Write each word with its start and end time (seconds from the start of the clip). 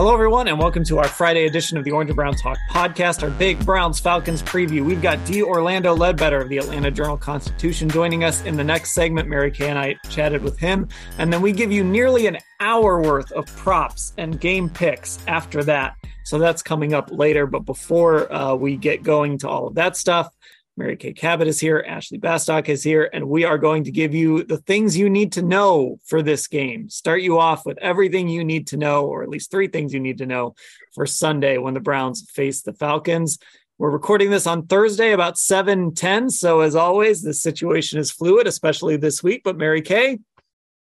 Hello, 0.00 0.14
everyone, 0.14 0.48
and 0.48 0.58
welcome 0.58 0.82
to 0.84 0.96
our 0.96 1.06
Friday 1.06 1.44
edition 1.44 1.76
of 1.76 1.84
the 1.84 1.90
Orange 1.90 2.08
and 2.08 2.16
Brown 2.16 2.34
Talk 2.34 2.56
podcast, 2.70 3.22
our 3.22 3.28
big 3.28 3.62
Browns 3.66 4.00
Falcons 4.00 4.42
preview. 4.42 4.82
We've 4.82 5.02
got 5.02 5.22
D. 5.26 5.42
Orlando 5.42 5.94
Ledbetter 5.94 6.40
of 6.40 6.48
the 6.48 6.56
Atlanta 6.56 6.90
Journal 6.90 7.18
Constitution 7.18 7.90
joining 7.90 8.24
us 8.24 8.42
in 8.44 8.56
the 8.56 8.64
next 8.64 8.92
segment. 8.92 9.28
Mary 9.28 9.50
Kay 9.50 9.68
and 9.68 9.78
I 9.78 9.96
chatted 10.08 10.42
with 10.42 10.58
him, 10.58 10.88
and 11.18 11.30
then 11.30 11.42
we 11.42 11.52
give 11.52 11.70
you 11.70 11.84
nearly 11.84 12.26
an 12.26 12.38
hour 12.60 13.02
worth 13.02 13.30
of 13.32 13.44
props 13.56 14.14
and 14.16 14.40
game 14.40 14.70
picks 14.70 15.18
after 15.28 15.62
that. 15.64 15.96
So 16.24 16.38
that's 16.38 16.62
coming 16.62 16.94
up 16.94 17.10
later. 17.10 17.44
But 17.44 17.66
before 17.66 18.32
uh, 18.32 18.54
we 18.54 18.76
get 18.76 19.02
going 19.02 19.36
to 19.40 19.50
all 19.50 19.66
of 19.66 19.74
that 19.74 19.98
stuff, 19.98 20.34
Mary 20.80 20.96
Kay 20.96 21.12
Cabot 21.12 21.46
is 21.46 21.60
here, 21.60 21.84
Ashley 21.86 22.18
Bastock 22.18 22.70
is 22.70 22.82
here, 22.82 23.10
and 23.12 23.28
we 23.28 23.44
are 23.44 23.58
going 23.58 23.84
to 23.84 23.90
give 23.90 24.14
you 24.14 24.44
the 24.44 24.56
things 24.56 24.96
you 24.96 25.10
need 25.10 25.30
to 25.32 25.42
know 25.42 25.98
for 26.06 26.22
this 26.22 26.46
game. 26.46 26.88
Start 26.88 27.20
you 27.20 27.38
off 27.38 27.66
with 27.66 27.76
everything 27.82 28.30
you 28.30 28.42
need 28.42 28.66
to 28.68 28.78
know, 28.78 29.04
or 29.04 29.22
at 29.22 29.28
least 29.28 29.50
three 29.50 29.68
things 29.68 29.92
you 29.92 30.00
need 30.00 30.16
to 30.16 30.26
know 30.26 30.54
for 30.94 31.04
Sunday 31.04 31.58
when 31.58 31.74
the 31.74 31.80
Browns 31.80 32.30
face 32.30 32.62
the 32.62 32.72
Falcons. 32.72 33.38
We're 33.76 33.90
recording 33.90 34.30
this 34.30 34.46
on 34.46 34.68
Thursday 34.68 35.12
about 35.12 35.36
7:10. 35.36 36.30
So 36.30 36.60
as 36.60 36.74
always, 36.74 37.20
the 37.20 37.34
situation 37.34 37.98
is 37.98 38.10
fluid, 38.10 38.46
especially 38.46 38.96
this 38.96 39.22
week. 39.22 39.42
But 39.44 39.58
Mary 39.58 39.82
Kay, 39.82 40.20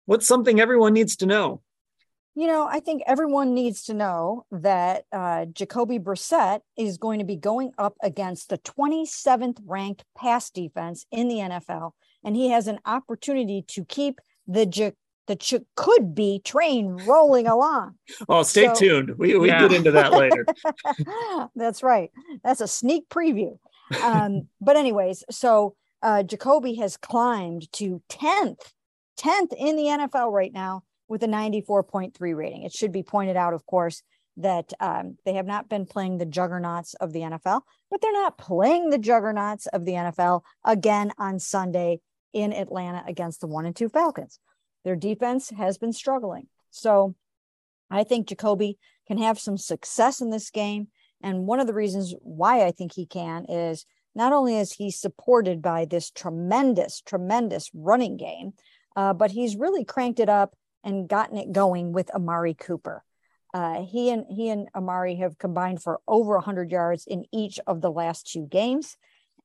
what's 0.05 0.27
something 0.27 0.61
everyone 0.61 0.93
needs 0.93 1.17
to 1.17 1.27
know? 1.27 1.63
You 2.39 2.47
know, 2.47 2.69
I 2.71 2.81
think 2.81 3.03
everyone 3.07 3.55
needs 3.55 3.83
to 3.85 3.95
know 3.95 4.45
that 4.51 5.07
uh, 5.11 5.47
Jacoby 5.47 5.99
Brissett 5.99 6.61
is 6.77 6.99
going 6.99 7.19
to 7.19 7.25
be 7.25 7.35
going 7.35 7.73
up 7.79 7.97
against 8.03 8.51
the 8.51 8.59
27th 8.59 9.57
ranked 9.65 10.05
pass 10.15 10.51
defense 10.51 11.07
in 11.11 11.29
the 11.29 11.37
NFL, 11.37 11.93
and 12.23 12.37
he 12.37 12.51
has 12.51 12.67
an 12.67 12.79
opportunity 12.85 13.65
to 13.69 13.87
keep 13.87 14.21
the 14.47 14.67
J- 14.67 14.93
the 15.29 15.37
ch- 15.37 15.65
could 15.77 16.15
be 16.15 16.43
train 16.45 17.01
rolling 17.07 17.47
along. 17.47 17.95
Oh, 18.29 18.43
stay 18.43 18.67
so, 18.67 18.75
tuned. 18.75 19.17
We 19.17 19.39
we 19.39 19.49
yeah. 19.49 19.61
get 19.61 19.73
into 19.73 19.93
that 19.93 20.13
later. 20.13 20.45
That's 21.57 21.83
right. 21.83 22.11
That's 22.45 22.61
a 22.61 22.69
sneak 22.69 23.09
preview. 23.09 23.59
Um, 24.03 24.49
but 24.61 24.77
anyways, 24.77 25.25
so 25.31 25.75
uh, 26.03 26.23
Jacoby 26.23 26.75
has 26.75 26.99
climbed 26.99 27.73
to 27.73 28.03
10th, 28.11 28.61
10th 29.19 29.55
in 29.57 29.77
the 29.77 29.85
NFL 29.85 30.31
right 30.31 30.53
now 30.53 30.83
with 31.09 31.23
a 31.23 31.29
94.3 31.29 32.37
rating. 32.37 32.63
It 32.63 32.73
should 32.73 32.93
be 32.93 33.03
pointed 33.03 33.37
out, 33.37 33.55
of 33.55 33.67
course, 33.67 34.03
that 34.37 34.73
um, 34.81 35.17
they 35.25 35.35
have 35.35 35.47
not 35.47 35.69
been 35.69 35.87
playing 35.87 36.19
the 36.19 36.27
juggernauts 36.27 36.95
of 36.95 37.13
the 37.13 37.21
NFL, 37.21 37.63
but 37.91 38.01
they're 38.03 38.13
not 38.13 38.39
playing 38.39 38.91
the 38.91 38.99
juggernauts 38.99 39.67
of 39.67 39.85
the 39.85 39.93
NFL 39.93 40.43
again 40.65 41.13
on 41.19 41.39
Sunday 41.39 42.01
in 42.33 42.53
Atlanta 42.53 43.03
against 43.07 43.41
the 43.41 43.47
one 43.47 43.65
and 43.65 43.75
two 43.75 43.89
Falcons. 43.89 44.39
Their 44.85 44.97
defense 44.97 45.51
has 45.51 45.79
been 45.79 45.93
struggling. 45.93 46.49
So 46.71 47.15
I 47.91 48.05
think 48.05 48.29
Jacoby 48.29 48.79
can 49.07 49.19
have 49.19 49.39
some 49.39 49.57
success 49.57 50.21
in 50.21 50.31
this 50.31 50.51
game. 50.51 50.89
And 51.23 51.47
one 51.47 51.61
of 51.61 51.67
the 51.67 51.75
reasons 51.75 52.15
why 52.21 52.65
I 52.65 52.73
think 52.73 52.93
he 52.93 53.07
can 53.07 53.47
is 53.49 53.87
not 54.15 54.33
only 54.33 54.57
is 54.57 54.73
he 54.73 54.91
supported 54.91 55.63
by 55.63 55.87
this 55.87 56.11
tremendous, 56.11 57.01
tremendous 57.01 57.71
running 57.75 58.17
game, 58.17 58.53
uh, 58.97 59.15
but 59.15 59.31
he's 59.31 59.57
really 59.57 59.85
cranked 59.85 60.21
it 60.21 60.29
up 60.29 60.55
and 60.87 61.09
gotten 61.09 61.37
it 61.37 61.53
going 61.53 61.93
with 61.93 62.15
Amari 62.15 62.55
Cooper. 62.55 63.03
Uh, 63.53 63.83
he 63.83 64.11
and 64.11 64.25
he 64.31 64.49
and 64.49 64.69
Amari 64.75 65.17
have 65.17 65.37
combined 65.37 65.83
for 65.83 66.01
over 66.07 66.35
100 66.35 66.71
yards 66.71 67.07
in 67.07 67.25
each 67.33 67.59
of 67.67 67.81
the 67.81 67.91
last 67.91 68.31
two 68.31 68.47
games, 68.47 68.97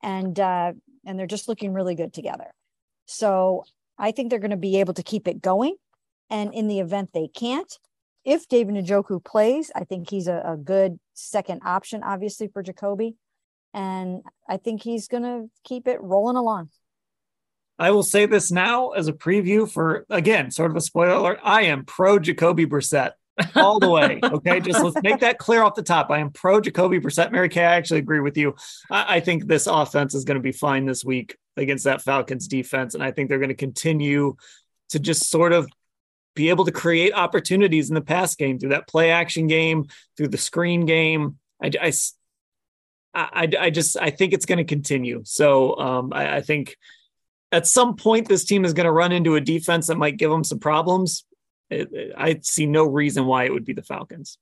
and 0.03 0.39
uh, 0.39 0.73
and 1.05 1.19
they're 1.19 1.27
just 1.27 1.47
looking 1.47 1.73
really 1.73 1.95
good 1.95 2.13
together. 2.13 2.53
So 3.05 3.63
I 3.97 4.11
think 4.11 4.29
they're 4.29 4.39
going 4.39 4.51
to 4.51 4.57
be 4.57 4.79
able 4.79 4.93
to 4.93 5.03
keep 5.03 5.27
it 5.27 5.41
going. 5.41 5.75
And 6.29 6.53
in 6.53 6.67
the 6.67 6.79
event 6.79 7.09
they 7.13 7.27
can't, 7.27 7.71
if 8.23 8.47
David 8.47 8.75
Njoku 8.75 9.23
plays, 9.23 9.71
I 9.75 9.83
think 9.83 10.09
he's 10.09 10.27
a, 10.27 10.41
a 10.45 10.57
good 10.57 10.99
second 11.13 11.61
option, 11.65 12.03
obviously 12.03 12.47
for 12.47 12.61
Jacoby, 12.61 13.15
and 13.73 14.21
I 14.47 14.57
think 14.57 14.83
he's 14.83 15.07
going 15.07 15.23
to 15.23 15.49
keep 15.63 15.87
it 15.87 16.01
rolling 16.01 16.37
along. 16.37 16.69
I 17.81 17.89
will 17.89 18.03
say 18.03 18.27
this 18.27 18.51
now 18.51 18.89
as 18.89 19.07
a 19.07 19.13
preview 19.13 19.69
for 19.69 20.05
again, 20.07 20.51
sort 20.51 20.69
of 20.69 20.77
a 20.77 20.81
spoiler 20.81 21.13
alert. 21.13 21.39
I 21.43 21.63
am 21.63 21.83
pro 21.83 22.19
Jacoby 22.19 22.67
Brissett 22.67 23.13
all 23.55 23.79
the 23.79 23.89
way. 23.89 24.19
Okay, 24.31 24.59
just 24.59 24.83
let's 24.83 25.01
make 25.01 25.21
that 25.21 25.39
clear 25.39 25.63
off 25.63 25.73
the 25.73 25.81
top. 25.81 26.11
I 26.11 26.19
am 26.19 26.29
pro 26.29 26.61
Jacoby 26.61 26.99
Brissett. 26.99 27.31
Mary 27.31 27.49
Kay, 27.49 27.65
I 27.65 27.75
actually 27.75 27.97
agree 27.97 28.19
with 28.19 28.37
you. 28.37 28.53
I, 28.91 29.15
I 29.15 29.19
think 29.19 29.47
this 29.47 29.65
offense 29.65 30.13
is 30.13 30.25
going 30.25 30.35
to 30.35 30.43
be 30.43 30.51
fine 30.51 30.85
this 30.85 31.03
week 31.03 31.35
against 31.57 31.85
that 31.85 32.03
Falcons 32.03 32.47
defense, 32.47 32.93
and 32.93 33.03
I 33.03 33.09
think 33.09 33.29
they're 33.29 33.39
going 33.39 33.49
to 33.49 33.55
continue 33.55 34.35
to 34.89 34.99
just 34.99 35.27
sort 35.27 35.51
of 35.51 35.67
be 36.35 36.49
able 36.49 36.65
to 36.65 36.71
create 36.71 37.13
opportunities 37.13 37.89
in 37.89 37.95
the 37.95 38.01
pass 38.01 38.35
game 38.35 38.59
through 38.59 38.69
that 38.69 38.87
play 38.87 39.09
action 39.09 39.47
game, 39.47 39.87
through 40.17 40.27
the 40.27 40.37
screen 40.37 40.85
game. 40.85 41.39
I, 41.59 41.71
I, 41.81 41.91
I, 43.15 43.49
I 43.59 43.69
just 43.71 43.97
I 43.97 44.11
think 44.11 44.33
it's 44.33 44.45
going 44.45 44.59
to 44.59 44.65
continue. 44.65 45.23
So 45.25 45.75
um, 45.79 46.13
I, 46.13 46.35
I 46.37 46.41
think 46.41 46.77
at 47.51 47.67
some 47.67 47.95
point 47.95 48.27
this 48.27 48.45
team 48.45 48.65
is 48.65 48.73
going 48.73 48.85
to 48.85 48.91
run 48.91 49.11
into 49.11 49.35
a 49.35 49.41
defense 49.41 49.87
that 49.87 49.97
might 49.97 50.17
give 50.17 50.31
them 50.31 50.43
some 50.43 50.59
problems. 50.59 51.25
It, 51.69 51.89
it, 51.91 52.13
I 52.17 52.39
see 52.41 52.65
no 52.65 52.85
reason 52.85 53.25
why 53.25 53.45
it 53.45 53.53
would 53.53 53.65
be 53.65 53.73
the 53.73 53.83
Falcons. 53.83 54.37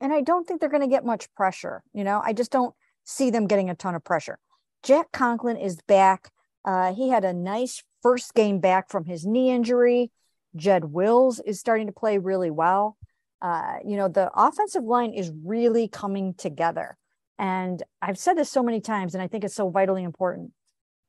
And 0.00 0.12
I 0.12 0.20
don't 0.20 0.46
think 0.46 0.60
they're 0.60 0.70
going 0.70 0.82
to 0.82 0.88
get 0.88 1.04
much 1.04 1.32
pressure. 1.34 1.82
You 1.92 2.04
know, 2.04 2.20
I 2.22 2.32
just 2.32 2.50
don't 2.50 2.74
see 3.04 3.30
them 3.30 3.46
getting 3.46 3.70
a 3.70 3.74
ton 3.74 3.94
of 3.94 4.04
pressure. 4.04 4.38
Jack 4.82 5.12
Conklin 5.12 5.56
is 5.56 5.78
back. 5.86 6.30
Uh, 6.64 6.94
he 6.94 7.08
had 7.08 7.24
a 7.24 7.32
nice 7.32 7.82
first 8.02 8.34
game 8.34 8.60
back 8.60 8.90
from 8.90 9.04
his 9.04 9.24
knee 9.24 9.50
injury. 9.50 10.10
Jed 10.56 10.84
Wills 10.84 11.40
is 11.40 11.58
starting 11.58 11.86
to 11.86 11.92
play 11.92 12.18
really 12.18 12.50
well. 12.50 12.96
Uh, 13.40 13.76
you 13.84 13.96
know, 13.96 14.08
the 14.08 14.30
offensive 14.34 14.84
line 14.84 15.12
is 15.12 15.30
really 15.44 15.88
coming 15.88 16.34
together. 16.34 16.96
And 17.38 17.82
I've 18.00 18.18
said 18.18 18.34
this 18.34 18.50
so 18.50 18.62
many 18.62 18.80
times, 18.80 19.14
and 19.14 19.22
I 19.22 19.26
think 19.26 19.44
it's 19.44 19.54
so 19.54 19.68
vitally 19.68 20.02
important 20.02 20.52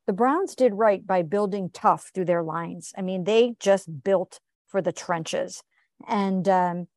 the 0.08 0.14
Browns 0.14 0.56
did 0.56 0.74
right 0.74 1.06
by 1.06 1.22
building 1.22 1.70
tough 1.74 2.12
through 2.14 2.26
their 2.26 2.44
lines. 2.44 2.94
I 2.98 3.02
mean, 3.02 3.24
they 3.24 3.56
just 3.60 4.04
built 4.04 4.40
for 4.68 4.82
the 4.82 4.92
trenches. 4.92 5.64
And, 6.08 6.48
um, 6.48 6.88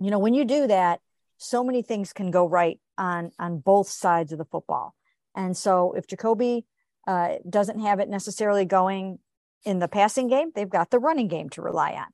you 0.00 0.10
know, 0.10 0.18
when 0.18 0.34
you 0.34 0.44
do 0.44 0.66
that, 0.66 1.00
so 1.36 1.62
many 1.64 1.82
things 1.82 2.12
can 2.12 2.30
go 2.30 2.46
right 2.46 2.80
on 2.96 3.32
on 3.38 3.58
both 3.58 3.88
sides 3.88 4.32
of 4.32 4.38
the 4.38 4.44
football. 4.44 4.94
And 5.34 5.56
so 5.56 5.92
if 5.92 6.06
Jacoby 6.06 6.64
uh, 7.06 7.34
doesn't 7.48 7.80
have 7.80 8.00
it 8.00 8.08
necessarily 8.08 8.64
going 8.64 9.18
in 9.64 9.78
the 9.78 9.88
passing 9.88 10.28
game, 10.28 10.50
they've 10.54 10.68
got 10.68 10.90
the 10.90 10.98
running 10.98 11.28
game 11.28 11.48
to 11.50 11.62
rely 11.62 11.92
on, 11.92 12.06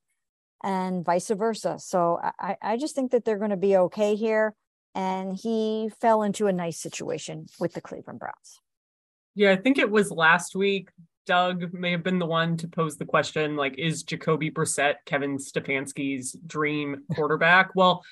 and 0.62 1.04
vice 1.04 1.28
versa. 1.28 1.78
So 1.78 2.18
I, 2.38 2.56
I 2.62 2.76
just 2.76 2.94
think 2.94 3.10
that 3.10 3.24
they're 3.24 3.38
going 3.38 3.50
to 3.50 3.56
be 3.56 3.76
okay 3.76 4.14
here. 4.16 4.54
And 4.94 5.36
he 5.36 5.90
fell 6.00 6.22
into 6.22 6.46
a 6.46 6.52
nice 6.52 6.80
situation 6.80 7.46
with 7.60 7.74
the 7.74 7.80
Cleveland 7.80 8.18
Browns. 8.18 8.60
Yeah, 9.38 9.52
I 9.52 9.56
think 9.56 9.78
it 9.78 9.88
was 9.88 10.10
last 10.10 10.56
week. 10.56 10.90
Doug 11.24 11.72
may 11.72 11.92
have 11.92 12.02
been 12.02 12.18
the 12.18 12.26
one 12.26 12.56
to 12.56 12.66
pose 12.66 12.96
the 12.96 13.04
question 13.04 13.54
like, 13.54 13.78
is 13.78 14.02
Jacoby 14.02 14.50
Brissett 14.50 14.96
Kevin 15.04 15.38
Stefanski's 15.38 16.36
dream 16.44 17.04
quarterback? 17.14 17.70
well, 17.76 18.02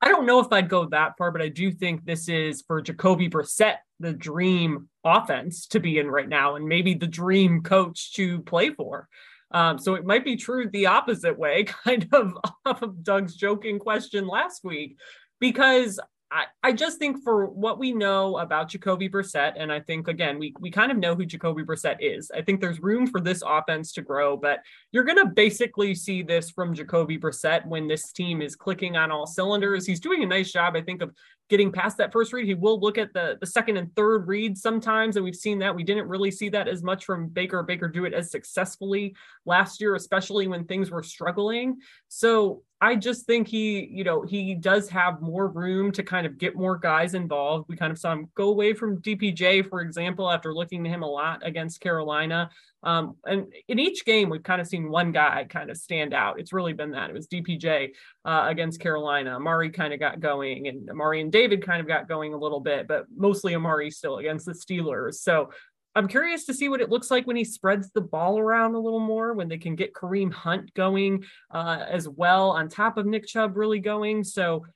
I 0.00 0.08
don't 0.08 0.24
know 0.24 0.40
if 0.40 0.50
I'd 0.50 0.70
go 0.70 0.86
that 0.86 1.18
far, 1.18 1.32
but 1.32 1.42
I 1.42 1.50
do 1.50 1.70
think 1.70 2.06
this 2.06 2.30
is 2.30 2.62
for 2.62 2.80
Jacoby 2.80 3.28
Brissett, 3.28 3.76
the 3.98 4.14
dream 4.14 4.88
offense 5.04 5.66
to 5.66 5.80
be 5.80 5.98
in 5.98 6.10
right 6.10 6.30
now, 6.30 6.54
and 6.56 6.66
maybe 6.66 6.94
the 6.94 7.06
dream 7.06 7.62
coach 7.62 8.14
to 8.14 8.40
play 8.40 8.70
for. 8.70 9.06
Um, 9.50 9.78
so 9.78 9.96
it 9.96 10.06
might 10.06 10.24
be 10.24 10.36
true 10.36 10.70
the 10.70 10.86
opposite 10.86 11.38
way, 11.38 11.64
kind 11.84 12.08
of 12.12 12.32
off 12.64 12.80
of 12.80 13.04
Doug's 13.04 13.34
joking 13.34 13.78
question 13.78 14.26
last 14.26 14.64
week, 14.64 14.96
because 15.40 16.00
I, 16.32 16.44
I 16.62 16.72
just 16.72 16.98
think 16.98 17.24
for 17.24 17.46
what 17.46 17.78
we 17.78 17.92
know 17.92 18.38
about 18.38 18.68
Jacoby 18.68 19.08
Brissett, 19.08 19.54
and 19.56 19.72
I 19.72 19.80
think 19.80 20.06
again 20.06 20.38
we 20.38 20.54
we 20.60 20.70
kind 20.70 20.92
of 20.92 20.98
know 20.98 21.14
who 21.14 21.26
Jacoby 21.26 21.62
Brissett 21.62 21.96
is. 22.00 22.30
I 22.32 22.40
think 22.42 22.60
there's 22.60 22.80
room 22.80 23.06
for 23.06 23.20
this 23.20 23.42
offense 23.44 23.92
to 23.94 24.02
grow, 24.02 24.36
but 24.36 24.60
you're 24.92 25.04
to 25.04 25.26
basically 25.26 25.94
see 25.94 26.22
this 26.22 26.50
from 26.50 26.74
Jacoby 26.74 27.18
Brissett 27.18 27.66
when 27.66 27.88
this 27.88 28.12
team 28.12 28.42
is 28.42 28.54
clicking 28.54 28.96
on 28.96 29.10
all 29.10 29.26
cylinders. 29.26 29.86
He's 29.86 30.00
doing 30.00 30.22
a 30.22 30.26
nice 30.26 30.52
job, 30.52 30.76
I 30.76 30.82
think, 30.82 31.02
of 31.02 31.12
getting 31.48 31.72
past 31.72 31.98
that 31.98 32.12
first 32.12 32.32
read. 32.32 32.46
He 32.46 32.54
will 32.54 32.78
look 32.78 32.96
at 32.96 33.12
the 33.12 33.36
the 33.40 33.46
second 33.46 33.76
and 33.76 33.94
third 33.96 34.28
read 34.28 34.56
sometimes, 34.56 35.16
and 35.16 35.24
we've 35.24 35.34
seen 35.34 35.58
that. 35.58 35.74
We 35.74 35.82
didn't 35.82 36.08
really 36.08 36.30
see 36.30 36.48
that 36.50 36.68
as 36.68 36.82
much 36.82 37.04
from 37.04 37.28
Baker. 37.28 37.62
Baker 37.64 37.88
do 37.88 38.04
it 38.04 38.14
as 38.14 38.30
successfully 38.30 39.16
last 39.46 39.80
year, 39.80 39.96
especially 39.96 40.46
when 40.46 40.64
things 40.64 40.90
were 40.90 41.02
struggling. 41.02 41.78
So 42.08 42.62
I 42.82 42.96
just 42.96 43.26
think 43.26 43.46
he, 43.46 43.86
you 43.92 44.04
know, 44.04 44.22
he 44.22 44.54
does 44.54 44.88
have 44.88 45.20
more 45.20 45.48
room 45.48 45.92
to 45.92 46.02
kind 46.02 46.26
of 46.26 46.38
get 46.38 46.56
more 46.56 46.78
guys 46.78 47.12
involved. 47.12 47.66
We 47.68 47.76
kind 47.76 47.92
of 47.92 47.98
saw 47.98 48.12
him 48.12 48.28
go 48.34 48.48
away 48.48 48.72
from 48.72 49.02
DPJ, 49.02 49.68
for 49.68 49.82
example, 49.82 50.30
after 50.30 50.54
looking 50.54 50.82
to 50.84 50.90
him 50.90 51.02
a 51.02 51.06
lot 51.06 51.46
against 51.46 51.80
Carolina. 51.80 52.48
Um, 52.82 53.16
and 53.26 53.52
in 53.68 53.78
each 53.78 54.06
game, 54.06 54.30
we've 54.30 54.42
kind 54.42 54.62
of 54.62 54.66
seen 54.66 54.90
one 54.90 55.12
guy 55.12 55.44
kind 55.48 55.70
of 55.70 55.76
stand 55.76 56.14
out. 56.14 56.40
It's 56.40 56.54
really 56.54 56.72
been 56.72 56.92
that. 56.92 57.10
It 57.10 57.12
was 57.12 57.28
DPJ 57.28 57.90
uh, 58.24 58.46
against 58.48 58.80
Carolina. 58.80 59.36
Amari 59.36 59.68
kind 59.68 59.92
of 59.92 60.00
got 60.00 60.20
going, 60.20 60.66
and 60.66 60.88
Amari 60.88 61.20
and 61.20 61.30
David 61.30 61.64
kind 61.64 61.82
of 61.82 61.86
got 61.86 62.08
going 62.08 62.32
a 62.32 62.38
little 62.38 62.60
bit, 62.60 62.88
but 62.88 63.04
mostly 63.14 63.54
Amari 63.54 63.90
still 63.90 64.16
against 64.16 64.46
the 64.46 64.52
Steelers. 64.52 65.16
So 65.16 65.50
I'm 65.94 66.06
curious 66.06 66.44
to 66.46 66.54
see 66.54 66.68
what 66.68 66.80
it 66.80 66.90
looks 66.90 67.10
like 67.10 67.26
when 67.26 67.36
he 67.36 67.44
spreads 67.44 67.90
the 67.90 68.00
ball 68.00 68.38
around 68.38 68.74
a 68.74 68.80
little 68.80 69.00
more, 69.00 69.34
when 69.34 69.48
they 69.48 69.58
can 69.58 69.74
get 69.74 69.92
Kareem 69.92 70.32
Hunt 70.32 70.72
going 70.74 71.24
uh, 71.50 71.84
as 71.88 72.08
well, 72.08 72.50
on 72.50 72.68
top 72.68 72.96
of 72.96 73.06
Nick 73.06 73.26
Chubb 73.26 73.56
really 73.56 73.80
going. 73.80 74.22
So 74.22 74.66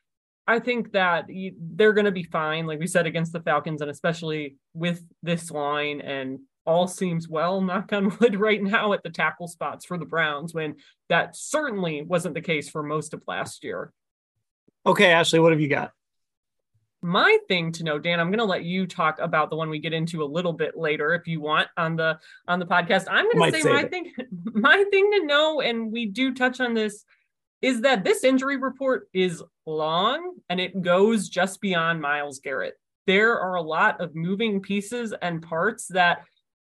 I 0.47 0.59
think 0.59 0.93
that 0.93 1.27
they're 1.29 1.93
going 1.93 2.05
to 2.05 2.11
be 2.11 2.25
fine, 2.25 2.67
like 2.67 2.81
we 2.81 2.87
said, 2.87 3.07
against 3.07 3.33
the 3.33 3.41
Falcons, 3.41 3.81
and 3.81 3.91
especially 3.91 4.57
with 4.75 5.03
this 5.23 5.51
line 5.51 6.01
and 6.01 6.41
all 6.67 6.89
seems 6.89 7.29
well, 7.29 7.61
knock 7.61 7.93
on 7.93 8.17
wood, 8.19 8.37
right 8.41 8.63
now 8.63 8.93
at 8.93 9.03
the 9.03 9.11
tackle 9.11 9.49
spots 9.49 9.85
for 9.85 9.99
the 9.99 10.05
Browns, 10.05 10.53
when 10.53 10.77
that 11.09 11.37
certainly 11.37 12.03
wasn't 12.03 12.35
the 12.35 12.41
case 12.41 12.69
for 12.69 12.83
most 12.83 13.15
of 13.15 13.23
last 13.27 13.65
year. 13.65 13.93
Okay, 14.87 15.13
Ashley, 15.13 15.39
what 15.39 15.53
have 15.53 15.61
you 15.61 15.69
got? 15.69 15.93
My 17.05 17.37
thing 17.49 17.71
to 17.73 17.85
know 17.85 17.99
dan 17.99 18.19
i'm 18.19 18.29
going 18.29 18.39
to 18.39 18.47
let 18.47 18.65
you 18.65 18.87
talk 18.87 19.19
about 19.19 19.51
the 19.51 19.57
one 19.57 19.69
we 19.69 19.79
get 19.79 19.93
into 19.93 20.23
a 20.23 20.25
little 20.25 20.55
bit 20.55 20.75
later 20.75 21.13
if 21.13 21.27
you 21.27 21.39
want 21.39 21.69
on 21.77 21.97
the 21.97 22.19
on 22.49 22.59
the 22.59 22.65
podcast 22.65 23.05
i'm 23.11 23.31
going 23.31 23.53
to 23.53 23.61
say 23.61 23.69
my 23.69 23.83
it. 23.83 23.91
thing 23.91 24.11
my 24.55 24.83
thing 24.91 25.11
to 25.13 25.27
know 25.27 25.61
and 25.61 25.93
we 25.93 26.07
do 26.07 26.33
touch 26.33 26.61
on 26.61 26.73
this 26.73 27.05
is 27.61 27.83
that 27.83 28.05
this 28.05 28.25
injury 28.25 28.57
report 28.57 29.09
is 29.13 29.43
long 29.67 30.35
and 30.49 30.59
it 30.59 30.81
goes 30.81 31.29
just 31.29 31.61
beyond 31.61 32.01
Myles 32.01 32.39
Garrett 32.39 32.75
there 33.07 33.39
are 33.39 33.57
a 33.57 33.63
lot 33.63 34.01
of 34.01 34.15
moving 34.15 34.63
pieces 34.63 35.13
and 35.21 35.43
parts 35.43 35.89
that 35.89 36.25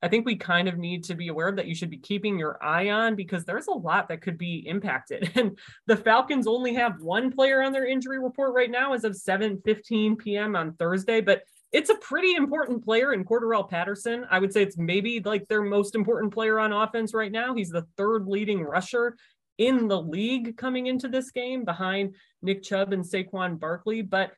I 0.05 0.09
think 0.09 0.27
we 0.27 0.37
kind 0.37 0.69
of 0.69 0.77
need 0.77 1.03
to 1.05 1.15
be 1.15 1.29
aware 1.29 1.49
of 1.49 1.57
that 1.57 1.67
you 1.67 1.75
should 1.75 1.89
be 1.89 1.97
keeping 1.97 2.39
your 2.39 2.63
eye 2.63 2.91
on 2.91 3.17
because 3.17 3.47
there's 3.47 3.69
a 3.69 3.73
lot 3.73 4.09
that 4.09 4.21
could 4.21 4.37
be 4.37 4.67
impacted. 4.69 5.33
And 5.45 5.59
the 5.87 5.97
Falcons 5.97 6.47
only 6.47 6.75
have 6.75 7.01
one 7.01 7.33
player 7.33 7.63
on 7.63 7.73
their 7.73 7.87
injury 7.87 8.19
report 8.19 8.55
right 8.55 8.71
now 8.71 8.93
as 8.93 9.05
of 9.05 9.17
7 9.17 9.63
15 9.65 10.17
p.m. 10.17 10.55
on 10.55 10.75
Thursday, 10.75 11.23
but 11.23 11.43
it's 11.73 11.89
a 11.89 11.97
pretty 11.97 12.35
important 12.35 12.85
player 12.85 13.15
in 13.15 13.25
Cordarrelle 13.25 13.69
Patterson. 13.69 14.27
I 14.31 14.39
would 14.39 14.53
say 14.53 14.63
it's 14.63 14.77
maybe 14.77 15.21
like 15.25 15.49
their 15.49 15.63
most 15.63 15.95
important 15.95 16.35
player 16.35 16.61
on 16.61 16.73
offense 16.73 17.15
right 17.15 17.33
now. 17.33 17.55
He's 17.55 17.71
the 17.71 17.87
third 17.97 18.27
leading 18.27 18.63
rusher 18.63 19.17
in 19.57 19.89
the 19.89 20.01
league 20.01 20.57
coming 20.59 20.87
into 20.87 21.09
this 21.09 21.31
game 21.31 21.65
behind 21.65 22.15
Nick 22.43 22.63
Chubb 22.63 22.93
and 22.93 23.03
Saquon 23.03 23.59
Barkley. 23.59 24.03
But 24.03 24.33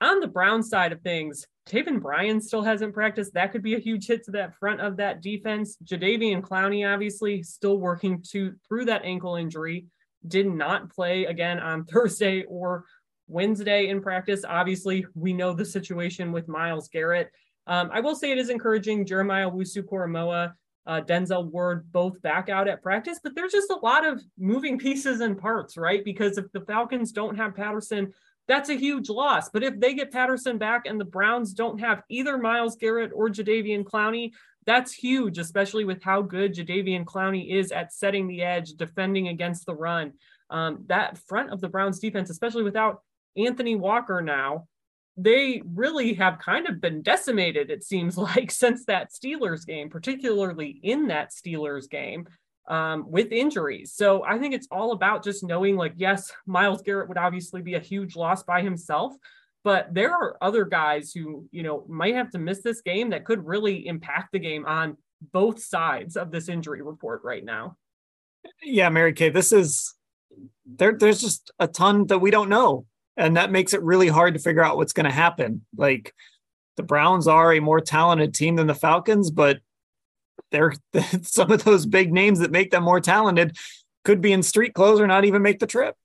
on 0.00 0.20
the 0.20 0.28
Brown 0.28 0.62
side 0.62 0.92
of 0.92 1.02
things, 1.02 1.46
Taven 1.68 2.00
Bryan 2.00 2.40
still 2.40 2.62
hasn't 2.62 2.92
practiced. 2.92 3.32
That 3.34 3.52
could 3.52 3.62
be 3.62 3.74
a 3.74 3.78
huge 3.78 4.06
hit 4.06 4.24
to 4.24 4.30
that 4.32 4.54
front 4.54 4.80
of 4.80 4.96
that 4.98 5.22
defense. 5.22 5.78
Jadeveon 5.84 6.42
Clowney, 6.42 6.90
obviously, 6.90 7.42
still 7.42 7.78
working 7.78 8.22
to 8.30 8.54
through 8.68 8.84
that 8.86 9.04
ankle 9.04 9.36
injury. 9.36 9.86
Did 10.26 10.46
not 10.46 10.90
play 10.90 11.24
again 11.24 11.58
on 11.58 11.84
Thursday 11.86 12.44
or 12.44 12.84
Wednesday 13.28 13.88
in 13.88 14.02
practice. 14.02 14.44
Obviously, 14.46 15.06
we 15.14 15.32
know 15.32 15.54
the 15.54 15.64
situation 15.64 16.32
with 16.32 16.48
Myles 16.48 16.88
Garrett. 16.88 17.30
Um, 17.66 17.90
I 17.92 18.00
will 18.00 18.14
say 18.14 18.30
it 18.30 18.38
is 18.38 18.50
encouraging. 18.50 19.06
Jeremiah 19.06 19.50
Owusu-Koramoah, 19.50 20.52
uh, 20.86 21.00
Denzel 21.00 21.50
Ward, 21.50 21.90
both 21.92 22.20
back 22.20 22.50
out 22.50 22.68
at 22.68 22.82
practice, 22.82 23.20
but 23.22 23.34
there's 23.34 23.52
just 23.52 23.70
a 23.70 23.76
lot 23.76 24.06
of 24.06 24.22
moving 24.38 24.78
pieces 24.86 25.20
and 25.20 25.38
parts, 25.38 25.78
right? 25.78 26.04
Because 26.04 26.36
if 26.36 26.50
the 26.52 26.60
Falcons 26.60 27.12
don't 27.12 27.36
have 27.36 27.54
Patterson 27.56 28.12
that's 28.46 28.68
a 28.68 28.74
huge 28.74 29.08
loss. 29.08 29.48
But 29.48 29.62
if 29.62 29.78
they 29.78 29.94
get 29.94 30.12
Patterson 30.12 30.58
back 30.58 30.86
and 30.86 31.00
the 31.00 31.04
Browns 31.04 31.54
don't 31.54 31.80
have 31.80 32.02
either 32.08 32.38
Myles 32.38 32.76
Garrett 32.76 33.12
or 33.14 33.28
Jadeveon 33.28 33.84
Clowney, 33.84 34.32
that's 34.66 34.92
huge, 34.92 35.38
especially 35.38 35.84
with 35.84 36.02
how 36.02 36.22
good 36.22 36.54
Jadeveon 36.54 37.04
Clowney 37.04 37.50
is 37.50 37.72
at 37.72 37.92
setting 37.92 38.26
the 38.26 38.42
edge, 38.42 38.72
defending 38.72 39.28
against 39.28 39.66
the 39.66 39.74
run. 39.74 40.12
Um, 40.50 40.84
that 40.86 41.18
front 41.18 41.50
of 41.50 41.60
the 41.60 41.68
Browns 41.68 41.98
defense, 41.98 42.30
especially 42.30 42.62
without 42.62 43.02
Anthony 43.36 43.76
Walker 43.76 44.20
now, 44.20 44.66
they 45.16 45.62
really 45.64 46.14
have 46.14 46.38
kind 46.38 46.66
of 46.68 46.80
been 46.80 47.02
decimated, 47.02 47.70
it 47.70 47.84
seems 47.84 48.16
like, 48.18 48.50
since 48.50 48.84
that 48.86 49.10
Steelers 49.12 49.66
game, 49.66 49.88
particularly 49.88 50.80
in 50.82 51.08
that 51.08 51.30
Steelers 51.30 51.88
game 51.88 52.26
um, 52.66 53.10
with 53.10 53.32
injuries. 53.32 53.92
So 53.94 54.24
I 54.24 54.38
think 54.38 54.54
it's 54.54 54.68
all 54.70 54.92
about 54.92 55.22
just 55.22 55.44
knowing, 55.44 55.76
like, 55.76 55.94
yes, 55.96 56.32
Myles 56.46 56.82
Garrett 56.82 57.08
would 57.08 57.18
obviously 57.18 57.62
be 57.62 57.74
a 57.74 57.80
huge 57.80 58.16
loss 58.16 58.42
by 58.42 58.62
himself, 58.62 59.14
but 59.64 59.92
there 59.92 60.12
are 60.12 60.36
other 60.40 60.64
guys 60.64 61.12
who, 61.12 61.46
you 61.50 61.62
know, 61.62 61.84
might 61.88 62.14
have 62.14 62.30
to 62.30 62.38
miss 62.38 62.62
this 62.62 62.80
game 62.80 63.10
that 63.10 63.24
could 63.24 63.46
really 63.46 63.86
impact 63.86 64.32
the 64.32 64.38
game 64.38 64.64
on 64.66 64.96
both 65.32 65.62
sides 65.62 66.16
of 66.16 66.30
this 66.30 66.48
injury 66.48 66.82
report 66.82 67.22
right 67.24 67.44
now. 67.44 67.76
Yeah, 68.62 68.90
Mary 68.90 69.14
Kay, 69.14 69.30
this 69.30 69.52
is 69.52 69.94
there. 70.66 70.92
There's 70.92 71.20
just 71.20 71.50
a 71.58 71.66
ton 71.66 72.06
that 72.08 72.18
we 72.18 72.30
don't 72.30 72.50
know, 72.50 72.84
and 73.16 73.36
that 73.36 73.50
makes 73.50 73.72
it 73.72 73.82
really 73.82 74.08
hard 74.08 74.34
to 74.34 74.40
figure 74.40 74.62
out 74.62 74.76
what's 74.76 74.92
going 74.92 75.06
to 75.06 75.12
happen. 75.12 75.64
Like 75.76 76.12
the 76.76 76.82
Browns 76.82 77.26
are 77.26 77.54
a 77.54 77.60
more 77.60 77.80
talented 77.80 78.34
team 78.34 78.56
than 78.56 78.66
the 78.66 78.74
Falcons, 78.74 79.30
but 79.30 79.60
they're 80.50 80.74
some 81.22 81.50
of 81.50 81.64
those 81.64 81.86
big 81.86 82.12
names 82.12 82.38
that 82.40 82.50
make 82.50 82.70
them 82.70 82.84
more 82.84 83.00
talented 83.00 83.56
could 84.04 84.20
be 84.20 84.32
in 84.32 84.42
street 84.42 84.74
clothes 84.74 85.00
or 85.00 85.06
not 85.06 85.24
even 85.24 85.42
make 85.42 85.58
the 85.58 85.66
trip. 85.66 85.96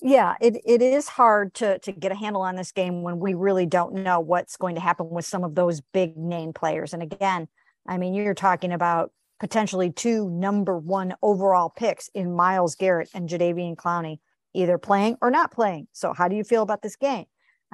Yeah, 0.00 0.36
it, 0.40 0.56
it 0.64 0.80
is 0.80 1.08
hard 1.08 1.54
to 1.54 1.78
to 1.80 1.92
get 1.92 2.12
a 2.12 2.14
handle 2.14 2.42
on 2.42 2.54
this 2.54 2.70
game 2.70 3.02
when 3.02 3.18
we 3.18 3.34
really 3.34 3.66
don't 3.66 3.94
know 3.94 4.20
what's 4.20 4.56
going 4.56 4.76
to 4.76 4.80
happen 4.80 5.10
with 5.10 5.24
some 5.24 5.42
of 5.42 5.54
those 5.54 5.80
big 5.92 6.16
name 6.16 6.52
players. 6.52 6.94
And 6.94 7.02
again, 7.02 7.48
I 7.86 7.98
mean, 7.98 8.14
you're 8.14 8.34
talking 8.34 8.72
about 8.72 9.12
potentially 9.40 9.90
two 9.90 10.30
number 10.30 10.78
one 10.78 11.14
overall 11.22 11.70
picks 11.70 12.08
in 12.14 12.34
Myles 12.34 12.74
Garrett 12.76 13.08
and 13.14 13.28
Jadeveon 13.28 13.76
Clowney, 13.76 14.18
either 14.54 14.78
playing 14.78 15.16
or 15.20 15.30
not 15.30 15.52
playing. 15.52 15.88
So, 15.92 16.12
how 16.12 16.28
do 16.28 16.36
you 16.36 16.44
feel 16.44 16.62
about 16.62 16.82
this 16.82 16.96
game? 16.96 17.26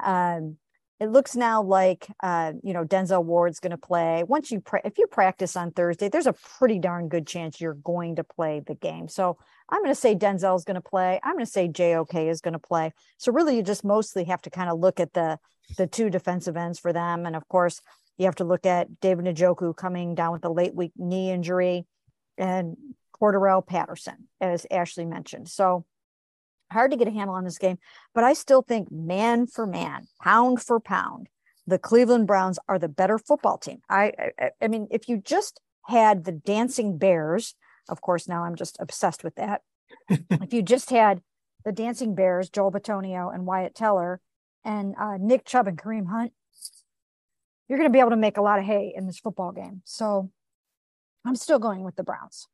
Um, 0.03 0.57
it 1.01 1.11
looks 1.11 1.35
now 1.35 1.63
like 1.63 2.07
uh, 2.23 2.53
you 2.63 2.73
know 2.73 2.85
Denzel 2.85 3.25
Ward's 3.25 3.61
going 3.61 3.73
to 3.73 3.77
play. 3.77 4.23
Once 4.27 4.51
you 4.51 4.61
pra- 4.61 4.83
if 4.85 4.97
you 4.99 5.07
practice 5.07 5.57
on 5.57 5.73
Thursday, 5.73 6.09
there's 6.09 6.27
a 6.27 6.33
pretty 6.33 6.79
darn 6.79 7.09
good 7.09 7.27
chance 7.27 7.61
you're 7.61 7.75
going 7.75 8.17
to 8.17 8.25
play 8.25 8.63
the 8.65 8.75
game. 8.75 9.09
So 9.09 9.39
I'm 9.69 9.81
going 9.83 9.95
to 9.95 10.01
say 10.01 10.15
Denzel's 10.15 10.65
going 10.65 10.77
to 10.77 10.81
play. 10.81 11.21
I'm 11.23 11.35
going 11.35 11.45
to 11.45 11.51
say 11.51 11.69
JOK 11.69 12.29
is 12.29 12.41
going 12.41 12.53
to 12.53 12.59
play. 12.59 12.93
So 13.19 13.33
really, 13.33 13.57
you 13.57 13.63
just 13.63 13.85
mostly 13.85 14.25
have 14.25 14.43
to 14.43 14.51
kind 14.51 14.71
of 14.71 14.79
look 14.79 15.01
at 15.01 15.13
the 15.15 15.39
the 15.79 15.87
two 15.87 16.11
defensive 16.11 16.57
ends 16.57 16.79
for 16.79 16.93
them, 16.93 17.27
and 17.27 17.35
of 17.35 17.49
course 17.49 17.81
you 18.17 18.27
have 18.27 18.37
to 18.37 18.45
look 18.45 18.65
at 18.65 19.01
David 19.01 19.25
Njoku 19.25 19.77
coming 19.77 20.15
down 20.15 20.33
with 20.33 20.45
a 20.45 20.51
late 20.51 20.75
week 20.75 20.93
knee 20.97 21.33
injury, 21.33 21.87
and 22.39 22.77
Cordarrelle 23.21 23.67
Patterson, 23.67 24.29
as 24.41 24.67
Ashley 24.71 25.07
mentioned. 25.07 25.49
So 25.49 25.85
hard 26.73 26.91
to 26.91 26.97
get 26.97 27.09
a 27.09 27.13
handle 27.13 27.35
on 27.37 27.45
this 27.45 27.59
game, 27.59 27.79
but 28.15 28.25
I 28.25 28.33
still 28.33 28.63
think 28.63 28.91
man 28.91 29.47
for 29.47 29.67
man, 29.67 30.07
pound 30.23 30.63
for 30.63 30.81
pound, 30.81 31.29
the 31.67 31.79
Cleveland 31.79 32.27
Browns 32.27 32.59
are 32.69 32.79
the 32.79 32.89
better 32.89 33.19
football 33.19 33.59
team. 33.59 33.81
I, 33.89 34.13
I, 34.39 34.51
I 34.63 34.69
mean, 34.69 34.89
if 34.91 35.09
you 35.09 35.19
just 35.19 35.61
had 35.87 36.25
the 36.25 36.33
dancing 36.33 36.99
bears, 36.99 37.55
of 37.89 38.01
course, 38.01 38.29
now 38.29 38.45
I'm 38.45 38.57
just 38.57 38.77
obsessed 38.81 39.25
with 39.25 39.35
that. 39.37 39.63
if 40.09 40.53
you 40.53 40.63
just 40.63 40.91
had 40.91 41.23
the 41.65 41.73
dancing 41.73 42.15
bears, 42.15 42.51
Joel 42.51 42.73
Bitonio 42.73 43.35
and 43.35 43.47
Wyatt 43.47 43.75
Teller, 43.75 44.21
and 44.65 44.95
uh, 44.99 45.17
Nick 45.19 45.45
Chubb 45.45 45.69
and 45.69 45.79
Kareem 45.79 46.09
Hunt, 46.09 46.33
you're 47.69 47.79
going 47.79 47.89
to 47.89 47.93
be 47.93 48.01
able 48.01 48.11
to 48.11 48.17
make 48.17 48.37
a 48.37 48.43
lot 48.43 48.59
of 48.59 48.65
hay 48.65 48.93
in 48.95 49.07
this 49.07 49.19
football 49.19 49.53
game. 49.53 49.83
So 49.85 50.31
I'm 51.25 51.37
still 51.37 51.59
going 51.59 51.83
with 51.83 51.97
the 51.97 52.03
Browns. 52.03 52.47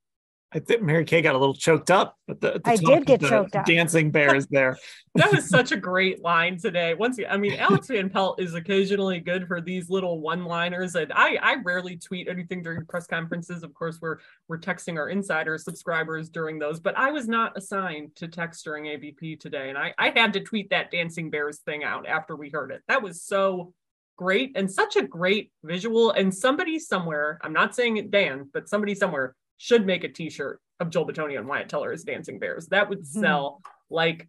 I 0.53 0.59
think 0.59 0.83
Mary 0.83 1.05
Kay 1.05 1.23
got 1.23 1.37
a 1.37 1.39
little 1.39 1.55
choked 1.55 1.93
up. 1.93 2.17
At 2.29 2.41
the, 2.41 2.55
at 2.55 2.65
the 2.65 2.71
I 2.71 2.77
did 2.77 3.07
get 3.07 3.21
choked 3.21 3.55
up. 3.55 3.67
Dancing 3.67 4.11
bears 4.11 4.49
there. 4.49 4.77
that 5.15 5.31
was 5.31 5.49
such 5.49 5.71
a 5.71 5.77
great 5.77 6.23
line 6.23 6.59
today. 6.59 6.95
Once 6.95 7.19
again, 7.19 7.31
I 7.31 7.37
mean, 7.37 7.55
Alex 7.55 7.87
Van 7.87 8.11
Pelt 8.11 8.41
is 8.41 8.55
occasionally 8.55 9.21
good 9.21 9.47
for 9.47 9.61
these 9.61 9.89
little 9.89 10.21
one-liners, 10.21 10.97
and 10.97 11.13
I 11.13 11.37
I 11.41 11.57
rarely 11.63 11.97
tweet 11.97 12.27
anything 12.27 12.63
during 12.65 12.85
press 12.87 13.07
conferences. 13.07 13.63
Of 13.63 13.75
course, 13.75 13.99
we're 14.01 14.19
we're 14.49 14.59
texting 14.59 14.97
our 14.97 15.09
insider 15.09 15.57
subscribers 15.57 16.29
during 16.29 16.59
those, 16.59 16.81
but 16.81 16.99
I 16.99 17.13
was 17.13 17.29
not 17.29 17.57
assigned 17.57 18.17
to 18.17 18.27
text 18.27 18.65
during 18.65 18.85
AVP 18.85 19.39
today, 19.39 19.69
and 19.69 19.79
I 19.79 19.95
I 19.99 20.13
had 20.15 20.33
to 20.33 20.41
tweet 20.41 20.71
that 20.71 20.91
Dancing 20.91 21.31
Bears 21.31 21.61
thing 21.61 21.85
out 21.85 22.07
after 22.07 22.35
we 22.35 22.51
heard 22.51 22.73
it. 22.73 22.83
That 22.89 23.03
was 23.03 23.23
so 23.23 23.73
great 24.17 24.53
and 24.55 24.71
such 24.71 24.97
a 24.97 25.03
great 25.03 25.51
visual. 25.65 26.11
And 26.11 26.35
somebody 26.35 26.79
somewhere, 26.79 27.39
I'm 27.43 27.55
not 27.55 27.75
saying 27.75 27.97
it 27.97 28.11
Dan, 28.11 28.51
but 28.53 28.69
somebody 28.69 28.95
somewhere 28.95 29.35
should 29.61 29.85
make 29.85 30.05
a 30.05 30.09
t-shirt 30.09 30.59
of 30.81 30.89
Joel 30.89 31.07
Bitonio 31.07 31.39
and 31.39 31.47
Wyatt 31.47 31.69
Teller 31.69 31.93
as 31.93 32.03
dancing 32.03 32.39
bears. 32.39 32.69
That 32.69 32.89
would 32.89 33.01
mm-hmm. 33.01 33.21
sell 33.21 33.61
mm-hmm. 33.63 33.95
like 33.95 34.29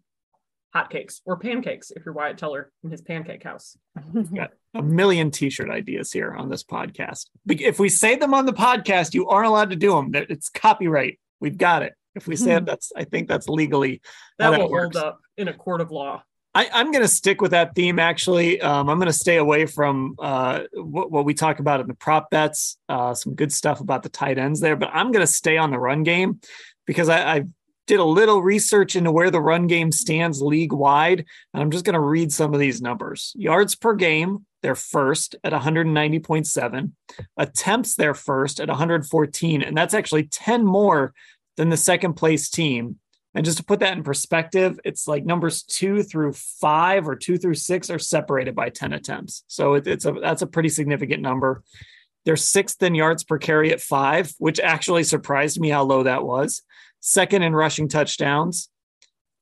hotcakes 0.76 1.22
or 1.24 1.38
pancakes 1.38 1.90
if 1.90 2.04
you're 2.04 2.12
Wyatt 2.12 2.36
Teller 2.36 2.70
in 2.84 2.90
his 2.90 3.00
pancake 3.00 3.42
house. 3.42 3.78
Got 4.34 4.50
a 4.74 4.82
million 4.82 5.30
t-shirt 5.30 5.70
ideas 5.70 6.12
here 6.12 6.34
on 6.34 6.50
this 6.50 6.62
podcast. 6.62 7.30
If 7.48 7.78
we 7.78 7.88
say 7.88 8.16
them 8.16 8.34
on 8.34 8.44
the 8.44 8.52
podcast, 8.52 9.14
you 9.14 9.26
aren't 9.26 9.46
allowed 9.46 9.70
to 9.70 9.76
do 9.76 9.92
them. 9.92 10.10
It's 10.12 10.50
copyright. 10.50 11.18
We've 11.40 11.56
got 11.56 11.82
it. 11.82 11.94
If 12.14 12.26
we 12.26 12.36
say 12.36 12.56
it, 12.56 12.66
that's 12.66 12.92
I 12.94 13.04
think 13.04 13.26
that's 13.26 13.48
legally 13.48 14.02
that 14.38 14.50
will 14.50 14.68
hold 14.68 14.96
up 14.96 15.18
in 15.38 15.48
a 15.48 15.54
court 15.54 15.80
of 15.80 15.90
law. 15.90 16.22
I, 16.54 16.80
am 16.80 16.92
going 16.92 17.02
to 17.02 17.08
stick 17.08 17.40
with 17.40 17.52
that 17.52 17.74
theme. 17.74 17.98
Actually, 17.98 18.60
um, 18.60 18.88
I'm 18.88 18.98
going 18.98 19.06
to 19.06 19.12
stay 19.12 19.36
away 19.36 19.66
from 19.66 20.16
uh, 20.18 20.60
what, 20.74 21.10
what, 21.10 21.24
we 21.24 21.34
talk 21.34 21.60
about 21.60 21.80
in 21.80 21.86
the 21.86 21.94
prop 21.94 22.30
bets. 22.30 22.76
Uh, 22.88 23.14
some 23.14 23.34
good 23.34 23.52
stuff 23.52 23.80
about 23.80 24.02
the 24.02 24.08
tight 24.08 24.38
ends 24.38 24.60
there, 24.60 24.76
but 24.76 24.90
I'm 24.92 25.12
going 25.12 25.24
to 25.24 25.32
stay 25.32 25.56
on 25.56 25.70
the 25.70 25.78
run 25.78 26.02
game 26.02 26.40
because 26.86 27.08
I, 27.08 27.36
I, 27.36 27.44
did 27.88 27.98
a 27.98 28.04
little 28.04 28.40
research 28.40 28.94
into 28.94 29.10
where 29.10 29.30
the 29.32 29.40
run 29.40 29.66
game 29.66 29.90
stands 29.90 30.40
league 30.40 30.72
wide, 30.72 31.26
and 31.52 31.62
I'm 31.62 31.72
just 31.72 31.84
going 31.84 31.94
to 31.94 32.00
read 32.00 32.32
some 32.32 32.54
of 32.54 32.60
these 32.60 32.80
numbers. 32.80 33.32
Yards 33.36 33.74
per 33.74 33.94
game, 33.94 34.46
they're 34.62 34.76
first 34.76 35.34
at 35.42 35.52
190.7. 35.52 36.92
Attempts, 37.36 37.96
they're 37.96 38.14
first 38.14 38.60
at 38.60 38.68
114, 38.68 39.62
and 39.62 39.76
that's 39.76 39.94
actually 39.94 40.28
10 40.28 40.64
more 40.64 41.12
than 41.56 41.70
the 41.70 41.76
second 41.76 42.14
place 42.14 42.48
team 42.48 43.00
and 43.34 43.44
just 43.44 43.58
to 43.58 43.64
put 43.64 43.80
that 43.80 43.96
in 43.96 44.02
perspective, 44.02 44.78
it's 44.84 45.08
like 45.08 45.24
numbers 45.24 45.62
two 45.62 46.02
through 46.02 46.34
five 46.34 47.08
or 47.08 47.16
two 47.16 47.38
through 47.38 47.54
six 47.54 47.88
are 47.88 47.98
separated 47.98 48.54
by 48.54 48.68
10 48.68 48.92
attempts. 48.92 49.44
So 49.46 49.74
it, 49.74 49.86
it's 49.86 50.04
a 50.04 50.12
that's 50.12 50.42
a 50.42 50.46
pretty 50.46 50.68
significant 50.68 51.22
number. 51.22 51.62
They're 52.24 52.36
sixth 52.36 52.82
in 52.82 52.94
yards 52.94 53.24
per 53.24 53.38
carry 53.38 53.72
at 53.72 53.80
five, 53.80 54.32
which 54.38 54.60
actually 54.60 55.04
surprised 55.04 55.58
me 55.58 55.70
how 55.70 55.82
low 55.82 56.02
that 56.02 56.24
was. 56.24 56.62
Second 57.00 57.42
in 57.42 57.54
rushing 57.54 57.88
touchdowns. 57.88 58.68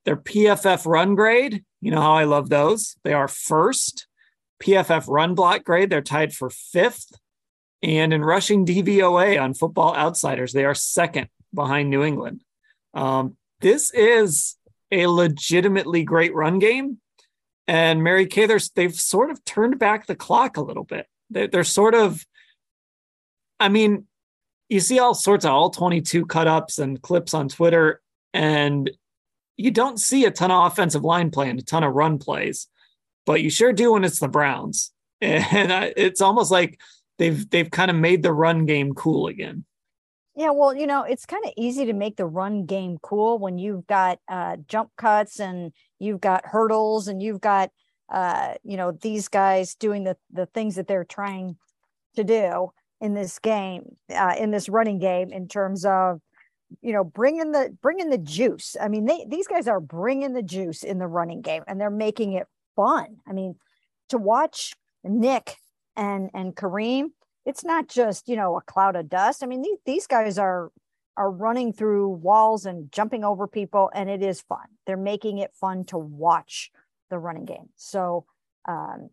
Their 0.04 0.16
PFF 0.16 0.86
run 0.86 1.14
grade, 1.14 1.62
you 1.80 1.90
know 1.90 2.00
how 2.00 2.14
I 2.14 2.24
love 2.24 2.48
those. 2.48 2.96
They 3.02 3.12
are 3.12 3.28
first. 3.28 4.06
PFF 4.62 5.06
run 5.08 5.34
block 5.34 5.64
grade, 5.64 5.90
they're 5.90 6.00
tied 6.00 6.32
for 6.32 6.48
fifth. 6.48 7.12
And 7.82 8.12
in 8.12 8.22
rushing 8.22 8.66
DVOA 8.66 9.40
on 9.42 9.54
Football 9.54 9.96
Outsiders, 9.96 10.52
they 10.52 10.64
are 10.64 10.74
second 10.74 11.28
behind 11.52 11.90
New 11.90 12.02
England. 12.02 12.42
Um, 12.94 13.36
this 13.60 13.90
is 13.92 14.56
a 14.90 15.06
legitimately 15.06 16.04
great 16.04 16.34
run 16.34 16.58
game. 16.58 16.98
And 17.66 18.02
Mary 18.02 18.26
Kay, 18.26 18.48
they've 18.74 18.94
sort 18.94 19.30
of 19.30 19.44
turned 19.44 19.78
back 19.78 20.06
the 20.06 20.16
clock 20.16 20.56
a 20.56 20.62
little 20.62 20.84
bit. 20.84 21.06
They're, 21.30 21.46
they're 21.46 21.64
sort 21.64 21.94
of, 21.94 22.24
I 23.60 23.68
mean, 23.68 24.06
you 24.68 24.80
see 24.80 24.98
all 24.98 25.14
sorts 25.14 25.44
of 25.44 25.52
all 25.52 25.70
22 25.70 26.26
cut 26.26 26.48
ups 26.48 26.78
and 26.78 27.00
clips 27.00 27.34
on 27.34 27.48
Twitter, 27.48 28.00
and 28.32 28.90
you 29.56 29.70
don't 29.70 29.98
see 30.00 30.24
a 30.24 30.30
ton 30.30 30.50
of 30.50 30.72
offensive 30.72 31.04
line 31.04 31.30
play 31.30 31.50
and 31.50 31.58
a 31.58 31.62
ton 31.62 31.84
of 31.84 31.92
run 31.92 32.18
plays, 32.18 32.66
but 33.26 33.42
you 33.42 33.50
sure 33.50 33.72
do 33.72 33.92
when 33.92 34.04
it's 34.04 34.20
the 34.20 34.28
Browns. 34.28 34.92
And 35.22 35.92
it's 35.98 36.22
almost 36.22 36.50
like 36.50 36.80
they've 37.18 37.48
they've 37.50 37.70
kind 37.70 37.90
of 37.90 37.96
made 37.98 38.22
the 38.22 38.32
run 38.32 38.64
game 38.64 38.94
cool 38.94 39.26
again. 39.26 39.66
Yeah, 40.36 40.50
well, 40.50 40.74
you 40.74 40.86
know, 40.86 41.02
it's 41.02 41.26
kind 41.26 41.44
of 41.44 41.52
easy 41.56 41.86
to 41.86 41.92
make 41.92 42.16
the 42.16 42.24
run 42.26 42.64
game 42.64 42.98
cool 43.02 43.38
when 43.38 43.58
you've 43.58 43.86
got 43.86 44.18
uh, 44.28 44.56
jump 44.68 44.90
cuts 44.96 45.40
and 45.40 45.72
you've 45.98 46.20
got 46.20 46.46
hurdles 46.46 47.08
and 47.08 47.20
you've 47.20 47.40
got, 47.40 47.70
uh, 48.08 48.54
you 48.62 48.76
know, 48.76 48.92
these 48.92 49.28
guys 49.28 49.74
doing 49.74 50.04
the 50.04 50.16
the 50.32 50.46
things 50.46 50.76
that 50.76 50.86
they're 50.86 51.04
trying 51.04 51.56
to 52.14 52.24
do 52.24 52.70
in 53.00 53.14
this 53.14 53.38
game, 53.40 53.96
uh, 54.14 54.34
in 54.38 54.50
this 54.50 54.68
running 54.68 54.98
game, 54.98 55.32
in 55.32 55.48
terms 55.48 55.84
of, 55.84 56.20
you 56.80 56.92
know, 56.92 57.02
bringing 57.02 57.50
the 57.50 57.76
bringing 57.82 58.10
the 58.10 58.18
juice. 58.18 58.76
I 58.80 58.88
mean, 58.88 59.06
they 59.06 59.26
these 59.28 59.48
guys 59.48 59.66
are 59.66 59.80
bringing 59.80 60.32
the 60.32 60.42
juice 60.42 60.84
in 60.84 60.98
the 60.98 61.08
running 61.08 61.42
game, 61.42 61.64
and 61.66 61.80
they're 61.80 61.90
making 61.90 62.34
it 62.34 62.46
fun. 62.76 63.16
I 63.26 63.32
mean, 63.32 63.56
to 64.10 64.18
watch 64.18 64.74
Nick 65.02 65.56
and 65.96 66.30
and 66.34 66.54
Kareem 66.54 67.08
it's 67.50 67.64
not 67.64 67.88
just 67.88 68.28
you 68.28 68.36
know 68.36 68.56
a 68.56 68.62
cloud 68.62 68.96
of 68.96 69.08
dust. 69.08 69.42
I 69.42 69.46
mean 69.46 69.62
these, 69.62 69.78
these 69.84 70.06
guys 70.06 70.38
are 70.38 70.70
are 71.16 71.30
running 71.30 71.72
through 71.72 72.08
walls 72.08 72.64
and 72.64 72.90
jumping 72.92 73.24
over 73.24 73.46
people 73.46 73.90
and 73.94 74.08
it 74.08 74.22
is 74.22 74.40
fun. 74.40 74.66
They're 74.86 74.96
making 74.96 75.38
it 75.38 75.50
fun 75.52 75.84
to 75.86 75.98
watch 75.98 76.70
the 77.10 77.18
running 77.18 77.44
game. 77.44 77.68
So 77.76 78.24
um, 78.66 79.10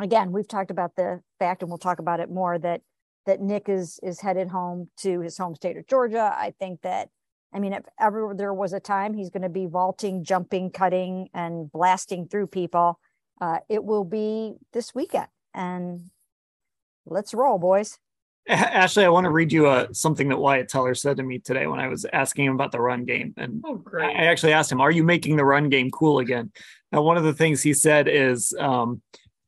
again 0.00 0.32
we've 0.32 0.48
talked 0.48 0.70
about 0.70 0.96
the 0.96 1.20
fact 1.38 1.62
and 1.62 1.70
we'll 1.70 1.78
talk 1.78 1.98
about 1.98 2.20
it 2.20 2.30
more 2.30 2.58
that 2.58 2.80
that 3.26 3.40
nick 3.40 3.68
is 3.68 4.00
is 4.02 4.20
headed 4.20 4.48
home 4.48 4.88
to 4.98 5.20
his 5.20 5.36
home 5.36 5.54
state 5.54 5.76
of 5.76 5.86
georgia. 5.86 6.34
I 6.34 6.54
think 6.58 6.80
that 6.82 7.10
i 7.52 7.58
mean 7.58 7.74
if 7.74 7.84
ever 8.00 8.34
there 8.36 8.54
was 8.54 8.72
a 8.72 8.80
time 8.80 9.12
he's 9.14 9.30
going 9.30 9.42
to 9.42 9.48
be 9.60 9.66
vaulting 9.66 10.24
jumping 10.24 10.70
cutting 10.70 11.28
and 11.34 11.70
blasting 11.70 12.26
through 12.26 12.46
people 12.46 12.98
uh, 13.40 13.58
it 13.68 13.84
will 13.84 14.04
be 14.04 14.54
this 14.72 14.94
weekend. 14.94 15.28
And 15.54 16.10
let's 17.06 17.34
roll, 17.34 17.58
boys. 17.58 17.98
Ashley, 18.48 19.04
I 19.04 19.08
want 19.08 19.24
to 19.24 19.30
read 19.30 19.52
you 19.52 19.66
uh, 19.66 19.88
something 19.92 20.28
that 20.28 20.38
Wyatt 20.38 20.68
Teller 20.68 20.94
said 20.94 21.16
to 21.16 21.22
me 21.24 21.40
today 21.40 21.66
when 21.66 21.80
I 21.80 21.88
was 21.88 22.06
asking 22.12 22.44
him 22.44 22.54
about 22.54 22.70
the 22.70 22.80
run 22.80 23.04
game. 23.04 23.34
And 23.36 23.62
oh, 23.66 23.74
great. 23.74 24.16
I 24.16 24.26
actually 24.26 24.52
asked 24.52 24.70
him, 24.70 24.80
Are 24.80 24.90
you 24.90 25.02
making 25.02 25.36
the 25.36 25.44
run 25.44 25.68
game 25.68 25.90
cool 25.90 26.20
again? 26.20 26.52
Now, 26.92 27.02
one 27.02 27.16
of 27.16 27.24
the 27.24 27.34
things 27.34 27.62
he 27.62 27.74
said 27.74 28.06
is, 28.06 28.54
um, 28.58 29.02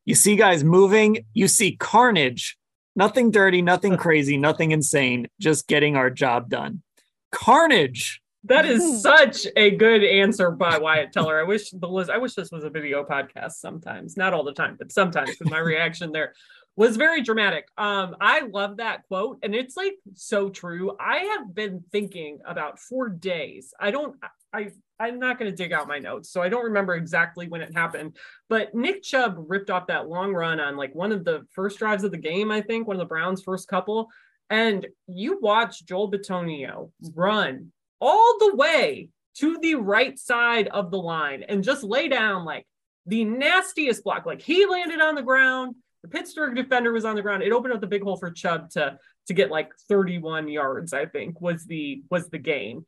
You 0.05 0.17
see 0.17 0.35
guys 0.35 0.65
moving, 0.65 1.25
you 1.33 1.47
see 1.47 1.77
carnage, 1.77 2.59
nothing 2.97 3.31
dirty, 3.31 3.63
nothing 3.63 3.97
crazy, 3.99 4.37
nothing 4.37 4.73
insane, 4.73 5.29
just 5.39 5.69
getting 5.69 5.95
our 5.95 6.11
job 6.11 6.49
done. 6.49 6.83
Carnage. 7.31 8.21
That 8.45 8.67
is 8.67 9.03
such 9.03 9.47
a 9.57 9.71
good 9.71 10.03
answer 10.03 10.51
by 10.51 10.79
Wyatt 10.79 11.13
Teller. 11.13 11.39
I 11.39 11.45
wish 11.45 11.71
the 11.71 11.89
list, 11.89 12.11
I 12.11 12.19
wish 12.19 12.35
this 12.35 12.51
was 12.51 12.65
a 12.65 12.71
video 12.71 13.05
podcast 13.05 13.53
sometimes, 13.53 14.17
not 14.17 14.33
all 14.33 14.43
the 14.43 14.53
time, 14.53 14.75
but 14.77 14.91
sometimes 14.91 15.37
with 15.39 15.51
my 15.51 15.59
reaction 15.61 16.11
there 16.11 16.35
was 16.79 16.97
very 16.97 17.23
dramatic. 17.23 17.67
Um, 17.77 18.15
I 18.21 18.43
love 18.43 18.77
that 18.77 19.03
quote, 19.09 19.41
and 19.43 19.53
it's 19.53 19.77
like 19.77 19.97
so 20.15 20.49
true. 20.49 20.97
I 21.01 21.37
have 21.37 21.53
been 21.53 21.83
thinking 21.91 22.39
about 22.47 22.79
for 22.79 23.09
days. 23.09 23.75
I 23.81 23.91
don't. 23.91 24.15
I 24.53 24.71
I'm 25.01 25.19
not 25.19 25.41
going 25.41 25.51
to 25.51 25.57
dig 25.57 25.73
out 25.73 25.89
my 25.89 25.99
notes, 25.99 26.31
so 26.31 26.41
I 26.41 26.49
don't 26.49 26.67
remember 26.67 26.95
exactly 26.95 27.49
when 27.49 27.63
it 27.63 27.75
happened. 27.75 28.17
But 28.49 28.77
Nick 28.77 29.03
Chubb 29.03 29.45
ripped 29.49 29.71
off 29.71 29.89
that 29.89 30.09
long 30.09 30.33
run 30.33 30.61
on 30.61 30.77
like 30.77 30.95
one 30.95 31.11
of 31.11 31.25
the 31.25 31.45
first 31.51 31.81
drives 31.81 32.05
of 32.05 32.13
the 32.13 32.17
game. 32.17 32.53
I 32.53 32.61
think 32.61 32.87
one 32.87 32.95
of 32.95 33.01
the 33.01 33.07
Browns' 33.07 33.43
first 33.43 33.67
couple. 33.67 34.09
And 34.49 34.87
you 35.09 35.41
watch 35.41 35.85
Joel 35.85 36.13
Bitonio 36.13 36.93
run 37.13 37.73
all 38.01 38.39
the 38.39 38.55
way 38.55 39.09
to 39.39 39.59
the 39.59 39.75
right 39.75 40.17
side 40.17 40.69
of 40.69 40.93
the 40.93 40.99
line 40.99 41.43
and 41.43 41.65
just 41.65 41.83
lay 41.83 42.07
down 42.07 42.45
like 42.45 42.67
the 43.07 43.25
nastiest 43.25 44.05
block. 44.05 44.27
Like 44.27 44.43
he 44.43 44.65
landed 44.65 45.01
on 45.01 45.17
the 45.17 45.23
ground 45.23 45.75
the 46.03 46.09
Pittsburgh 46.09 46.55
defender 46.55 46.93
was 46.93 47.05
on 47.05 47.17
the 47.17 47.23
ground. 47.23 47.43
It 47.43 47.53
opened 47.53 47.75
up 47.75 47.81
the 47.81 47.87
big 47.87 48.03
hole 48.03 48.17
for 48.17 48.31
Chubb 48.31 48.71
to 48.71 48.99
to 49.27 49.35
get 49.35 49.51
like 49.51 49.71
31 49.89 50.49
yards, 50.49 50.93
I 50.93 51.07
think, 51.07 51.41
was 51.41 51.65
the 51.65 52.03
was 52.11 52.29
the 52.29 52.39
gain. 52.39 52.85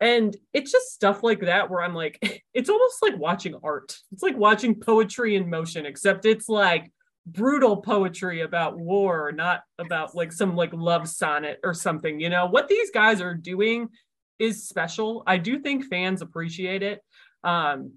And 0.00 0.34
it's 0.54 0.72
just 0.72 0.92
stuff 0.92 1.22
like 1.22 1.40
that 1.40 1.70
where 1.70 1.82
I'm 1.82 1.94
like, 1.94 2.42
it's 2.54 2.70
almost 2.70 3.02
like 3.02 3.18
watching 3.18 3.54
art. 3.62 3.96
It's 4.12 4.22
like 4.22 4.36
watching 4.36 4.74
poetry 4.74 5.36
in 5.36 5.50
motion, 5.50 5.86
except 5.86 6.24
it's 6.24 6.48
like 6.48 6.90
brutal 7.26 7.78
poetry 7.78 8.40
about 8.40 8.78
war, 8.78 9.32
not 9.32 9.62
about 9.78 10.14
like 10.14 10.32
some 10.32 10.56
like 10.56 10.72
love 10.72 11.08
sonnet 11.08 11.60
or 11.62 11.74
something. 11.74 12.20
You 12.20 12.30
know, 12.30 12.46
what 12.46 12.68
these 12.68 12.90
guys 12.90 13.20
are 13.20 13.34
doing 13.34 13.88
is 14.38 14.66
special. 14.66 15.22
I 15.26 15.36
do 15.36 15.58
think 15.60 15.84
fans 15.84 16.22
appreciate 16.22 16.82
it. 16.82 17.00
Um, 17.44 17.94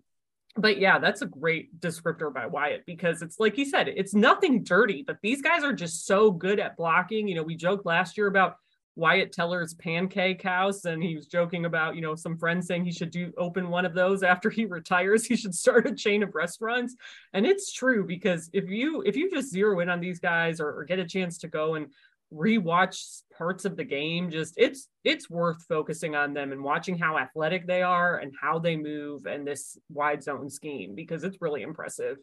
but 0.55 0.77
yeah, 0.79 0.99
that's 0.99 1.21
a 1.21 1.25
great 1.25 1.79
descriptor 1.79 2.31
by 2.31 2.45
Wyatt 2.45 2.85
because 2.85 3.21
it's 3.21 3.39
like 3.39 3.55
he 3.55 3.65
said, 3.65 3.87
it's 3.87 4.13
nothing 4.13 4.63
dirty, 4.63 5.03
but 5.05 5.17
these 5.23 5.41
guys 5.41 5.63
are 5.63 5.73
just 5.73 6.05
so 6.05 6.29
good 6.29 6.59
at 6.59 6.77
blocking. 6.77 7.27
You 7.27 7.35
know, 7.35 7.43
we 7.43 7.55
joked 7.55 7.85
last 7.85 8.17
year 8.17 8.27
about 8.27 8.57
Wyatt 8.95 9.31
Teller's 9.31 9.73
pancake 9.73 10.43
house, 10.43 10.85
and 10.85 11.01
he 11.01 11.15
was 11.15 11.25
joking 11.25 11.65
about, 11.65 11.95
you 11.95 12.01
know, 12.01 12.13
some 12.13 12.37
friends 12.37 12.67
saying 12.67 12.85
he 12.85 12.91
should 12.91 13.09
do 13.09 13.33
open 13.37 13.69
one 13.69 13.85
of 13.85 13.95
those 13.95 14.21
after 14.21 14.51
he 14.51 14.65
retires. 14.67 15.25
He 15.25 15.35
should 15.35 15.55
start 15.55 15.87
a 15.87 15.95
chain 15.95 16.21
of 16.21 16.35
restaurants. 16.35 16.95
And 17.33 17.45
it's 17.45 17.73
true 17.73 18.05
because 18.05 18.49
if 18.53 18.69
you 18.69 19.01
if 19.01 19.15
you 19.15 19.31
just 19.31 19.49
zero 19.49 19.79
in 19.79 19.89
on 19.89 19.99
these 19.99 20.19
guys 20.19 20.59
or, 20.59 20.69
or 20.69 20.83
get 20.85 20.99
a 20.99 21.05
chance 21.05 21.39
to 21.39 21.47
go 21.47 21.75
and 21.75 21.87
rewatch 22.33 23.21
parts 23.37 23.65
of 23.65 23.75
the 23.75 23.83
game 23.83 24.29
just 24.29 24.53
it's 24.57 24.87
it's 25.03 25.29
worth 25.29 25.61
focusing 25.67 26.15
on 26.15 26.33
them 26.33 26.51
and 26.51 26.63
watching 26.63 26.97
how 26.97 27.17
athletic 27.17 27.67
they 27.67 27.81
are 27.81 28.17
and 28.17 28.33
how 28.39 28.59
they 28.59 28.75
move 28.75 29.25
and 29.25 29.45
this 29.45 29.77
wide 29.89 30.23
zone 30.23 30.49
scheme 30.49 30.95
because 30.95 31.23
it's 31.23 31.41
really 31.41 31.61
impressive. 31.61 32.17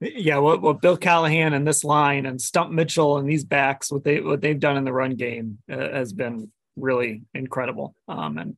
Yeah 0.00 0.38
what, 0.38 0.60
what 0.62 0.80
bill 0.80 0.96
callahan 0.96 1.52
and 1.54 1.66
this 1.66 1.84
line 1.84 2.26
and 2.26 2.40
stump 2.40 2.70
mitchell 2.70 3.18
and 3.18 3.28
these 3.28 3.44
backs 3.44 3.90
what 3.90 4.04
they 4.04 4.20
what 4.20 4.40
they've 4.40 4.58
done 4.58 4.76
in 4.76 4.84
the 4.84 4.92
run 4.92 5.14
game 5.16 5.58
uh, 5.70 5.76
has 5.76 6.12
been 6.12 6.50
really 6.76 7.22
incredible. 7.34 7.94
Um 8.08 8.38
and 8.38 8.56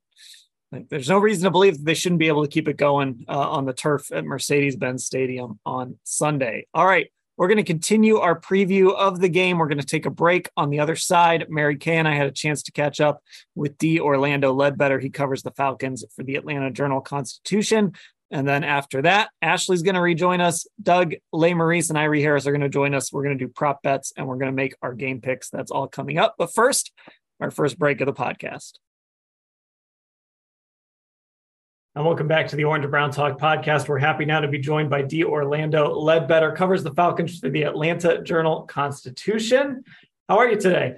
like, 0.72 0.88
there's 0.88 1.08
no 1.08 1.18
reason 1.18 1.44
to 1.44 1.50
believe 1.50 1.76
that 1.76 1.84
they 1.84 1.94
shouldn't 1.94 2.18
be 2.18 2.28
able 2.28 2.42
to 2.42 2.50
keep 2.50 2.66
it 2.66 2.76
going 2.76 3.24
uh, 3.28 3.50
on 3.50 3.64
the 3.64 3.72
turf 3.72 4.10
at 4.10 4.24
mercedes-benz 4.24 5.04
stadium 5.04 5.60
on 5.64 5.98
sunday. 6.04 6.66
All 6.74 6.86
right 6.86 7.10
we're 7.37 7.49
going 7.49 7.59
to 7.59 7.64
continue 7.64 8.19
our 8.19 8.38
preview 8.38 8.95
of 8.95 9.21
the 9.21 9.29
game. 9.29 9.59
We're 9.59 9.69
going 9.69 9.79
to 9.79 9.87
take 9.87 10.07
a 10.07 10.11
break 10.11 10.50
on 10.57 10.71
the 10.71 10.81
other 10.81 10.97
side. 10.97 11.47
Mary 11.49 11.76
Kay 11.76 11.97
and 11.97 12.09
I 12.09 12.14
had 12.14 12.26
a 12.26 12.33
chance 12.33 12.62
to 12.64 12.73
catch 12.73 13.00
up 13.00 13.23
with 13.55 13.76
D. 13.79 14.00
Orlando 14.00 14.53
Ledbetter. 14.53 14.99
He 14.99 15.11
covers 15.11 15.43
the 15.43 15.50
Falcons 15.53 16.05
for 16.14 16.23
the 16.23 16.37
Atlanta 16.37 16.71
Journal 16.71 17.00
Constitution. 17.00 17.95
And 18.31 18.49
then 18.49 18.64
after 18.64 19.03
that, 19.03 19.31
Ashley's 19.43 19.83
going 19.83 19.95
to 19.95 20.00
rejoin 20.00 20.41
us. 20.41 20.67
Doug 20.83 21.14
Lesmerises 21.33 21.91
and 21.91 21.99
Irie 21.99 22.21
Harris 22.21 22.47
are 22.47 22.53
going 22.53 22.62
to 22.62 22.69
join 22.69 22.95
us. 22.95 23.12
We're 23.12 23.23
going 23.23 23.38
to 23.38 23.45
do 23.45 23.53
prop 23.53 23.83
bets 23.83 24.12
and 24.17 24.26
we're 24.26 24.38
going 24.38 24.50
to 24.50 24.57
make 24.57 24.75
our 24.83 24.95
game 24.95 25.21
picks. 25.21 25.50
That's 25.50 25.71
all 25.71 25.87
coming 25.87 26.19
up. 26.19 26.35
But 26.38 26.53
first, 26.53 26.93
our 27.41 27.50
first 27.50 27.79
break 27.79 28.00
of 28.00 28.07
the 28.07 28.12
podcast. 28.12 28.73
And 31.96 32.04
welcome 32.04 32.26
back 32.26 32.48
to 32.48 32.56
the 32.56 32.64
Orange 32.64 32.84
and 32.84 32.90
Brown 32.90 33.12
Talk 33.12 33.38
podcast. 33.38 33.86
We're 33.86 34.00
happy 34.00 34.24
now 34.24 34.40
to 34.40 34.48
be 34.48 34.58
joined 34.58 34.90
by 34.90 35.02
D. 35.02 35.22
Orlando 35.22 35.94
Ledbetter, 35.94 36.50
covers 36.50 36.82
the 36.82 36.92
Falcons 36.92 37.38
for 37.38 37.48
the 37.48 37.62
Atlanta 37.62 38.20
Journal 38.20 38.62
Constitution. 38.62 39.84
How 40.28 40.38
are 40.38 40.48
you 40.48 40.58
today? 40.58 40.96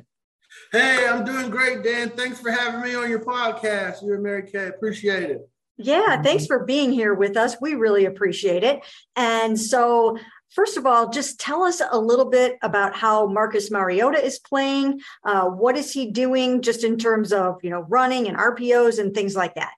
Hey, 0.73 1.07
I'm 1.07 1.23
doing 1.23 1.51
great, 1.51 1.83
Dan. 1.85 2.09
Thanks 2.09 2.41
for 2.41 2.51
having 2.51 2.81
me 2.81 2.95
on 2.95 3.11
your 3.11 3.19
podcast. 3.19 4.03
You 4.03 4.15
and 4.15 4.23
Mary 4.23 4.51
Kay. 4.51 4.69
Appreciate 4.69 5.25
it. 5.25 5.47
Yeah, 5.77 6.23
thanks 6.23 6.47
for 6.47 6.65
being 6.65 6.93
here 6.93 7.13
with 7.13 7.37
us. 7.37 7.57
We 7.61 7.75
really 7.75 8.07
appreciate 8.07 8.65
it. 8.65 8.83
And 9.17 9.61
so, 9.61 10.17
first 10.49 10.79
of 10.79 10.87
all, 10.87 11.11
just 11.11 11.39
tell 11.39 11.63
us 11.63 11.83
a 11.91 12.01
little 12.01 12.31
bit 12.31 12.57
about 12.63 12.97
how 12.97 13.27
Marcus 13.27 13.71
Mariota 13.71 14.25
is 14.25 14.39
playing. 14.39 15.03
Uh, 15.23 15.45
what 15.45 15.77
is 15.77 15.93
he 15.93 16.11
doing 16.11 16.63
just 16.63 16.85
in 16.85 16.97
terms 16.97 17.35
of, 17.35 17.63
you 17.63 17.69
know, 17.69 17.85
running 17.91 18.29
and 18.29 18.39
RPOs 18.39 18.99
and 18.99 19.13
things 19.13 19.37
like 19.37 19.57
that? 19.57 19.75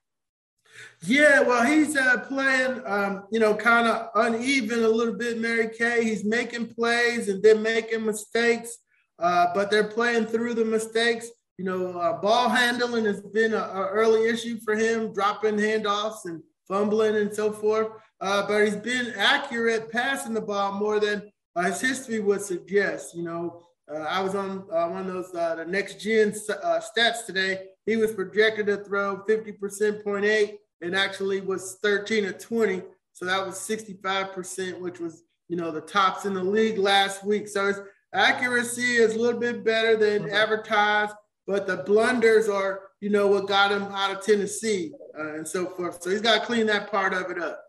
Yeah, 1.03 1.41
well, 1.41 1.65
he's 1.65 1.95
uh, 1.95 2.25
playing, 2.27 2.81
um, 2.85 3.23
you 3.31 3.39
know, 3.39 3.55
kind 3.55 3.87
of 3.87 4.09
uneven 4.15 4.83
a 4.83 4.87
little 4.87 5.13
bit, 5.13 5.39
Mary 5.39 5.69
Kay. 5.69 6.03
He's 6.03 6.25
making 6.25 6.73
plays 6.73 7.29
and 7.29 7.41
then 7.41 7.61
making 7.61 8.05
mistakes, 8.05 8.77
uh, 9.17 9.47
but 9.53 9.71
they're 9.71 9.87
playing 9.87 10.25
through 10.25 10.55
the 10.55 10.65
mistakes. 10.65 11.29
You 11.57 11.65
know, 11.65 11.97
uh, 11.97 12.19
ball 12.19 12.49
handling 12.49 13.05
has 13.05 13.21
been 13.21 13.53
an 13.53 13.69
early 13.71 14.27
issue 14.27 14.59
for 14.59 14.75
him, 14.75 15.13
dropping 15.13 15.55
handoffs 15.55 16.25
and 16.25 16.43
fumbling 16.67 17.15
and 17.15 17.33
so 17.33 17.53
forth. 17.53 17.87
Uh, 18.19 18.45
but 18.45 18.65
he's 18.65 18.75
been 18.75 19.13
accurate 19.15 19.89
passing 19.91 20.33
the 20.33 20.41
ball 20.41 20.73
more 20.73 20.99
than 20.99 21.31
uh, 21.55 21.63
his 21.63 21.79
history 21.79 22.19
would 22.19 22.41
suggest. 22.41 23.15
You 23.15 23.23
know, 23.23 23.63
uh, 23.89 23.99
I 23.99 24.21
was 24.21 24.35
on 24.35 24.67
one 24.67 25.07
of 25.07 25.07
those 25.07 25.31
the 25.31 25.65
next 25.65 26.01
gen 26.01 26.31
stats 26.31 27.25
today. 27.25 27.67
He 27.85 27.95
was 27.95 28.13
projected 28.13 28.65
to 28.67 28.77
throw 28.83 29.23
50% 29.27 30.03
point 30.03 30.25
eight 30.25 30.57
and 30.81 30.95
actually 30.95 31.41
was 31.41 31.77
13 31.81 32.25
or 32.25 32.33
20. 32.33 32.81
So 33.13 33.25
that 33.25 33.45
was 33.45 33.55
65%, 33.55 34.79
which 34.79 34.99
was, 34.99 35.23
you 35.47 35.57
know, 35.57 35.71
the 35.71 35.81
tops 35.81 36.25
in 36.25 36.33
the 36.33 36.43
league 36.43 36.77
last 36.77 37.25
week. 37.25 37.47
So 37.47 37.67
his 37.67 37.81
accuracy 38.13 38.95
is 38.95 39.15
a 39.15 39.19
little 39.19 39.39
bit 39.39 39.63
better 39.63 39.97
than 39.97 40.23
mm-hmm. 40.23 40.35
advertised, 40.35 41.13
but 41.45 41.67
the 41.67 41.77
blunders 41.77 42.47
are, 42.47 42.81
you 43.01 43.09
know, 43.09 43.27
what 43.27 43.47
got 43.47 43.71
him 43.71 43.83
out 43.83 44.11
of 44.11 44.23
Tennessee 44.23 44.93
uh, 45.17 45.35
and 45.35 45.47
so 45.47 45.65
forth. 45.65 46.01
So 46.01 46.09
he's 46.09 46.21
got 46.21 46.39
to 46.39 46.45
clean 46.45 46.65
that 46.67 46.89
part 46.91 47.13
of 47.13 47.29
it 47.29 47.41
up. 47.41 47.63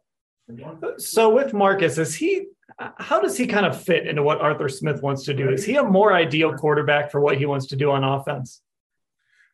So 0.99 1.33
with 1.33 1.52
Marcus, 1.52 1.99
is 1.99 2.14
he 2.14 2.47
how 2.97 3.21
does 3.21 3.37
he 3.37 3.47
kind 3.47 3.67
of 3.67 3.81
fit 3.81 4.07
into 4.07 4.23
what 4.23 4.40
Arthur 4.40 4.69
Smith 4.69 5.02
wants 5.02 5.25
to 5.25 5.35
do? 5.35 5.50
Is 5.50 5.64
he 5.64 5.76
a 5.76 5.83
more 5.83 6.12
ideal 6.12 6.55
quarterback 6.55 7.11
for 7.11 7.21
what 7.21 7.37
he 7.37 7.47
wants 7.47 7.67
to 7.67 7.76
do 7.76 7.90
on 7.90 8.05
offense? 8.05 8.62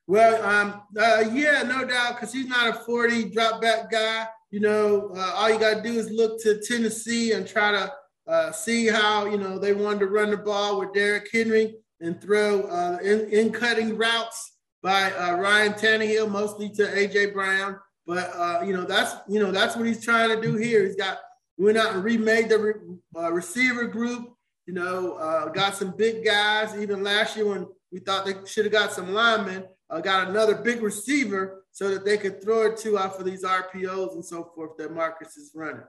Well, 0.08 0.42
um, 0.44 0.82
uh, 0.96 1.24
yeah, 1.32 1.62
no 1.64 1.84
doubt, 1.84 2.14
because 2.14 2.32
he's 2.32 2.46
not 2.46 2.68
a 2.68 2.78
40 2.80 3.30
drop 3.30 3.60
back 3.60 3.90
guy. 3.90 4.26
You 4.52 4.60
know, 4.60 5.10
uh, 5.16 5.32
all 5.34 5.50
you 5.50 5.58
got 5.58 5.76
to 5.76 5.82
do 5.82 5.98
is 5.98 6.10
look 6.10 6.40
to 6.42 6.60
Tennessee 6.60 7.32
and 7.32 7.46
try 7.46 7.72
to 7.72 7.92
uh, 8.28 8.52
see 8.52 8.86
how, 8.86 9.26
you 9.26 9.36
know, 9.36 9.58
they 9.58 9.72
wanted 9.72 10.00
to 10.00 10.06
run 10.06 10.30
the 10.30 10.36
ball 10.36 10.78
with 10.78 10.92
Derrick 10.92 11.28
Henry 11.32 11.74
and 12.00 12.20
throw 12.20 12.62
uh, 12.62 12.98
in, 13.02 13.28
in 13.30 13.52
cutting 13.52 13.96
routes 13.96 14.58
by 14.80 15.10
uh, 15.12 15.34
Ryan 15.36 15.72
Tannehill, 15.72 16.30
mostly 16.30 16.68
to 16.70 16.82
AJ 16.82 17.32
Brown. 17.32 17.76
But, 18.06 18.30
uh, 18.36 18.62
you 18.64 18.72
know, 18.72 18.84
that's, 18.84 19.16
you 19.28 19.40
know, 19.40 19.50
that's 19.50 19.74
what 19.74 19.86
he's 19.86 20.04
trying 20.04 20.28
to 20.28 20.40
do 20.40 20.54
here. 20.54 20.84
He's 20.84 20.94
got, 20.94 21.18
went 21.58 21.78
out 21.78 21.94
and 21.94 22.04
remade 22.04 22.48
the 22.48 22.58
re- 22.58 23.30
receiver 23.32 23.86
group, 23.86 24.32
you 24.66 24.74
know, 24.74 25.50
got 25.52 25.74
some 25.74 25.96
big 25.96 26.24
guys. 26.24 26.76
Even 26.78 27.02
last 27.02 27.36
year 27.36 27.46
when 27.46 27.66
we 27.90 27.98
thought 27.98 28.24
they 28.24 28.34
should 28.44 28.66
have 28.66 28.72
got 28.72 28.92
some 28.92 29.12
linemen, 29.12 29.64
uh, 29.90 30.00
got 30.00 30.28
another 30.28 30.54
big 30.54 30.82
receiver 30.82 31.64
so 31.72 31.90
that 31.90 32.04
they 32.04 32.16
could 32.16 32.42
throw 32.42 32.62
it 32.66 32.76
to 32.78 32.98
off 32.98 33.18
of 33.18 33.26
these 33.26 33.44
RPOs 33.44 34.14
and 34.14 34.24
so 34.24 34.50
forth 34.54 34.76
that 34.78 34.92
Marcus 34.92 35.36
is 35.36 35.52
running. 35.54 35.84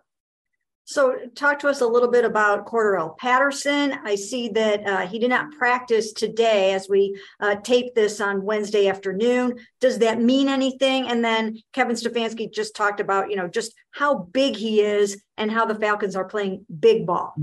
So, 0.89 1.17
talk 1.35 1.59
to 1.59 1.67
us 1.67 1.81
a 1.81 1.85
little 1.85 2.09
bit 2.09 2.23
about 2.23 2.65
Cordarrelle 2.65 3.17
Patterson. 3.17 3.99
I 4.05 4.15
see 4.15 4.47
that 4.49 4.87
uh, 4.87 5.05
he 5.05 5.19
did 5.19 5.29
not 5.29 5.51
practice 5.51 6.13
today 6.13 6.71
as 6.71 6.87
we 6.87 7.19
uh, 7.41 7.55
tape 7.55 7.93
this 7.93 8.21
on 8.21 8.43
Wednesday 8.43 8.87
afternoon. 8.87 9.59
Does 9.81 9.99
that 9.99 10.21
mean 10.21 10.47
anything? 10.47 11.09
And 11.09 11.25
then 11.25 11.57
Kevin 11.73 11.97
Stefanski 11.97 12.53
just 12.53 12.73
talked 12.73 13.01
about, 13.01 13.29
you 13.29 13.35
know, 13.35 13.49
just 13.49 13.73
how 13.91 14.15
big 14.31 14.55
he 14.55 14.79
is 14.79 15.21
and 15.35 15.51
how 15.51 15.65
the 15.65 15.75
Falcons 15.75 16.15
are 16.15 16.23
playing 16.23 16.65
big 16.79 17.05
ball. 17.05 17.33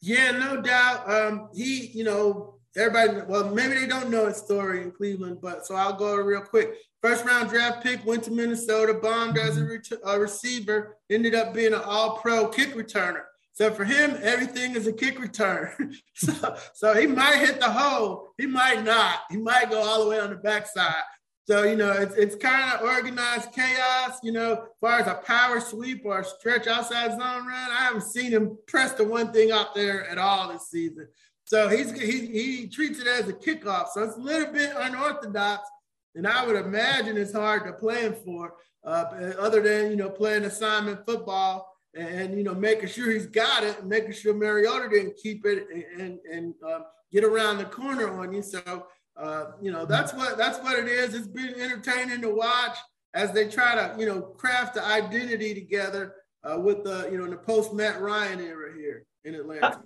Yeah, 0.00 0.30
no 0.30 0.60
doubt. 0.60 1.10
Um, 1.12 1.48
he, 1.52 1.86
you 1.88 2.04
know, 2.04 2.55
everybody, 2.76 3.26
well, 3.28 3.54
maybe 3.54 3.74
they 3.74 3.86
don't 3.86 4.10
know 4.10 4.26
his 4.26 4.36
story 4.36 4.82
in 4.82 4.90
Cleveland, 4.90 5.38
but 5.40 5.66
so 5.66 5.74
I'll 5.74 5.96
go 5.96 6.14
real 6.16 6.40
quick. 6.40 6.74
First 7.02 7.24
round 7.24 7.48
draft 7.48 7.82
pick, 7.82 8.04
went 8.04 8.24
to 8.24 8.30
Minnesota, 8.30 8.94
bombed 8.94 9.38
as 9.38 9.56
a, 9.56 9.60
mm-hmm. 9.60 10.08
a 10.08 10.18
receiver, 10.18 10.96
ended 11.10 11.34
up 11.34 11.54
being 11.54 11.72
an 11.72 11.82
all 11.84 12.18
pro 12.18 12.48
kick 12.48 12.74
returner. 12.74 13.22
So 13.52 13.70
for 13.70 13.84
him, 13.84 14.18
everything 14.22 14.76
is 14.76 14.86
a 14.86 14.92
kick 14.92 15.18
return. 15.18 15.94
so, 16.14 16.56
so 16.74 16.94
he 16.94 17.06
might 17.06 17.36
hit 17.36 17.58
the 17.58 17.70
hole, 17.70 18.32
he 18.36 18.46
might 18.46 18.84
not. 18.84 19.20
He 19.30 19.36
might 19.38 19.70
go 19.70 19.82
all 19.82 20.04
the 20.04 20.10
way 20.10 20.20
on 20.20 20.30
the 20.30 20.36
backside. 20.36 21.02
So, 21.46 21.62
you 21.62 21.76
know, 21.76 21.92
it's, 21.92 22.14
it's 22.16 22.34
kind 22.34 22.72
of 22.72 22.82
organized 22.82 23.52
chaos, 23.52 24.18
you 24.24 24.32
know, 24.32 24.52
as 24.54 24.58
far 24.80 24.98
as 24.98 25.06
a 25.06 25.14
power 25.14 25.60
sweep 25.60 26.02
or 26.04 26.20
a 26.20 26.24
stretch 26.24 26.66
outside 26.66 27.12
zone 27.12 27.20
run. 27.20 27.70
I 27.70 27.84
haven't 27.84 28.02
seen 28.02 28.32
him 28.32 28.58
press 28.66 28.94
the 28.94 29.04
one 29.04 29.32
thing 29.32 29.52
out 29.52 29.72
there 29.72 30.08
at 30.10 30.18
all 30.18 30.52
this 30.52 30.68
season. 30.68 31.06
So 31.46 31.68
he's 31.68 31.92
he, 31.92 32.26
he 32.26 32.66
treats 32.66 32.98
it 32.98 33.06
as 33.06 33.28
a 33.28 33.32
kickoff. 33.32 33.88
So 33.94 34.02
it's 34.02 34.16
a 34.16 34.20
little 34.20 34.52
bit 34.52 34.72
unorthodox, 34.76 35.68
and 36.16 36.26
I 36.26 36.44
would 36.44 36.56
imagine 36.56 37.16
it's 37.16 37.32
hard 37.32 37.64
to 37.66 37.72
plan 37.72 38.16
for, 38.24 38.54
uh, 38.84 39.32
other 39.38 39.62
than 39.62 39.92
you 39.92 39.96
know 39.96 40.10
playing 40.10 40.44
assignment 40.44 41.06
football 41.06 41.72
and, 41.96 42.36
you 42.36 42.42
know 42.42 42.54
making 42.54 42.88
sure 42.88 43.12
he's 43.12 43.26
got 43.26 43.62
it, 43.62 43.78
and 43.78 43.88
making 43.88 44.12
sure 44.12 44.34
Mariota 44.34 44.88
didn't 44.88 45.16
keep 45.16 45.46
it 45.46 45.68
and 45.72 45.84
and, 46.00 46.18
and 46.30 46.54
uh, 46.66 46.80
get 47.12 47.22
around 47.22 47.58
the 47.58 47.64
corner 47.64 48.12
on 48.20 48.32
you. 48.32 48.42
So 48.42 48.88
uh, 49.16 49.52
you 49.62 49.70
know 49.70 49.86
that's 49.86 50.12
what 50.12 50.36
that's 50.36 50.58
what 50.58 50.76
it 50.76 50.88
is. 50.88 51.14
It's 51.14 51.28
been 51.28 51.54
entertaining 51.60 52.22
to 52.22 52.34
watch 52.34 52.76
as 53.14 53.30
they 53.30 53.46
try 53.46 53.76
to 53.76 53.94
you 54.00 54.06
know 54.06 54.20
craft 54.20 54.74
the 54.74 54.84
identity 54.84 55.54
together 55.54 56.16
uh, 56.42 56.58
with 56.58 56.82
the 56.82 57.08
you 57.08 57.18
know 57.18 57.24
in 57.24 57.30
the 57.30 57.36
post 57.36 57.72
Matt 57.72 58.00
Ryan 58.00 58.40
era 58.40 58.74
here 58.76 59.06
in 59.24 59.36
Atlanta. 59.36 59.80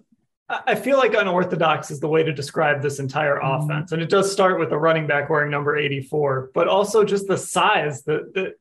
I 0.51 0.75
feel 0.75 0.99
like 0.99 1.15
unorthodox 1.15 1.93
is 1.93 2.01
the 2.01 2.09
way 2.09 2.25
to 2.25 2.33
describe 2.33 2.83
this 2.83 2.99
entire 2.99 3.37
mm-hmm. 3.37 3.63
offense. 3.63 3.93
And 3.93 4.03
it 4.03 4.11
does 4.11 4.33
start 4.33 4.59
with 4.59 4.73
a 4.73 4.79
running 4.79 5.07
back 5.07 5.31
wearing 5.31 5.51
number 5.51 5.77
84, 5.77 6.51
but 6.53 6.67
also 6.67 7.05
just 7.05 7.29
the 7.29 7.39
size 7.39 8.03
that 8.05 8.35
the, 8.35 8.55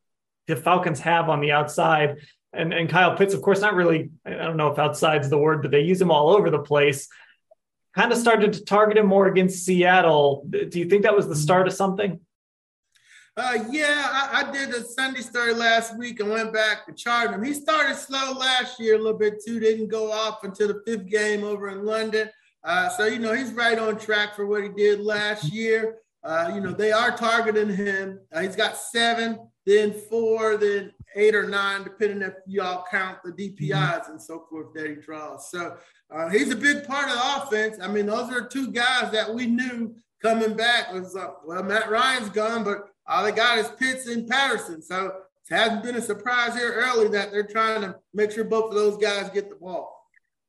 the 0.47 0.55
Falcons 0.55 0.99
have 0.99 1.29
on 1.29 1.41
the 1.41 1.51
outside. 1.51 2.17
And, 2.53 2.73
and 2.73 2.89
Kyle 2.89 3.17
Pitts, 3.17 3.33
of 3.33 3.41
course, 3.41 3.61
not 3.61 3.73
really, 3.73 4.11
I 4.23 4.31
don't 4.31 4.57
know 4.57 4.67
if 4.67 4.77
outside's 4.77 5.29
the 5.29 5.37
word, 5.37 5.63
but 5.63 5.71
they 5.71 5.81
use 5.81 5.99
him 5.99 6.11
all 6.11 6.29
over 6.29 6.51
the 6.51 6.59
place. 6.59 7.07
Kind 7.95 8.11
of 8.11 8.19
started 8.19 8.53
to 8.53 8.65
target 8.65 8.97
him 8.97 9.07
more 9.07 9.27
against 9.27 9.65
Seattle. 9.65 10.45
Do 10.47 10.79
you 10.79 10.85
think 10.85 11.03
that 11.03 11.15
was 11.15 11.27
the 11.27 11.35
start 11.35 11.67
of 11.67 11.73
something? 11.73 12.19
Uh, 13.37 13.65
yeah, 13.69 14.09
I, 14.11 14.43
I, 14.43 14.51
did 14.51 14.69
a 14.69 14.83
Sunday 14.83 15.21
story 15.21 15.53
last 15.53 15.97
week 15.97 16.19
and 16.19 16.29
went 16.29 16.51
back 16.51 16.85
to 16.85 16.93
chart 16.93 17.31
him. 17.31 17.43
He 17.43 17.53
started 17.53 17.95
slow 17.95 18.33
last 18.33 18.79
year 18.79 18.95
a 18.95 18.97
little 18.97 19.17
bit 19.17 19.43
too, 19.45 19.59
didn't 19.59 19.87
go 19.87 20.11
off 20.11 20.43
until 20.43 20.67
the 20.67 20.81
fifth 20.85 21.07
game 21.07 21.43
over 21.43 21.69
in 21.69 21.85
London. 21.85 22.29
Uh, 22.63 22.89
so, 22.89 23.05
you 23.05 23.19
know, 23.19 23.33
he's 23.33 23.53
right 23.53 23.79
on 23.79 23.97
track 23.97 24.35
for 24.35 24.45
what 24.45 24.63
he 24.63 24.69
did 24.69 24.99
last 24.99 25.51
year. 25.53 25.99
Uh, 26.23 26.51
you 26.53 26.59
know, 26.59 26.73
they 26.73 26.91
are 26.91 27.15
targeting 27.15 27.73
him. 27.73 28.19
Uh, 28.33 28.41
he's 28.41 28.55
got 28.55 28.75
seven, 28.75 29.39
then 29.65 29.93
four, 29.93 30.57
then 30.57 30.91
eight 31.15 31.33
or 31.33 31.47
nine, 31.47 31.83
depending 31.83 32.21
if 32.21 32.33
y'all 32.45 32.83
count 32.91 33.19
the 33.23 33.31
DPIs 33.31 33.71
mm-hmm. 33.71 34.11
and 34.11 34.21
so 34.21 34.45
forth 34.49 34.73
that 34.73 34.87
he 34.87 34.95
draws. 34.95 35.49
So 35.49 35.77
uh, 36.11 36.29
he's 36.29 36.51
a 36.51 36.55
big 36.55 36.85
part 36.85 37.09
of 37.09 37.15
the 37.15 37.43
offense. 37.43 37.77
I 37.81 37.87
mean, 37.87 38.07
those 38.07 38.31
are 38.31 38.45
two 38.45 38.71
guys 38.71 39.11
that 39.11 39.33
we 39.33 39.45
knew 39.45 39.95
coming 40.21 40.55
back 40.55 40.91
was 40.91 41.15
uh, 41.15 41.31
well, 41.45 41.63
Matt 41.63 41.89
Ryan's 41.89 42.29
gone, 42.29 42.63
but 42.63 42.89
all 43.09 43.23
they 43.23 43.31
got 43.31 43.57
is 43.57 43.67
Pitts 43.79 44.07
and 44.07 44.27
Patterson. 44.27 44.81
So 44.81 45.07
it 45.07 45.53
hasn't 45.53 45.83
been 45.83 45.95
a 45.95 46.01
surprise 46.01 46.55
here 46.55 46.71
early 46.71 47.07
that 47.09 47.31
they're 47.31 47.43
trying 47.43 47.81
to 47.81 47.95
make 48.13 48.31
sure 48.31 48.43
both 48.43 48.69
of 48.69 48.75
those 48.75 48.97
guys 48.97 49.31
get 49.31 49.49
the 49.49 49.55
ball. 49.55 49.95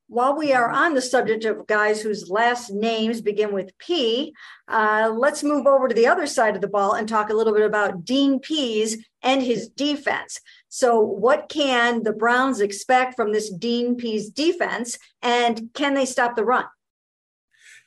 While 0.09 0.37
we 0.37 0.53
are 0.53 0.69
on 0.69 0.95
the 0.95 1.01
subject 1.01 1.45
of 1.45 1.69
guys 1.69 2.03
whose 2.03 2.29
last 2.29 2.71
names 2.71 3.21
begin 3.21 3.55
with 3.55 3.71
P, 3.79 4.35
uh, 4.67 5.11
let's 5.17 5.45
move 5.45 5.67
over 5.67 5.87
to 5.87 5.95
the 5.95 6.09
other 6.09 6.27
side 6.27 6.57
of 6.57 6.61
the 6.61 6.69
ball 6.69 6.95
and 6.95 7.09
talk 7.09 7.31
a 7.31 7.35
little 7.35 7.55
bit 7.55 7.65
about 7.65 8.05
Dean 8.05 8.41
Pees 8.41 9.07
and 9.23 9.41
his 9.41 9.69
defense. 9.69 10.41
So, 10.69 10.99
what 10.99 11.49
can 11.49 12.03
the 12.03 12.13
Browns 12.13 12.61
expect 12.61 13.15
from 13.15 13.33
this 13.33 13.51
Dean 13.51 13.95
Pees 13.95 14.31
defense, 14.31 14.99
and 15.23 15.71
can 15.75 15.95
they 15.95 16.07
stop 16.07 16.35
the 16.35 16.45
run? 16.45 16.65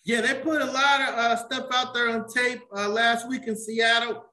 Yeah, 0.06 0.22
they 0.22 0.36
put 0.36 0.62
a 0.62 0.66
lot 0.66 1.02
of 1.02 1.16
uh, 1.16 1.36
stuff 1.36 1.68
out 1.74 1.94
there 1.94 2.10
on 2.10 2.28
tape 2.30 2.62
uh, 2.74 2.88
last 2.88 3.28
week 3.28 3.48
in 3.48 3.58
Seattle. 3.58 4.24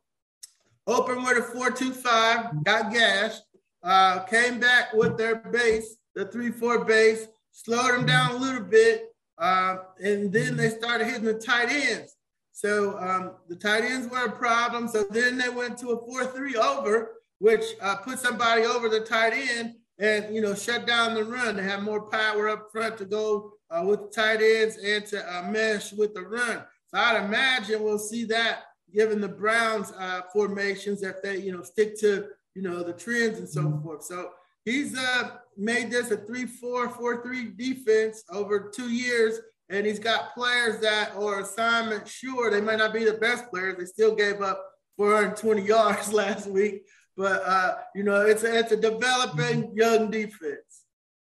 Opened 0.90 1.22
with 1.22 1.38
a 1.38 1.56
4-2-5, 1.56 2.64
got 2.64 2.92
gashed, 2.92 3.42
uh, 3.84 4.24
came 4.24 4.58
back 4.58 4.92
with 4.92 5.16
their 5.16 5.36
base, 5.36 5.98
the 6.16 6.26
3-4 6.26 6.84
base, 6.84 7.28
slowed 7.52 7.94
them 7.94 8.06
down 8.06 8.32
a 8.32 8.36
little 8.36 8.64
bit, 8.64 9.14
uh, 9.38 9.76
and 10.02 10.32
then 10.32 10.56
they 10.56 10.68
started 10.68 11.04
hitting 11.04 11.22
the 11.22 11.34
tight 11.34 11.68
ends. 11.70 12.16
So 12.50 12.98
um, 12.98 13.34
the 13.48 13.54
tight 13.54 13.84
ends 13.84 14.08
were 14.08 14.24
a 14.24 14.32
problem. 14.32 14.88
So 14.88 15.04
then 15.04 15.38
they 15.38 15.48
went 15.48 15.78
to 15.78 15.90
a 15.90 16.26
4-3 16.26 16.56
over, 16.56 17.12
which 17.38 17.64
uh, 17.80 17.96
put 17.96 18.18
somebody 18.18 18.64
over 18.64 18.88
the 18.88 19.00
tight 19.00 19.32
end 19.32 19.76
and, 20.00 20.34
you 20.34 20.40
know, 20.40 20.56
shut 20.56 20.88
down 20.88 21.14
the 21.14 21.22
run 21.22 21.54
to 21.54 21.62
have 21.62 21.84
more 21.84 22.02
power 22.02 22.48
up 22.48 22.68
front 22.72 22.98
to 22.98 23.04
go 23.04 23.52
uh, 23.70 23.84
with 23.86 24.00
the 24.00 24.08
tight 24.08 24.42
ends 24.42 24.76
and 24.76 25.06
to 25.06 25.36
uh, 25.36 25.42
mesh 25.42 25.92
with 25.92 26.14
the 26.14 26.22
run. 26.22 26.64
So 26.88 26.98
I'd 26.98 27.24
imagine 27.24 27.80
we'll 27.80 27.98
see 28.00 28.24
that 28.24 28.64
given 28.94 29.20
the 29.20 29.28
Browns 29.28 29.92
uh, 29.98 30.22
formations 30.32 31.02
if 31.02 31.22
they, 31.22 31.38
you 31.38 31.52
know, 31.52 31.62
stick 31.62 31.98
to, 32.00 32.26
you 32.54 32.62
know, 32.62 32.82
the 32.82 32.92
trends 32.92 33.38
and 33.38 33.48
so 33.48 33.62
mm-hmm. 33.62 33.82
forth. 33.82 34.04
So 34.04 34.30
he's 34.64 34.96
uh, 34.96 35.30
made 35.56 35.90
this 35.90 36.10
a 36.10 36.16
3-4, 36.16 36.92
4-3 36.92 37.56
defense 37.56 38.24
over 38.30 38.70
two 38.74 38.90
years. 38.90 39.40
And 39.68 39.86
he's 39.86 40.00
got 40.00 40.34
players 40.34 40.80
that 40.80 41.12
are 41.14 41.40
assignment 41.40 42.08
sure. 42.08 42.50
They 42.50 42.60
might 42.60 42.78
not 42.78 42.92
be 42.92 43.04
the 43.04 43.14
best 43.14 43.48
players. 43.50 43.76
They 43.78 43.84
still 43.84 44.14
gave 44.14 44.42
up 44.42 44.64
420 44.96 45.62
yards 45.66 46.12
last 46.12 46.48
week. 46.48 46.82
But, 47.16 47.42
uh, 47.44 47.74
you 47.94 48.02
know, 48.02 48.22
it's 48.22 48.42
a, 48.44 48.58
it's 48.58 48.72
a 48.72 48.76
developing 48.76 49.64
mm-hmm. 49.64 49.78
young 49.78 50.10
defense. 50.10 50.69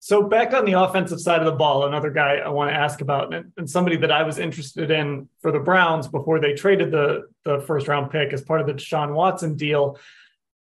So 0.04 0.24
back 0.24 0.52
on 0.56 0.66
the 0.66 0.72
offensive 0.72 1.22
side 1.22 1.42
of 1.42 1.46
the 1.46 1.52
ball, 1.52 1.86
another 1.86 2.10
guy 2.10 2.38
I 2.38 2.50
want 2.50 2.72
to 2.72 2.76
ask 2.76 3.02
about, 3.02 3.36
and, 3.36 3.52
and, 3.56 3.70
somebody 3.70 3.98
that 3.98 4.12
I 4.12 4.24
was 4.24 4.40
interested 4.40 4.90
in 4.90 5.30
for 5.44 5.52
the 5.52 5.60
Browns 5.60 6.08
before 6.08 6.40
they 6.40 6.54
traded 6.54 6.90
the 6.90 7.30
the 7.46 7.60
first 7.60 7.88
round 7.88 8.10
pick 8.10 8.34
as 8.34 8.42
part 8.42 8.62
of 8.62 8.66
the 8.66 8.74
Deshaun 8.74 9.14
Watson 9.14 9.56
deal, 9.56 10.00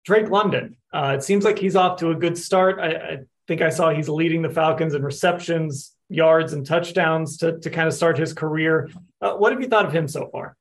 Drake 0.04 0.30
London. 0.30 0.76
Uh, 0.92 1.16
it 1.18 1.24
seems 1.24 1.46
like 1.46 1.58
he's 1.58 1.78
off 1.78 1.98
to 2.00 2.10
a 2.10 2.16
good 2.16 2.38
start. 2.38 2.78
I, 2.78 2.90
I, 2.90 3.18
think 3.48 3.62
I 3.62 3.70
saw 3.70 3.90
he's 3.90 4.10
leading 4.10 4.42
the 4.42 4.50
Falcons 4.50 4.96
in 4.96 5.02
receptions, 5.02 5.96
yards, 6.10 6.52
and 6.52 6.66
touchdowns 6.66 7.38
to 7.38 7.58
to 7.60 7.70
kind 7.70 7.88
of 7.88 7.94
start 7.94 8.18
his 8.18 8.34
career. 8.34 8.90
Uh, 9.22 9.36
what 9.36 9.54
have 9.54 9.62
you 9.62 9.70
thought 9.70 9.86
of 9.86 9.94
him 9.94 10.10
so 10.10 10.28
far? 10.28 10.58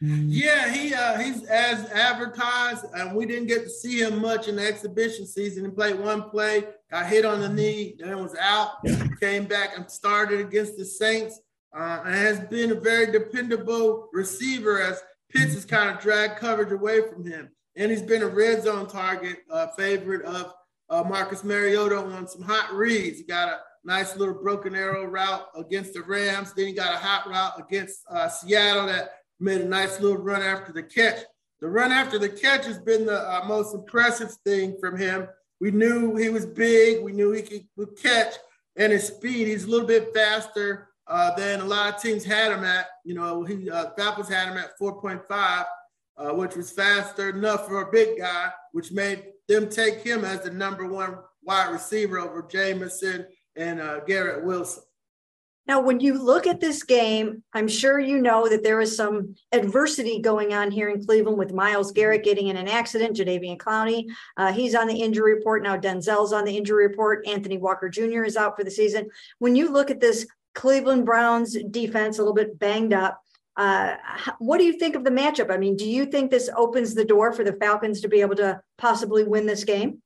Yeah, 0.00 0.72
he 0.72 0.94
uh, 0.94 1.18
he's 1.18 1.44
as 1.44 1.90
advertised, 1.90 2.84
and 2.94 3.16
we 3.16 3.26
didn't 3.26 3.46
get 3.46 3.64
to 3.64 3.70
see 3.70 4.00
him 4.00 4.20
much 4.20 4.48
in 4.48 4.56
the 4.56 4.66
exhibition 4.66 5.26
season. 5.26 5.64
He 5.64 5.70
played 5.70 5.98
one 5.98 6.30
play, 6.30 6.64
got 6.94 7.06
hit 7.06 7.24
on 7.24 7.40
the 7.40 7.48
knee, 7.48 7.96
then 7.98 8.22
was 8.22 8.36
out, 8.40 8.76
came 9.20 9.46
back 9.46 9.76
and 9.76 9.90
started 9.90 10.38
against 10.38 10.76
the 10.76 10.84
Saints, 10.84 11.40
uh, 11.76 12.02
and 12.04 12.14
has 12.14 12.38
been 12.38 12.70
a 12.70 12.76
very 12.76 13.10
dependable 13.10 14.08
receiver 14.12 14.80
as 14.80 15.02
Pitts 15.28 15.54
has 15.54 15.64
kind 15.64 15.90
of 15.90 16.00
dragged 16.00 16.36
coverage 16.36 16.70
away 16.70 17.00
from 17.08 17.26
him. 17.26 17.50
And 17.74 17.90
he's 17.90 18.02
been 18.02 18.22
a 18.22 18.28
red 18.28 18.62
zone 18.62 18.86
target, 18.86 19.38
uh, 19.50 19.66
favorite 19.76 20.24
of 20.24 20.54
uh, 20.88 21.02
Marcus 21.02 21.42
Mariota 21.42 21.96
on 21.96 22.28
some 22.28 22.42
hot 22.42 22.72
reads. 22.72 23.18
He 23.18 23.24
got 23.24 23.48
a 23.48 23.58
nice 23.82 24.14
little 24.14 24.34
broken 24.34 24.76
arrow 24.76 25.04
route 25.04 25.48
against 25.56 25.94
the 25.94 26.02
Rams. 26.02 26.52
Then 26.52 26.68
he 26.68 26.72
got 26.74 26.94
a 26.94 26.98
hot 26.98 27.28
route 27.28 27.58
against 27.58 28.02
uh, 28.08 28.28
Seattle 28.28 28.86
that 28.86 29.10
made 29.40 29.62
a 29.62 29.68
nice 29.68 29.98
little 29.98 30.18
run 30.18 30.42
after 30.42 30.72
the 30.72 30.84
catch. 30.84 31.18
The 31.60 31.68
run 31.68 31.90
after 31.90 32.20
the 32.20 32.28
catch 32.28 32.66
has 32.66 32.78
been 32.78 33.04
the 33.04 33.18
uh, 33.18 33.46
most 33.48 33.74
impressive 33.74 34.30
thing 34.44 34.76
from 34.80 34.96
him. 34.96 35.26
We 35.64 35.70
knew 35.70 36.14
he 36.14 36.28
was 36.28 36.44
big. 36.44 37.02
We 37.02 37.12
knew 37.12 37.32
he 37.32 37.40
could, 37.40 37.64
could 37.74 37.96
catch, 37.96 38.34
and 38.76 38.92
his 38.92 39.06
speed. 39.06 39.46
He's 39.46 39.64
a 39.64 39.70
little 39.70 39.86
bit 39.86 40.12
faster 40.12 40.90
uh, 41.06 41.34
than 41.36 41.62
a 41.62 41.64
lot 41.64 41.94
of 41.94 42.02
teams 42.02 42.22
had 42.22 42.52
him 42.52 42.64
at. 42.64 42.88
You 43.02 43.14
know, 43.14 43.44
he 43.44 43.70
uh, 43.70 43.92
Falcons 43.96 44.28
had 44.28 44.48
him 44.48 44.58
at 44.58 44.78
4.5, 44.78 45.64
uh, 46.18 46.34
which 46.34 46.54
was 46.54 46.70
faster 46.70 47.30
enough 47.30 47.66
for 47.66 47.80
a 47.80 47.90
big 47.90 48.18
guy, 48.18 48.50
which 48.72 48.92
made 48.92 49.24
them 49.48 49.70
take 49.70 50.02
him 50.02 50.22
as 50.22 50.42
the 50.42 50.50
number 50.50 50.86
one 50.86 51.16
wide 51.42 51.72
receiver 51.72 52.18
over 52.18 52.42
Jameson 52.42 53.24
and 53.56 53.80
uh, 53.80 54.00
Garrett 54.00 54.44
Wilson. 54.44 54.82
Now, 55.66 55.80
when 55.80 55.98
you 56.00 56.22
look 56.22 56.46
at 56.46 56.60
this 56.60 56.82
game, 56.82 57.42
I'm 57.54 57.68
sure 57.68 57.98
you 57.98 58.20
know 58.20 58.48
that 58.48 58.62
there 58.62 58.80
is 58.80 58.96
some 58.96 59.34
adversity 59.50 60.20
going 60.20 60.52
on 60.52 60.70
here 60.70 60.90
in 60.90 61.04
Cleveland 61.04 61.38
with 61.38 61.54
Myles 61.54 61.90
Garrett 61.90 62.22
getting 62.22 62.48
in 62.48 62.58
an 62.58 62.68
accident, 62.68 63.16
Jadeveon 63.16 63.56
Clowney. 63.56 64.06
Uh, 64.36 64.52
he's 64.52 64.74
on 64.74 64.86
the 64.86 65.00
injury 65.00 65.34
report. 65.34 65.62
Now, 65.62 65.78
Denzel's 65.78 66.34
on 66.34 66.44
the 66.44 66.56
injury 66.56 66.86
report. 66.86 67.26
Anthony 67.26 67.56
Walker 67.56 67.88
Jr. 67.88 68.24
is 68.24 68.36
out 68.36 68.56
for 68.56 68.64
the 68.64 68.70
season. 68.70 69.08
When 69.38 69.56
you 69.56 69.70
look 69.70 69.90
at 69.90 70.00
this 70.00 70.26
Cleveland 70.54 71.06
Browns 71.06 71.56
defense, 71.70 72.18
a 72.18 72.22
little 72.22 72.34
bit 72.34 72.58
banged 72.58 72.92
up, 72.92 73.20
uh, 73.56 73.94
what 74.38 74.58
do 74.58 74.64
you 74.64 74.78
think 74.78 74.96
of 74.96 75.04
the 75.04 75.10
matchup? 75.10 75.50
I 75.50 75.56
mean, 75.56 75.76
do 75.76 75.88
you 75.88 76.06
think 76.06 76.30
this 76.30 76.50
opens 76.54 76.94
the 76.94 77.04
door 77.04 77.32
for 77.32 77.44
the 77.44 77.52
Falcons 77.54 78.00
to 78.02 78.08
be 78.08 78.20
able 78.20 78.36
to 78.36 78.60
possibly 78.76 79.24
win 79.24 79.46
this 79.46 79.64
game? 79.64 80.02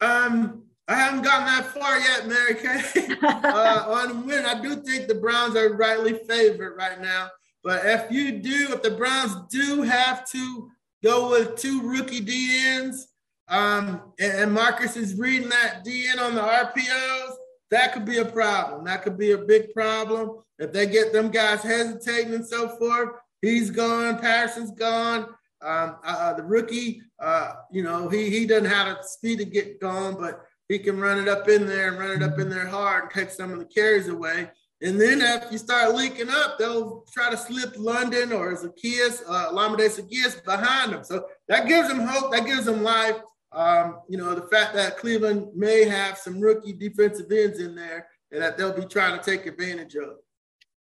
Um, 0.00 0.65
I 0.88 0.94
haven't 0.94 1.22
gotten 1.22 1.46
that 1.46 1.66
far 1.66 1.98
yet, 1.98 2.28
Mary 2.28 2.54
Kay. 2.54 3.16
uh, 3.26 3.84
on 3.88 4.26
win, 4.26 4.46
I 4.46 4.60
do 4.60 4.76
think 4.76 5.08
the 5.08 5.16
Browns 5.16 5.56
are 5.56 5.74
rightly 5.74 6.20
favored 6.28 6.76
right 6.76 7.00
now. 7.00 7.28
But 7.64 7.84
if 7.84 8.10
you 8.12 8.38
do, 8.38 8.68
if 8.70 8.82
the 8.82 8.92
Browns 8.92 9.34
do 9.50 9.82
have 9.82 10.28
to 10.30 10.70
go 11.02 11.30
with 11.30 11.56
two 11.56 11.82
rookie 11.82 12.20
DEs, 12.20 13.08
um, 13.48 14.12
and 14.20 14.52
Marcus 14.52 14.96
is 14.96 15.18
reading 15.18 15.48
that 15.48 15.82
DE 15.84 16.08
on 16.18 16.34
the 16.36 16.40
RPOs, 16.40 17.34
that 17.70 17.92
could 17.92 18.04
be 18.04 18.18
a 18.18 18.24
problem. 18.24 18.84
That 18.84 19.02
could 19.02 19.18
be 19.18 19.32
a 19.32 19.38
big 19.38 19.72
problem. 19.72 20.42
If 20.58 20.72
they 20.72 20.86
get 20.86 21.12
them 21.12 21.30
guys 21.30 21.62
hesitating 21.62 22.34
and 22.34 22.46
so 22.46 22.76
forth, 22.76 23.10
he's 23.42 23.70
gone, 23.70 24.18
Patterson's 24.18 24.70
gone. 24.70 25.26
Um, 25.62 25.96
uh, 26.04 26.16
uh 26.18 26.32
the 26.34 26.44
rookie, 26.44 27.02
uh, 27.18 27.54
you 27.72 27.82
know, 27.82 28.08
he 28.08 28.30
he 28.30 28.46
doesn't 28.46 28.70
have 28.70 28.98
the 28.98 29.02
speed 29.02 29.38
to 29.38 29.44
get 29.44 29.80
going, 29.80 30.16
but 30.16 30.44
he 30.68 30.78
can 30.78 30.98
run 30.98 31.18
it 31.18 31.28
up 31.28 31.48
in 31.48 31.66
there 31.66 31.88
and 31.88 31.98
run 31.98 32.10
it 32.10 32.22
up 32.22 32.38
in 32.38 32.48
there 32.48 32.66
hard 32.66 33.04
and 33.04 33.12
take 33.12 33.30
some 33.30 33.52
of 33.52 33.58
the 33.58 33.64
carries 33.64 34.08
away. 34.08 34.50
And 34.82 35.00
then 35.00 35.22
if 35.22 35.50
you 35.50 35.58
start 35.58 35.94
linking 35.94 36.28
up, 36.28 36.58
they'll 36.58 37.04
try 37.12 37.30
to 37.30 37.36
slip 37.36 37.74
London 37.78 38.32
or 38.32 38.54
Zaccheaus, 38.54 39.22
uh, 39.26 39.50
Olamide 39.50 39.88
Zaccheaus 39.88 40.44
behind 40.44 40.92
them. 40.92 41.02
So 41.02 41.26
that 41.48 41.66
gives 41.66 41.88
them 41.88 42.00
hope. 42.00 42.32
That 42.32 42.44
gives 42.44 42.66
them 42.66 42.82
life. 42.82 43.16
Um, 43.52 44.00
you 44.08 44.18
know, 44.18 44.34
the 44.34 44.48
fact 44.48 44.74
that 44.74 44.98
Cleveland 44.98 45.48
may 45.54 45.84
have 45.84 46.18
some 46.18 46.40
rookie 46.40 46.74
defensive 46.74 47.30
ends 47.32 47.58
in 47.58 47.74
there 47.74 48.08
and 48.30 48.42
that 48.42 48.58
they'll 48.58 48.76
be 48.76 48.84
trying 48.84 49.18
to 49.18 49.24
take 49.24 49.46
advantage 49.46 49.94
of. 49.94 50.16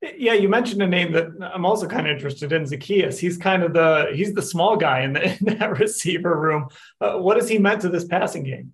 Yeah, 0.01 0.33
you 0.33 0.49
mentioned 0.49 0.83
a 0.83 0.87
name 0.87 1.11
that 1.13 1.27
I'm 1.53 1.65
also 1.65 1.87
kind 1.87 2.07
of 2.07 2.13
interested 2.13 2.51
in, 2.51 2.63
Zaccheaus. 2.63 3.17
He's 3.17 3.37
kind 3.37 3.63
of 3.63 3.73
the 3.73 4.11
he's 4.13 4.33
the 4.33 4.43
small 4.43 4.75
guy 4.75 5.01
in, 5.01 5.13
the, 5.13 5.23
in 5.39 5.57
that 5.57 5.79
receiver 5.79 6.39
room. 6.39 6.67
Uh, 6.99 7.17
what 7.17 7.37
has 7.37 7.49
he 7.49 7.57
meant 7.57 7.81
to 7.81 7.89
this 7.89 8.05
passing 8.05 8.43
game? 8.43 8.73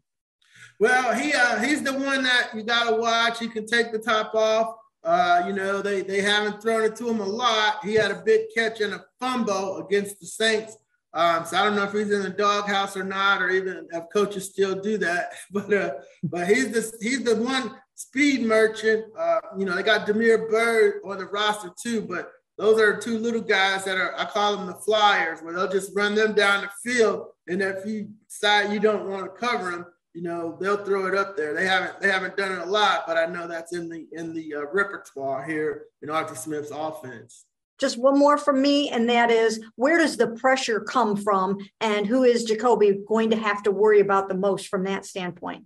Well, 0.80 1.14
he 1.14 1.34
uh, 1.34 1.60
he's 1.62 1.84
the 1.84 1.94
one 1.94 2.24
that 2.24 2.52
you 2.54 2.64
got 2.64 2.90
to 2.90 2.96
watch. 2.96 3.40
He 3.40 3.48
can 3.48 3.66
take 3.66 3.92
the 3.92 4.00
top 4.00 4.34
off. 4.36 4.76
Uh, 5.04 5.44
you 5.48 5.54
know, 5.54 5.82
they 5.82 6.02
they 6.02 6.22
haven't 6.22 6.62
thrown 6.62 6.84
it 6.84 6.96
to 6.98 7.10
him 7.10 7.20
a 7.20 7.26
lot. 7.26 7.84
He 7.84 7.94
had 7.94 8.12
a 8.12 8.22
big 8.26 8.42
catch 8.56 8.82
and 8.82 8.94
a 8.94 9.06
fumble 9.20 9.86
against 9.86 10.20
the 10.20 10.26
Saints. 10.26 10.78
Um, 11.14 11.46
so 11.46 11.58
I 11.58 11.64
don't 11.64 11.76
know 11.76 11.84
if 11.84 11.92
he's 11.92 12.10
in 12.12 12.24
the 12.24 12.30
doghouse 12.30 12.98
or 12.98 13.04
not, 13.04 13.42
or 13.42 13.50
even 13.50 13.88
if 13.92 14.04
coaches 14.12 14.50
still 14.50 14.80
do 14.82 14.98
that. 15.00 15.34
But 15.52 15.74
uh, 15.74 15.92
but 16.24 16.48
he's 16.48 16.72
the 16.72 16.98
he's 17.02 17.24
the 17.24 17.36
one 17.36 17.76
speed 17.96 18.44
merchant. 18.44 19.06
Uh, 19.18 19.40
you 19.58 19.66
know, 19.66 19.76
they 19.76 19.84
got 19.84 20.08
Damiere 20.08 20.50
Byrd 20.50 21.02
on 21.06 21.18
the 21.18 21.26
roster 21.26 21.72
too, 21.82 22.02
but 22.02 22.32
those 22.58 22.80
are 22.80 23.00
two 23.00 23.20
little 23.20 23.42
guys 23.42 23.84
that 23.86 23.98
are 23.98 24.18
I 24.20 24.26
call 24.26 24.58
them 24.58 24.68
the 24.68 24.76
flyers, 24.76 25.42
where 25.42 25.54
they'll 25.54 25.72
just 25.72 25.96
run 25.96 26.16
them 26.16 26.34
down 26.34 26.64
the 26.64 26.92
field, 26.92 27.28
and 27.48 27.62
if 27.62 27.86
you 27.86 28.10
decide 28.28 28.74
you 28.74 28.80
don't 28.80 29.08
want 29.10 29.26
to 29.26 29.40
cover 29.40 29.72
them, 29.72 29.86
you 30.14 30.22
know 30.22 30.58
they'll 30.60 30.84
throw 30.84 31.08
it 31.08 31.16
up 31.16 31.36
there. 31.36 31.54
They 31.54 31.66
haven't 31.66 32.00
they 32.00 32.12
haven't 32.12 32.38
done 32.38 32.52
it 32.52 32.60
a 32.60 32.70
lot, 32.70 33.04
but 33.08 33.18
I 33.18 33.26
know 33.26 33.48
that's 33.48 33.74
in 33.74 33.90
the 33.90 34.08
in 34.12 34.34
the 34.34 34.56
uh, 34.56 34.66
repertoire 34.72 35.44
here 35.44 35.86
in 36.02 36.10
Arthur 36.10 36.36
Smith's 36.36 36.72
offense. 36.72 37.46
just 37.80 37.98
one 37.98 38.18
more 38.18 38.38
from 38.38 38.62
me, 38.62 38.90
and 38.90 39.10
that 39.10 39.32
is 39.32 39.60
where 39.76 39.98
does 39.98 40.18
the 40.18 40.28
pressure 40.28 40.80
come 40.80 41.16
from, 41.16 41.58
and 41.82 42.06
who 42.06 42.24
is 42.24 42.44
Jacoby 42.44 43.00
going 43.08 43.32
to 43.32 43.38
have 43.38 43.64
to 43.64 43.72
worry 43.72 44.00
about 44.00 44.30
the 44.30 44.36
most 44.36 44.68
from 44.68 44.84
that 44.84 45.06
standpoint? 45.06 45.66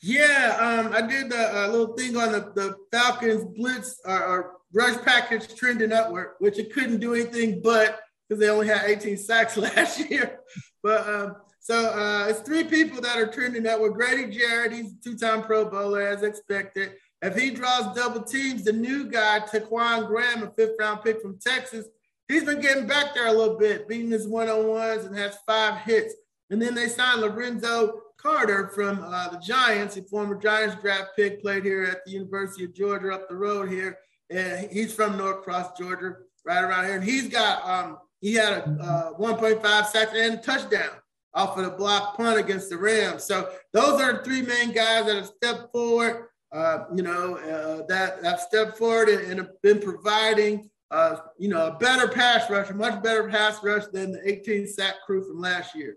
Yeah, 0.00 0.56
um, 0.60 0.92
I 0.92 1.06
did 1.06 1.32
a, 1.32 1.66
a, 1.66 1.68
little 1.68 1.94
thing 1.94 2.16
on 2.16 2.32
the, 2.32 2.52
the 2.54 2.76
Falcons 2.92 3.44
blitz 3.56 4.00
or, 4.04 4.24
or 4.24 4.52
rush 4.72 4.96
package 5.02 5.54
trending 5.54 5.92
upward, 5.92 6.34
which 6.38 6.58
it 6.58 6.72
couldn't 6.72 7.00
do 7.00 7.14
anything 7.14 7.60
but 7.62 8.00
because 8.28 8.40
they 8.40 8.48
only 8.48 8.68
had 8.68 8.84
18 8.84 9.16
sacks 9.16 9.56
last 9.58 9.98
year. 10.10 10.38
But 10.82 11.08
um, 11.08 11.36
so 11.62 11.92
uh, 11.92 12.26
it's 12.28 12.40
three 12.40 12.64
people 12.64 13.00
that 13.02 13.16
are 13.16 13.28
trending 13.28 13.68
upward. 13.68 13.94
Grady 13.94 14.36
Jarrett, 14.36 14.72
he's 14.72 14.94
two-time 14.98 15.44
Pro 15.44 15.64
Bowler 15.64 16.02
as 16.02 16.24
expected. 16.24 16.94
If 17.22 17.36
he 17.36 17.50
draws 17.50 17.94
double 17.94 18.22
teams, 18.22 18.64
the 18.64 18.72
new 18.72 19.08
guy, 19.08 19.38
Ta'Quon 19.38 20.08
Graham, 20.08 20.42
a 20.42 20.50
fifth 20.50 20.74
round 20.80 21.04
pick 21.04 21.22
from 21.22 21.38
Texas, 21.38 21.86
he's 22.26 22.42
been 22.42 22.60
getting 22.60 22.88
back 22.88 23.14
there 23.14 23.28
a 23.28 23.32
little 23.32 23.56
bit, 23.56 23.86
beating 23.86 24.10
his 24.10 24.26
one 24.26 24.48
on 24.48 24.66
ones 24.66 25.04
and 25.04 25.16
has 25.16 25.38
five 25.46 25.78
hits. 25.82 26.14
And 26.50 26.60
then 26.60 26.74
they 26.74 26.88
signed 26.88 27.20
Lorenzo 27.20 28.00
Carter 28.16 28.72
from 28.74 29.00
uh, 29.00 29.28
the 29.28 29.38
Giants, 29.38 29.96
a 29.96 30.02
former 30.02 30.34
Giants 30.34 30.74
draft 30.82 31.10
pick, 31.14 31.40
played 31.42 31.64
here 31.64 31.84
at 31.84 32.04
the 32.04 32.10
University 32.10 32.64
of 32.64 32.74
Georgia 32.74 33.14
up 33.14 33.28
the 33.28 33.36
road 33.36 33.68
here. 33.68 33.98
And 34.30 34.68
he's 34.68 34.92
from 34.92 35.16
Norcross, 35.16 35.78
Georgia, 35.78 36.16
right 36.44 36.64
around 36.64 36.86
here. 36.86 36.96
And 36.96 37.04
he's 37.04 37.28
got, 37.28 37.64
um, 37.64 37.98
he 38.20 38.34
had 38.34 38.52
a 38.52 38.64
uh, 38.82 39.12
1.5 39.12 39.86
sacks 39.86 40.10
and 40.12 40.34
a 40.34 40.36
touchdown 40.38 40.90
off 41.34 41.56
of 41.56 41.64
the 41.64 41.70
block 41.70 42.16
punt 42.16 42.38
against 42.38 42.70
the 42.70 42.76
Rams. 42.76 43.24
So 43.24 43.50
those 43.72 44.00
are 44.00 44.14
the 44.14 44.24
three 44.24 44.42
main 44.42 44.72
guys 44.72 45.06
that 45.06 45.16
have 45.16 45.26
stepped 45.26 45.72
forward 45.72 46.28
uh, 46.52 46.84
you 46.94 47.02
know, 47.02 47.36
uh, 47.38 47.86
that 47.86 48.22
have 48.24 48.40
stepped 48.40 48.76
forward 48.76 49.08
and, 49.08 49.22
and 49.22 49.38
have 49.38 49.62
been 49.62 49.80
providing, 49.80 50.68
uh, 50.90 51.16
you 51.38 51.48
know, 51.48 51.68
a 51.68 51.78
better 51.78 52.06
pass 52.06 52.48
rush, 52.50 52.68
a 52.68 52.74
much 52.74 53.02
better 53.02 53.28
pass 53.28 53.62
rush 53.64 53.84
than 53.92 54.12
the 54.12 54.30
18 54.30 54.66
sack 54.66 54.96
crew 55.06 55.26
from 55.26 55.40
last 55.40 55.74
year. 55.74 55.96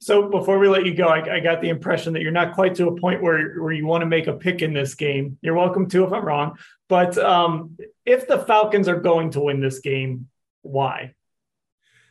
So 0.00 0.28
before 0.30 0.58
we 0.58 0.66
let 0.66 0.86
you 0.86 0.94
go, 0.94 1.08
I, 1.08 1.36
I, 1.36 1.40
got 1.40 1.60
the 1.60 1.68
impression 1.68 2.14
that 2.14 2.22
you're 2.22 2.32
not 2.32 2.54
quite 2.54 2.74
to 2.76 2.88
a 2.88 2.98
point 2.98 3.22
where, 3.22 3.60
where 3.60 3.72
you 3.72 3.86
want 3.86 4.00
to 4.00 4.06
make 4.06 4.26
a 4.26 4.32
pick 4.32 4.62
in 4.62 4.72
this 4.72 4.94
game. 4.94 5.36
You're 5.42 5.54
welcome 5.54 5.88
to 5.90 6.04
if 6.04 6.12
I'm 6.12 6.24
wrong. 6.24 6.56
But 6.88 7.18
um, 7.18 7.76
if 8.06 8.26
the 8.26 8.38
Falcons 8.38 8.88
are 8.88 8.98
going 8.98 9.32
to 9.32 9.40
win 9.40 9.60
this 9.60 9.80
game, 9.80 10.28
why? 10.62 11.14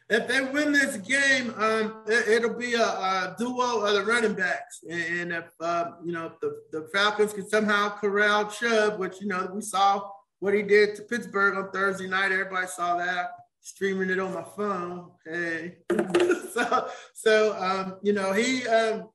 If 0.10 0.28
they 0.28 0.41
win 0.41 0.72
this 0.72 0.98
game, 0.98 1.54
um, 1.58 2.04
it, 2.08 2.41
will 2.41 2.58
be 2.58 2.76
a, 2.76 2.82
a, 2.82 3.36
duo 3.38 3.82
of 3.82 3.93
the 3.93 4.04
running 4.04 4.34
backs. 4.34 4.82
And 4.89 5.34
if 5.34 5.46
uh, 5.60 5.91
you 6.04 6.13
know 6.13 6.28
if 6.28 6.39
the, 6.39 6.62
the 6.72 6.89
Falcons 6.93 7.34
can 7.34 7.48
somehow 7.48 7.89
corral 7.89 8.46
Chubb, 8.50 9.00
which 9.00 9.20
you 9.22 9.28
know 9.28 9.50
we 9.54 9.62
saw 9.62 10.10
what 10.39 10.54
he 10.54 10.63
did 10.63 10.96
to 10.96 11.02
Pittsburgh 11.04 11.58
on 11.58 11.72
Thursday 11.72 12.08
night, 12.08 12.32
everybody 12.32 12.67
saw 12.67 12.98
that. 12.98 13.32
Streaming 13.60 14.10
it 14.10 14.20
on 14.20 14.34
my 14.34 14.46
phone. 14.56 15.12
Hey, 15.26 15.80
so 16.54 16.88
so 17.13 17.58
um, 17.62 17.98
you 18.02 18.13
know 18.13 18.32
he 18.32 18.65
um, 18.65 19.10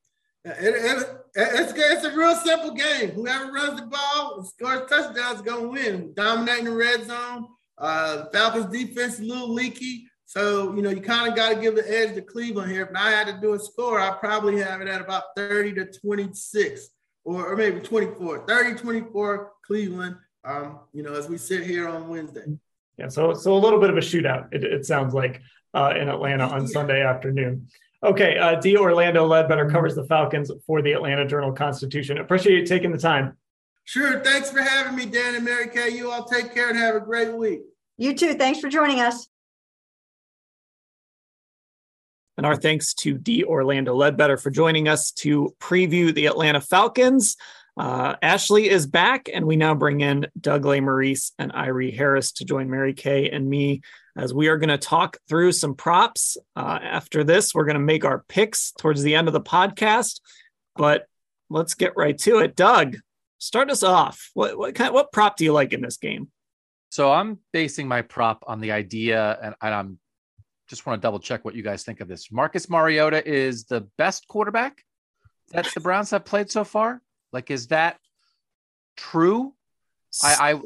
it, 0.44 0.74
it, 0.74 1.08
it's, 1.34 1.72
it's 1.74 2.04
a 2.04 2.14
real 2.14 2.34
simple 2.36 2.72
game. 2.72 3.12
Whoever 3.12 3.50
runs 3.50 3.80
the 3.80 3.86
ball 3.86 4.36
and 4.36 4.46
scores 4.46 4.90
touchdowns 4.90 5.36
is 5.36 5.42
gonna 5.42 5.68
win. 5.68 6.12
Dominating 6.14 6.66
the 6.66 6.72
red 6.72 7.06
zone. 7.06 7.46
Uh, 7.78 8.26
Falcons 8.30 8.66
defense 8.66 9.20
a 9.20 9.22
little 9.22 9.54
leaky. 9.54 10.06
So, 10.32 10.74
you 10.74 10.80
know, 10.80 10.88
you 10.88 11.02
kind 11.02 11.28
of 11.28 11.36
got 11.36 11.50
to 11.50 11.56
give 11.56 11.76
the 11.76 11.86
edge 11.86 12.14
to 12.14 12.22
Cleveland 12.22 12.72
here. 12.72 12.84
If 12.84 12.96
I 12.96 13.10
had 13.10 13.26
to 13.26 13.38
do 13.38 13.52
a 13.52 13.58
score, 13.58 14.00
I 14.00 14.12
probably 14.12 14.58
have 14.62 14.80
it 14.80 14.88
at 14.88 15.02
about 15.02 15.24
30 15.36 15.74
to 15.74 15.84
26 15.84 16.88
or, 17.24 17.52
or 17.52 17.54
maybe 17.54 17.80
24, 17.80 18.46
30, 18.48 18.78
24 18.80 19.52
Cleveland, 19.66 20.16
um, 20.44 20.80
you 20.94 21.02
know, 21.02 21.12
as 21.12 21.28
we 21.28 21.36
sit 21.36 21.64
here 21.64 21.86
on 21.86 22.08
Wednesday. 22.08 22.46
Yeah. 22.96 23.08
So, 23.08 23.34
so 23.34 23.54
a 23.54 23.60
little 23.60 23.78
bit 23.78 23.90
of 23.90 23.98
a 23.98 24.00
shootout, 24.00 24.48
it, 24.54 24.64
it 24.64 24.86
sounds 24.86 25.12
like 25.12 25.42
uh, 25.74 25.92
in 26.00 26.08
Atlanta 26.08 26.48
on 26.48 26.66
Sunday 26.66 27.02
afternoon. 27.02 27.68
Okay. 28.02 28.38
Uh, 28.38 28.58
D. 28.58 28.78
Orlando 28.78 29.26
Ledbetter 29.26 29.68
covers 29.68 29.94
the 29.94 30.04
Falcons 30.04 30.50
for 30.66 30.80
the 30.80 30.92
Atlanta 30.92 31.26
Journal 31.26 31.52
Constitution. 31.52 32.16
Appreciate 32.16 32.58
you 32.58 32.64
taking 32.64 32.90
the 32.90 32.96
time. 32.96 33.36
Sure. 33.84 34.20
Thanks 34.20 34.50
for 34.50 34.62
having 34.62 34.96
me, 34.96 35.04
Dan 35.04 35.34
and 35.34 35.44
Mary 35.44 35.68
Kay. 35.68 35.90
You 35.90 36.10
all 36.10 36.24
take 36.24 36.54
care 36.54 36.70
and 36.70 36.78
have 36.78 36.94
a 36.94 37.00
great 37.00 37.34
week. 37.34 37.60
You 37.98 38.14
too. 38.14 38.32
Thanks 38.32 38.60
for 38.60 38.70
joining 38.70 39.02
us. 39.02 39.28
And 42.36 42.46
our 42.46 42.56
thanks 42.56 42.94
to 42.94 43.18
D. 43.18 43.44
Orlando 43.44 43.94
Ledbetter 43.94 44.36
for 44.36 44.50
joining 44.50 44.88
us 44.88 45.12
to 45.12 45.54
preview 45.60 46.14
the 46.14 46.26
Atlanta 46.26 46.60
Falcons. 46.60 47.36
Uh, 47.76 48.16
Ashley 48.20 48.68
is 48.68 48.86
back, 48.86 49.28
and 49.32 49.46
we 49.46 49.56
now 49.56 49.74
bring 49.74 50.00
in 50.00 50.26
Doug 50.38 50.64
Lesmerises 50.64 51.32
and 51.38 51.52
Irie 51.52 51.96
Harris 51.96 52.32
to 52.32 52.44
join 52.44 52.68
Mary 52.68 52.92
Kay 52.92 53.30
and 53.30 53.48
me 53.48 53.80
as 54.16 54.34
we 54.34 54.48
are 54.48 54.58
going 54.58 54.68
to 54.68 54.78
talk 54.78 55.16
through 55.28 55.52
some 55.52 55.74
props. 55.74 56.36
Uh, 56.54 56.78
after 56.82 57.24
this, 57.24 57.54
we're 57.54 57.64
going 57.64 57.74
to 57.74 57.80
make 57.80 58.04
our 58.04 58.24
picks 58.28 58.72
towards 58.72 59.02
the 59.02 59.14
end 59.14 59.28
of 59.28 59.32
the 59.32 59.40
podcast. 59.40 60.20
But 60.76 61.06
let's 61.48 61.74
get 61.74 61.96
right 61.96 62.16
to 62.18 62.38
it. 62.38 62.56
Doug, 62.56 62.96
start 63.38 63.70
us 63.70 63.82
off. 63.82 64.30
What 64.34 64.58
what 64.58 64.74
kind 64.74 64.92
what 64.92 65.12
prop 65.12 65.36
do 65.36 65.44
you 65.44 65.52
like 65.52 65.72
in 65.72 65.80
this 65.80 65.96
game? 65.96 66.30
So 66.90 67.10
I'm 67.10 67.38
basing 67.52 67.88
my 67.88 68.02
prop 68.02 68.44
on 68.46 68.60
the 68.60 68.72
idea, 68.72 69.38
and, 69.42 69.54
and 69.62 69.74
I'm 69.74 69.98
just 70.72 70.86
want 70.86 71.02
to 71.02 71.06
double 71.06 71.18
check 71.18 71.44
what 71.44 71.54
you 71.54 71.62
guys 71.62 71.84
think 71.84 72.00
of 72.00 72.08
this. 72.08 72.32
Marcus 72.32 72.70
Mariota 72.70 73.22
is 73.28 73.64
the 73.64 73.82
best 73.98 74.26
quarterback 74.26 74.82
that 75.50 75.68
the 75.74 75.80
Browns 75.80 76.12
have 76.12 76.24
played 76.24 76.50
so 76.50 76.64
far. 76.64 77.02
Like, 77.30 77.50
is 77.50 77.66
that 77.66 77.98
true? 78.96 79.52
I, 80.24 80.52
I 80.54 80.60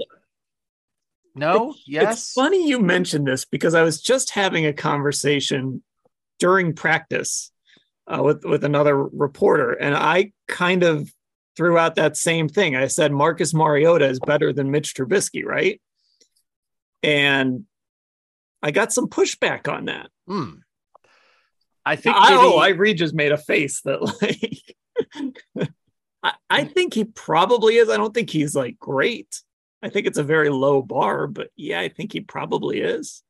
no, 1.35 1.75
yes. 1.89 2.19
It's 2.19 2.33
funny 2.35 2.69
you 2.69 2.79
mentioned 2.79 3.27
this 3.27 3.45
because 3.45 3.75
I 3.75 3.83
was 3.83 4.01
just 4.01 4.31
having 4.31 4.65
a 4.65 4.73
conversation 4.73 5.83
during 6.39 6.73
practice 6.73 7.51
uh, 8.07 8.23
with 8.23 8.45
with 8.45 8.63
another 8.63 8.97
reporter, 8.97 9.73
and 9.73 9.93
I 9.93 10.33
kind 10.47 10.85
of 10.85 11.13
threw 11.57 11.77
out 11.79 11.97
that 11.97 12.17
same 12.17 12.49
thing. 12.49 12.77
I 12.77 12.87
said 12.87 13.11
Marcus 13.11 13.53
Mariota 13.53 14.09
is 14.09 14.21
better 14.21 14.53
than 14.53 14.71
Mitch 14.71 14.95
Trubisky, 14.95 15.45
right? 15.45 15.81
And 17.03 17.65
I 18.67 18.73
got 18.73 18.93
some 18.93 19.09
pushback 19.09 19.73
on 19.73 19.85
that. 19.85 20.11
Hmm. 20.27 20.55
I 21.85 21.95
think. 21.95 22.17
I, 22.17 22.35
oh, 22.35 22.59
I 22.59 22.73
just 22.95 23.15
made 23.15 23.31
a 23.31 23.39
face 23.39 23.81
that 23.83 24.03
like. 25.55 25.71
I, 26.21 26.33
I 26.51 26.65
think 26.65 26.93
he 26.93 27.05
probably 27.05 27.77
is. 27.77 27.89
I 27.89 27.97
don't 27.97 28.13
think 28.13 28.29
he's 28.29 28.57
like 28.57 28.77
great. 28.81 29.41
I 29.85 29.89
think 29.89 30.09
it's 30.09 30.19
a 30.19 30.25
very 30.25 30.51
low 30.51 30.83
bar, 30.83 31.29
but 31.29 31.51
yeah, 31.55 31.79
I 31.79 31.89
think 31.89 32.13
he 32.13 32.19
probably 32.19 32.81
is. 32.81 33.23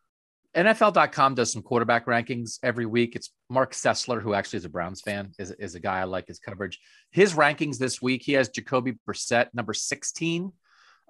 NFL.com 0.56 1.34
does 1.34 1.52
some 1.52 1.60
quarterback 1.60 2.06
rankings 2.06 2.58
every 2.62 2.86
week. 2.86 3.14
It's 3.14 3.30
Marc 3.50 3.74
Sessler, 3.74 4.22
who 4.22 4.32
actually 4.32 4.58
is 4.58 4.64
a 4.64 4.70
Browns 4.70 5.02
fan, 5.02 5.32
is, 5.38 5.50
is 5.50 5.74
a 5.74 5.80
guy 5.80 6.00
I 6.00 6.04
like 6.04 6.28
his 6.28 6.38
coverage. 6.38 6.80
His 7.10 7.34
rankings 7.34 7.76
this 7.76 8.00
week, 8.00 8.22
he 8.22 8.32
has 8.32 8.48
Jacoby 8.48 8.94
Brissett, 9.06 9.48
number 9.52 9.74
16 9.74 10.50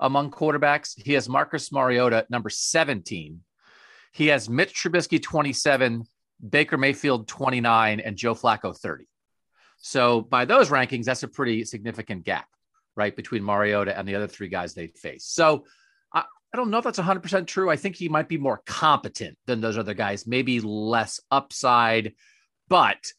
among 0.00 0.32
quarterbacks. 0.32 1.00
He 1.00 1.12
has 1.12 1.28
Marcus 1.28 1.70
Mariota, 1.70 2.26
number 2.28 2.50
17 2.50 3.40
he 4.16 4.28
has 4.28 4.48
Mitch 4.48 4.72
Trubisky 4.72 5.22
27, 5.22 6.02
Baker 6.48 6.78
Mayfield 6.78 7.28
29, 7.28 8.00
and 8.00 8.16
Joe 8.16 8.34
Flacco 8.34 8.74
30. 8.74 9.06
So 9.76 10.22
by 10.22 10.46
those 10.46 10.70
rankings, 10.70 11.04
that's 11.04 11.22
a 11.22 11.28
pretty 11.28 11.66
significant 11.66 12.24
gap, 12.24 12.48
right, 12.96 13.14
between 13.14 13.44
Mariota 13.44 13.96
and 13.96 14.08
the 14.08 14.14
other 14.14 14.26
three 14.26 14.48
guys 14.48 14.72
they 14.72 14.86
face. 14.86 15.26
So 15.26 15.66
I, 16.14 16.20
I 16.20 16.56
don't 16.56 16.70
know 16.70 16.78
if 16.78 16.84
that's 16.84 16.98
100% 16.98 17.46
true. 17.46 17.68
I 17.68 17.76
think 17.76 17.94
he 17.94 18.08
might 18.08 18.26
be 18.26 18.38
more 18.38 18.62
competent 18.64 19.36
than 19.44 19.60
those 19.60 19.76
other 19.76 19.92
guys, 19.92 20.26
maybe 20.26 20.60
less 20.60 21.20
upside, 21.30 22.14
but 22.68 23.12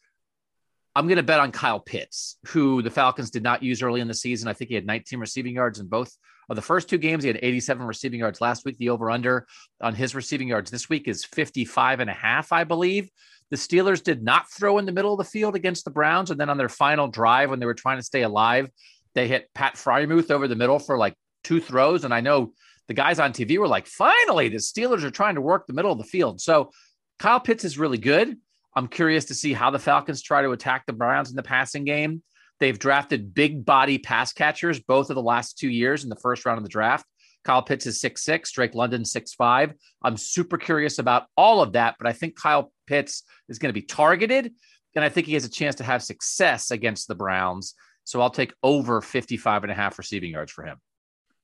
I'm 0.95 1.05
going 1.05 1.17
to 1.17 1.23
bet 1.23 1.39
on 1.39 1.51
Kyle 1.51 1.79
Pitts, 1.79 2.37
who 2.47 2.81
the 2.81 2.89
Falcons 2.89 3.29
did 3.29 3.43
not 3.43 3.61
use 3.61 3.83
early 3.83 4.01
in 4.01 4.07
the 4.07 4.15
season. 4.15 4.47
I 4.47 4.53
think 4.53 4.69
he 4.69 4.75
had 4.75 4.87
19 4.87 5.19
receiving 5.19 5.53
yards 5.53 5.77
in 5.77 5.85
both 5.85 6.17
of 6.49 6.55
the 6.55 6.61
first 6.61 6.89
two 6.89 6.97
games. 6.97 7.23
He 7.23 7.27
had 7.27 7.39
87 7.41 7.85
receiving 7.85 8.19
yards 8.19 8.41
last 8.41 8.65
week. 8.65 8.77
The 8.77 8.89
over 8.89 9.11
under 9.11 9.47
on 9.81 9.93
his 9.93 10.15
receiving 10.15 10.47
yards 10.47 10.71
this 10.71 10.89
week 10.89 11.07
is 11.07 11.25
55 11.25 11.99
and 11.99 12.09
a 12.09 12.13
half, 12.13 12.51
I 12.51 12.63
believe. 12.63 13.09
The 13.49 13.57
Steelers 13.57 14.03
did 14.03 14.23
not 14.23 14.49
throw 14.51 14.77
in 14.77 14.85
the 14.85 14.91
middle 14.91 15.13
of 15.13 15.17
the 15.17 15.23
field 15.23 15.55
against 15.55 15.85
the 15.85 15.91
Browns. 15.91 16.31
And 16.31 16.39
then 16.39 16.49
on 16.49 16.57
their 16.57 16.69
final 16.69 17.07
drive, 17.07 17.49
when 17.49 17.59
they 17.59 17.65
were 17.65 17.73
trying 17.73 17.97
to 17.97 18.03
stay 18.03 18.23
alive, 18.23 18.69
they 19.15 19.27
hit 19.27 19.49
Pat 19.53 19.75
Freiermuth 19.75 20.31
over 20.31 20.47
the 20.47 20.55
middle 20.55 20.79
for 20.79 20.97
like 20.97 21.15
two 21.43 21.61
throws. 21.61 22.03
And 22.03 22.13
I 22.13 22.21
know 22.21 22.53
the 22.87 22.93
guys 22.93 23.19
on 23.19 23.33
TV 23.33 23.57
were 23.57 23.67
like, 23.67 23.87
finally, 23.87 24.49
the 24.49 24.57
Steelers 24.57 25.03
are 25.03 25.11
trying 25.11 25.35
to 25.35 25.41
work 25.41 25.65
the 25.65 25.73
middle 25.73 25.91
of 25.91 25.97
the 25.97 26.03
field. 26.03 26.41
So 26.41 26.71
Kyle 27.19 27.39
Pitts 27.39 27.63
is 27.63 27.77
really 27.77 27.97
good. 27.97 28.37
I'm 28.75 28.87
curious 28.87 29.25
to 29.25 29.33
see 29.33 29.53
how 29.53 29.71
the 29.71 29.79
Falcons 29.79 30.21
try 30.21 30.41
to 30.41 30.51
attack 30.51 30.85
the 30.85 30.93
Browns 30.93 31.29
in 31.29 31.35
the 31.35 31.43
passing 31.43 31.83
game. 31.83 32.21
They've 32.59 32.77
drafted 32.77 33.33
big 33.33 33.65
body 33.65 33.97
pass 33.97 34.33
catchers 34.33 34.79
both 34.79 35.09
of 35.09 35.15
the 35.15 35.21
last 35.21 35.57
two 35.57 35.69
years 35.69 36.03
in 36.03 36.09
the 36.09 36.15
first 36.15 36.45
round 36.45 36.57
of 36.57 36.63
the 36.63 36.69
draft. 36.69 37.05
Kyle 37.43 37.61
Pitts 37.61 37.85
is 37.85 38.01
six 38.01 38.23
six, 38.23 38.51
Drake 38.51 38.75
London 38.75 39.05
six 39.05 39.33
five. 39.33 39.73
I'm 40.03 40.17
super 40.17 40.57
curious 40.57 40.99
about 40.99 41.27
all 41.37 41.61
of 41.61 41.73
that, 41.73 41.95
but 41.97 42.07
I 42.07 42.13
think 42.13 42.35
Kyle 42.35 42.71
Pitts 42.87 43.23
is 43.47 43.59
going 43.59 43.69
to 43.69 43.79
be 43.79 43.85
targeted, 43.85 44.51
and 44.95 45.05
I 45.05 45.09
think 45.09 45.27
he 45.27 45.33
has 45.33 45.45
a 45.45 45.49
chance 45.49 45.75
to 45.75 45.83
have 45.83 46.03
success 46.03 46.71
against 46.71 47.07
the 47.07 47.15
Browns. 47.15 47.73
So 48.03 48.21
I'll 48.21 48.29
take 48.29 48.53
over 48.63 49.01
55 49.01 49.63
and 49.63 49.71
a 49.71 49.75
half 49.75 49.97
receiving 49.97 50.31
yards 50.31 50.51
for 50.51 50.65
him. 50.65 50.77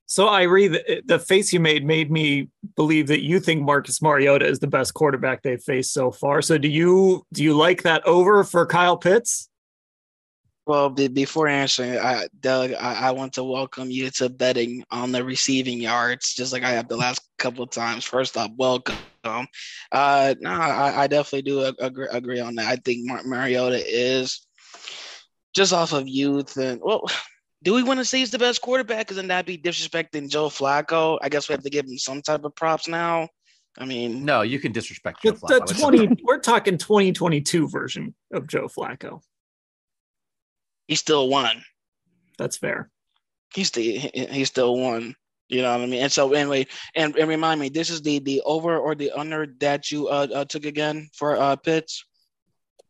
So 0.05 0.27
I 0.27 0.43
read 0.43 0.73
the, 0.73 1.01
the 1.05 1.19
face 1.19 1.53
you 1.53 1.59
made 1.59 1.85
made 1.85 2.11
me 2.11 2.49
believe 2.75 3.07
that 3.07 3.23
you 3.23 3.39
think 3.39 3.61
Marcus 3.61 4.01
Mariota 4.01 4.45
is 4.45 4.59
the 4.59 4.67
best 4.67 4.93
quarterback 4.93 5.41
they've 5.41 5.61
faced 5.61 5.93
so 5.93 6.11
far. 6.11 6.41
So 6.41 6.57
do 6.57 6.67
you 6.67 7.25
do 7.33 7.43
you 7.43 7.55
like 7.55 7.83
that 7.83 8.05
over 8.05 8.43
for 8.43 8.65
Kyle 8.65 8.97
Pitts? 8.97 9.49
Well, 10.65 10.89
be, 10.89 11.09
before 11.09 11.47
answering, 11.47 11.97
I, 11.97 12.27
Doug, 12.39 12.71
I, 12.73 13.07
I, 13.07 13.11
want 13.11 13.33
to 13.33 13.43
welcome 13.43 13.91
you 13.91 14.09
to 14.11 14.29
betting 14.29 14.85
on 14.91 15.11
the 15.11 15.23
receiving 15.23 15.81
yards, 15.81 16.33
just 16.33 16.53
like 16.53 16.63
I 16.63 16.71
have 16.71 16.87
the 16.87 16.95
last 16.95 17.21
couple 17.37 17.65
of 17.65 17.71
times. 17.71 18.05
First 18.05 18.37
off, 18.37 18.51
welcome. 18.55 18.95
Uh, 19.25 20.35
no, 20.39 20.49
I, 20.49 21.03
I 21.03 21.07
definitely 21.07 21.41
do 21.41 21.73
agree, 21.79 22.07
agree 22.09 22.39
on 22.39 22.55
that. 22.55 22.67
I 22.67 22.77
think 22.77 23.05
Mar- 23.05 23.23
Mariota 23.25 23.83
is 23.85 24.47
just 25.53 25.73
off 25.73 25.91
of 25.91 26.07
youth 26.07 26.55
and 26.57 26.79
well, 26.81 27.03
do 27.63 27.73
we 27.73 27.83
want 27.83 27.99
to 27.99 28.05
say 28.05 28.19
he's 28.19 28.31
the 28.31 28.39
best 28.39 28.61
quarterback? 28.61 28.99
Because 28.99 29.17
then 29.17 29.27
that'd 29.27 29.45
be 29.45 29.57
disrespecting 29.57 30.29
Joe 30.29 30.47
Flacco. 30.47 31.17
I 31.21 31.29
guess 31.29 31.47
we 31.47 31.53
have 31.53 31.63
to 31.63 31.69
give 31.69 31.85
him 31.85 31.97
some 31.97 32.21
type 32.21 32.43
of 32.43 32.55
props 32.55 32.87
now. 32.87 33.27
I 33.77 33.85
mean, 33.85 34.23
no, 34.23 34.43
you 34.43 34.59
can 34.59 34.71
disrespect 34.71 35.23
Joe 35.23 35.31
Flacco. 35.33 35.65
The 35.67 35.73
20, 35.73 36.23
we're 36.23 36.39
talking 36.39 36.77
2022 36.77 37.69
version 37.69 38.13
of 38.31 38.47
Joe 38.47 38.67
Flacco. 38.67 39.21
He 40.87 40.95
still 40.95 41.29
won. 41.29 41.63
That's 42.37 42.57
fair. 42.57 42.89
He's 43.53 43.67
still 43.67 43.83
he 43.83 44.45
still 44.45 44.77
won. 44.77 45.15
You 45.49 45.61
know 45.61 45.71
what 45.71 45.81
I 45.81 45.85
mean? 45.85 46.01
And 46.01 46.11
so 46.11 46.33
anyway, 46.33 46.65
and, 46.95 47.15
and 47.15 47.29
remind 47.29 47.59
me, 47.59 47.69
this 47.69 47.89
is 47.89 48.01
the 48.01 48.19
the 48.19 48.41
over 48.41 48.77
or 48.77 48.95
the 48.95 49.11
under 49.11 49.45
that 49.59 49.91
you 49.91 50.07
uh, 50.07 50.27
uh 50.33 50.45
took 50.45 50.65
again 50.65 51.09
for 51.13 51.37
uh 51.37 51.55
Pitts. 51.55 52.05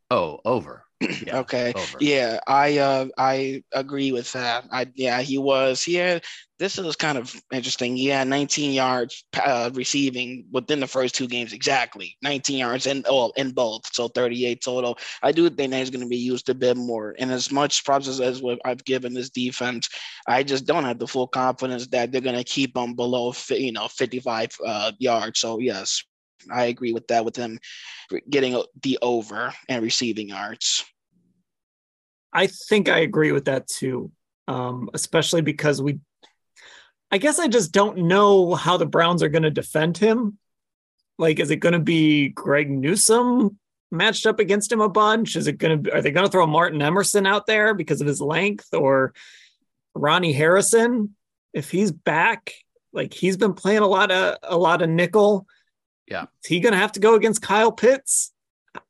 Oh, 0.10 0.40
over. 0.46 0.86
Yeah, 1.26 1.40
okay. 1.40 1.74
Over. 1.76 1.98
Yeah, 2.00 2.40
I 2.48 2.78
uh 2.78 3.08
I 3.18 3.64
agree 3.72 4.12
with 4.12 4.32
that. 4.34 4.66
I 4.72 4.88
yeah, 4.96 5.22
he 5.22 5.38
was. 5.38 5.84
He 5.84 5.96
had 5.96 6.24
this 6.60 6.78
is 6.78 6.96
kind 6.96 7.18
of 7.18 7.36
interesting. 7.52 7.98
He 7.98 8.08
had 8.08 8.28
19 8.28 8.74
yards 8.74 9.26
uh, 9.44 9.70
receiving 9.74 10.46
within 10.52 10.80
the 10.80 10.88
first 10.88 11.16
two 11.16 11.28
games 11.28 11.52
exactly. 11.52 12.16
19 12.22 12.58
yards 12.58 12.86
in 12.86 13.04
oh 13.08 13.32
in 13.36 13.52
both, 13.52 13.82
so 13.92 14.08
38 14.08 14.62
total. 14.64 14.98
I 15.22 15.32
do 15.32 15.50
think 15.50 15.72
that 15.72 15.80
he's 15.80 15.90
going 15.90 16.04
to 16.04 16.08
be 16.08 16.18
used 16.18 16.50
a 16.50 16.56
bit 16.56 16.78
more. 16.78 17.16
And 17.20 17.32
as 17.32 17.52
much 17.52 17.84
props 17.84 18.08
as, 18.08 18.22
as 18.22 18.42
what 18.42 18.60
I've 18.66 18.84
given 18.86 19.14
this 19.14 19.30
defense, 19.30 19.90
I 20.28 20.44
just 20.44 20.66
don't 20.66 20.86
have 20.86 21.00
the 21.00 21.08
full 21.08 21.28
confidence 21.28 21.88
that 21.88 22.12
they're 22.12 22.22
going 22.22 22.36
to 22.36 22.44
keep 22.44 22.78
him 22.78 22.96
below 22.96 23.34
you 23.50 23.72
know 23.72 23.88
55 23.88 24.50
uh, 24.66 24.92
yards. 25.00 25.40
So 25.40 25.60
yes, 25.60 26.04
I 26.52 26.66
agree 26.66 26.94
with 26.94 27.08
that 27.08 27.26
with 27.26 27.36
him 27.36 27.60
getting 28.30 28.62
the 28.82 29.00
over 29.02 29.54
and 29.70 29.84
receiving 29.84 30.30
yards. 30.30 30.86
I 32.34 32.48
think 32.48 32.90
I 32.90 33.00
agree 33.00 33.32
with 33.32 33.46
that 33.46 33.68
too, 33.68 34.12
um, 34.48 34.90
especially 34.94 35.42
because 35.42 35.82
we. 35.82 36.00
I 37.12 37.20
guess 37.20 37.38
I 37.38 37.48
just 37.48 37.72
don't 37.72 38.08
know 38.08 38.56
how 38.56 38.78
the 38.78 38.88
Browns 38.88 39.22
are 39.22 39.30
going 39.30 39.44
to 39.44 39.52
defend 39.52 40.00
him. 40.00 40.40
Like, 41.20 41.40
is 41.40 41.52
it 41.52 41.58
going 41.58 41.74
to 41.74 41.80
be 41.80 42.30
Greg 42.30 42.72
Newsome 42.72 43.60
matched 43.92 44.26
up 44.26 44.40
against 44.40 44.72
him 44.72 44.82
a 44.82 44.90
bunch? 44.90 45.36
Is 45.36 45.46
it 45.46 45.60
going 45.60 45.84
to? 45.84 45.94
Are 45.94 46.02
they 46.02 46.10
going 46.10 46.26
to 46.26 46.32
throw 46.32 46.48
Martin 46.48 46.82
Emerson 46.82 47.28
out 47.28 47.46
there 47.46 47.76
because 47.76 48.02
of 48.02 48.08
his 48.08 48.20
length, 48.20 48.74
or 48.74 49.14
Ronnie 49.94 50.34
Harrison 50.34 51.16
if 51.54 51.70
he's 51.70 51.92
back? 51.92 52.52
Like 52.92 53.14
he's 53.14 53.38
been 53.38 53.54
playing 53.54 53.84
a 53.84 53.88
lot 53.88 54.12
of 54.12 54.38
a 54.42 54.58
lot 54.58 54.82
of 54.82 54.90
nickel. 54.90 55.46
Yeah, 56.08 56.24
is 56.24 56.48
he 56.48 56.60
going 56.62 56.74
to 56.74 56.80
have 56.80 56.94
to 56.94 57.00
go 57.00 57.14
against 57.14 57.44
Kyle 57.44 57.72
Pitts? 57.72 58.33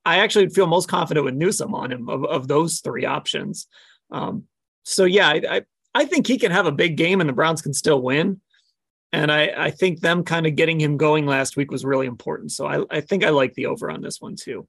I 0.05 0.19
actually 0.19 0.49
feel 0.49 0.67
most 0.67 0.89
confident 0.89 1.25
with 1.25 1.35
Newsome 1.35 1.75
on 1.75 1.91
him 1.91 2.09
of, 2.09 2.25
of 2.25 2.47
those 2.47 2.79
three 2.79 3.05
options. 3.05 3.67
Um, 4.11 4.43
so 4.83 5.05
yeah, 5.05 5.27
I, 5.27 5.41
I, 5.49 5.61
I 5.95 6.05
think 6.05 6.27
he 6.27 6.37
can 6.37 6.51
have 6.51 6.65
a 6.65 6.71
big 6.71 6.97
game 6.97 7.21
and 7.21 7.29
the 7.29 7.33
Browns 7.33 7.61
can 7.61 7.73
still 7.73 8.01
win. 8.01 8.41
And 9.11 9.31
I, 9.31 9.53
I 9.55 9.71
think 9.71 9.99
them 9.99 10.23
kind 10.23 10.47
of 10.47 10.55
getting 10.55 10.79
him 10.79 10.97
going 10.97 11.25
last 11.25 11.55
week 11.55 11.71
was 11.71 11.85
really 11.85 12.07
important. 12.07 12.51
So 12.51 12.65
I, 12.65 12.83
I 12.89 13.01
think 13.01 13.23
I 13.23 13.29
like 13.29 13.53
the 13.53 13.67
over 13.67 13.91
on 13.91 14.01
this 14.01 14.19
one 14.19 14.35
too. 14.35 14.67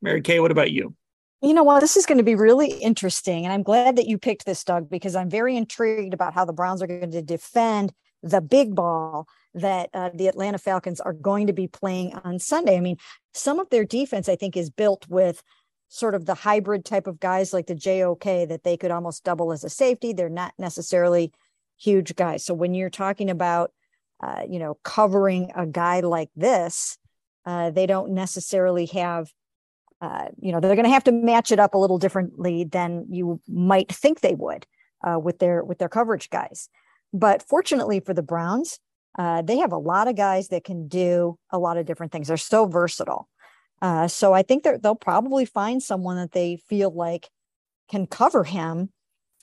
Mary 0.00 0.20
Kay, 0.20 0.40
what 0.40 0.50
about 0.50 0.72
you? 0.72 0.94
You 1.40 1.54
know 1.54 1.62
what? 1.62 1.80
This 1.80 1.96
is 1.96 2.06
going 2.06 2.18
to 2.18 2.24
be 2.24 2.34
really 2.34 2.72
interesting. 2.72 3.44
And 3.44 3.52
I'm 3.52 3.62
glad 3.62 3.96
that 3.96 4.06
you 4.06 4.18
picked 4.18 4.44
this, 4.44 4.64
Doug, 4.64 4.90
because 4.90 5.14
I'm 5.14 5.30
very 5.30 5.56
intrigued 5.56 6.14
about 6.14 6.34
how 6.34 6.44
the 6.44 6.52
Browns 6.52 6.82
are 6.82 6.86
going 6.86 7.10
to 7.10 7.22
defend 7.22 7.92
the 8.22 8.40
big 8.40 8.74
ball 8.74 9.26
that 9.54 9.90
uh, 9.94 10.10
the 10.14 10.28
Atlanta 10.28 10.58
Falcons 10.58 11.00
are 11.00 11.12
going 11.12 11.46
to 11.46 11.52
be 11.52 11.68
playing 11.68 12.14
on 12.24 12.38
Sunday. 12.38 12.76
I 12.76 12.80
mean, 12.80 12.96
some 13.34 13.58
of 13.58 13.68
their 13.70 13.84
defense, 13.84 14.28
I 14.28 14.36
think, 14.36 14.56
is 14.56 14.70
built 14.70 15.06
with 15.08 15.42
sort 15.88 16.14
of 16.14 16.24
the 16.24 16.34
hybrid 16.34 16.84
type 16.84 17.06
of 17.06 17.20
guys 17.20 17.52
like 17.52 17.66
the 17.66 17.74
JOK 17.74 18.48
that 18.48 18.62
they 18.64 18.76
could 18.76 18.90
almost 18.90 19.24
double 19.24 19.52
as 19.52 19.62
a 19.62 19.68
safety. 19.68 20.12
They're 20.12 20.30
not 20.30 20.54
necessarily 20.58 21.32
huge 21.78 22.16
guys. 22.16 22.44
So 22.44 22.54
when 22.54 22.74
you're 22.74 22.90
talking 22.90 23.28
about, 23.28 23.72
uh, 24.22 24.42
you 24.48 24.58
know, 24.58 24.78
covering 24.84 25.50
a 25.54 25.66
guy 25.66 26.00
like 26.00 26.30
this, 26.34 26.96
uh, 27.44 27.70
they 27.70 27.86
don't 27.86 28.12
necessarily 28.12 28.86
have, 28.86 29.30
uh, 30.00 30.28
you 30.40 30.52
know, 30.52 30.60
they're 30.60 30.76
going 30.76 30.84
to 30.86 30.90
have 30.90 31.04
to 31.04 31.12
match 31.12 31.52
it 31.52 31.58
up 31.58 31.74
a 31.74 31.78
little 31.78 31.98
differently 31.98 32.64
than 32.64 33.06
you 33.10 33.40
might 33.46 33.92
think 33.92 34.20
they 34.20 34.34
would 34.34 34.66
uh, 35.06 35.18
with 35.18 35.40
their 35.40 35.62
with 35.62 35.78
their 35.78 35.88
coverage 35.88 36.30
guys. 36.30 36.68
But 37.12 37.42
fortunately 37.42 38.00
for 38.00 38.14
the 38.14 38.22
Browns, 38.22 38.78
uh, 39.18 39.42
they 39.42 39.58
have 39.58 39.72
a 39.72 39.78
lot 39.78 40.08
of 40.08 40.16
guys 40.16 40.48
that 40.48 40.64
can 40.64 40.88
do 40.88 41.38
a 41.50 41.58
lot 41.58 41.76
of 41.76 41.86
different 41.86 42.12
things. 42.12 42.28
They're 42.28 42.36
so 42.36 42.66
versatile. 42.66 43.28
Uh, 43.80 44.08
so 44.08 44.32
I 44.32 44.42
think 44.42 44.64
they'll 44.64 44.94
probably 44.94 45.44
find 45.44 45.82
someone 45.82 46.16
that 46.16 46.32
they 46.32 46.56
feel 46.68 46.90
like 46.90 47.28
can 47.90 48.06
cover 48.06 48.44
him 48.44 48.90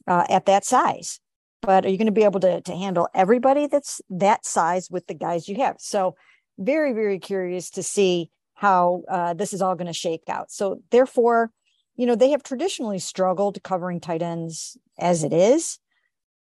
uh, 0.08 0.26
at 0.30 0.46
that 0.46 0.66
size. 0.66 1.20
But 1.62 1.86
are 1.86 1.90
you 1.90 1.98
going 1.98 2.06
to 2.06 2.12
be 2.14 2.24
able 2.24 2.40
to, 2.40 2.62
to 2.62 2.76
handle 2.76 3.10
everybody 3.14 3.68
that's 3.68 4.02
that 4.10 4.46
size 4.46 4.90
with 4.90 5.08
the 5.08 5.14
guys 5.14 5.50
you 5.50 5.58
have? 5.58 5.76
So 5.80 6.16
very, 6.58 6.94
very 6.94 7.20
curious 7.20 7.70
to 7.72 7.84
see 7.84 8.32
how 8.56 9.04
uh, 9.10 9.34
this 9.34 9.54
is 9.54 9.62
all 9.62 9.76
going 9.76 9.88
to 9.88 9.94
shake 9.94 10.24
out. 10.30 10.52
So 10.52 10.82
therefore, 10.90 11.52
you 11.96 12.06
know, 12.06 12.16
they 12.16 12.30
have 12.30 12.44
traditionally 12.44 13.00
struggled 13.00 13.62
covering 13.62 14.00
tight 14.00 14.22
ends 14.22 14.78
as 14.98 15.24
it 15.24 15.34
is. 15.34 15.80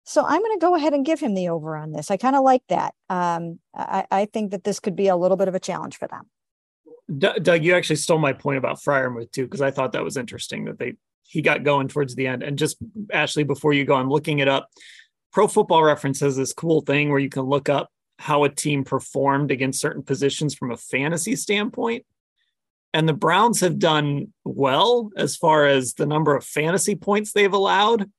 So 0.07 0.23
I'm 0.25 0.39
going 0.39 0.57
to 0.57 0.65
go 0.65 0.73
ahead 0.73 0.93
and 0.93 1.05
give 1.05 1.19
him 1.19 1.33
the 1.33 1.49
over 1.49 1.75
on 1.75 1.91
this. 1.91 2.09
I 2.09 2.15
kind 2.15 2.37
of 2.37 2.41
like 2.41 2.63
that. 2.69 2.93
Um, 3.09 3.59
I, 3.75 4.05
I, 4.09 4.25
think 4.25 4.51
that 4.51 4.63
this 4.63 4.79
could 4.79 4.95
be 4.95 5.09
a 5.09 5.17
little 5.17 5.35
bit 5.35 5.49
of 5.49 5.55
a 5.55 5.59
challenge 5.59 5.97
for 5.97 6.07
them. 6.07 6.23
D- 7.17 7.39
Doug, 7.41 7.61
you 7.61 7.75
actually 7.75 7.97
stole 7.97 8.17
my 8.17 8.31
point 8.31 8.57
about 8.57 8.77
Freiermuth 8.81 9.33
too, 9.33 9.43
because 9.43 9.61
I 9.61 9.69
thought 9.69 9.91
that 9.91 10.05
was 10.05 10.15
interesting 10.15 10.63
that 10.65 10.79
they 10.79 10.93
he 11.23 11.41
got 11.41 11.63
going 11.63 11.89
towards 11.89 12.15
the 12.15 12.25
end. 12.25 12.41
And 12.41 12.57
just 12.57 12.77
Ashley, 13.11 13.43
before 13.43 13.73
you 13.73 13.83
go, 13.83 13.95
I'm 13.95 14.09
looking 14.09 14.39
it 14.39 14.47
up. 14.47 14.69
Pro 15.33 15.45
Football 15.45 15.83
Reference 15.83 16.21
has 16.21 16.37
this 16.37 16.53
cool 16.53 16.79
thing 16.79 17.09
where 17.09 17.19
you 17.19 17.29
can 17.29 17.43
look 17.43 17.67
up 17.67 17.89
how 18.17 18.45
a 18.45 18.49
team 18.49 18.85
performed 18.85 19.51
against 19.51 19.81
certain 19.81 20.03
positions 20.03 20.55
from 20.55 20.71
a 20.71 20.77
fantasy 20.77 21.35
standpoint. 21.35 22.05
And 22.93 23.09
the 23.09 23.13
Browns 23.13 23.59
have 23.59 23.77
done 23.77 24.33
well 24.45 25.09
as 25.17 25.35
far 25.35 25.65
as 25.65 25.95
the 25.95 26.05
number 26.05 26.33
of 26.33 26.45
fantasy 26.45 26.95
points 26.95 27.33
they've 27.33 27.51
allowed 27.51 28.09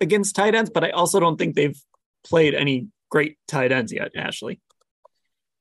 against 0.00 0.36
tight 0.36 0.54
ends, 0.54 0.70
but 0.70 0.84
I 0.84 0.90
also 0.90 1.20
don't 1.20 1.36
think 1.36 1.54
they've 1.54 1.80
played 2.24 2.54
any 2.54 2.88
great 3.10 3.38
tight 3.48 3.72
ends 3.72 3.92
yet, 3.92 4.12
Ashley. 4.16 4.60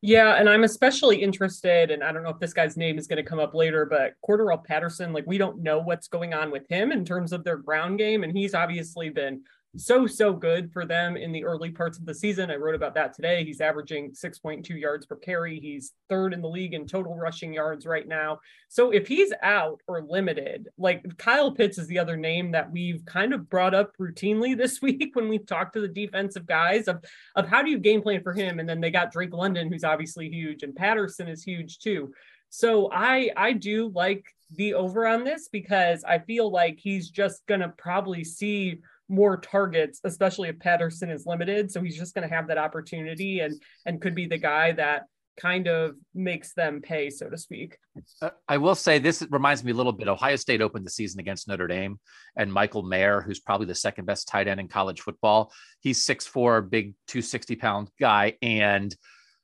Yeah, 0.01 0.35
and 0.35 0.47
I'm 0.47 0.63
especially 0.63 1.23
interested, 1.23 1.89
and 1.89 2.03
I 2.03 2.11
don't 2.11 2.21
know 2.21 2.29
if 2.29 2.39
this 2.39 2.53
guy's 2.53 2.77
name 2.77 2.99
is 2.99 3.07
going 3.07 3.17
to 3.17 3.27
come 3.27 3.39
up 3.39 3.55
later, 3.55 3.85
but 3.85 4.13
Cordarrelle 4.27 4.63
Patterson, 4.63 5.13
like 5.13 5.25
we 5.25 5.39
don't 5.39 5.63
know 5.63 5.79
what's 5.79 6.07
going 6.07 6.33
on 6.33 6.51
with 6.51 6.69
him 6.69 6.91
in 6.91 7.05
terms 7.05 7.33
of 7.33 7.43
their 7.43 7.57
ground 7.57 7.97
game, 7.97 8.23
and 8.23 8.35
he's 8.35 8.53
obviously 8.53 9.09
been 9.09 9.41
so 9.77 10.07
so 10.07 10.33
good 10.33 10.71
for 10.71 10.85
them 10.85 11.17
in 11.17 11.31
the 11.31 11.43
early 11.43 11.69
parts 11.69 11.97
of 11.97 12.05
the 12.05 12.13
season. 12.13 12.51
I 12.51 12.55
wrote 12.55 12.75
about 12.75 12.95
that 12.95 13.13
today. 13.13 13.43
He's 13.43 13.61
averaging 13.61 14.11
6.2 14.11 14.69
yards 14.69 15.05
per 15.05 15.15
carry. 15.15 15.59
He's 15.59 15.93
third 16.09 16.33
in 16.33 16.41
the 16.41 16.49
league 16.49 16.73
in 16.73 16.87
total 16.87 17.15
rushing 17.15 17.53
yards 17.53 17.85
right 17.85 18.07
now. 18.07 18.39
So 18.69 18.91
if 18.91 19.07
he's 19.07 19.33
out 19.41 19.81
or 19.87 20.01
limited, 20.01 20.69
like 20.77 21.03
Kyle 21.17 21.51
Pitts 21.51 21.77
is 21.77 21.87
the 21.87 21.99
other 21.99 22.17
name 22.17 22.51
that 22.51 22.71
we've 22.71 23.05
kind 23.05 23.33
of 23.33 23.49
brought 23.49 23.73
up 23.73 23.91
routinely 23.97 24.57
this 24.65 24.81
week 24.81 25.11
when 25.13 25.29
we've 25.29 25.45
talked 25.45 25.73
to 25.73 25.81
the 25.81 25.87
defensive 25.87 26.45
guys 26.45 26.87
of 26.87 27.03
of 27.35 27.47
how 27.47 27.61
do 27.61 27.69
you 27.69 27.79
game 27.79 28.01
plan 28.01 28.23
for 28.23 28.33
him? 28.33 28.59
And 28.59 28.67
then 28.67 28.81
they 28.81 28.91
got 28.91 29.11
Drake 29.11 29.33
London, 29.33 29.71
who's 29.71 29.83
obviously 29.83 30.29
huge, 30.29 30.63
and 30.63 30.75
Patterson 30.75 31.27
is 31.27 31.43
huge 31.43 31.79
too. 31.79 32.13
So 32.49 32.89
I 32.91 33.31
I 33.35 33.53
do 33.53 33.91
like 33.93 34.25
the 34.51 34.75
over 34.75 35.07
on 35.07 35.23
this 35.23 35.49
because 35.49 36.03
I 36.03 36.19
feel 36.19 36.49
like 36.49 36.79
he's 36.79 37.09
just 37.09 37.45
gonna 37.47 37.73
probably 37.77 38.23
see 38.23 38.79
more 39.09 39.37
targets, 39.37 39.99
especially 40.03 40.49
if 40.49 40.59
Patterson 40.59 41.09
is 41.09 41.25
limited. 41.25 41.71
So 41.71 41.81
he's 41.81 41.97
just 41.97 42.15
going 42.15 42.27
to 42.27 42.33
have 42.33 42.47
that 42.47 42.57
opportunity 42.57 43.39
and 43.39 43.61
and 43.85 44.01
could 44.01 44.15
be 44.15 44.27
the 44.27 44.37
guy 44.37 44.71
that 44.73 45.03
kind 45.37 45.67
of 45.67 45.95
makes 46.13 46.53
them 46.53 46.81
pay, 46.81 47.09
so 47.09 47.29
to 47.29 47.37
speak. 47.37 47.77
Uh, 48.21 48.29
I 48.47 48.57
will 48.57 48.75
say 48.75 48.99
this 48.99 49.25
reminds 49.29 49.63
me 49.63 49.71
a 49.71 49.75
little 49.75 49.91
bit. 49.91 50.07
Ohio 50.07 50.35
State 50.35 50.61
opened 50.61 50.85
the 50.85 50.91
season 50.91 51.19
against 51.19 51.47
Notre 51.47 51.67
Dame, 51.67 51.99
and 52.35 52.51
Michael 52.51 52.83
Mayer, 52.83 53.21
who's 53.21 53.39
probably 53.39 53.67
the 53.67 53.75
second 53.75 54.05
best 54.05 54.27
tight 54.27 54.47
end 54.47 54.59
in 54.59 54.67
college 54.67 55.01
football, 55.01 55.51
he's 55.81 56.05
6'4, 56.05 56.69
big 56.69 56.93
260 57.07 57.55
pound 57.57 57.89
guy. 57.99 58.37
And 58.41 58.95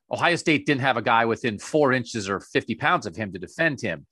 Ohio 0.10 0.36
State 0.36 0.66
didn't 0.66 0.82
have 0.82 0.98
a 0.98 1.02
guy 1.02 1.26
within 1.26 1.60
four 1.60 1.94
inches 1.94 2.30
or 2.30 2.40
50 2.40 2.76
pounds 2.76 3.06
of 3.06 3.16
him 3.16 3.32
to 3.34 3.40
defend 3.40 3.82
him. 3.82 4.06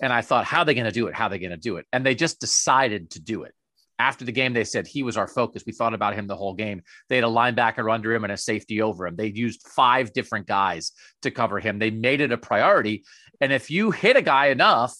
And 0.00 0.12
I 0.12 0.22
thought, 0.22 0.44
how 0.44 0.60
are 0.60 0.64
they 0.64 0.74
going 0.74 0.86
to 0.86 0.92
do 0.92 1.08
it? 1.08 1.14
How 1.14 1.26
are 1.26 1.30
they 1.30 1.38
going 1.38 1.50
to 1.50 1.56
do 1.56 1.76
it? 1.76 1.86
And 1.92 2.06
they 2.06 2.14
just 2.14 2.40
decided 2.40 3.10
to 3.10 3.20
do 3.20 3.42
it 3.42 3.52
After 3.98 4.24
the 4.24 4.32
game, 4.32 4.52
they 4.52 4.64
said 4.64 4.86
he 4.86 5.02
was 5.02 5.16
our 5.16 5.26
focus. 5.26 5.64
We 5.66 5.72
thought 5.72 5.94
about 5.94 6.14
him 6.14 6.26
the 6.26 6.36
whole 6.36 6.54
game. 6.54 6.82
They 7.08 7.16
had 7.16 7.24
a 7.24 7.28
linebacker 7.28 7.92
under 7.92 8.14
him 8.14 8.24
and 8.24 8.32
a 8.32 8.36
safety 8.36 8.80
over 8.80 9.06
him. 9.06 9.16
They 9.16 9.26
used 9.26 9.66
five 9.66 10.12
different 10.12 10.46
guys 10.46 10.92
to 11.22 11.30
cover 11.30 11.58
him. 11.58 11.78
They 11.78 11.90
made 11.90 12.20
it 12.20 12.32
a 12.32 12.38
priority. 12.38 13.04
And 13.40 13.52
if 13.52 13.70
you 13.70 13.90
hit 13.90 14.16
a 14.16 14.22
guy 14.22 14.46
enough, 14.46 14.96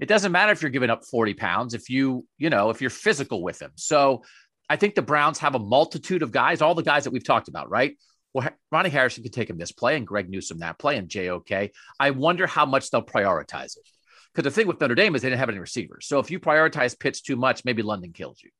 it 0.00 0.08
doesn't 0.08 0.32
matter 0.32 0.52
if 0.52 0.60
you're 0.60 0.70
giving 0.70 0.90
up 0.90 1.04
40 1.04 1.34
pounds, 1.34 1.72
if 1.72 1.88
you, 1.88 2.26
you 2.36 2.50
know, 2.50 2.70
if 2.70 2.80
you're 2.80 2.90
physical 2.90 3.42
with 3.42 3.62
him. 3.62 3.72
So 3.76 4.22
I 4.68 4.76
think 4.76 4.94
the 4.94 5.02
Browns 5.02 5.38
have 5.38 5.54
a 5.54 5.58
multitude 5.58 6.22
of 6.22 6.32
guys, 6.32 6.60
all 6.60 6.74
the 6.74 6.82
guys 6.82 7.04
that 7.04 7.12
we've 7.12 7.24
talked 7.24 7.48
about, 7.48 7.70
right? 7.70 7.96
Well, 8.32 8.48
Ronnie 8.72 8.90
Harrison 8.90 9.22
could 9.22 9.32
take 9.32 9.48
him 9.48 9.58
this 9.58 9.72
play 9.72 9.96
and 9.96 10.06
Greg 10.06 10.28
Newsome 10.28 10.58
that 10.58 10.78
play 10.78 10.96
and 10.96 11.08
JOK. 11.08 11.70
I 12.00 12.10
wonder 12.10 12.46
how 12.46 12.66
much 12.66 12.90
they'll 12.90 13.02
prioritize 13.02 13.76
it. 13.76 13.88
Because 14.34 14.52
the 14.52 14.54
thing 14.54 14.66
with 14.66 14.80
Notre 14.80 14.94
Dame 14.94 15.14
is 15.14 15.22
they 15.22 15.28
didn't 15.28 15.38
have 15.38 15.48
any 15.48 15.58
receivers. 15.58 16.06
So 16.06 16.18
if 16.18 16.30
you 16.30 16.40
prioritize 16.40 16.98
Pitts 16.98 17.20
too 17.20 17.36
much, 17.36 17.64
maybe 17.64 17.82
London 17.82 18.12
kills 18.12 18.42
you. 18.42 18.50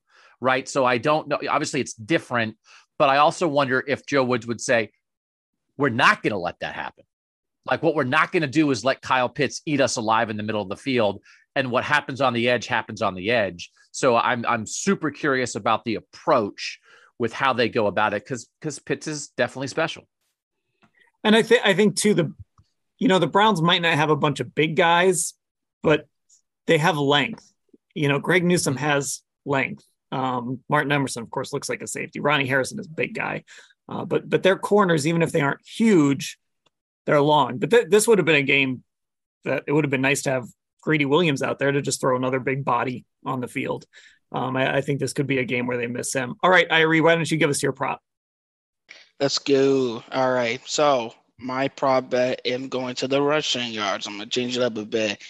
Right. 0.40 0.68
So 0.68 0.84
I 0.84 0.98
don't 0.98 1.26
know. 1.26 1.38
Obviously, 1.48 1.80
it's 1.80 1.94
different. 1.94 2.56
But 2.98 3.08
I 3.08 3.16
also 3.16 3.48
wonder 3.48 3.82
if 3.86 4.06
Joe 4.06 4.24
Woods 4.24 4.46
would 4.46 4.60
say, 4.60 4.90
we're 5.76 5.88
not 5.88 6.22
going 6.22 6.32
to 6.32 6.38
let 6.38 6.60
that 6.60 6.74
happen. 6.74 7.04
Like 7.66 7.82
what 7.82 7.94
we're 7.94 8.04
not 8.04 8.30
going 8.30 8.42
to 8.42 8.48
do 8.48 8.70
is 8.70 8.84
let 8.84 9.02
Kyle 9.02 9.28
Pitts 9.28 9.62
eat 9.66 9.80
us 9.80 9.96
alive 9.96 10.30
in 10.30 10.36
the 10.36 10.42
middle 10.42 10.62
of 10.62 10.68
the 10.68 10.76
field. 10.76 11.22
And 11.56 11.70
what 11.70 11.82
happens 11.84 12.20
on 12.20 12.34
the 12.34 12.48
edge 12.48 12.66
happens 12.66 13.02
on 13.02 13.14
the 13.14 13.30
edge. 13.30 13.70
So 13.90 14.16
I'm 14.16 14.44
I'm 14.46 14.66
super 14.66 15.10
curious 15.10 15.54
about 15.54 15.84
the 15.84 15.94
approach 15.94 16.80
with 17.18 17.32
how 17.32 17.52
they 17.52 17.68
go 17.68 17.86
about 17.86 18.12
it 18.12 18.24
because 18.24 18.48
because 18.60 18.78
Pitts 18.78 19.06
is 19.06 19.28
definitely 19.28 19.68
special. 19.68 20.04
And 21.22 21.34
I 21.34 21.42
think 21.42 21.62
I 21.64 21.74
think 21.74 21.96
too 21.96 22.12
the 22.12 22.32
you 22.98 23.08
know 23.08 23.18
the 23.18 23.26
Browns 23.26 23.62
might 23.62 23.82
not 23.82 23.94
have 23.94 24.10
a 24.10 24.16
bunch 24.16 24.40
of 24.40 24.54
big 24.54 24.76
guys, 24.76 25.34
but 25.84 26.08
they 26.66 26.78
have 26.78 26.96
length. 26.96 27.48
You 27.94 28.08
know, 28.08 28.18
Greg 28.18 28.42
Newsome 28.42 28.76
has 28.76 29.22
length. 29.44 29.84
Um, 30.10 30.60
Martin 30.68 30.90
Emerson, 30.90 31.22
of 31.22 31.30
course, 31.30 31.52
looks 31.52 31.68
like 31.68 31.82
a 31.82 31.86
safety. 31.86 32.18
Ronnie 32.18 32.46
Harrison 32.46 32.80
is 32.80 32.86
a 32.86 32.90
big 32.90 33.14
guy, 33.14 33.44
uh, 33.88 34.04
but 34.04 34.28
but 34.28 34.42
their 34.42 34.56
corners, 34.56 35.06
even 35.06 35.22
if 35.22 35.30
they 35.30 35.42
aren't 35.42 35.64
huge, 35.64 36.38
they're 37.06 37.20
long. 37.20 37.58
But 37.58 37.70
th- 37.70 37.88
this 37.88 38.08
would 38.08 38.18
have 38.18 38.24
been 38.24 38.34
a 38.34 38.42
game 38.42 38.82
that 39.44 39.64
it 39.66 39.72
would 39.72 39.84
have 39.84 39.90
been 39.90 40.00
nice 40.00 40.22
to 40.22 40.30
have 40.30 40.48
Greedy 40.82 41.04
Williams 41.04 41.42
out 41.42 41.58
there 41.58 41.70
to 41.70 41.82
just 41.82 42.00
throw 42.00 42.16
another 42.16 42.40
big 42.40 42.64
body 42.64 43.04
on 43.24 43.40
the 43.40 43.48
field. 43.48 43.84
Um, 44.32 44.56
I, 44.56 44.78
I, 44.78 44.80
think 44.80 44.98
this 44.98 45.12
could 45.12 45.28
be 45.28 45.38
a 45.38 45.44
game 45.44 45.66
where 45.66 45.76
they 45.76 45.86
miss 45.86 46.12
him. 46.12 46.34
All 46.42 46.50
right, 46.50 46.68
Irie, 46.68 47.02
why 47.02 47.14
don't 47.14 47.30
you 47.30 47.36
give 47.36 47.50
us 47.50 47.62
your 47.62 47.72
prop? 47.72 48.00
Let's 49.20 49.38
go. 49.38 50.02
All 50.10 50.32
right. 50.32 50.60
So 50.66 51.14
my 51.38 51.68
prop 51.68 52.10
bet 52.10 52.40
am 52.44 52.68
going 52.68 52.94
to 52.96 53.08
the 53.08 53.22
rushing 53.22 53.72
yards. 53.72 54.06
I'm 54.06 54.14
gonna 54.14 54.26
change 54.26 54.56
it 54.56 54.62
up 54.62 54.76
a 54.76 54.84
bit. 54.84 55.22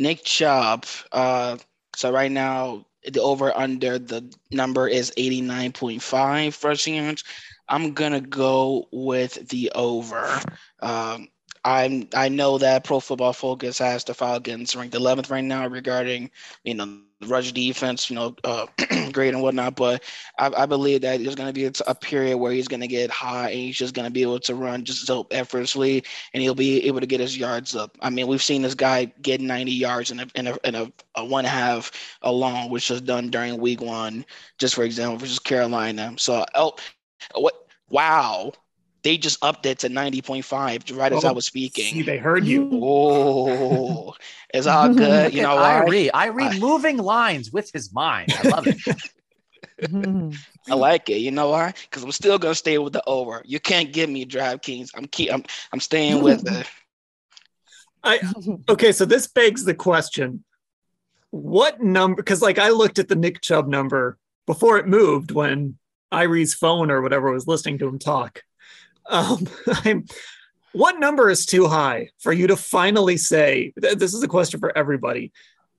Nick 0.00 0.24
Chubb. 0.24 0.86
Uh, 1.12 1.58
so 1.94 2.10
right 2.10 2.32
now 2.32 2.86
the 3.04 3.20
over 3.20 3.56
under 3.56 3.98
the 3.98 4.32
number 4.50 4.88
is 4.88 5.12
89.5 5.16 6.64
rushing 6.64 6.94
yards. 6.94 7.22
I'm 7.68 7.92
gonna 7.92 8.20
go 8.20 8.88
with 8.90 9.48
the 9.50 9.70
over. 9.74 10.40
Um, 10.80 11.28
I'm 11.64 12.08
I 12.14 12.28
know 12.28 12.58
that 12.58 12.84
Pro 12.84 13.00
Football 13.00 13.32
Focus 13.32 13.78
has 13.78 14.04
the 14.04 14.14
Falcons 14.14 14.74
ranked 14.74 14.94
11th 14.94 15.30
right 15.30 15.44
now 15.44 15.66
regarding 15.66 16.30
you 16.64 16.74
know 16.74 17.00
rush 17.26 17.52
defense, 17.52 18.08
you 18.08 18.16
know, 18.16 18.34
uh, 18.44 18.66
great 19.12 19.34
and 19.34 19.42
whatnot. 19.42 19.76
But 19.76 20.02
I, 20.38 20.50
I 20.56 20.66
believe 20.66 21.02
that 21.02 21.22
there's 21.22 21.34
going 21.34 21.48
to 21.48 21.52
be 21.52 21.66
a, 21.66 21.72
a, 21.86 21.94
period 21.94 22.38
where 22.38 22.52
he's 22.52 22.68
going 22.68 22.80
to 22.80 22.86
get 22.86 23.10
high 23.10 23.50
and 23.50 23.58
he's 23.58 23.76
just 23.76 23.94
going 23.94 24.06
to 24.06 24.10
be 24.10 24.22
able 24.22 24.40
to 24.40 24.54
run 24.54 24.84
just 24.84 25.06
so 25.06 25.26
effortlessly, 25.30 26.02
and 26.32 26.42
he'll 26.42 26.54
be 26.54 26.86
able 26.86 27.00
to 27.00 27.06
get 27.06 27.20
his 27.20 27.36
yards 27.36 27.76
up. 27.76 27.96
I 28.00 28.10
mean, 28.10 28.26
we've 28.26 28.42
seen 28.42 28.62
this 28.62 28.74
guy 28.74 29.06
get 29.20 29.40
90 29.40 29.72
yards 29.72 30.10
in 30.10 30.20
a 30.20 30.26
in 30.34 30.46
a, 30.46 30.56
in 30.64 30.74
a, 30.74 30.92
a 31.16 31.24
one 31.24 31.44
half 31.44 31.92
alone, 32.22 32.70
which 32.70 32.88
was 32.90 33.02
done 33.02 33.30
during 33.30 33.60
Week 33.60 33.80
One, 33.80 34.24
just 34.58 34.74
for 34.74 34.84
example, 34.84 35.18
versus 35.18 35.38
Carolina. 35.38 36.14
So, 36.16 36.44
oh, 36.54 36.74
what? 37.34 37.54
Wow, 37.90 38.52
they 39.02 39.16
just 39.16 39.42
upped 39.42 39.66
it 39.66 39.80
to 39.80 39.88
90.5 39.88 40.96
right 40.96 41.12
as 41.12 41.24
I 41.24 41.30
oh, 41.30 41.32
was 41.32 41.46
speaking. 41.46 41.84
See, 41.84 42.02
they 42.02 42.18
heard 42.18 42.44
you. 42.44 42.70
Oh, 42.72 44.14
it's 44.52 44.66
all 44.66 44.92
good. 44.94 45.34
You 45.34 45.42
know, 45.42 45.56
I 45.56 45.84
read, 45.84 46.10
I 46.12 46.28
read 46.28 46.60
moving 46.60 46.96
lines 46.98 47.50
with 47.52 47.70
his 47.72 47.92
mind. 47.92 48.32
I 48.32 48.48
love 48.48 48.66
it. 48.66 48.78
Mm-hmm. 49.80 50.32
I 50.70 50.74
like 50.74 51.08
it. 51.08 51.18
You 51.18 51.30
know 51.30 51.48
why? 51.48 51.72
Because 51.84 52.02
I'm 52.02 52.12
still 52.12 52.38
gonna 52.38 52.54
stay 52.54 52.76
with 52.76 52.92
the 52.92 53.02
over. 53.06 53.42
You 53.46 53.58
can't 53.60 53.92
give 53.92 54.10
me 54.10 54.26
DraftKings. 54.26 54.90
I'm 54.94 55.06
keep. 55.06 55.32
I'm 55.32 55.42
I'm 55.72 55.80
staying 55.80 56.22
with 56.22 56.46
it. 56.46 56.66
I 58.04 58.20
okay. 58.68 58.92
So 58.92 59.06
this 59.06 59.26
begs 59.26 59.64
the 59.64 59.74
question: 59.74 60.44
What 61.30 61.80
number? 61.80 62.16
Because 62.16 62.42
like 62.42 62.58
I 62.58 62.70
looked 62.70 62.98
at 62.98 63.08
the 63.08 63.16
Nick 63.16 63.40
Chubb 63.40 63.68
number 63.68 64.18
before 64.46 64.76
it 64.76 64.86
moved 64.86 65.30
when 65.30 65.78
Irie's 66.12 66.54
phone 66.54 66.90
or 66.90 67.00
whatever 67.00 67.32
was 67.32 67.46
listening 67.46 67.78
to 67.78 67.88
him 67.88 67.98
talk. 67.98 68.42
Um, 69.10 69.46
I'm, 69.84 70.06
what 70.72 70.98
number 70.98 71.28
is 71.28 71.46
too 71.46 71.66
high 71.66 72.10
for 72.18 72.32
you 72.32 72.46
to 72.46 72.56
finally 72.56 73.16
say? 73.16 73.72
This 73.76 74.14
is 74.14 74.22
a 74.22 74.28
question 74.28 74.60
for 74.60 74.76
everybody. 74.76 75.32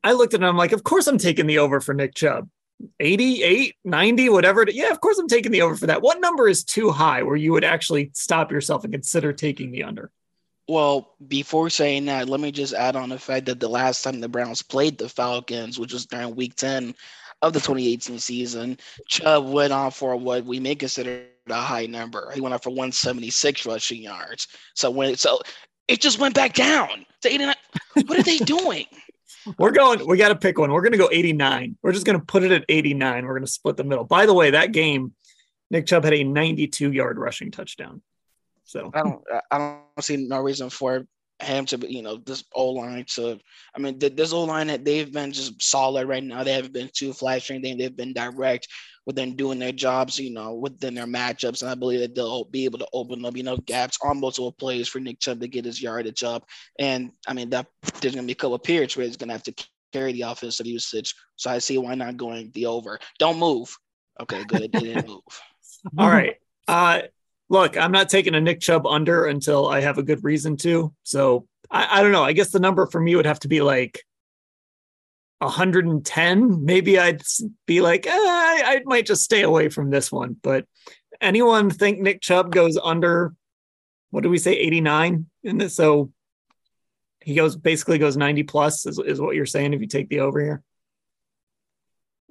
I 0.04 0.14
looked 0.14 0.34
at 0.34 0.42
it 0.42 0.46
I'm 0.46 0.58
like, 0.58 0.74
of 0.74 0.84
course 0.84 1.08
I'm 1.08 1.18
taking 1.18 1.48
the 1.48 1.60
over 1.60 1.80
for 1.80 1.94
Nick 1.94 2.14
Chubb. 2.14 2.50
88, 3.00 3.76
90, 3.86 4.30
whatever. 4.30 4.66
Yeah, 4.68 4.90
of 4.90 5.02
course 5.02 5.20
I'm 5.20 5.28
taking 5.28 5.52
the 5.52 5.62
over 5.62 5.76
for 5.76 5.88
that. 5.88 6.02
What 6.02 6.20
number 6.20 6.48
is 6.48 6.64
too 6.64 6.90
high 6.90 7.22
where 7.22 7.36
you 7.36 7.52
would 7.52 7.64
actually 7.64 8.12
stop 8.14 8.52
yourself 8.52 8.84
and 8.84 8.92
consider 8.92 9.34
taking 9.34 9.72
the 9.72 9.84
under? 9.84 10.12
Well, 10.68 11.14
before 11.28 11.70
saying 11.70 12.06
that, 12.06 12.30
let 12.30 12.40
me 12.40 12.52
just 12.52 12.74
add 12.74 12.96
on 12.96 13.10
the 13.10 13.20
fact 13.20 13.46
that 13.48 13.60
the 13.60 13.68
last 13.68 14.04
time 14.04 14.20
the 14.20 14.30
Browns 14.30 14.62
played 14.62 14.98
the 14.98 15.10
Falcons, 15.10 15.78
which 15.78 15.94
was 15.94 16.06
during 16.06 16.36
week 16.36 16.56
10 16.56 16.96
of 17.42 17.54
the 17.54 17.60
2018 17.60 18.20
season, 18.20 18.78
Chubb 19.08 19.48
went 19.48 19.74
on 19.74 19.92
for 19.92 20.16
what 20.16 20.46
we 20.46 20.60
may 20.60 20.76
consider 20.76 21.26
a 21.50 21.54
high 21.56 21.86
number. 21.86 22.32
He 22.34 22.42
went 22.42 22.54
up 22.54 22.64
for 22.64 22.70
176 22.70 23.66
rushing 23.66 24.02
yards. 24.02 24.48
So 24.76 24.92
when 24.92 25.16
so 25.16 25.40
it 25.88 26.02
just 26.02 26.20
went 26.20 26.36
back 26.36 26.54
down 26.54 27.06
to 27.22 27.30
89. 27.30 27.56
What 28.06 28.20
are 28.20 28.24
they 28.24 28.38
doing? 28.40 28.86
We're 29.58 29.72
going, 29.72 30.06
we 30.08 30.18
got 30.18 30.30
to 30.30 30.36
pick 30.36 30.58
one. 30.58 30.72
We're 30.72 30.82
going 30.82 30.92
to 30.92 30.98
go 30.98 31.10
89. 31.12 31.78
We're 31.82 31.94
just 31.94 32.06
going 32.06 32.20
to 32.20 32.26
put 32.26 32.44
it 32.44 32.52
at 32.52 32.66
89. 32.70 33.26
We're 33.26 33.34
going 33.34 33.46
to 33.46 33.52
split 33.52 33.76
the 33.76 33.84
middle. 33.84 34.04
By 34.04 34.26
the 34.26 34.34
way, 34.34 34.52
that 34.52 34.72
game, 34.72 35.14
Nick 35.72 35.88
Chubb 35.88 36.04
had 36.04 36.14
a 36.14 36.24
92 36.24 36.92
yard 36.92 37.18
rushing 37.18 37.52
touchdown. 37.52 38.02
So 38.66 38.92
I 38.94 39.02
don't, 39.02 39.24
I 39.50 39.58
don't 39.58 40.04
see 40.04 40.18
no 40.18 40.40
reason 40.40 40.70
for 40.70 41.06
him 41.42 41.66
to, 41.68 41.92
you 41.92 42.02
know, 42.02 42.18
this 42.18 42.44
O 42.54 42.70
line 42.70 43.06
to, 43.16 43.40
I 43.76 43.80
mean, 43.80 44.00
this 44.00 44.34
O 44.34 44.44
line 44.44 44.68
that 44.68 44.86
they've 44.86 45.12
been 45.12 45.32
just 45.32 45.62
solid 45.62 46.08
right 46.08 46.24
now. 46.24 46.44
They 46.44 46.54
haven't 46.54 46.74
been 46.74 46.90
too 46.94 47.14
flashing. 47.14 47.62
They've 47.62 47.96
been 47.96 48.14
direct 48.14 48.68
within 49.06 49.36
doing 49.36 49.60
their 49.60 49.72
jobs, 49.72 50.20
you 50.20 50.32
know, 50.32 50.54
within 50.54 50.94
their 50.94 51.06
matchups. 51.06 51.62
And 51.62 51.72
I 51.72 51.76
believe 51.76 52.02
that 52.02 52.16
they'll 52.16 52.46
be 52.46 52.66
able 52.66 52.80
to 52.80 52.88
open 52.94 53.26
up 53.26 53.36
you 53.36 53.44
know 53.44 53.58
gaps 53.58 53.98
on 54.04 54.20
multiple 54.20 54.52
plays 54.52 54.88
for 54.88 55.00
Nick 55.00 55.20
Chubb 55.20 55.42
to 55.42 55.48
get 55.48 55.66
his 55.66 55.82
yardage 55.82 56.24
up. 56.24 56.46
And 56.80 57.12
I 57.28 57.34
mean, 57.34 57.50
that 57.52 57.68
there's 58.00 58.14
to 58.14 58.24
be 58.24 58.32
a 58.34 58.36
couple 58.36 58.56
of 58.56 58.64
periods 58.64 58.96
where 58.96 59.06
he's 59.06 59.18
to 59.18 59.28
have 59.28 59.44
to 59.44 59.68
carry 59.92 60.14
the 60.14 60.24
offensive 60.24 60.68
usage. 60.68 61.14
So 61.36 61.50
I 61.50 61.60
see 61.60 61.78
why 61.78 61.96
not 61.96 62.18
going 62.18 62.52
the 62.54 62.68
over. 62.68 63.00
Don't 63.20 63.40
move. 63.40 63.76
Okay, 64.22 64.44
good. 64.46 64.62
It 64.62 64.72
didn't 64.72 65.08
move. 65.08 65.22
All 65.98 66.10
right. 66.10 66.36
Uh, 66.68 67.02
look, 67.52 67.76
I'm 67.76 67.92
not 67.92 68.08
taking 68.08 68.34
a 68.34 68.40
Nick 68.40 68.62
Chubb 68.62 68.88
under 68.88 69.26
until 69.26 69.68
I 69.68 69.82
have 69.82 69.98
a 69.98 70.04
good 70.04 70.24
reason 70.24 70.56
to. 70.58 70.94
So 71.04 71.48
I, 71.70 72.00
I 72.00 72.02
don't 72.02 72.14
know. 72.14 72.24
I 72.24 72.32
guess 72.32 72.50
the 72.50 72.62
number 72.62 72.86
for 72.88 73.00
me 73.02 73.14
would 73.14 73.26
have 73.26 73.42
to 73.42 73.50
be 73.50 73.62
like 73.62 74.02
110, 75.40 76.64
maybe 76.64 76.98
I'd 76.98 77.22
be 77.66 77.82
like, 77.82 78.08
eh, 78.08 78.12
I, 78.14 78.64
I 78.66 78.82
might 78.86 79.06
just 79.06 79.24
stay 79.24 79.42
away 79.42 79.68
from 79.68 79.90
this 79.90 80.10
one. 80.10 80.38
But 80.42 80.66
anyone 81.20 81.70
think 81.70 82.00
Nick 82.00 82.22
Chubb 82.22 82.54
goes 82.54 82.80
under, 82.82 83.34
what 84.12 84.24
do 84.24 84.30
we 84.30 84.38
say, 84.38 84.54
89 84.54 85.26
in 85.44 85.58
this? 85.58 85.76
So 85.76 86.10
he 87.20 87.36
goes 87.36 87.58
basically 87.58 87.98
goes 87.98 88.16
90 88.16 88.44
plus 88.44 88.86
is, 88.86 88.98
is 88.98 89.20
what 89.20 89.36
you're 89.36 89.46
saying 89.46 89.74
if 89.74 89.82
you 89.82 89.88
take 89.88 90.08
the 90.08 90.22
over 90.22 90.40
here. 90.40 90.64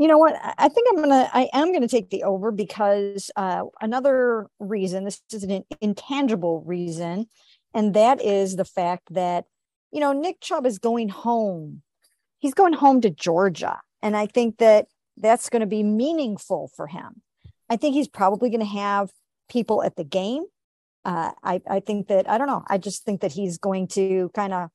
You 0.00 0.08
know 0.08 0.18
what? 0.18 0.34
I 0.56 0.68
think 0.68 0.88
I'm 0.90 0.96
gonna. 0.96 1.30
I 1.32 1.48
am 1.52 1.72
gonna 1.72 1.86
take 1.86 2.08
the 2.08 2.24
over 2.24 2.50
because 2.50 3.30
uh, 3.36 3.64
another 3.80 4.48
reason. 4.58 5.04
This 5.04 5.20
is 5.30 5.44
an 5.44 5.62
intangible 5.80 6.62
reason, 6.66 7.26
and 7.74 7.94
that 7.94 8.22
is 8.22 8.56
the 8.56 8.64
fact 8.64 9.12
that 9.12 9.44
you 9.92 10.00
know 10.00 10.12
Nick 10.12 10.40
Chubb 10.40 10.64
is 10.64 10.78
going 10.78 11.10
home 11.10 11.82
he's 12.40 12.54
going 12.54 12.72
home 12.72 13.00
to 13.02 13.10
Georgia. 13.10 13.80
And 14.02 14.16
I 14.16 14.26
think 14.26 14.58
that 14.58 14.86
that's 15.16 15.48
going 15.48 15.60
to 15.60 15.66
be 15.66 15.82
meaningful 15.82 16.70
for 16.74 16.88
him. 16.88 17.22
I 17.68 17.76
think 17.76 17.94
he's 17.94 18.08
probably 18.08 18.50
going 18.50 18.60
to 18.60 18.66
have 18.66 19.10
people 19.48 19.84
at 19.84 19.96
the 19.96 20.04
game. 20.04 20.44
Uh, 21.04 21.30
I, 21.42 21.60
I 21.68 21.80
think 21.80 22.08
that, 22.08 22.28
I 22.28 22.36
don't 22.36 22.46
know, 22.46 22.64
I 22.68 22.78
just 22.78 23.04
think 23.04 23.20
that 23.20 23.32
he's 23.32 23.58
going 23.58 23.88
to 23.88 24.30
kind 24.34 24.52
of 24.52 24.70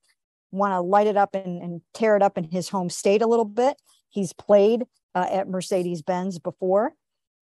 want 0.52 0.72
to 0.72 0.82
light 0.82 1.08
it 1.08 1.18
up 1.18 1.36
and, 1.36 1.62
and, 1.62 1.82
tear 1.94 2.16
it 2.16 2.24
up 2.24 2.38
in 2.38 2.46
his 2.46 2.70
home 2.70 2.90
state 2.90 3.22
a 3.22 3.28
little 3.28 3.46
bit. 3.46 3.80
He's 4.10 4.34
played 4.34 4.86
uh, 5.16 5.26
at 5.32 5.48
Mercedes 5.48 6.02
Benz 6.02 6.38
before, 6.38 6.94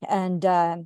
and 0.08 0.46
uh, 0.46 0.78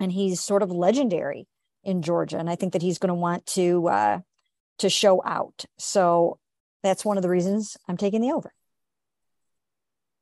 and 0.00 0.12
he's 0.12 0.40
sort 0.40 0.62
of 0.62 0.70
legendary 0.70 1.46
in 1.84 2.00
Georgia. 2.02 2.38
And 2.38 2.48
I 2.48 2.54
think 2.54 2.72
that 2.72 2.82
he's 2.82 2.98
going 2.98 3.08
to 3.08 3.14
want 3.14 3.44
to 3.46 3.88
uh, 3.88 4.18
to 4.78 4.88
show 4.88 5.22
out. 5.24 5.64
So 5.78 6.38
that's 6.82 7.04
one 7.04 7.16
of 7.18 7.22
the 7.22 7.28
reasons 7.28 7.76
I'm 7.88 7.96
taking 7.96 8.20
the 8.20 8.32
over. 8.32 8.52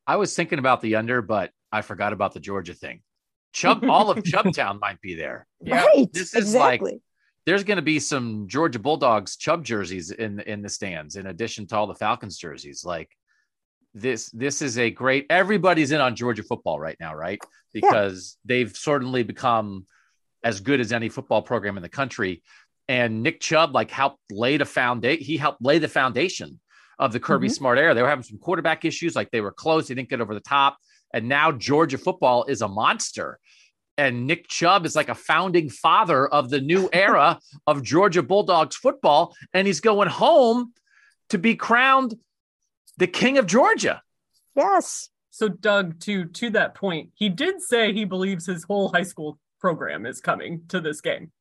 I 0.06 0.16
was 0.16 0.34
thinking 0.34 0.58
about 0.58 0.80
the 0.80 0.96
under, 0.96 1.22
but 1.22 1.50
I 1.72 1.82
forgot 1.82 2.12
about 2.12 2.34
the 2.34 2.40
Georgia 2.40 2.74
thing. 2.74 3.02
Chubb, 3.52 3.84
all 3.88 4.10
of 4.10 4.18
Chubbtown 4.18 4.80
might 4.80 5.00
be 5.00 5.14
there. 5.14 5.46
Yeah. 5.62 5.84
Right. 5.84 6.12
This 6.12 6.34
is 6.34 6.54
like- 6.54 6.82
There's 7.46 7.64
going 7.64 7.76
to 7.76 7.82
be 7.82 8.00
some 8.00 8.46
Georgia 8.48 8.78
Bulldogs 8.78 9.36
Chubb 9.36 9.64
jerseys 9.64 10.10
in 10.10 10.40
in 10.40 10.62
the 10.62 10.68
stands, 10.68 11.16
in 11.16 11.26
addition 11.26 11.66
to 11.68 11.76
all 11.76 11.86
the 11.86 11.94
Falcons 11.94 12.38
jerseys. 12.38 12.84
Like 12.84 13.10
this, 13.94 14.28
this 14.30 14.60
is 14.62 14.78
a 14.78 14.90
great. 14.90 15.26
Everybody's 15.30 15.92
in 15.92 16.00
on 16.00 16.16
Georgia 16.16 16.42
football 16.42 16.78
right 16.80 16.96
now, 17.00 17.14
right? 17.14 17.38
Because 17.72 18.36
they've 18.44 18.74
certainly 18.76 19.22
become 19.22 19.86
as 20.42 20.60
good 20.60 20.80
as 20.80 20.92
any 20.92 21.08
football 21.08 21.42
program 21.42 21.76
in 21.76 21.82
the 21.82 21.88
country. 21.88 22.42
And 22.88 23.22
Nick 23.22 23.40
Chubb, 23.40 23.74
like, 23.74 23.90
helped 23.90 24.20
lay 24.30 24.56
the 24.56 24.64
foundation. 24.66 25.24
He 25.24 25.36
helped 25.36 25.62
lay 25.62 25.78
the 25.78 25.88
foundation 25.88 26.60
of 26.98 27.12
the 27.12 27.20
Kirby 27.20 27.48
Mhm. 27.48 27.52
Smart 27.54 27.78
era. 27.78 27.94
They 27.94 28.02
were 28.02 28.08
having 28.08 28.24
some 28.24 28.38
quarterback 28.38 28.84
issues, 28.84 29.16
like 29.16 29.30
they 29.30 29.40
were 29.40 29.52
close, 29.52 29.88
they 29.88 29.94
didn't 29.94 30.10
get 30.10 30.20
over 30.20 30.34
the 30.34 30.40
top. 30.40 30.76
And 31.12 31.28
now 31.28 31.50
Georgia 31.52 31.96
football 31.98 32.44
is 32.44 32.60
a 32.62 32.68
monster. 32.68 33.38
And 33.96 34.26
Nick 34.26 34.48
Chubb 34.48 34.84
is 34.84 34.96
like 34.96 35.08
a 35.08 35.14
founding 35.14 35.70
father 35.70 36.26
of 36.26 36.50
the 36.50 36.60
new 36.60 36.88
era 36.92 37.38
of 37.66 37.82
Georgia 37.82 38.22
Bulldogs 38.22 38.76
football. 38.76 39.34
And 39.52 39.66
he's 39.66 39.80
going 39.80 40.08
home 40.08 40.72
to 41.30 41.38
be 41.38 41.56
crowned 41.56 42.14
the 42.96 43.06
king 43.06 43.38
of 43.38 43.46
Georgia. 43.46 44.02
Yes. 44.54 45.08
So 45.30 45.48
Doug, 45.48 45.98
to 46.00 46.26
to 46.26 46.50
that 46.50 46.74
point, 46.74 47.10
he 47.14 47.28
did 47.28 47.60
say 47.60 47.92
he 47.92 48.04
believes 48.04 48.46
his 48.46 48.64
whole 48.64 48.88
high 48.88 49.02
school 49.02 49.38
program 49.60 50.06
is 50.06 50.20
coming 50.20 50.62
to 50.68 50.80
this 50.80 51.00
game. 51.00 51.32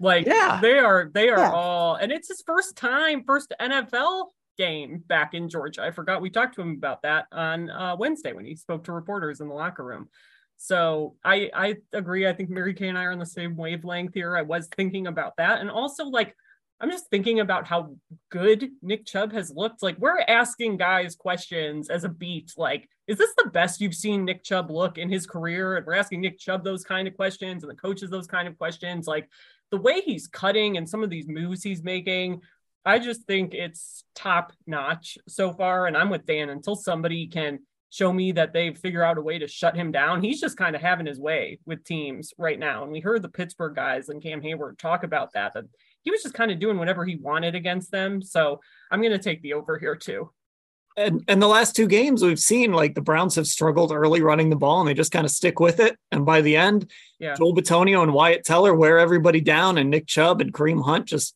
Like 0.00 0.26
Yeah. 0.26 0.60
they 0.60 0.78
are 0.78 1.10
they 1.12 1.28
are 1.28 1.38
Yeah. 1.38 1.52
all 1.52 1.94
and 1.96 2.12
it's 2.12 2.28
his 2.28 2.42
first 2.46 2.76
time, 2.76 3.24
first 3.24 3.52
NFL 3.60 4.32
game 4.56 5.02
back 5.06 5.34
in 5.34 5.48
Georgia. 5.48 5.82
I 5.82 5.90
forgot 5.90 6.22
we 6.22 6.30
talked 6.30 6.54
to 6.56 6.62
him 6.62 6.72
about 6.72 7.02
that 7.02 7.26
on 7.32 7.70
uh, 7.70 7.96
Wednesday 7.98 8.32
when 8.32 8.44
he 8.44 8.54
spoke 8.54 8.84
to 8.84 8.92
reporters 8.92 9.40
in 9.40 9.48
the 9.48 9.54
locker 9.54 9.84
room. 9.84 10.08
So 10.56 11.16
I 11.24 11.50
I 11.52 11.76
agree. 11.92 12.28
I 12.28 12.32
think 12.32 12.50
Mary 12.50 12.74
Kay 12.74 12.88
and 12.88 12.98
I 12.98 13.04
are 13.04 13.12
on 13.12 13.18
the 13.18 13.26
same 13.26 13.56
wavelength 13.56 14.14
here. 14.14 14.36
I 14.36 14.42
was 14.42 14.68
thinking 14.68 15.08
about 15.08 15.36
that. 15.38 15.60
And 15.60 15.70
also 15.70 16.04
like 16.06 16.36
I'm 16.80 16.90
just 16.90 17.08
thinking 17.08 17.40
about 17.40 17.66
how 17.66 17.96
good 18.30 18.70
Nick 18.82 19.06
Chubb 19.06 19.32
has 19.32 19.50
looked. 19.54 19.82
Like 19.82 19.96
we're 19.98 20.20
asking 20.20 20.76
guys 20.76 21.14
questions 21.14 21.88
as 21.88 22.04
a 22.04 22.08
beat, 22.08 22.52
like, 22.56 22.88
is 23.06 23.16
this 23.16 23.32
the 23.36 23.50
best 23.50 23.80
you've 23.80 23.94
seen 23.94 24.24
Nick 24.24 24.42
Chubb 24.42 24.70
look 24.70 24.98
in 24.98 25.08
his 25.08 25.26
career? 25.26 25.76
And 25.76 25.86
we're 25.86 25.94
asking 25.94 26.20
Nick 26.20 26.38
Chubb 26.38 26.64
those 26.64 26.84
kind 26.84 27.06
of 27.06 27.16
questions 27.16 27.62
and 27.62 27.70
the 27.70 27.76
coaches 27.76 28.10
those 28.10 28.26
kind 28.26 28.48
of 28.48 28.58
questions. 28.58 29.06
Like 29.06 29.28
the 29.70 29.76
way 29.76 30.00
he's 30.00 30.26
cutting 30.26 30.76
and 30.76 30.88
some 30.88 31.04
of 31.04 31.10
these 31.10 31.28
moves 31.28 31.62
he's 31.62 31.82
making, 31.82 32.40
I 32.84 32.98
just 32.98 33.22
think 33.22 33.54
it's 33.54 34.04
top 34.14 34.52
notch 34.66 35.16
so 35.28 35.52
far. 35.52 35.86
And 35.86 35.96
I'm 35.96 36.10
with 36.10 36.26
Dan 36.26 36.50
until 36.50 36.76
somebody 36.76 37.28
can 37.28 37.60
show 37.90 38.12
me 38.12 38.32
that 38.32 38.52
they 38.52 38.74
figure 38.74 39.04
out 39.04 39.18
a 39.18 39.22
way 39.22 39.38
to 39.38 39.46
shut 39.46 39.76
him 39.76 39.92
down. 39.92 40.22
He's 40.22 40.40
just 40.40 40.56
kind 40.56 40.74
of 40.74 40.82
having 40.82 41.06
his 41.06 41.20
way 41.20 41.60
with 41.64 41.84
teams 41.84 42.34
right 42.36 42.58
now. 42.58 42.82
And 42.82 42.90
we 42.90 43.00
heard 43.00 43.22
the 43.22 43.28
Pittsburgh 43.28 43.76
guys 43.76 44.08
and 44.08 44.22
Cam 44.22 44.42
Heyward 44.42 44.78
talk 44.78 45.04
about 45.04 45.32
that, 45.34 45.54
that 45.54 45.64
he 46.04 46.10
was 46.10 46.22
just 46.22 46.34
kind 46.34 46.50
of 46.50 46.58
doing 46.58 46.78
whatever 46.78 47.04
he 47.04 47.16
wanted 47.16 47.54
against 47.54 47.90
them. 47.90 48.22
So 48.22 48.60
I'm 48.90 49.00
going 49.00 49.12
to 49.12 49.18
take 49.18 49.42
the 49.42 49.54
over 49.54 49.78
here 49.78 49.96
too. 49.96 50.30
And 50.96 51.24
and 51.26 51.42
the 51.42 51.48
last 51.48 51.74
two 51.74 51.88
games 51.88 52.22
we've 52.22 52.38
seen 52.38 52.72
like 52.72 52.94
the 52.94 53.00
Browns 53.00 53.34
have 53.34 53.48
struggled 53.48 53.90
early 53.90 54.22
running 54.22 54.48
the 54.48 54.54
ball 54.56 54.78
and 54.78 54.88
they 54.88 54.94
just 54.94 55.10
kind 55.10 55.24
of 55.24 55.32
stick 55.32 55.58
with 55.58 55.80
it. 55.80 55.98
And 56.12 56.24
by 56.24 56.40
the 56.40 56.54
end, 56.54 56.88
Yeah. 57.18 57.34
Joel 57.34 57.54
Bitonio 57.54 58.04
and 58.04 58.12
Wyatt 58.14 58.44
Teller 58.44 58.72
wear 58.72 59.00
everybody 59.00 59.40
down, 59.40 59.76
and 59.76 59.90
Nick 59.90 60.06
Chubb 60.06 60.40
and 60.40 60.52
Kareem 60.52 60.84
Hunt 60.84 61.06
just 61.06 61.34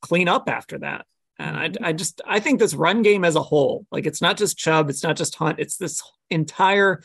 clean 0.00 0.28
up 0.28 0.48
after 0.48 0.78
that. 0.78 1.06
And 1.40 1.56
I, 1.56 1.88
I 1.88 1.92
just 1.92 2.20
I 2.24 2.38
think 2.38 2.60
this 2.60 2.74
run 2.74 3.02
game 3.02 3.24
as 3.24 3.34
a 3.34 3.42
whole, 3.42 3.84
like 3.90 4.06
it's 4.06 4.22
not 4.22 4.36
just 4.36 4.58
Chubb, 4.58 4.90
it's 4.90 5.02
not 5.02 5.16
just 5.16 5.34
Hunt, 5.34 5.58
it's 5.58 5.76
this 5.76 6.00
entire 6.30 7.02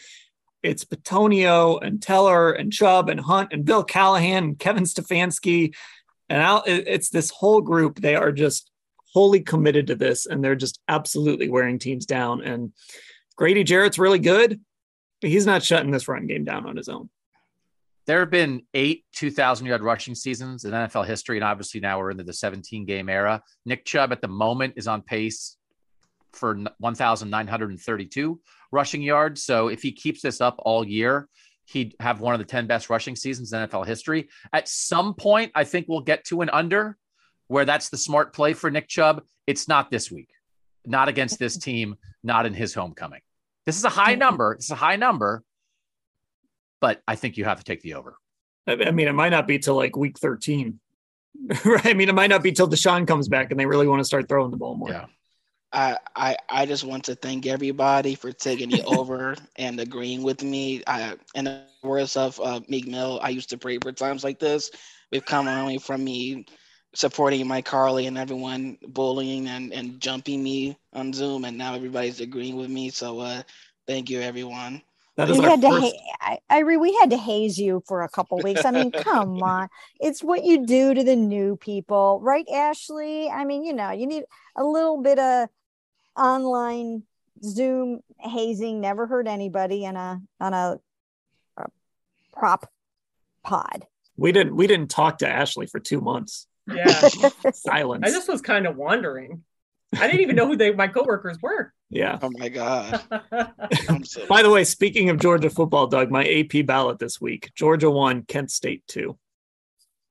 it's 0.64 0.86
Bitonio 0.86 1.80
and 1.82 2.02
Teller 2.02 2.52
and 2.52 2.74
Chubb 2.74 3.10
and 3.10 3.20
Hunt 3.20 3.54
and 3.54 3.64
Bill 3.66 3.84
Callahan 3.84 4.44
and 4.44 4.60
Kevin 4.60 4.84
Stefanski. 4.84 5.74
And 6.30 6.62
it- 6.66 6.88
it's 6.88 7.10
this 7.10 7.30
whole 7.30 7.62
group. 7.62 8.00
They 8.00 8.16
are 8.16 8.32
just 8.32 8.72
wholly 9.14 9.40
committed 9.40 9.88
to 9.88 9.96
this 9.96 10.26
and 10.26 10.44
they're 10.44 10.56
just 10.56 10.80
absolutely 10.88 11.50
wearing 11.50 11.80
teams 11.80 12.06
down. 12.06 12.42
And 12.42 12.74
Grady 13.36 13.64
Jarrett's 13.64 13.98
really 13.98 14.20
good, 14.20 14.60
but 15.22 15.30
he's 15.30 15.46
not 15.46 15.64
shutting 15.64 15.92
this 15.92 16.08
run 16.08 16.28
game 16.28 16.44
down 16.44 16.66
on 16.66 16.76
his 16.76 16.90
own. 16.90 17.10
There 18.06 18.20
have 18.20 18.32
been 18.32 18.64
eight 18.74 19.06
2,000 19.14 19.66
yard 19.66 19.82
rushing 19.82 20.16
seasons 20.16 20.64
in 20.64 20.72
NFL 20.72 21.06
history, 21.06 21.38
and 21.38 21.44
obviously 21.44 21.80
now 21.82 22.00
we're 22.00 22.12
into 22.12 22.24
the 22.24 22.34
17 22.34 22.86
game 22.86 23.10
era. 23.10 23.42
Nick 23.66 23.86
Chubb 23.86 24.12
at 24.12 24.22
the 24.22 24.28
moment 24.28 24.74
is 24.78 24.88
on 24.88 25.02
pace 25.02 25.58
for 26.34 26.56
1,932 26.80 28.40
rushing 28.72 29.02
yards. 29.02 29.44
So 29.44 29.68
if 29.68 29.82
he 29.82 29.92
keeps 29.92 30.22
this 30.22 30.42
up 30.42 30.56
all 30.60 30.86
year, 30.86 31.28
he'd 31.68 31.96
have 32.00 32.22
one 32.22 32.34
of 32.34 32.40
the 32.40 32.46
10 32.46 32.66
best 32.66 32.90
rushing 32.90 33.16
seasons 33.16 33.52
in 33.52 33.68
NFL 33.68 33.86
history. 33.86 34.30
At 34.54 34.68
some 34.68 35.14
point, 35.14 35.52
I 35.54 35.66
think 35.66 35.88
we'll 35.88 36.02
get 36.02 36.24
to 36.26 36.42
an 36.42 36.50
under 36.50 36.98
where 37.48 37.66
that's 37.66 37.90
the 37.90 37.98
smart 37.98 38.34
play 38.34 38.54
for 38.54 38.72
Nick 38.72 38.88
Chubb. 38.88 39.24
It's 39.46 39.68
not 39.68 39.92
this 39.92 40.10
week, 40.10 40.30
not 40.86 41.10
against 41.10 41.40
this 41.40 41.58
team, 41.68 41.96
not 42.24 42.46
in 42.46 42.54
his 42.54 42.74
homecoming. 42.74 43.22
This 43.66 43.78
is 43.78 43.84
a 43.84 43.90
high 43.90 44.16
number. 44.16 44.54
It's 44.54 44.72
a 44.72 44.76
high 44.76 44.96
number, 44.96 45.44
but 46.80 47.02
I 47.06 47.16
think 47.16 47.36
you 47.36 47.44
have 47.44 47.58
to 47.58 47.66
take 47.66 47.82
the 47.82 47.96
over. 47.96 48.16
I 48.66 48.86
I 48.86 48.92
mean, 48.92 49.10
it 49.10 49.14
might 49.14 49.30
not 49.30 49.46
be 49.46 49.60
till 49.60 49.76
like 49.76 49.96
week 49.96 50.18
13. 50.18 50.80
right? 51.66 51.86
I 51.86 51.94
mean, 51.94 52.08
it 52.08 52.16
might 52.16 52.30
not 52.30 52.44
be 52.44 52.54
till 52.54 52.70
Deshaun 52.70 53.06
comes 53.06 53.28
back 53.28 53.52
and 53.52 53.60
they 53.60 53.66
really 53.66 53.88
want 53.88 54.00
to 54.00 54.06
start 54.06 54.30
throwing 54.30 54.52
the 54.52 54.58
ball 54.58 54.76
more. 54.76 54.90
Yeah. 54.90 55.06
I, 55.74 55.98
I 56.16 56.38
I 56.50 56.66
just 56.66 56.84
want 56.84 57.06
to 57.06 57.16
thank 57.16 57.46
everybody 57.46 58.16
for 58.16 58.32
taking 58.32 58.70
the 58.70 58.82
over 58.84 59.36
and 59.58 59.80
agreeing 59.80 60.24
with 60.24 60.44
me. 60.44 60.84
I 60.88 61.16
in 61.36 61.46
the 61.46 61.58
words 61.58 62.16
of 62.16 62.40
uh, 62.40 62.62
Meek 62.68 62.88
Mill, 62.88 63.20
I 63.22 63.30
used 63.30 63.50
to 63.50 63.58
pray 63.58 63.78
for 63.80 63.92
times 63.92 64.24
like 64.24 64.40
this. 64.40 64.72
We've 65.12 65.26
come 65.26 65.48
only 65.48 65.78
from 65.78 66.04
me 66.04 66.46
supporting 66.94 67.46
my 67.48 67.62
Carly 67.62 68.08
and 68.08 68.18
everyone 68.18 68.78
bullying 68.88 69.48
and, 69.48 69.74
and 69.74 70.00
jumping 70.00 70.44
me 70.44 70.78
on 70.94 71.14
Zoom, 71.14 71.46
and 71.46 71.58
now 71.58 71.76
everybody's 71.76 72.20
agreeing 72.22 72.56
with 72.56 72.70
me. 72.70 72.90
So 72.90 73.20
uh, 73.20 73.44
thank 73.86 74.10
you, 74.10 74.22
everyone. 74.22 74.82
That 75.16 75.30
is 75.30 75.40
We 75.40 75.40
our 75.40 75.52
had 75.52 75.62
to, 75.62 75.70
first. 75.70 75.72
ha- 75.72 76.16
I, 76.22 76.40
I, 76.50 76.64
we 76.64 76.94
had 76.96 77.10
to 77.12 77.18
haze 77.18 77.58
you 77.58 77.84
for 77.88 78.02
a 78.02 78.10
couple 78.10 78.42
weeks. 78.42 78.64
I 78.66 78.72
mean, 78.72 78.94
come 78.94 79.44
on. 79.44 79.70
It's 80.00 80.24
what 80.24 80.44
you 80.44 80.66
do 80.66 80.94
to 80.94 81.04
the 81.04 81.16
new 81.16 81.58
people, 81.58 82.20
right, 82.22 82.46
Ashley? 82.54 83.30
I 83.30 83.44
mean, 83.44 83.64
you 83.64 83.74
know, 83.74 83.92
you 83.92 84.08
need 84.08 84.24
a 84.56 84.64
little 84.64 85.02
bit 85.02 85.20
of 85.20 85.50
online 86.18 87.04
Zoom 87.44 88.02
hazing. 88.20 88.82
Never 88.82 89.08
hurt 89.08 89.28
anybody 89.28 89.86
in 89.86 89.96
a 89.96 90.22
on 90.40 90.54
a, 90.54 90.80
a 91.58 91.66
prop 92.34 92.70
pod. 93.44 93.86
we 94.18 94.32
didn't 94.32 94.56
we 94.56 94.68
didn't 94.68 94.90
talk 94.90 95.20
to 95.20 95.28
Ashley 95.28 95.68
for 95.68 95.80
two 95.80 96.02
months. 96.02 96.48
Yeah. 96.72 96.88
Silence. 97.54 98.04
I 98.06 98.10
just 98.10 98.28
was 98.28 98.42
kind 98.42 98.66
of 98.68 98.76
wondering. 98.76 99.44
I 99.98 100.08
didn't 100.08 100.22
even 100.22 100.36
know 100.36 100.48
who 100.48 100.58
they 100.58 100.72
my 100.74 100.88
coworkers 100.90 101.38
were. 101.42 101.74
yeah. 101.90 102.20
Oh 102.22 102.30
my 102.38 102.50
God. 102.50 103.02
So, 104.04 104.26
By 104.28 104.42
the 104.44 104.50
way, 104.50 104.64
speaking 104.66 105.10
of 105.10 105.18
Georgia 105.20 105.50
football, 105.50 105.88
Doug, 105.88 106.12
my 106.12 106.26
AP 106.28 106.66
ballot 106.66 107.00
this 107.00 107.22
week: 107.22 107.52
Georgia 107.56 107.90
one, 107.90 108.24
Kent 108.24 108.52
State 108.52 108.84
two. 108.88 109.18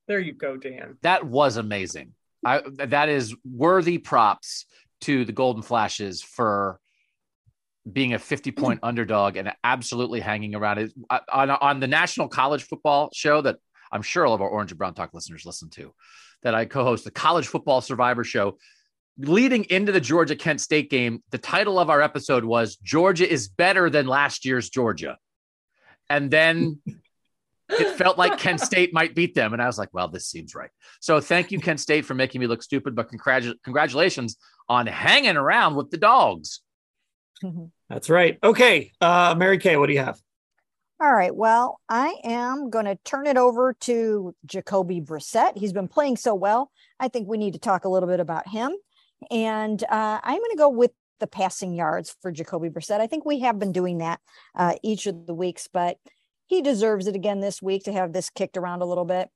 there 0.06 0.18
you 0.20 0.32
go, 0.32 0.56
Dan. 0.56 0.96
That 1.02 1.26
was 1.26 1.56
amazing. 1.58 2.12
I, 2.44 2.62
that 2.86 3.08
is 3.10 3.34
worthy 3.44 3.98
props 3.98 4.64
to 5.06 5.24
the 5.24 5.32
Golden 5.32 5.62
Flashes 5.62 6.22
for 6.22 6.80
being 7.90 8.14
a 8.14 8.18
50 8.18 8.50
mm-hmm. 8.50 8.64
point 8.64 8.80
underdog 8.82 9.36
and 9.36 9.52
absolutely 9.62 10.20
hanging 10.20 10.54
around 10.54 10.78
it 10.78 10.92
on, 11.32 11.50
on 11.50 11.80
the 11.80 11.86
national 11.86 12.28
college 12.28 12.64
football 12.64 13.10
show 13.12 13.40
that 13.40 13.56
I'm 13.92 14.02
sure 14.02 14.26
all 14.26 14.34
of 14.34 14.42
our 14.42 14.48
Orange 14.48 14.72
and 14.72 14.78
Brown 14.78 14.94
Talk 14.94 15.14
listeners 15.14 15.46
listen 15.46 15.70
to, 15.70 15.94
that 16.42 16.54
I 16.54 16.64
co 16.64 16.82
host 16.82 17.04
the 17.04 17.12
College 17.12 17.46
Football 17.46 17.80
Survivor 17.80 18.24
Show. 18.24 18.58
Leading 19.18 19.64
into 19.64 19.92
the 19.92 20.00
Georgia 20.00 20.36
Kent 20.36 20.60
State 20.60 20.90
game, 20.90 21.22
the 21.30 21.38
title 21.38 21.78
of 21.78 21.88
our 21.88 22.02
episode 22.02 22.44
was 22.44 22.76
Georgia 22.76 23.30
is 23.30 23.48
better 23.48 23.88
than 23.88 24.06
last 24.06 24.44
year's 24.44 24.68
Georgia. 24.68 25.16
And 26.10 26.30
then 26.30 26.80
it 27.68 27.96
felt 27.96 28.18
like 28.18 28.38
Kent 28.38 28.60
State 28.60 28.92
might 28.92 29.14
beat 29.14 29.34
them. 29.34 29.52
And 29.52 29.62
I 29.62 29.66
was 29.66 29.78
like, 29.78 29.92
well, 29.92 30.08
this 30.08 30.26
seems 30.26 30.54
right. 30.54 30.70
So 31.00 31.20
thank 31.20 31.50
you, 31.50 31.60
Kent 31.60 31.80
State, 31.80 32.04
for 32.04 32.14
making 32.14 32.40
me 32.40 32.46
look 32.46 32.62
stupid, 32.62 32.94
but 32.94 33.10
congratu- 33.10 33.56
congratulations 33.64 34.36
on 34.68 34.86
hanging 34.86 35.36
around 35.36 35.74
with 35.76 35.90
the 35.90 35.98
dogs. 35.98 36.60
That's 37.88 38.08
right. 38.10 38.38
Okay, 38.42 38.92
uh, 39.00 39.34
Mary 39.36 39.58
Kay, 39.58 39.76
what 39.76 39.86
do 39.86 39.92
you 39.92 40.00
have? 40.00 40.18
All 40.98 41.12
right. 41.12 41.34
Well, 41.34 41.78
I 41.90 42.14
am 42.24 42.70
going 42.70 42.86
to 42.86 42.96
turn 43.04 43.26
it 43.26 43.36
over 43.36 43.74
to 43.80 44.34
Jacoby 44.46 45.02
Brissett. 45.02 45.58
He's 45.58 45.74
been 45.74 45.88
playing 45.88 46.16
so 46.16 46.34
well. 46.34 46.70
I 46.98 47.08
think 47.08 47.28
we 47.28 47.36
need 47.36 47.52
to 47.52 47.58
talk 47.58 47.84
a 47.84 47.88
little 47.90 48.08
bit 48.08 48.18
about 48.18 48.48
him. 48.48 48.72
And 49.30 49.82
uh, 49.84 50.20
I'm 50.22 50.38
going 50.38 50.50
to 50.52 50.56
go 50.56 50.70
with 50.70 50.92
the 51.20 51.26
passing 51.26 51.74
yards 51.74 52.16
for 52.22 52.32
Jacoby 52.32 52.70
Brissett. 52.70 53.00
I 53.00 53.06
think 53.06 53.26
we 53.26 53.40
have 53.40 53.58
been 53.58 53.72
doing 53.72 53.98
that 53.98 54.20
uh, 54.54 54.74
each 54.82 55.06
of 55.06 55.26
the 55.26 55.34
weeks, 55.34 55.68
but 55.70 55.98
he 56.46 56.62
deserves 56.62 57.06
it 57.06 57.14
again 57.14 57.40
this 57.40 57.60
week 57.60 57.84
to 57.84 57.92
have 57.92 58.12
this 58.12 58.30
kicked 58.30 58.56
around 58.56 58.82
a 58.82 58.86
little 58.86 59.04
bit. 59.04 59.28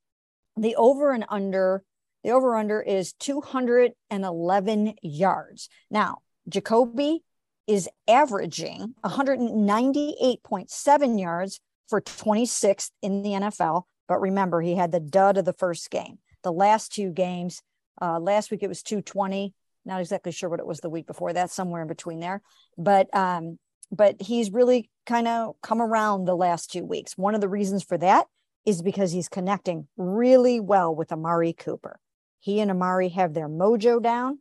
The 0.56 0.76
over 0.76 1.12
and 1.12 1.24
under, 1.28 1.82
the 2.24 2.30
over 2.30 2.56
under 2.56 2.80
is 2.80 3.12
211 3.14 4.94
yards. 5.02 5.68
Now, 5.90 6.18
Jacoby 6.48 7.22
is 7.66 7.88
averaging 8.08 8.94
198.7 9.04 11.20
yards 11.20 11.60
for 11.88 12.00
26th 12.00 12.90
in 13.02 13.22
the 13.22 13.30
NFL. 13.30 13.82
But 14.08 14.20
remember, 14.20 14.60
he 14.60 14.74
had 14.74 14.92
the 14.92 15.00
dud 15.00 15.36
of 15.36 15.44
the 15.44 15.52
first 15.52 15.90
game. 15.90 16.18
The 16.42 16.52
last 16.52 16.92
two 16.92 17.10
games, 17.10 17.62
uh, 18.00 18.18
last 18.18 18.50
week 18.50 18.62
it 18.62 18.68
was 18.68 18.82
220. 18.82 19.54
Not 19.84 20.00
exactly 20.00 20.32
sure 20.32 20.48
what 20.48 20.60
it 20.60 20.66
was 20.66 20.80
the 20.80 20.90
week 20.90 21.06
before 21.06 21.32
that, 21.32 21.50
somewhere 21.50 21.82
in 21.82 21.88
between 21.88 22.20
there. 22.20 22.42
But 22.76 23.14
um, 23.14 23.58
but 23.90 24.20
he's 24.20 24.52
really 24.52 24.90
kind 25.06 25.26
of 25.26 25.56
come 25.62 25.82
around 25.82 26.24
the 26.24 26.36
last 26.36 26.70
two 26.70 26.84
weeks. 26.84 27.16
One 27.16 27.34
of 27.34 27.40
the 27.40 27.48
reasons 27.48 27.82
for 27.82 27.98
that 27.98 28.26
is 28.64 28.82
because 28.82 29.12
he's 29.12 29.28
connecting 29.28 29.88
really 29.96 30.60
well 30.60 30.94
with 30.94 31.12
Amari 31.12 31.52
Cooper. 31.52 31.98
He 32.38 32.60
and 32.60 32.70
Amari 32.70 33.08
have 33.10 33.34
their 33.34 33.48
mojo 33.48 34.02
down, 34.02 34.38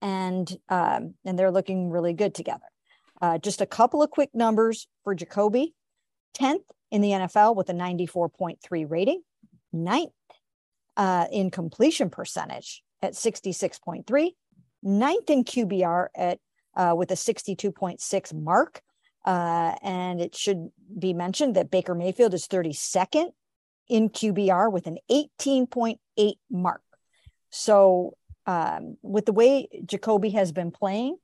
and 0.00 0.50
um, 0.68 1.14
and 1.24 1.38
they're 1.38 1.50
looking 1.50 1.90
really 1.90 2.12
good 2.12 2.34
together. 2.34 2.66
Uh, 3.20 3.38
just 3.38 3.60
a 3.60 3.66
couple 3.66 4.02
of 4.02 4.10
quick 4.10 4.30
numbers 4.34 4.86
for 5.02 5.14
Jacoby: 5.14 5.74
tenth 6.32 6.62
in 6.90 7.00
the 7.00 7.10
NFL 7.10 7.56
with 7.56 7.68
a 7.68 7.72
94.3 7.72 8.90
rating, 8.90 9.22
ninth 9.72 10.12
uh, 10.96 11.26
in 11.32 11.50
completion 11.50 12.10
percentage 12.10 12.82
at 13.02 13.14
66.3, 13.14 14.30
ninth 14.82 15.30
in 15.30 15.44
QBR 15.44 16.06
at 16.14 16.38
uh, 16.76 16.94
with 16.96 17.10
a 17.10 17.14
62.6 17.14 18.34
mark. 18.34 18.82
Uh, 19.24 19.74
and 19.82 20.20
it 20.20 20.34
should 20.34 20.70
be 20.98 21.14
mentioned 21.14 21.56
that 21.56 21.70
Baker 21.70 21.94
Mayfield 21.94 22.34
is 22.34 22.46
32nd 22.46 23.30
in 23.88 24.10
QBR 24.10 24.70
with 24.70 24.86
an 24.86 24.98
18.8 25.10 26.34
mark. 26.50 26.82
So, 27.50 28.16
um, 28.46 28.98
with 29.02 29.24
the 29.24 29.32
way 29.32 29.68
Jacoby 29.86 30.28
has 30.30 30.52
been 30.52 30.70
playing, 30.70 31.16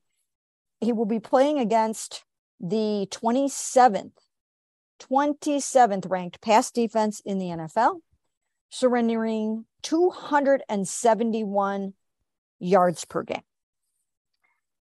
he 0.81 0.93
will 0.93 1.05
be 1.05 1.21
playing 1.21 1.59
against 1.59 2.25
the 2.61 3.07
27th, 3.11 4.13
27th 5.01 6.11
ranked 6.11 6.41
pass 6.41 6.71
defense 6.71 7.21
in 7.21 7.39
the 7.39 7.47
NFL, 7.47 8.01
surrendering 8.71 9.67
271 9.83 11.95
yards 12.59 13.05
per 13.05 13.23
game. 13.23 13.43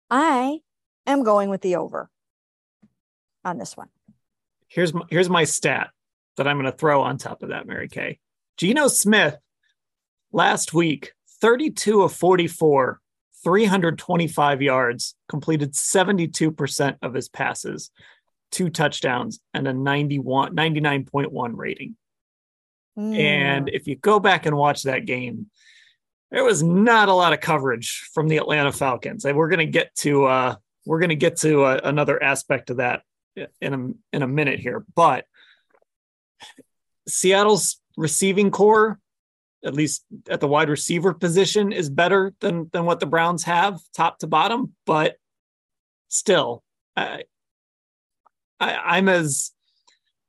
I 0.09 0.59
am 1.05 1.23
going 1.23 1.49
with 1.49 1.61
the 1.61 1.75
over 1.75 2.09
on 3.43 3.57
this 3.57 3.75
one. 3.75 3.89
Here's 4.67 4.93
my, 4.93 5.03
here's 5.09 5.29
my 5.29 5.43
stat 5.43 5.89
that 6.35 6.47
I'm 6.47 6.57
going 6.57 6.71
to 6.71 6.77
throw 6.77 7.01
on 7.01 7.17
top 7.17 7.43
of 7.43 7.49
that, 7.49 7.67
Mary 7.67 7.87
Kay. 7.87 8.19
Geno 8.57 8.87
Smith 8.87 9.37
last 10.31 10.73
week, 10.73 11.13
32 11.41 12.01
of 12.01 12.13
44, 12.13 12.99
325 13.43 14.61
yards, 14.61 15.15
completed 15.29 15.73
72% 15.73 16.97
of 17.01 17.13
his 17.13 17.29
passes, 17.29 17.91
two 18.51 18.69
touchdowns, 18.69 19.39
and 19.53 19.67
a 19.67 19.73
91, 19.73 20.55
99.1 20.55 21.51
rating. 21.53 21.95
Mm. 22.97 23.17
And 23.17 23.69
if 23.69 23.87
you 23.87 23.95
go 23.95 24.19
back 24.19 24.45
and 24.45 24.57
watch 24.57 24.83
that 24.83 25.05
game, 25.05 25.47
there 26.31 26.43
was 26.43 26.61
not 26.61 27.09
a 27.09 27.13
lot 27.13 27.33
of 27.33 27.39
coverage 27.39 28.09
from 28.13 28.27
the 28.27 28.37
Atlanta 28.37 28.71
Falcons. 28.71 29.25
And 29.25 29.37
we're 29.37 29.49
going 29.49 29.59
to 29.59 29.65
get 29.65 29.95
to 29.97 30.25
uh, 30.25 30.55
we're 30.85 30.99
going 30.99 31.09
to 31.09 31.15
get 31.15 31.37
to 31.37 31.63
uh, 31.63 31.79
another 31.83 32.21
aspect 32.21 32.69
of 32.69 32.77
that 32.77 33.01
in 33.61 33.73
a 33.73 34.15
in 34.15 34.23
a 34.23 34.27
minute 34.27 34.59
here, 34.59 34.85
but 34.95 35.25
Seattle's 37.07 37.79
receiving 37.95 38.51
corps, 38.51 38.99
at 39.63 39.73
least 39.73 40.05
at 40.29 40.39
the 40.39 40.47
wide 40.47 40.69
receiver 40.69 41.13
position, 41.13 41.71
is 41.71 41.89
better 41.89 42.33
than 42.39 42.69
than 42.73 42.85
what 42.85 42.99
the 42.99 43.05
Browns 43.05 43.43
have, 43.43 43.79
top 43.95 44.19
to 44.19 44.27
bottom. 44.27 44.73
But 44.85 45.15
still, 46.07 46.63
I, 46.95 47.23
I 48.59 48.75
I'm 48.75 49.09
as 49.09 49.51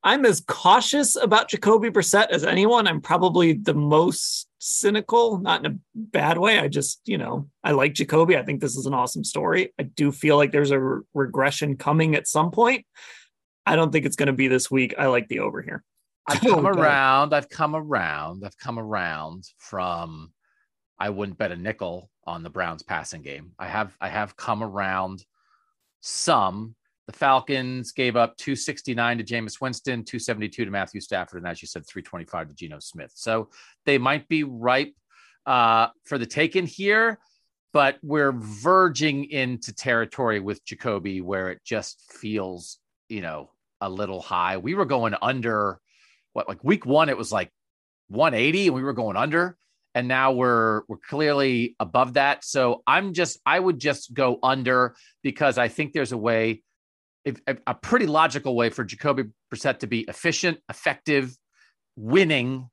I'm 0.03 0.25
as 0.25 0.41
cautious 0.41 1.17
about 1.17 1.49
Jacoby 1.49 1.91
Brissett 1.91 2.31
as 2.31 2.45
anyone. 2.45 2.87
I'm 2.87 3.01
probably 3.01 3.55
the 3.55 3.75
most 3.75 4.48
cynical, 4.59 5.39
not 5.39 5.65
in 5.65 5.73
a 5.73 5.79
bad 5.95 6.39
way. 6.39 6.59
I 6.59 6.69
just, 6.69 7.01
you 7.05 7.19
know, 7.19 7.49
I 7.63 7.73
like 7.73 7.95
Jacoby. 7.95 8.37
I 8.37 8.43
think 8.43 8.61
this 8.61 8.77
is 8.77 8.87
an 8.87 8.95
awesome 8.95 9.25
story. 9.25 9.73
I 9.79 9.85
do 9.85 10.13
feel 10.13 10.37
like 10.37 10.53
there's 10.53 10.71
a 10.71 10.81
re- 10.81 11.03
regression 11.15 11.77
coming 11.77 12.15
at 12.15 12.27
some 12.27 12.51
point. 12.51 12.85
I 13.65 13.77
don't 13.77 13.93
think 13.93 14.07
it's 14.07 14.17
going 14.17 14.29
to 14.29 14.33
be 14.33 14.49
this 14.49 14.71
week. 14.71 14.95
I 14.99 15.07
like 15.07 15.29
the 15.29 15.41
over 15.41 15.63
here. 15.63 15.85
I've 16.27 16.41
come 16.43 16.67
oh, 16.67 16.71
around. 16.71 17.35
I've 17.35 17.49
come 17.49 17.75
around. 17.77 18.45
I've 18.45 18.59
come 18.59 18.79
around 18.79 19.45
from 19.59 20.33
I 20.99 21.11
wouldn't 21.11 21.39
bet 21.39 21.53
a 21.53 21.57
nickel 21.57 22.11
on 22.25 22.43
the 22.43 22.51
Browns 22.51 22.83
passing 22.83 23.23
game. 23.23 23.53
I 23.59 23.69
have 23.69 23.97
I 24.01 24.09
have 24.09 24.37
come 24.37 24.63
around 24.63 25.25
some 26.01 26.75
the 27.09 27.17
Falcons 27.17 27.93
gave 27.93 28.17
up 28.17 28.37
269 28.37 29.19
to 29.19 29.25
Jameis 29.25 29.63
Winston, 29.63 30.05
272 30.05 30.67
to 30.67 30.71
Matthew 30.71 31.01
Stafford, 31.01 31.39
and 31.39 31.51
as 31.51 31.63
you 31.63 31.67
said, 31.67 31.87
325 31.87 32.49
to 32.49 32.55
Geno 32.55 32.79
Smith. 32.81 33.13
So 33.15 33.49
they 33.87 33.97
might 33.97 34.29
be 34.29 34.45
ripe 34.45 34.95
uh, 35.47 35.89
for 36.05 36.19
the 36.19 36.27
taken 36.27 36.67
here, 36.67 37.19
but 37.73 37.97
we're 38.03 38.33
verging 38.33 39.25
into 39.31 39.73
territory 39.73 40.39
with 40.39 40.63
Jacoby 40.67 41.23
where 41.23 41.49
it 41.49 41.65
just 41.65 41.99
feels, 42.13 42.77
you 43.09 43.23
know, 43.23 43.53
a 43.81 43.89
little 43.89 44.21
high. 44.21 44.59
We 44.59 44.75
were 44.75 44.85
going 44.85 45.15
under 45.23 45.81
what, 46.35 46.47
like 46.47 46.63
week 46.63 46.85
one, 46.85 47.09
it 47.09 47.17
was 47.17 47.33
like 47.33 47.51
180 48.09 48.67
and 48.67 48.77
we 48.77 48.83
were 48.83 48.93
going 48.93 49.17
under. 49.17 49.57
And 49.95 50.09
now 50.09 50.33
we're 50.33 50.83
we're 50.89 50.99
clearly 50.99 51.75
above 51.81 52.15
that. 52.15 52.45
So 52.45 52.83
I'm 52.87 53.15
just 53.15 53.41
I 53.47 53.59
would 53.59 53.79
just 53.79 54.13
go 54.13 54.39
under 54.43 54.95
because 55.23 55.57
I 55.57 55.69
think 55.69 55.95
there's 55.95 56.13
a 56.13 56.19
way 56.19 56.63
a 57.67 57.75
pretty 57.75 58.07
logical 58.07 58.55
way 58.55 58.71
for 58.71 58.85
Jacoby 58.85 59.25
Brissett 59.53 59.81
to 59.81 59.87
be 59.87 60.01
efficient, 60.01 60.59
effective, 60.69 61.37
winning, 61.97 62.69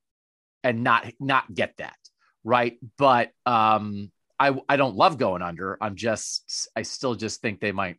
and 0.63 0.83
not 0.83 1.11
not 1.19 1.53
get 1.53 1.75
that 1.77 1.97
right. 2.43 2.77
But 2.97 3.31
um, 3.45 4.11
I 4.39 4.55
I 4.67 4.77
don't 4.77 4.95
love 4.95 5.17
going 5.17 5.41
under. 5.41 5.77
I'm 5.81 5.95
just 5.95 6.69
I 6.75 6.81
still 6.83 7.15
just 7.15 7.41
think 7.41 7.59
they 7.59 7.71
might 7.71 7.97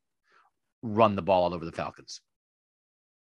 run 0.83 1.17
the 1.17 1.23
ball 1.23 1.45
all 1.45 1.55
over 1.55 1.65
the 1.65 1.73
Falcons. 1.73 2.21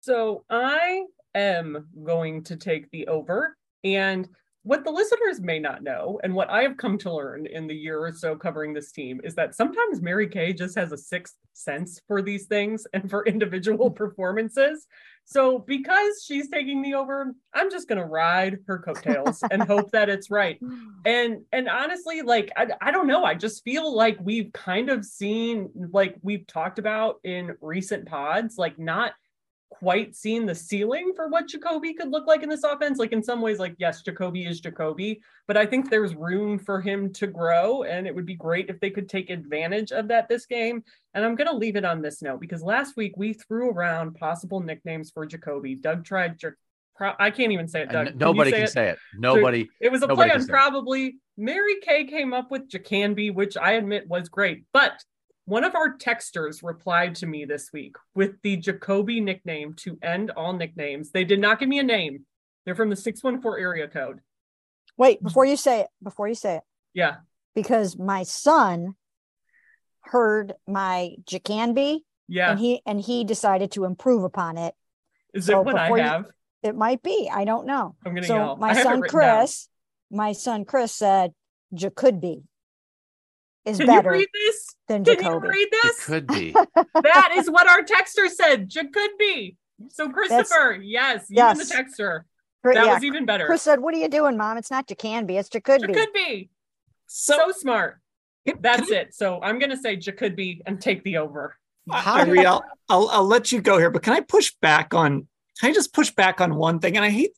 So 0.01 0.43
I 0.49 1.03
am 1.33 1.87
going 2.03 2.43
to 2.45 2.57
take 2.57 2.91
the 2.91 3.07
over 3.07 3.55
and 3.83 4.27
what 4.63 4.85
the 4.85 4.91
listeners 4.91 5.41
may 5.41 5.59
not 5.59 5.83
know, 5.83 6.19
and 6.23 6.33
what 6.33 6.49
I 6.49 6.63
have 6.63 6.77
come 6.77 6.97
to 6.99 7.13
learn 7.13 7.45
in 7.45 7.67
the 7.67 7.75
year 7.75 7.99
or 7.99 8.13
so 8.13 8.35
covering 8.35 8.73
this 8.73 8.93
team, 8.93 9.19
is 9.23 9.35
that 9.35 9.55
sometimes 9.55 10.01
Mary 10.01 10.27
Kay 10.27 10.53
just 10.53 10.77
has 10.77 10.93
a 10.93 10.97
sixth 10.97 11.35
sense 11.51 12.01
for 12.07 12.21
these 12.21 12.45
things 12.45 12.87
and 12.93 13.09
for 13.09 13.25
individual 13.25 13.89
mm-hmm. 13.89 13.97
performances. 13.97 14.87
So 15.25 15.59
because 15.59 16.23
she's 16.25 16.49
taking 16.49 16.81
me 16.81 16.95
over, 16.95 17.33
I'm 17.53 17.71
just 17.71 17.87
gonna 17.87 18.05
ride 18.05 18.59
her 18.67 18.79
coattails 18.79 19.41
and 19.51 19.63
hope 19.67 19.91
that 19.91 20.09
it's 20.09 20.29
right. 20.29 20.61
Mm. 20.61 20.87
And 21.05 21.41
and 21.51 21.69
honestly, 21.69 22.21
like 22.21 22.51
I, 22.57 22.67
I 22.81 22.91
don't 22.91 23.07
know, 23.07 23.23
I 23.23 23.35
just 23.35 23.63
feel 23.63 23.93
like 23.93 24.17
we've 24.21 24.51
kind 24.53 24.89
of 24.89 25.05
seen, 25.05 25.69
like 25.91 26.15
we've 26.21 26.45
talked 26.47 26.79
about 26.79 27.19
in 27.23 27.55
recent 27.61 28.05
pods, 28.05 28.57
like 28.57 28.77
not 28.77 29.13
quite 29.73 30.15
seen 30.15 30.45
the 30.45 30.53
ceiling 30.55 31.13
for 31.15 31.27
what 31.27 31.47
Jacoby 31.47 31.93
could 31.93 32.09
look 32.09 32.27
like 32.27 32.43
in 32.43 32.49
this 32.49 32.63
offense. 32.63 32.99
Like 32.99 33.11
in 33.11 33.23
some 33.23 33.41
ways, 33.41 33.59
like 33.59 33.75
yes, 33.77 34.01
Jacoby 34.01 34.45
is 34.45 34.59
Jacoby, 34.59 35.21
but 35.47 35.57
I 35.57 35.65
think 35.65 35.89
there's 35.89 36.15
room 36.15 36.59
for 36.59 36.79
him 36.79 37.11
to 37.13 37.27
grow, 37.27 37.83
and 37.83 38.07
it 38.07 38.13
would 38.13 38.25
be 38.25 38.35
great 38.35 38.69
if 38.69 38.79
they 38.79 38.89
could 38.89 39.09
take 39.09 39.29
advantage 39.29 39.91
of 39.91 40.07
that 40.07 40.29
this 40.29 40.45
game. 40.45 40.83
And 41.13 41.25
I'm 41.25 41.35
gonna 41.35 41.55
leave 41.55 41.75
it 41.75 41.85
on 41.85 42.01
this 42.01 42.21
note 42.21 42.39
because 42.39 42.61
last 42.61 42.95
week 42.95 43.13
we 43.17 43.33
threw 43.33 43.69
around 43.71 44.15
possible 44.15 44.59
nicknames 44.59 45.11
for 45.11 45.25
Jacoby. 45.25 45.75
Doug 45.75 46.05
tried. 46.05 46.39
I 46.99 47.31
can't 47.31 47.51
even 47.51 47.67
say 47.67 47.81
it. 47.81 47.89
Doug. 47.89 48.15
Nobody 48.15 48.51
can, 48.51 48.59
say, 48.59 48.59
can 48.59 48.67
it? 48.67 48.71
say, 48.71 48.89
it? 48.89 48.99
Nobody. 49.17 49.63
So 49.65 49.69
it 49.81 49.91
was 49.91 50.03
a 50.03 50.07
play 50.07 50.31
on 50.31 50.45
probably. 50.47 51.15
Mary 51.35 51.77
Kay 51.81 52.05
came 52.05 52.31
up 52.31 52.51
with 52.51 52.69
Jacanby, 52.69 53.33
which 53.33 53.57
I 53.57 53.71
admit 53.73 54.07
was 54.07 54.29
great, 54.29 54.65
but 54.71 55.03
one 55.45 55.63
of 55.63 55.75
our 55.75 55.97
texters 55.97 56.63
replied 56.63 57.15
to 57.15 57.25
me 57.25 57.45
this 57.45 57.71
week 57.73 57.95
with 58.15 58.41
the 58.43 58.57
Jacoby 58.57 59.19
nickname 59.19 59.73
to 59.75 59.97
end 60.01 60.31
all 60.31 60.53
nicknames. 60.53 61.11
They 61.11 61.25
did 61.25 61.39
not 61.39 61.59
give 61.59 61.67
me 61.67 61.79
a 61.79 61.83
name. 61.83 62.25
They're 62.65 62.75
from 62.75 62.89
the 62.89 62.95
614 62.95 63.61
area 63.61 63.87
code. 63.87 64.19
Wait, 64.97 65.21
before 65.21 65.45
you 65.45 65.57
say 65.57 65.81
it, 65.81 65.87
before 66.01 66.27
you 66.27 66.35
say 66.35 66.57
it. 66.57 66.63
Yeah. 66.93 67.15
Because 67.55 67.97
my 67.97 68.23
son 68.23 68.95
heard 70.01 70.53
my 70.67 71.15
Jacanby. 71.25 71.99
Yeah. 72.29 72.51
And 72.51 72.59
he 72.59 72.81
and 72.85 73.01
he 73.01 73.25
decided 73.25 73.71
to 73.71 73.83
improve 73.83 74.23
upon 74.23 74.57
it. 74.57 74.73
Is 75.33 75.47
so 75.47 75.59
it 75.59 75.65
what 75.65 75.75
I 75.75 75.89
have? 75.99 76.25
You, 76.63 76.69
it 76.69 76.75
might 76.75 77.03
be. 77.03 77.29
I 77.31 77.43
don't 77.43 77.65
know. 77.65 77.95
I'm 78.05 78.15
gonna 78.15 78.27
so 78.27 78.35
yell. 78.35 78.55
my 78.59 78.81
son 78.81 79.01
Chris, 79.01 79.67
down. 80.09 80.17
my 80.17 80.31
son 80.31 80.63
Chris 80.63 80.93
said 80.93 81.33
could 81.95 82.21
be 82.21 82.43
is 83.65 83.77
Can 83.77 83.87
better 83.87 84.13
you 84.13 84.19
read 84.19 84.29
this? 84.33 84.75
than 84.87 85.03
Can 85.03 85.15
Jacoby. 85.15 85.47
you 85.47 85.53
read 85.53 85.67
this? 85.71 85.99
It 85.99 86.01
could 86.03 86.27
be. 86.27 86.51
that 86.93 87.33
is 87.37 87.49
what 87.49 87.67
our 87.67 87.81
texter 87.81 88.29
said. 88.29 88.71
could 88.93 89.11
be. 89.17 89.57
So 89.89 90.09
Christopher, 90.09 90.77
That's, 90.77 90.83
yes, 90.83 91.25
you 91.29 91.37
yes. 91.37 91.69
the 91.69 91.75
texter. 91.75 92.23
That 92.63 92.75
yeah. 92.75 92.93
was 92.93 93.03
even 93.03 93.25
better. 93.25 93.45
Chris 93.45 93.61
said, 93.61 93.81
"What 93.81 93.93
are 93.93 93.97
you 93.97 94.07
doing, 94.07 94.37
Mom? 94.37 94.57
It's 94.57 94.71
not 94.71 94.87
Jacanby. 94.87 95.31
It's 95.31 95.49
Jacould 95.49 95.81
be. 95.85 95.93
Could 95.93 96.13
be. 96.13 96.49
So, 97.07 97.35
so 97.35 97.51
smart. 97.51 97.99
That's 98.59 98.89
it. 98.89 99.13
So 99.13 99.41
I'm 99.41 99.59
gonna 99.59 99.77
say 99.77 99.97
Jacould 99.97 100.35
be 100.35 100.61
and 100.65 100.79
take 100.79 101.03
the 101.03 101.17
over. 101.17 101.57
How 101.91 102.23
did 102.23 102.37
I'll, 102.45 102.63
I'll, 102.87 103.09
I'll 103.09 103.25
let 103.25 103.51
you 103.51 103.61
go 103.61 103.77
here, 103.77 103.89
but 103.89 104.03
can 104.03 104.13
I 104.13 104.21
push 104.21 104.53
back 104.61 104.93
on? 104.93 105.27
Can 105.59 105.69
I 105.69 105.73
just 105.73 105.93
push 105.93 106.11
back 106.11 106.39
on 106.39 106.55
one 106.55 106.79
thing? 106.79 106.95
And 106.95 107.05
I 107.05 107.09
hate, 107.09 107.31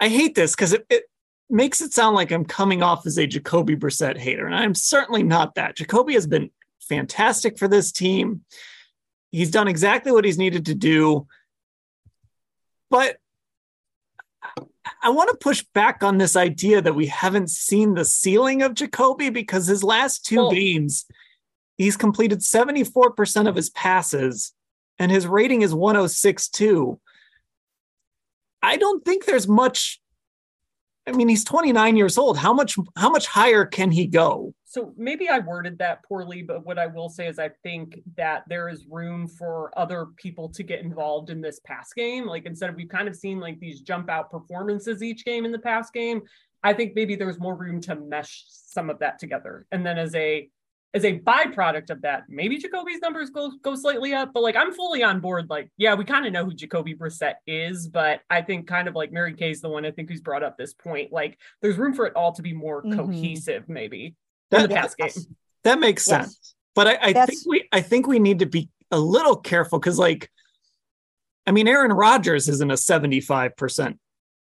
I 0.00 0.08
hate 0.08 0.34
this 0.34 0.54
because 0.54 0.72
it, 0.72 0.86
it 0.88 1.04
makes 1.50 1.80
it 1.80 1.92
sound 1.92 2.16
like 2.16 2.32
I'm 2.32 2.44
coming 2.44 2.82
off 2.82 3.06
as 3.06 3.18
a 3.18 3.26
Jacoby 3.26 3.76
Brissett 3.76 4.16
hater, 4.16 4.46
and 4.46 4.54
I'm 4.54 4.74
certainly 4.74 5.22
not 5.22 5.54
that. 5.54 5.76
Jacoby 5.76 6.14
has 6.14 6.26
been 6.26 6.50
fantastic 6.80 7.58
for 7.58 7.68
this 7.68 7.92
team. 7.92 8.42
He's 9.30 9.50
done 9.50 9.68
exactly 9.68 10.12
what 10.12 10.24
he's 10.24 10.38
needed 10.38 10.66
to 10.66 10.74
do, 10.74 11.26
but 12.90 13.18
I 15.02 15.10
want 15.10 15.30
to 15.30 15.36
push 15.36 15.64
back 15.74 16.02
on 16.02 16.18
this 16.18 16.36
idea 16.36 16.80
that 16.80 16.94
we 16.94 17.06
haven't 17.06 17.50
seen 17.50 17.94
the 17.94 18.04
ceiling 18.04 18.62
of 18.62 18.74
Jacoby 18.74 19.30
because 19.30 19.66
his 19.66 19.82
last 19.82 20.24
two 20.24 20.40
oh. 20.40 20.50
games, 20.50 21.06
he's 21.76 21.96
completed 21.96 22.40
74% 22.40 23.48
of 23.48 23.56
his 23.56 23.70
passes 23.70 24.52
and 24.98 25.10
his 25.10 25.26
rating 25.26 25.62
is 25.62 25.74
106.2. 25.74 26.98
I 28.62 28.76
don't 28.76 29.04
think 29.04 29.24
there's 29.24 29.48
much 29.48 30.00
I 31.06 31.12
mean, 31.12 31.28
he's 31.28 31.44
29 31.44 31.96
years 31.96 32.16
old. 32.16 32.38
How 32.38 32.52
much 32.52 32.76
how 32.96 33.10
much 33.10 33.26
higher 33.26 33.66
can 33.66 33.90
he 33.90 34.06
go? 34.06 34.54
So 34.64 34.92
maybe 34.96 35.28
I 35.28 35.38
worded 35.38 35.78
that 35.78 36.02
poorly, 36.02 36.42
but 36.42 36.64
what 36.64 36.78
I 36.78 36.86
will 36.86 37.08
say 37.08 37.28
is 37.28 37.38
I 37.38 37.50
think 37.62 38.00
that 38.16 38.44
there 38.48 38.68
is 38.68 38.86
room 38.90 39.28
for 39.28 39.70
other 39.78 40.06
people 40.16 40.48
to 40.48 40.62
get 40.62 40.80
involved 40.80 41.30
in 41.30 41.40
this 41.40 41.60
pass 41.60 41.92
game. 41.92 42.26
Like 42.26 42.46
instead 42.46 42.70
of 42.70 42.76
we've 42.76 42.88
kind 42.88 43.06
of 43.06 43.14
seen 43.14 43.38
like 43.38 43.60
these 43.60 43.82
jump 43.82 44.08
out 44.08 44.30
performances 44.30 45.02
each 45.02 45.24
game 45.24 45.44
in 45.44 45.52
the 45.52 45.58
pass 45.58 45.90
game, 45.90 46.22
I 46.62 46.72
think 46.72 46.94
maybe 46.96 47.14
there's 47.14 47.38
more 47.38 47.54
room 47.54 47.80
to 47.82 47.94
mesh 47.94 48.44
some 48.48 48.88
of 48.88 48.98
that 49.00 49.18
together. 49.18 49.66
And 49.70 49.84
then 49.84 49.98
as 49.98 50.14
a 50.14 50.48
as 50.94 51.04
a 51.04 51.18
byproduct 51.18 51.90
of 51.90 52.02
that, 52.02 52.24
maybe 52.28 52.56
Jacoby's 52.56 53.00
numbers 53.00 53.30
go 53.30 53.50
go 53.62 53.74
slightly 53.74 54.14
up. 54.14 54.32
But 54.32 54.44
like 54.44 54.54
I'm 54.54 54.72
fully 54.72 55.02
on 55.02 55.20
board. 55.20 55.50
Like, 55.50 55.70
yeah, 55.76 55.94
we 55.94 56.04
kind 56.04 56.24
of 56.24 56.32
know 56.32 56.44
who 56.44 56.54
Jacoby 56.54 56.94
Brissett 56.94 57.34
is, 57.46 57.88
but 57.88 58.20
I 58.30 58.42
think 58.42 58.68
kind 58.68 58.86
of 58.86 58.94
like 58.94 59.10
Mary 59.10 59.34
Kay's 59.34 59.60
the 59.60 59.68
one 59.68 59.84
I 59.84 59.90
think 59.90 60.08
who's 60.08 60.20
brought 60.20 60.44
up 60.44 60.56
this 60.56 60.72
point. 60.72 61.12
Like, 61.12 61.38
there's 61.60 61.76
room 61.76 61.94
for 61.94 62.06
it 62.06 62.14
all 62.14 62.32
to 62.32 62.42
be 62.42 62.52
more 62.52 62.82
mm-hmm. 62.82 62.96
cohesive, 62.96 63.68
maybe 63.68 64.14
that, 64.50 64.62
in 64.62 64.70
the 64.70 64.76
past 64.76 64.96
game. 64.96 65.10
That 65.64 65.80
makes 65.80 66.06
yes. 66.06 66.26
sense. 66.26 66.54
But 66.76 66.86
I, 66.86 66.98
I 67.02 67.26
think 67.26 67.40
we 67.46 67.68
I 67.72 67.80
think 67.80 68.06
we 68.06 68.20
need 68.20 68.38
to 68.38 68.46
be 68.46 68.70
a 68.90 68.98
little 68.98 69.36
careful 69.36 69.80
because 69.80 69.98
like 69.98 70.30
I 71.46 71.50
mean 71.50 71.66
Aaron 71.66 71.92
Rodgers 71.92 72.48
isn't 72.48 72.70
a 72.70 72.74
75% 72.74 73.98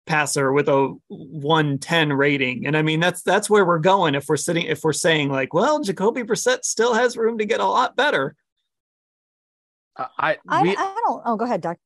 passer 0.05 0.51
with 0.51 0.67
a 0.67 0.95
110 1.07 2.13
rating. 2.13 2.65
And 2.65 2.75
I 2.75 2.81
mean, 2.81 2.99
that's 2.99 3.21
that's 3.21 3.49
where 3.49 3.65
we're 3.65 3.79
going 3.79 4.15
if 4.15 4.27
we're 4.27 4.37
sitting 4.37 4.65
if 4.65 4.83
we're 4.83 4.93
saying 4.93 5.29
like, 5.29 5.53
well, 5.53 5.81
Jacoby 5.81 6.23
Brissett 6.23 6.63
still 6.63 6.93
has 6.93 7.17
room 7.17 7.37
to 7.37 7.45
get 7.45 7.59
a 7.59 7.65
lot 7.65 7.95
better. 7.95 8.35
Uh, 9.95 10.05
I, 10.17 10.37
we, 10.63 10.75
I, 10.75 10.81
I 10.81 11.01
don't. 11.05 11.21
Oh, 11.25 11.35
go 11.35 11.45
ahead, 11.45 11.61
Doc. 11.61 11.77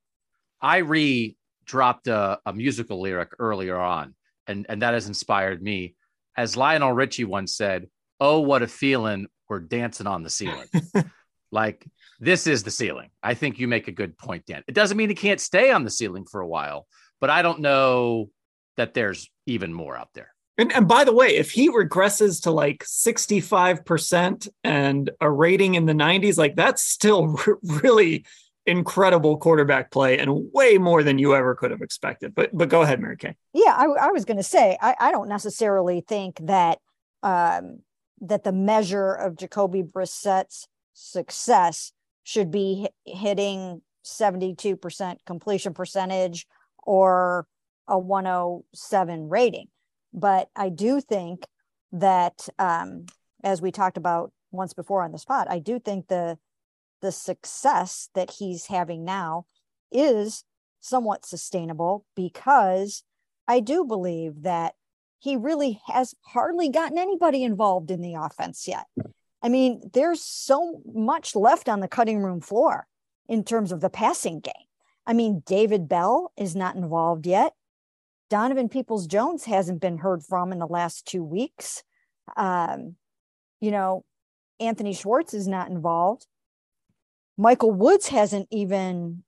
I 0.61 0.77
re 0.77 1.35
dropped 1.65 2.07
a, 2.07 2.39
a 2.45 2.53
musical 2.53 3.01
lyric 3.01 3.29
earlier 3.39 3.77
on, 3.77 4.15
and 4.47 4.65
and 4.69 4.81
that 4.81 4.93
has 4.93 5.07
inspired 5.07 5.61
me. 5.61 5.95
As 6.37 6.57
Lionel 6.57 6.93
Richie 6.93 7.25
once 7.25 7.55
said, 7.55 7.87
"Oh, 8.19 8.41
what 8.41 8.61
a 8.61 8.67
feeling! 8.67 9.27
We're 9.49 9.59
dancing 9.59 10.07
on 10.07 10.23
the 10.23 10.29
ceiling." 10.29 10.67
like 11.51 11.85
this 12.19 12.47
is 12.47 12.63
the 12.63 12.71
ceiling. 12.71 13.09
I 13.23 13.33
think 13.33 13.59
you 13.59 13.67
make 13.67 13.87
a 13.87 13.91
good 13.91 14.17
point, 14.17 14.45
Dan. 14.45 14.63
It 14.67 14.75
doesn't 14.75 14.97
mean 14.97 15.09
he 15.09 15.15
can't 15.15 15.41
stay 15.41 15.71
on 15.71 15.83
the 15.83 15.89
ceiling 15.89 16.25
for 16.25 16.41
a 16.41 16.47
while, 16.47 16.87
but 17.25 17.31
I 17.31 17.41
don't 17.41 17.61
know 17.61 18.29
that 18.77 18.93
there's 18.93 19.31
even 19.47 19.73
more 19.73 19.97
out 19.97 20.09
there. 20.13 20.29
And, 20.59 20.71
and 20.71 20.87
by 20.87 21.05
the 21.05 21.11
way, 21.11 21.37
if 21.37 21.49
he 21.49 21.71
regresses 21.71 22.43
to 22.43 22.51
like 22.51 22.83
65% 22.83 24.47
and 24.63 25.09
a 25.19 25.31
rating 25.31 25.73
in 25.73 25.87
the 25.87 25.93
90s, 25.93 26.37
like 26.37 26.55
that's 26.55 26.83
still 26.83 27.35
r- 27.47 27.57
really 27.63 28.25
incredible 28.67 29.37
quarterback 29.37 29.89
play 29.89 30.19
and 30.19 30.51
way 30.53 30.77
more 30.77 31.01
than 31.01 31.17
you 31.17 31.33
ever 31.33 31.55
could 31.55 31.71
have 31.71 31.81
expected. 31.81 32.35
But 32.35 32.55
but 32.55 32.69
go 32.69 32.83
ahead, 32.83 33.01
Mary 33.01 33.17
Kay. 33.17 33.35
Yeah, 33.53 33.73
I, 33.75 33.85
I 33.85 34.11
was 34.11 34.23
going 34.23 34.37
to 34.37 34.43
say 34.43 34.77
I, 34.79 34.93
I 34.99 35.11
don't 35.11 35.27
necessarily 35.27 36.01
think 36.01 36.37
that 36.43 36.77
um, 37.23 37.79
that 38.21 38.43
the 38.43 38.53
measure 38.53 39.15
of 39.15 39.35
Jacoby 39.35 39.81
Brissett's 39.81 40.67
success 40.93 41.91
should 42.23 42.51
be 42.51 42.87
hitting 43.03 43.81
72% 44.05 45.17
completion 45.25 45.73
percentage 45.73 46.45
or 46.85 47.47
a 47.87 47.97
107 47.97 49.29
rating. 49.29 49.67
But 50.13 50.49
I 50.55 50.69
do 50.69 51.01
think 51.01 51.45
that, 51.91 52.47
um, 52.57 53.05
as 53.43 53.61
we 53.61 53.71
talked 53.71 53.97
about 53.97 54.31
once 54.51 54.73
before 54.73 55.03
on 55.03 55.11
the 55.11 55.17
spot, 55.17 55.47
I 55.49 55.59
do 55.59 55.79
think 55.79 56.07
the 56.07 56.37
the 57.01 57.11
success 57.11 58.09
that 58.15 58.31
he's 58.31 58.67
having 58.67 59.03
now 59.03 59.45
is 59.91 60.43
somewhat 60.79 61.25
sustainable 61.25 62.05
because 62.15 63.03
I 63.47 63.59
do 63.59 63.85
believe 63.85 64.43
that 64.43 64.73
he 65.19 65.35
really 65.35 65.81
has 65.87 66.15
hardly 66.21 66.69
gotten 66.69 66.97
anybody 66.97 67.43
involved 67.43 67.91
in 67.91 68.01
the 68.01 68.15
offense 68.15 68.67
yet. 68.67 68.85
I 69.41 69.49
mean, 69.49 69.81
there's 69.93 70.21
so 70.21 70.81
much 70.91 71.35
left 71.35 71.69
on 71.69 71.79
the 71.79 71.87
cutting 71.87 72.21
room 72.23 72.41
floor 72.41 72.87
in 73.27 73.43
terms 73.43 73.71
of 73.71 73.81
the 73.81 73.89
passing 73.89 74.39
game. 74.39 74.53
I 75.07 75.13
mean, 75.13 75.43
David 75.45 75.87
Bell 75.87 76.31
is 76.37 76.55
not 76.55 76.75
involved 76.75 77.27
yet. 77.27 77.53
Donovan 78.29 78.69
Peoples 78.69 79.07
Jones 79.07 79.45
hasn't 79.45 79.81
been 79.81 79.99
heard 79.99 80.23
from 80.23 80.51
in 80.51 80.59
the 80.59 80.65
last 80.65 81.05
two 81.05 81.23
weeks. 81.23 81.83
Um, 82.35 82.95
you 83.61 83.71
know, 83.71 84.03
Anthony 84.59 84.93
Schwartz 84.93 85.33
is 85.33 85.47
not 85.47 85.69
involved. 85.69 86.25
Michael 87.37 87.71
Woods 87.71 88.07
hasn't 88.07 88.47
even 88.51 89.23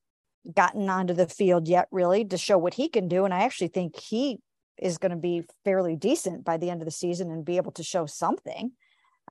gotten 0.56 0.90
onto 0.90 1.14
the 1.14 1.28
field 1.28 1.68
yet, 1.68 1.88
really, 1.92 2.26
to 2.26 2.38
show 2.38 2.58
what 2.58 2.74
he 2.74 2.88
can 2.88 3.08
do. 3.08 3.26
And 3.26 3.34
I 3.34 3.44
actually 3.44 3.68
think 3.68 4.00
he 4.00 4.40
is 4.78 4.98
going 4.98 5.12
to 5.12 5.18
be 5.18 5.44
fairly 5.66 5.96
decent 5.96 6.44
by 6.44 6.58
the 6.58 6.70
end 6.70 6.82
of 6.82 6.86
the 6.86 6.92
season 6.92 7.32
and 7.32 7.44
be 7.44 7.58
able 7.58 7.72
to 7.74 7.84
show 7.84 8.06
something. 8.06 8.72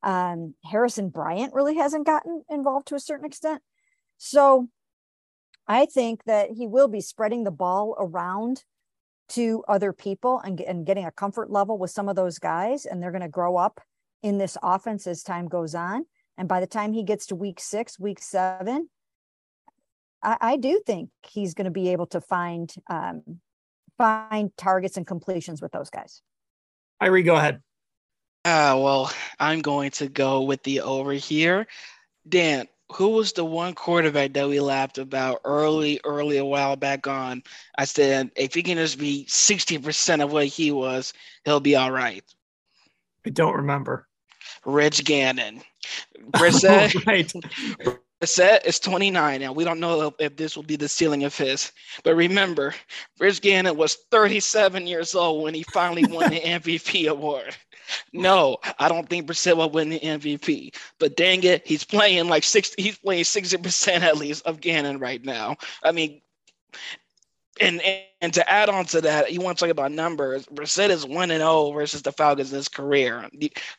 Um, 0.03 0.55
Harrison 0.65 1.09
Bryant 1.09 1.55
really 1.55 1.77
hasn't 1.77 2.07
gotten 2.07 2.43
involved 2.51 2.89
to 2.89 2.95
a 2.95 3.01
certain 3.01 3.25
extent. 3.25 3.63
So 4.19 4.69
I 5.69 5.87
think 5.87 6.25
that 6.25 6.51
he 6.51 6.67
will 6.67 6.89
be 6.89 7.01
spreading 7.01 7.45
the 7.45 7.51
ball 7.51 7.97
around 7.99 8.65
to 9.31 9.65
other 9.67 9.93
people 9.93 10.41
and, 10.41 10.61
and 10.61 10.87
getting 10.87 11.05
a 11.05 11.11
comfort 11.11 11.51
level 11.51 11.79
with 11.79 11.91
some 11.91 12.09
of 12.09 12.17
those 12.17 12.39
guys. 12.39 12.87
And 12.87 13.03
they're 13.03 13.11
going 13.11 13.23
to 13.23 13.29
grow 13.29 13.57
up 13.57 13.81
in 14.23 14.39
this 14.39 14.57
offense 14.63 15.07
as 15.07 15.23
time 15.23 15.49
goes 15.49 15.75
on. 15.75 16.07
And 16.39 16.49
by 16.49 16.61
the 16.61 16.67
time 16.67 16.93
he 16.93 17.03
gets 17.03 17.27
to 17.27 17.35
week 17.35 17.61
six, 17.61 17.99
week 17.99 18.21
seven, 18.21 18.89
I, 20.23 20.37
I 20.41 20.57
do 20.57 20.81
think 20.87 21.11
he's 21.27 21.55
going 21.55 21.65
to 21.65 21.71
be 21.71 21.89
able 21.89 22.07
to 22.09 22.21
find 22.21 22.73
um, 22.89 23.41
find 23.99 24.51
targets 24.57 24.97
and 24.97 25.07
completions 25.07 25.63
with 25.63 25.73
those 25.73 25.91
guys. 25.91 26.23
Irie, 27.03 27.25
go 27.25 27.37
ahead. 27.37 27.63
Uh, 28.45 28.79
well, 28.79 29.11
I'm 29.41 29.61
going 29.61 29.91
to 29.93 30.09
go 30.09 30.43
with 30.43 30.63
the 30.63 30.83
over 30.83 31.13
here. 31.13 31.67
Dan, 32.29 32.67
who 32.93 33.09
was 33.09 33.33
the 33.33 33.45
one 33.45 33.75
quarterback 33.75 34.33
that 34.35 34.49
we 34.49 34.61
laughed 34.61 34.99
about 34.99 35.41
early, 35.45 36.01
early 36.05 36.37
a 36.39 36.45
while 36.45 36.77
back 36.77 37.07
on? 37.07 37.43
I 37.77 37.85
said, 37.85 38.31
if 38.37 38.55
he 38.55 38.63
can 38.63 38.77
just 38.77 38.99
be 38.99 39.27
60% 39.29 40.23
of 40.23 40.33
what 40.33 40.47
he 40.47 40.71
was, 40.71 41.13
he'll 41.45 41.61
be 41.61 41.77
all 41.77 41.91
right. 41.91 42.25
I 43.25 43.31
don't 43.31 43.57
remember. 43.57 44.07
Rich 44.65 45.05
Gannon. 45.05 45.63
Brissett, 46.31 46.97
oh, 46.97 47.03
right. 47.07 47.33
Brissett 48.21 48.65
is 48.65 48.81
29 48.81 49.41
now. 49.41 49.53
We 49.53 49.65
don't 49.65 49.81
know 49.81 50.15
if 50.19 50.37
this 50.37 50.57
will 50.57 50.63
be 50.63 50.77
the 50.77 50.89
ceiling 50.89 51.25
of 51.25 51.37
his. 51.37 51.73
But 52.03 52.15
remember, 52.15 52.75
Rich 53.19 53.43
Gannon 53.43 53.77
was 53.77 53.97
37 54.11 54.87
years 54.87 55.15
old 55.15 55.43
when 55.43 55.55
he 55.55 55.65
finally 55.65 56.05
won 56.05 56.31
the 56.31 56.41
MVP 56.41 57.09
award. 57.09 57.57
No, 58.13 58.59
I 58.79 58.89
don't 58.89 59.09
think 59.09 59.27
Brissett 59.27 59.57
will 59.57 59.71
win 59.71 59.91
the 59.91 60.01
MVP. 60.01 60.75
But 60.99 61.17
dang 61.17 61.43
it, 61.45 61.67
he's 61.67 61.85
playing 61.85 62.29
like 62.29 62.45
60, 62.45 62.83
he's 62.83 62.99
playing 62.99 63.25
60% 63.25 64.01
at 64.01 64.17
least 64.17 64.47
of 64.47 64.61
Gannon 64.61 64.99
right 64.99 65.25
now. 65.25 65.57
I 65.83 65.93
mean, 65.93 66.21
and, 67.61 67.81
and 68.21 68.35
to 68.35 68.51
add 68.51 68.69
on 68.69 68.85
to 68.87 69.01
that, 69.03 69.33
you 69.33 69.41
want 69.41 69.59
to 69.59 69.65
talk 69.65 69.71
about 69.71 69.93
numbers. 69.93 70.47
Brissett 70.47 70.91
is 70.91 71.07
one 71.07 71.31
and 71.31 71.41
zero 71.41 71.51
oh 71.51 71.73
versus 71.73 72.03
the 72.03 72.13
Falcons 72.13 72.53
in 72.53 72.57
his 72.57 72.69
career. 72.69 73.29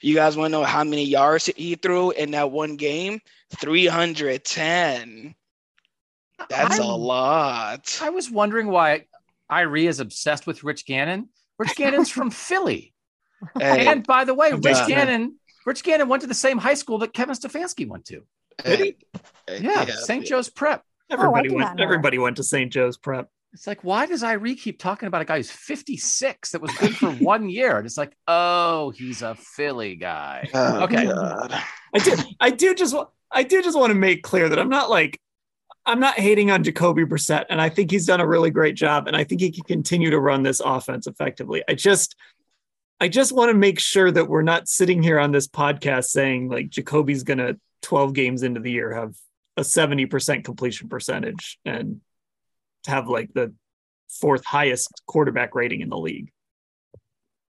You 0.01 0.15
guys 0.15 0.35
want 0.35 0.51
to 0.51 0.57
know 0.57 0.63
how 0.63 0.83
many 0.83 1.03
yards 1.03 1.45
he 1.45 1.75
threw 1.75 2.11
in 2.11 2.31
that 2.31 2.51
one 2.51 2.75
game? 2.75 3.19
Three 3.55 3.85
hundred 3.85 4.43
ten. 4.43 5.35
That's 6.49 6.79
a 6.79 6.83
lot. 6.83 7.99
I 8.01 8.09
was 8.09 8.29
wondering 8.29 8.67
why 8.67 9.05
Irie 9.51 9.87
is 9.87 9.99
obsessed 9.99 10.45
with 10.45 10.63
Rich 10.63 10.85
Gannon. 10.85 11.29
Rich 11.57 11.75
Gannon's 11.75 12.09
from 12.09 12.29
Philly. 12.31 12.93
Hey, 13.59 13.87
and 13.87 14.05
by 14.05 14.23
the 14.23 14.33
way, 14.33 14.51
Rich 14.51 14.87
Gannon, 14.87 15.35
Rich 15.65 15.83
Gannon 15.83 16.07
went 16.07 16.21
to 16.21 16.27
the 16.27 16.33
same 16.33 16.57
high 16.57 16.73
school 16.73 16.97
that 16.99 17.13
Kevin 17.13 17.35
Stefanski 17.35 17.87
went 17.87 18.05
to. 18.05 18.23
Did 18.63 18.79
he? 18.79 18.97
Yeah, 19.47 19.85
yeah 19.87 19.95
St. 19.95 20.25
Joe's 20.25 20.49
Prep. 20.49 20.83
Everybody 21.09 21.49
oh, 21.49 21.53
went. 21.53 21.79
Everybody 21.79 22.17
went 22.17 22.37
to 22.37 22.43
St. 22.43 22.71
Joe's 22.71 22.97
Prep. 22.97 23.29
It's 23.53 23.65
like, 23.65 23.83
why 23.83 24.05
does 24.05 24.23
Irie 24.23 24.59
keep 24.59 24.77
talking 24.77 25.07
about 25.07 25.21
a 25.21 25.25
guy 25.25 25.37
who's 25.37 25.49
56 25.49 26.51
that 26.51 26.61
was 26.61 26.71
good 26.77 26.95
for 26.95 27.11
one 27.11 27.49
year? 27.49 27.77
And 27.77 27.85
it's 27.85 27.97
like, 27.97 28.15
oh, 28.27 28.91
he's 28.91 29.21
a 29.21 29.35
Philly 29.35 29.95
guy. 29.95 30.49
Oh, 30.53 30.83
okay. 30.83 31.05
God. 31.05 31.53
I 31.93 31.99
do 31.99 32.15
I 32.39 32.49
do 32.49 32.75
just 32.75 32.95
I 33.31 33.43
do 33.43 33.61
just 33.61 33.77
want 33.77 33.91
to 33.91 33.95
make 33.95 34.23
clear 34.23 34.49
that 34.49 34.59
I'm 34.59 34.69
not 34.69 34.89
like 34.89 35.19
I'm 35.85 36.01
not 36.01 36.15
hating 36.15 36.51
on 36.51 36.63
Jacoby 36.63 37.05
Brissett, 37.05 37.45
and 37.49 37.61
I 37.61 37.69
think 37.69 37.91
he's 37.91 38.05
done 38.05 38.19
a 38.19 38.27
really 38.27 38.51
great 38.51 38.75
job, 38.75 39.07
and 39.07 39.15
I 39.15 39.23
think 39.23 39.39
he 39.39 39.51
can 39.51 39.63
continue 39.63 40.09
to 40.09 40.19
run 40.19 40.43
this 40.43 40.59
offense 40.59 41.07
effectively. 41.07 41.63
I 41.69 41.75
just 41.75 42.17
I 42.99 43.07
just 43.07 43.31
want 43.31 43.49
to 43.49 43.57
make 43.57 43.79
sure 43.79 44.09
that 44.09 44.27
we're 44.27 44.41
not 44.41 44.67
sitting 44.67 45.03
here 45.03 45.19
on 45.19 45.31
this 45.31 45.47
podcast 45.47 46.05
saying 46.05 46.49
like 46.49 46.69
Jacoby's 46.69 47.23
gonna 47.23 47.57
12 47.83 48.13
games 48.13 48.43
into 48.43 48.59
the 48.59 48.71
year 48.71 48.93
have 48.93 49.15
a 49.55 49.61
70% 49.61 50.43
completion 50.43 50.89
percentage 50.89 51.59
and 51.65 52.01
have 52.87 53.07
like 53.07 53.33
the 53.33 53.53
fourth 54.09 54.45
highest 54.45 55.03
quarterback 55.05 55.55
rating 55.55 55.81
in 55.81 55.89
the 55.89 55.97
league. 55.97 56.31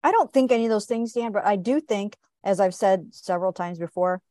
I 0.04 0.12
don't 0.12 0.32
think 0.32 0.52
any 0.52 0.66
of 0.66 0.70
those 0.70 0.86
things, 0.86 1.14
Dan, 1.14 1.32
but 1.32 1.46
I 1.46 1.56
do 1.56 1.80
think, 1.80 2.18
as 2.44 2.60
I've 2.60 2.76
said 2.76 3.08
several 3.12 3.54
times 3.54 3.80
before, 3.80 4.22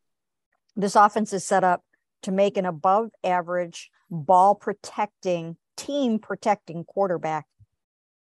this 0.77 0.97
offense 0.97 1.33
is 1.33 1.45
set 1.45 1.65
up 1.65 1.83
to 2.23 2.31
make 2.31 2.57
an 2.57 2.67
above 2.67 3.11
average 3.25 3.91
ball 4.11 4.55
protecting, 4.55 5.57
team 5.77 6.19
protecting 6.19 6.85
quarterback 6.85 7.47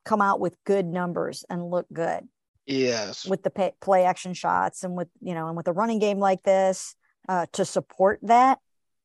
come 0.04 0.22
out 0.22 0.40
with 0.40 0.56
good 0.64 0.86
numbers 0.86 1.44
and 1.50 1.70
look 1.70 1.86
good. 1.92 2.26
Yes. 2.66 3.26
With 3.26 3.42
the 3.42 3.50
pay, 3.50 3.72
play 3.80 4.04
action 4.04 4.34
shots 4.34 4.82
and 4.82 4.96
with, 4.96 5.08
you 5.20 5.34
know, 5.34 5.46
and 5.48 5.56
with 5.56 5.68
a 5.68 5.72
running 5.72 5.98
game 5.98 6.18
like 6.18 6.42
this 6.42 6.94
uh, 7.28 7.46
to 7.52 7.64
support 7.64 8.18
that, 8.22 8.58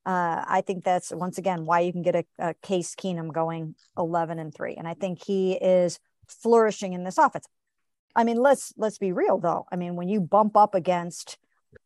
uh, 0.05 0.43
I 0.47 0.63
think 0.65 0.83
that's 0.83 1.11
once 1.11 1.37
again 1.37 1.65
why 1.65 1.81
you 1.81 1.91
can 1.91 2.01
get 2.01 2.15
a, 2.15 2.25
a 2.39 2.53
Case 2.63 2.95
Keenum 2.95 3.31
going 3.31 3.75
11 3.97 4.39
and 4.39 4.53
three. 4.53 4.75
And 4.75 4.87
I 4.87 4.95
think 4.95 5.23
he 5.23 5.53
is 5.53 5.99
flourishing 6.27 6.93
in 6.93 7.03
this 7.03 7.17
offense. 7.17 7.45
I 8.15 8.23
mean, 8.23 8.37
let's 8.37 8.73
let's 8.77 8.97
be 8.97 9.11
real 9.11 9.37
though. 9.37 9.65
I 9.71 9.75
mean, 9.75 9.95
when 9.95 10.09
you 10.09 10.19
bump 10.19 10.57
up 10.57 10.75
against 10.75 11.37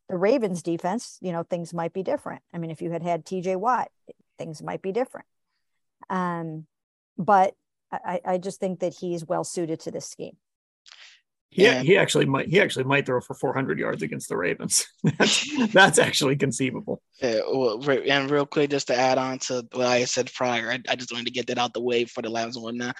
the 0.10 0.18
Ravens 0.18 0.64
defense, 0.64 1.18
you 1.22 1.32
know, 1.32 1.44
things 1.44 1.74
might 1.74 1.94
be 1.94 2.04
different. 2.04 2.42
I 2.54 2.58
mean, 2.58 2.72
if 2.72 2.82
you 2.82 2.92
had 2.92 3.04
had 3.04 3.26
TJ 3.26 3.58
Watt, 3.58 3.90
things 4.38 4.64
might 4.64 4.82
be 4.82 4.92
different. 4.92 5.28
Um, 6.10 6.66
but 7.18 7.54
I, 7.92 8.20
I 8.26 8.38
just 8.38 8.60
think 8.60 8.80
that 8.80 8.96
he's 8.96 9.26
well 9.26 9.44
suited 9.44 9.80
to 9.82 9.92
this 9.92 10.08
scheme. 10.08 10.38
Yeah, 11.56 11.82
he 11.82 11.98
actually 11.98 12.26
might. 12.26 12.50
He 12.50 12.60
actually 12.60 12.84
might 12.84 13.06
throw 13.06 13.22
for 13.22 13.34
400 13.34 13.80
yards 13.80 14.04
against 14.04 14.30
the 14.30 14.38
Ravens. 14.38 14.86
that's 15.04 15.74
that's 15.74 16.00
actually 16.00 16.36
conceivable. 16.36 17.02
Yeah, 17.22 17.40
well, 17.52 17.82
and 17.90 18.30
real 18.30 18.46
quick, 18.46 18.72
just 18.72 18.88
to 18.88 18.96
add 18.96 19.18
on 19.18 19.40
to 19.40 19.66
what 19.72 19.88
I 19.88 20.04
said 20.06 20.32
prior, 20.34 20.72
I, 20.72 20.80
I 20.90 20.96
just 20.96 21.12
wanted 21.12 21.28
to 21.28 21.32
get 21.32 21.48
that 21.48 21.58
out 21.58 21.74
the 21.74 21.82
way 21.82 22.06
for 22.06 22.22
the 22.22 22.30
Lions 22.30 22.58
and 22.58 22.64
whatnot. 22.64 22.96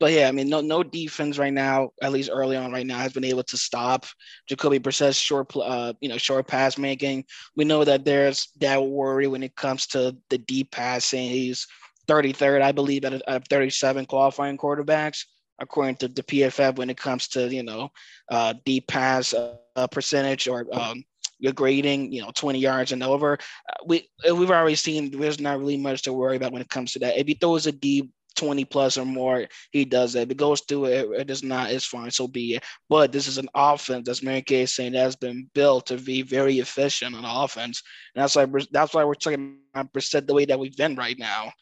But 0.00 0.12
yeah, 0.12 0.28
I 0.28 0.32
mean, 0.32 0.48
no 0.48 0.60
no 0.60 0.82
defense 0.82 1.38
right 1.38 1.52
now, 1.52 1.90
at 2.02 2.12
least 2.12 2.30
early 2.32 2.56
on 2.56 2.72
right 2.72 2.86
now, 2.86 2.98
has 2.98 3.12
been 3.12 3.24
able 3.24 3.44
to 3.44 3.56
stop 3.56 4.06
Jacoby 4.48 4.78
Brissett's 4.78 5.16
short, 5.16 5.50
uh, 5.56 5.92
you 6.00 6.08
know, 6.08 6.18
short 6.18 6.46
pass 6.46 6.78
making. 6.78 7.24
We 7.56 7.64
know 7.64 7.84
that 7.84 8.04
there's 8.04 8.48
that 8.60 8.84
worry 8.84 9.26
when 9.26 9.42
it 9.42 9.56
comes 9.56 9.86
to 9.88 10.16
the 10.30 10.38
deep 10.38 10.70
passing. 10.70 11.28
He's 11.28 11.66
33rd, 12.06 12.62
I 12.62 12.72
believe, 12.72 13.04
out 13.04 13.14
of 13.14 13.44
37 13.48 14.06
qualifying 14.06 14.56
quarterbacks 14.56 15.24
according 15.58 15.96
to 15.96 16.08
the 16.08 16.22
PFF 16.22 16.76
when 16.76 16.90
it 16.90 16.96
comes 16.96 17.28
to 17.28 17.48
you 17.48 17.62
know 17.62 17.90
uh, 18.30 18.54
deep 18.64 18.86
pass 18.86 19.34
uh, 19.34 19.86
percentage 19.88 20.48
or 20.48 20.66
um, 20.72 21.04
your 21.38 21.52
grading, 21.52 22.12
you 22.12 22.20
know, 22.20 22.30
20 22.34 22.58
yards 22.58 22.92
and 22.92 23.02
over. 23.02 23.34
Uh, 23.34 23.84
we 23.86 24.08
we've 24.32 24.50
already 24.50 24.74
seen 24.74 25.10
there's 25.10 25.40
not 25.40 25.58
really 25.58 25.76
much 25.76 26.02
to 26.02 26.12
worry 26.12 26.36
about 26.36 26.52
when 26.52 26.62
it 26.62 26.68
comes 26.68 26.92
to 26.92 26.98
that. 27.00 27.18
If 27.18 27.26
he 27.26 27.34
throws 27.34 27.66
a 27.66 27.72
deep 27.72 28.10
20 28.36 28.64
plus 28.66 28.96
or 28.96 29.04
more, 29.04 29.46
he 29.72 29.84
does 29.84 30.12
that. 30.12 30.22
If 30.22 30.30
it 30.30 30.36
goes 30.36 30.60
through 30.62 30.86
it, 30.86 31.08
it 31.20 31.30
is 31.30 31.42
not, 31.42 31.72
it's 31.72 31.84
fine, 31.84 32.10
so 32.10 32.28
be 32.28 32.54
it. 32.54 32.64
But 32.88 33.12
this 33.12 33.26
is 33.26 33.38
an 33.38 33.48
offense, 33.54 34.08
as 34.08 34.22
Mary 34.22 34.42
Kay 34.42 34.62
is 34.62 34.74
saying, 34.74 34.92
that 34.92 35.00
has 35.00 35.16
been 35.16 35.50
built 35.54 35.86
to 35.86 35.96
be 35.96 36.22
very 36.22 36.58
efficient 36.60 37.16
on 37.16 37.24
offense. 37.24 37.82
And 38.14 38.22
that's 38.22 38.36
why 38.36 38.46
that's 38.70 38.94
why 38.94 39.04
we're 39.04 39.14
talking 39.14 39.58
about 39.74 39.92
Brissett 39.92 40.26
the 40.26 40.34
way 40.34 40.44
that 40.44 40.58
we've 40.58 40.76
been 40.76 40.94
right 40.94 41.18
now. 41.18 41.52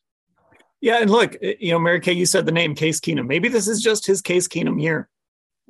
Yeah, 0.80 1.00
and 1.00 1.10
look, 1.10 1.36
eh, 1.42 1.54
you 1.58 1.72
know, 1.72 1.78
Mary 1.78 2.00
Kay, 2.00 2.12
you 2.12 2.26
said 2.26 2.46
the 2.46 2.52
name 2.52 2.74
Case 2.74 3.00
Keenum. 3.00 3.26
Maybe 3.26 3.48
this 3.48 3.68
is 3.68 3.82
just 3.82 4.06
his 4.06 4.22
Case 4.22 4.48
Keenum 4.48 4.80
year. 4.80 5.08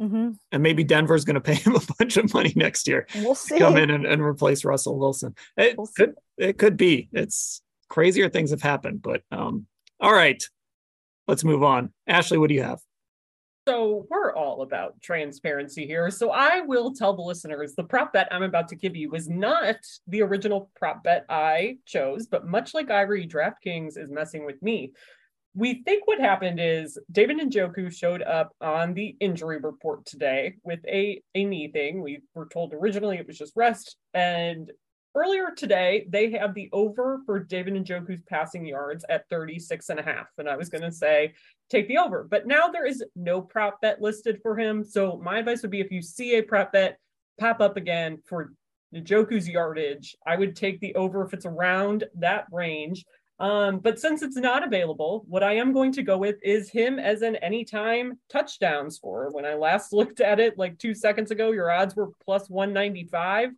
Mm-hmm. 0.01 0.33
And 0.53 0.63
maybe 0.63 0.85
Denver's 0.85 1.25
going 1.25 1.35
to 1.35 1.41
pay 1.41 1.55
him 1.55 1.77
a 1.77 1.81
bunch 1.99 2.17
of 2.17 2.33
money 2.35 2.53
next 2.57 2.87
year. 2.87 3.07
We'll 3.17 3.35
see. 3.35 3.59
Come 3.59 3.77
in 3.77 3.91
and, 3.91 4.07
and 4.07 4.23
replace 4.23 4.65
Russell 4.65 4.99
Wilson. 4.99 5.35
It 5.57 5.77
we'll 5.79 5.89
could 5.97 6.15
it 6.37 6.59
could 6.59 6.77
be. 6.77 7.09
It's 7.13 7.63
crazier 7.89 8.29
things 8.29 8.51
have 8.51 8.63
happened, 8.63 9.03
but 9.03 9.23
um, 9.31 9.67
all 10.01 10.13
right. 10.13 10.43
Let's 11.29 11.45
move 11.45 11.63
on. 11.63 11.93
Ashley, 12.07 12.39
what 12.39 12.49
do 12.49 12.55
you 12.55 12.63
have? 12.63 12.79
So 13.67 14.07
we're 14.09 14.33
all 14.33 14.46
about 14.63 15.01
transparency 15.03 15.87
here. 15.87 16.11
So 16.11 16.31
I 16.31 16.61
will 16.61 16.93
tell 16.93 17.15
the 17.15 17.23
listeners 17.23 17.75
the 17.75 17.85
prop 17.85 18.13
bet 18.13 18.29
I'm 18.31 18.43
about 18.43 18.69
to 18.69 18.77
give 18.77 18.97
you 18.97 19.11
was 19.11 19.29
not 19.29 19.77
the 20.07 20.23
original 20.23 20.71
prop 20.77 21.03
bet 21.05 21.25
I 21.29 21.79
chose, 21.87 22.27
but 22.27 22.47
much 22.47 22.75
like 22.75 22.91
Ivory, 22.91 23.27
DraftKings 23.27 23.99
is 23.99 24.11
messing 24.11 24.45
with 24.45 24.63
me. 24.63 24.93
We 25.55 25.83
think 25.85 26.07
what 26.07 26.21
happened 26.21 26.61
is 26.61 26.99
David 27.11 27.39
and 27.39 27.51
Njoku 27.51 27.91
showed 27.91 28.23
up 28.23 28.53
on 28.61 28.93
the 28.93 29.17
injury 29.21 29.59
report 29.59 30.05
today 30.05 30.57
with 30.65 30.81
a, 30.87 31.23
a 31.35 31.45
knee 31.45 31.71
thing. 31.73 32.03
We 32.03 32.21
were 32.35 32.49
told 32.53 32.75
originally 32.75 33.17
it 33.17 33.27
was 33.27 33.39
just 33.39 33.55
rest, 33.57 33.97
and 34.13 34.71
earlier 35.17 35.51
today, 35.57 36.07
they 36.09 36.31
have 36.33 36.55
the 36.55 36.69
over 36.73 37.21
for 37.27 37.41
David 37.41 37.75
Njoku's 37.75 38.23
passing 38.29 38.65
yards 38.65 39.05
at 39.09 39.29
36 39.31 39.89
and 39.89 39.99
a 39.99 40.03
half. 40.03 40.27
And 40.39 40.49
I 40.49 40.57
was 40.57 40.69
going 40.69 40.83
to 40.83 40.93
say, 40.93 41.35
take 41.71 41.89
the 41.89 41.99
over. 41.99 42.25
But 42.31 42.47
now 42.47 42.69
there 42.69 42.87
is 42.87 43.03
no 43.17 43.41
prop 43.41 43.81
bet 43.81 44.01
listed 44.01 44.39
for 44.43 44.57
him. 44.57 44.85
So 44.85 45.19
my 45.23 45.39
advice 45.39 45.63
would 45.63 45.71
be 45.71 45.81
if 45.81 45.91
you 45.91 46.03
see 46.03 46.37
a 46.37 46.43
prop 46.43 46.73
bet 46.73 46.99
pop 47.41 47.61
up 47.61 47.77
again 47.77 48.19
for 48.27 48.53
Njoku's 48.95 49.49
yardage, 49.49 50.15
I 50.27 50.37
would 50.37 50.55
take 50.55 50.81
the 50.81 50.95
over 50.95 51.25
if 51.25 51.33
it's 51.33 51.47
around 51.47 52.05
that 52.17 52.47
range. 52.53 53.05
Um, 53.39 53.81
but 53.81 53.99
since 53.99 54.23
it's 54.23 54.37
not 54.37 54.65
available, 54.65 55.25
what 55.29 55.43
I 55.43 55.55
am 55.57 55.73
going 55.73 55.93
to 55.93 56.03
go 56.03 56.17
with 56.17 56.37
is 56.43 56.71
him 56.71 56.99
as 56.99 57.23
an 57.23 57.37
anytime 57.37 58.19
touchdown 58.31 58.91
scorer. 58.91 59.31
When 59.31 59.45
I 59.45 59.55
last 59.55 59.93
looked 59.95 60.21
at 60.21 60.41
it 60.41 60.59
like 60.59 60.79
two 60.79 60.95
seconds 60.95 61.31
ago, 61.31 61.53
your 61.53 61.71
odds 61.71 61.95
were 61.95 62.11
plus 62.25 62.49
195. 62.49 63.51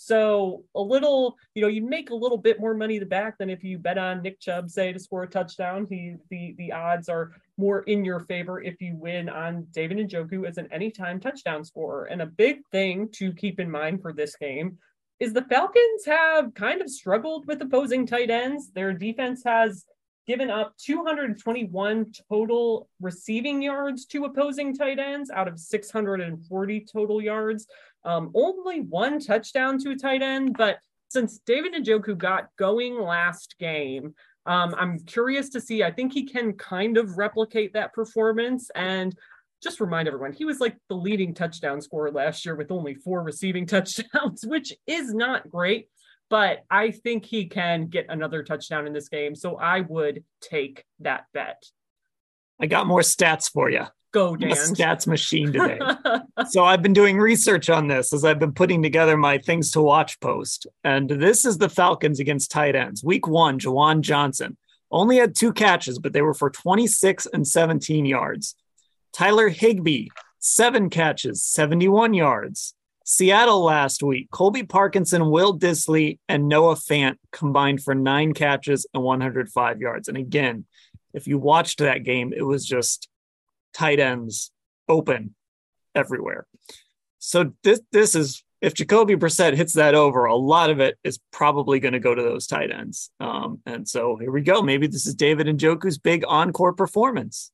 So 0.00 0.62
a 0.76 0.80
little, 0.80 1.36
you 1.54 1.62
know, 1.62 1.66
you 1.66 1.82
make 1.82 2.10
a 2.10 2.14
little 2.14 2.38
bit 2.38 2.60
more 2.60 2.72
money 2.72 3.00
the 3.00 3.04
back 3.04 3.36
than 3.36 3.50
if 3.50 3.64
you 3.64 3.78
bet 3.78 3.98
on 3.98 4.22
Nick 4.22 4.38
Chubb, 4.38 4.70
say, 4.70 4.92
to 4.92 4.98
score 5.00 5.24
a 5.24 5.28
touchdown. 5.28 5.88
He 5.90 6.14
the 6.30 6.54
the 6.56 6.70
odds 6.70 7.08
are 7.08 7.32
more 7.56 7.80
in 7.80 8.04
your 8.04 8.20
favor 8.20 8.62
if 8.62 8.80
you 8.80 8.94
win 8.94 9.28
on 9.28 9.66
David 9.72 9.98
and 9.98 10.08
Njoku 10.08 10.46
as 10.46 10.56
an 10.56 10.68
anytime 10.70 11.18
touchdown 11.18 11.64
scorer. 11.64 12.04
And 12.04 12.22
a 12.22 12.26
big 12.26 12.60
thing 12.70 13.08
to 13.14 13.32
keep 13.32 13.58
in 13.58 13.68
mind 13.68 14.00
for 14.00 14.12
this 14.12 14.36
game 14.36 14.78
is 15.18 15.32
the 15.32 15.42
Falcons 15.42 16.04
have 16.06 16.54
kind 16.54 16.80
of 16.80 16.88
struggled 16.88 17.48
with 17.48 17.60
opposing 17.60 18.06
tight 18.06 18.30
ends. 18.30 18.70
Their 18.70 18.92
defense 18.92 19.42
has 19.44 19.84
given 20.28 20.50
up 20.50 20.76
221 20.76 22.12
total 22.30 22.88
receiving 23.00 23.62
yards 23.62 24.04
to 24.04 24.26
opposing 24.26 24.76
tight 24.76 24.98
ends 24.98 25.30
out 25.30 25.48
of 25.48 25.58
640 25.58 26.86
total 26.92 27.22
yards. 27.22 27.66
Um, 28.04 28.30
only 28.34 28.82
one 28.82 29.20
touchdown 29.20 29.78
to 29.78 29.90
a 29.90 29.96
tight 29.96 30.20
end, 30.20 30.54
but 30.56 30.76
since 31.08 31.40
David 31.46 31.72
Njoku 31.72 32.16
got 32.16 32.48
going 32.58 33.00
last 33.00 33.56
game, 33.58 34.14
um, 34.44 34.74
I'm 34.78 34.98
curious 35.00 35.48
to 35.50 35.62
see. 35.62 35.82
I 35.82 35.90
think 35.90 36.12
he 36.12 36.26
can 36.26 36.52
kind 36.52 36.98
of 36.98 37.16
replicate 37.16 37.72
that 37.72 37.94
performance. 37.94 38.70
And 38.74 39.16
just 39.62 39.80
remind 39.80 40.08
everyone, 40.08 40.32
he 40.34 40.44
was 40.44 40.60
like 40.60 40.76
the 40.88 40.94
leading 40.94 41.34
touchdown 41.34 41.80
scorer 41.80 42.10
last 42.10 42.44
year 42.44 42.54
with 42.54 42.70
only 42.70 42.94
four 42.94 43.22
receiving 43.22 43.66
touchdowns, 43.66 44.44
which 44.46 44.74
is 44.86 45.14
not 45.14 45.48
great. 45.48 45.88
But 46.30 46.64
I 46.70 46.90
think 46.90 47.24
he 47.24 47.46
can 47.46 47.86
get 47.86 48.06
another 48.08 48.42
touchdown 48.42 48.86
in 48.86 48.92
this 48.92 49.08
game. 49.08 49.34
So 49.34 49.56
I 49.56 49.80
would 49.80 50.24
take 50.40 50.84
that 51.00 51.24
bet. 51.32 51.64
I 52.60 52.66
got 52.66 52.86
more 52.86 53.00
stats 53.00 53.50
for 53.50 53.70
you. 53.70 53.86
Go, 54.12 54.36
Dan. 54.36 54.50
stats 54.50 55.06
machine 55.06 55.52
today. 55.52 55.78
so 56.48 56.64
I've 56.64 56.82
been 56.82 56.94
doing 56.94 57.18
research 57.18 57.68
on 57.68 57.88
this 57.88 58.12
as 58.12 58.24
I've 58.24 58.38
been 58.38 58.52
putting 58.52 58.82
together 58.82 59.16
my 59.16 59.38
things 59.38 59.70
to 59.72 59.82
watch 59.82 60.18
post. 60.20 60.66
And 60.82 61.08
this 61.08 61.44
is 61.44 61.58
the 61.58 61.68
Falcons 61.68 62.18
against 62.18 62.50
tight 62.50 62.74
ends. 62.74 63.04
Week 63.04 63.26
one, 63.26 63.58
Juwan 63.58 64.00
Johnson 64.00 64.56
only 64.90 65.18
had 65.18 65.34
two 65.34 65.52
catches, 65.52 65.98
but 65.98 66.12
they 66.12 66.22
were 66.22 66.34
for 66.34 66.50
26 66.50 67.26
and 67.26 67.46
17 67.46 68.06
yards. 68.06 68.54
Tyler 69.12 69.48
Higbee, 69.48 70.08
seven 70.38 70.88
catches, 70.88 71.44
71 71.44 72.14
yards. 72.14 72.74
Seattle 73.10 73.64
last 73.64 74.02
week, 74.02 74.30
Colby 74.30 74.64
Parkinson, 74.64 75.30
Will 75.30 75.58
Dissly, 75.58 76.18
and 76.28 76.46
Noah 76.46 76.74
Fant 76.74 77.16
combined 77.32 77.82
for 77.82 77.94
nine 77.94 78.34
catches 78.34 78.86
and 78.92 79.02
105 79.02 79.80
yards. 79.80 80.08
And 80.08 80.18
again, 80.18 80.66
if 81.14 81.26
you 81.26 81.38
watched 81.38 81.78
that 81.78 82.04
game, 82.04 82.34
it 82.36 82.42
was 82.42 82.66
just 82.66 83.08
tight 83.72 83.98
ends 83.98 84.50
open 84.90 85.34
everywhere. 85.94 86.46
So 87.18 87.54
this 87.64 87.80
this 87.92 88.14
is 88.14 88.44
if 88.60 88.74
Jacoby 88.74 89.16
Brissett 89.16 89.56
hits 89.56 89.72
that 89.72 89.94
over, 89.94 90.26
a 90.26 90.36
lot 90.36 90.68
of 90.68 90.78
it 90.80 90.98
is 91.02 91.18
probably 91.32 91.80
going 91.80 91.94
to 91.94 92.00
go 92.00 92.14
to 92.14 92.22
those 92.22 92.46
tight 92.46 92.70
ends. 92.70 93.10
Um, 93.20 93.62
and 93.64 93.88
so 93.88 94.18
here 94.18 94.30
we 94.30 94.42
go. 94.42 94.60
Maybe 94.60 94.86
this 94.86 95.06
is 95.06 95.14
David 95.14 95.46
Njoku's 95.46 95.96
big 95.96 96.24
encore 96.28 96.74
performance. 96.74 97.52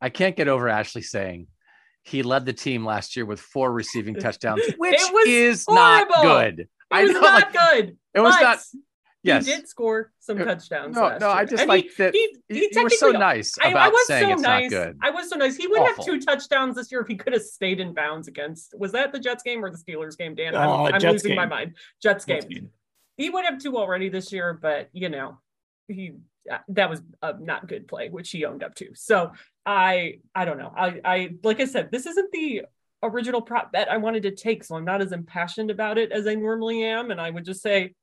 I 0.00 0.10
can't 0.10 0.36
get 0.36 0.46
over 0.46 0.68
Ashley 0.68 1.02
saying 1.02 1.48
he 2.02 2.22
led 2.22 2.46
the 2.46 2.52
team 2.52 2.84
last 2.84 3.16
year 3.16 3.24
with 3.24 3.40
four 3.40 3.72
receiving 3.72 4.14
touchdowns, 4.14 4.62
which 4.78 5.00
is 5.26 5.64
horrible. 5.68 6.14
not 6.14 6.22
good. 6.22 6.68
It 6.94 7.06
was 7.06 7.12
not 7.12 7.22
like, 7.22 7.52
good. 7.52 7.96
It 8.14 8.20
was 8.20 8.34
not. 8.40 8.58
Yes. 9.24 9.46
He 9.46 9.52
did 9.52 9.68
score 9.68 10.12
some 10.18 10.36
touchdowns. 10.38 10.96
No, 10.96 11.02
last 11.02 11.20
no, 11.20 11.28
year. 11.28 11.36
I 11.36 11.44
just 11.44 11.60
And 11.60 11.68
like 11.68 11.84
he, 11.84 11.90
that 11.98 12.12
He, 12.12 12.36
he 12.48 12.68
you 12.72 12.82
were 12.82 12.90
so 12.90 13.12
nice 13.12 13.54
I, 13.62 13.68
about 13.68 13.82
I 13.82 13.88
was 13.88 14.06
saying 14.08 14.26
so 14.26 14.32
it's 14.32 14.42
nice. 14.42 14.70
not 14.70 14.70
good. 14.70 14.98
I 15.00 15.10
was 15.10 15.30
so 15.30 15.36
nice. 15.36 15.56
He 15.56 15.68
would 15.68 15.78
Awful. 15.78 15.94
have 15.94 16.04
two 16.04 16.20
touchdowns 16.20 16.74
this 16.74 16.90
year 16.90 17.00
if 17.02 17.06
he 17.06 17.14
could 17.14 17.32
have 17.32 17.42
stayed 17.42 17.78
in 17.78 17.94
bounds 17.94 18.26
against. 18.26 18.74
Was 18.76 18.90
that 18.92 19.12
the 19.12 19.20
Jets 19.20 19.44
game 19.44 19.64
or 19.64 19.70
the 19.70 19.78
Steelers 19.78 20.18
game, 20.18 20.34
Dan? 20.34 20.56
I'm, 20.56 20.68
Uh, 20.68 20.82
I'm 20.86 21.00
Jets 21.00 21.22
losing 21.24 21.36
my 21.36 21.46
mind. 21.46 21.76
Jets 22.02 22.24
game. 22.24 22.40
Jets 22.40 22.46
game. 22.52 22.70
He 23.16 23.30
would 23.30 23.44
have 23.44 23.60
two 23.60 23.76
already 23.78 24.08
this 24.08 24.32
year, 24.32 24.58
but 24.60 24.88
you 24.92 25.08
know, 25.08 25.38
he 25.88 26.12
uh, 26.50 26.58
that 26.68 26.90
was 26.90 27.02
a 27.22 27.38
not 27.38 27.68
good 27.68 27.86
play, 27.88 28.08
which 28.08 28.30
he 28.30 28.44
owned 28.44 28.62
up 28.62 28.74
to. 28.76 28.88
So 28.94 29.32
I 29.64 30.14
I 30.34 30.44
don't 30.44 30.58
know. 30.58 30.72
I 30.76 31.00
I 31.04 31.28
like 31.42 31.60
I 31.60 31.66
said, 31.66 31.90
this 31.90 32.06
isn't 32.06 32.32
the 32.32 32.62
original 33.02 33.42
prop 33.42 33.72
bet 33.72 33.90
I 33.90 33.96
wanted 33.96 34.24
to 34.24 34.34
take, 34.34 34.64
so 34.64 34.76
I'm 34.76 34.84
not 34.84 35.02
as 35.02 35.12
impassioned 35.12 35.70
about 35.70 35.98
it 35.98 36.12
as 36.12 36.26
I 36.26 36.34
normally 36.34 36.84
am. 36.84 37.10
And 37.10 37.20
I 37.20 37.30
would 37.30 37.44
just 37.44 37.62
say, 37.62 37.94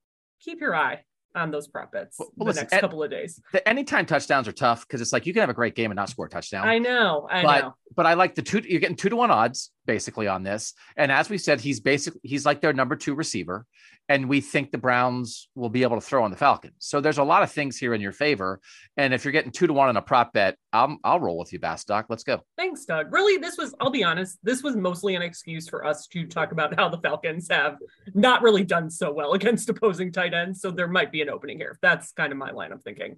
keep 0.42 0.62
your 0.62 0.76
eye 0.76 1.04
on 1.36 1.52
those 1.52 1.68
prop 1.68 1.92
bets 1.92 2.18
Well, 2.20 2.30
the 2.38 2.44
listen, 2.46 2.62
next 2.64 2.74
and- 2.74 2.82
couple 2.82 3.04
of 3.04 3.12
days. 3.12 3.40
The 3.54 3.68
anytime 3.68 4.06
touchdowns 4.06 4.48
are 4.48 4.52
tough 4.52 4.88
because 4.88 5.02
it's 5.02 5.14
like 5.14 5.26
you 5.26 5.34
can 5.34 5.42
have 5.42 5.50
a 5.50 5.54
great 5.54 5.76
game 5.76 5.92
and 5.92 5.96
not 5.96 6.10
score 6.10 6.26
a 6.26 6.30
touchdown. 6.30 6.68
I 6.68 6.80
know, 6.80 7.28
I 7.30 7.44
but 7.44 7.62
know. 7.62 7.76
but 7.96 8.06
I 8.06 8.14
like 8.16 8.36
the 8.36 8.42
two. 8.42 8.62
You're 8.68 8.80
getting 8.80 8.96
two 8.96 9.10
to 9.10 9.16
one 9.16 9.32
odds 9.32 9.72
basically 9.86 10.28
on 10.28 10.44
this. 10.44 10.74
And 10.98 11.12
as 11.12 11.30
we 11.30 11.38
said, 11.38 11.62
he's 11.62 11.80
basically 11.80 12.20
he's 12.24 12.46
like 12.46 12.62
their 12.62 12.74
number 12.74 12.96
two 12.96 13.14
receiver, 13.16 13.66
and 14.08 14.28
we 14.28 14.42
think 14.42 14.72
the 14.72 14.78
Browns 14.78 15.50
will 15.56 15.70
be 15.70 15.84
able 15.84 15.98
to 15.98 16.02
throw 16.06 16.24
on 16.24 16.32
the 16.32 16.38
Falcons. 16.38 16.74
So 16.80 17.00
there's 17.02 17.18
a 17.20 17.24
lot 17.24 17.44
of 17.44 17.52
things 17.52 17.78
here 17.78 17.94
in 17.94 18.02
your 18.02 18.12
favor. 18.12 18.60
And 18.98 19.14
if 19.14 19.24
you're 19.24 19.32
getting 19.32 19.52
two 19.52 19.68
to 19.68 19.74
one 19.74 19.90
on 19.90 19.98
a 19.98 20.02
prop 20.02 20.34
bet, 20.34 20.58
I'll 20.72 20.98
I'll 21.04 21.20
roll 21.20 21.38
with 21.38 21.52
you, 21.52 21.60
Bastock. 21.60 22.06
Let's 22.10 22.24
go. 22.24 22.42
Thanks, 22.58 22.86
Doug. 22.86 23.12
Really, 23.12 23.38
this 23.38 23.58
was, 23.58 23.74
I'll 23.80 23.90
be 23.90 24.04
honest, 24.04 24.38
this 24.44 24.62
was 24.62 24.76
mostly 24.76 25.16
an 25.16 25.22
excuse 25.22 25.68
for 25.68 25.86
us 25.86 26.08
to 26.08 26.26
talk 26.28 26.52
about 26.52 26.76
how 26.76 26.90
the 26.90 27.00
Falcons 27.00 27.48
have 27.50 27.78
not 28.14 28.42
really 28.42 28.64
done 28.64 28.90
so 28.90 29.12
well 29.12 29.34
against 29.40 29.70
opposing 29.70 30.12
tight 30.12 30.34
ends. 30.34 30.62
So 30.62 30.72
there 30.72 30.88
might 30.88 31.12
be 31.12 31.22
an 31.22 31.30
opening 31.30 31.58
here. 31.58 31.78
That's 31.82 32.12
kind 32.12 32.32
of 32.32 32.38
my 32.38 32.52
line 32.52 32.72
of 32.72 32.84
thinking. 32.84 33.18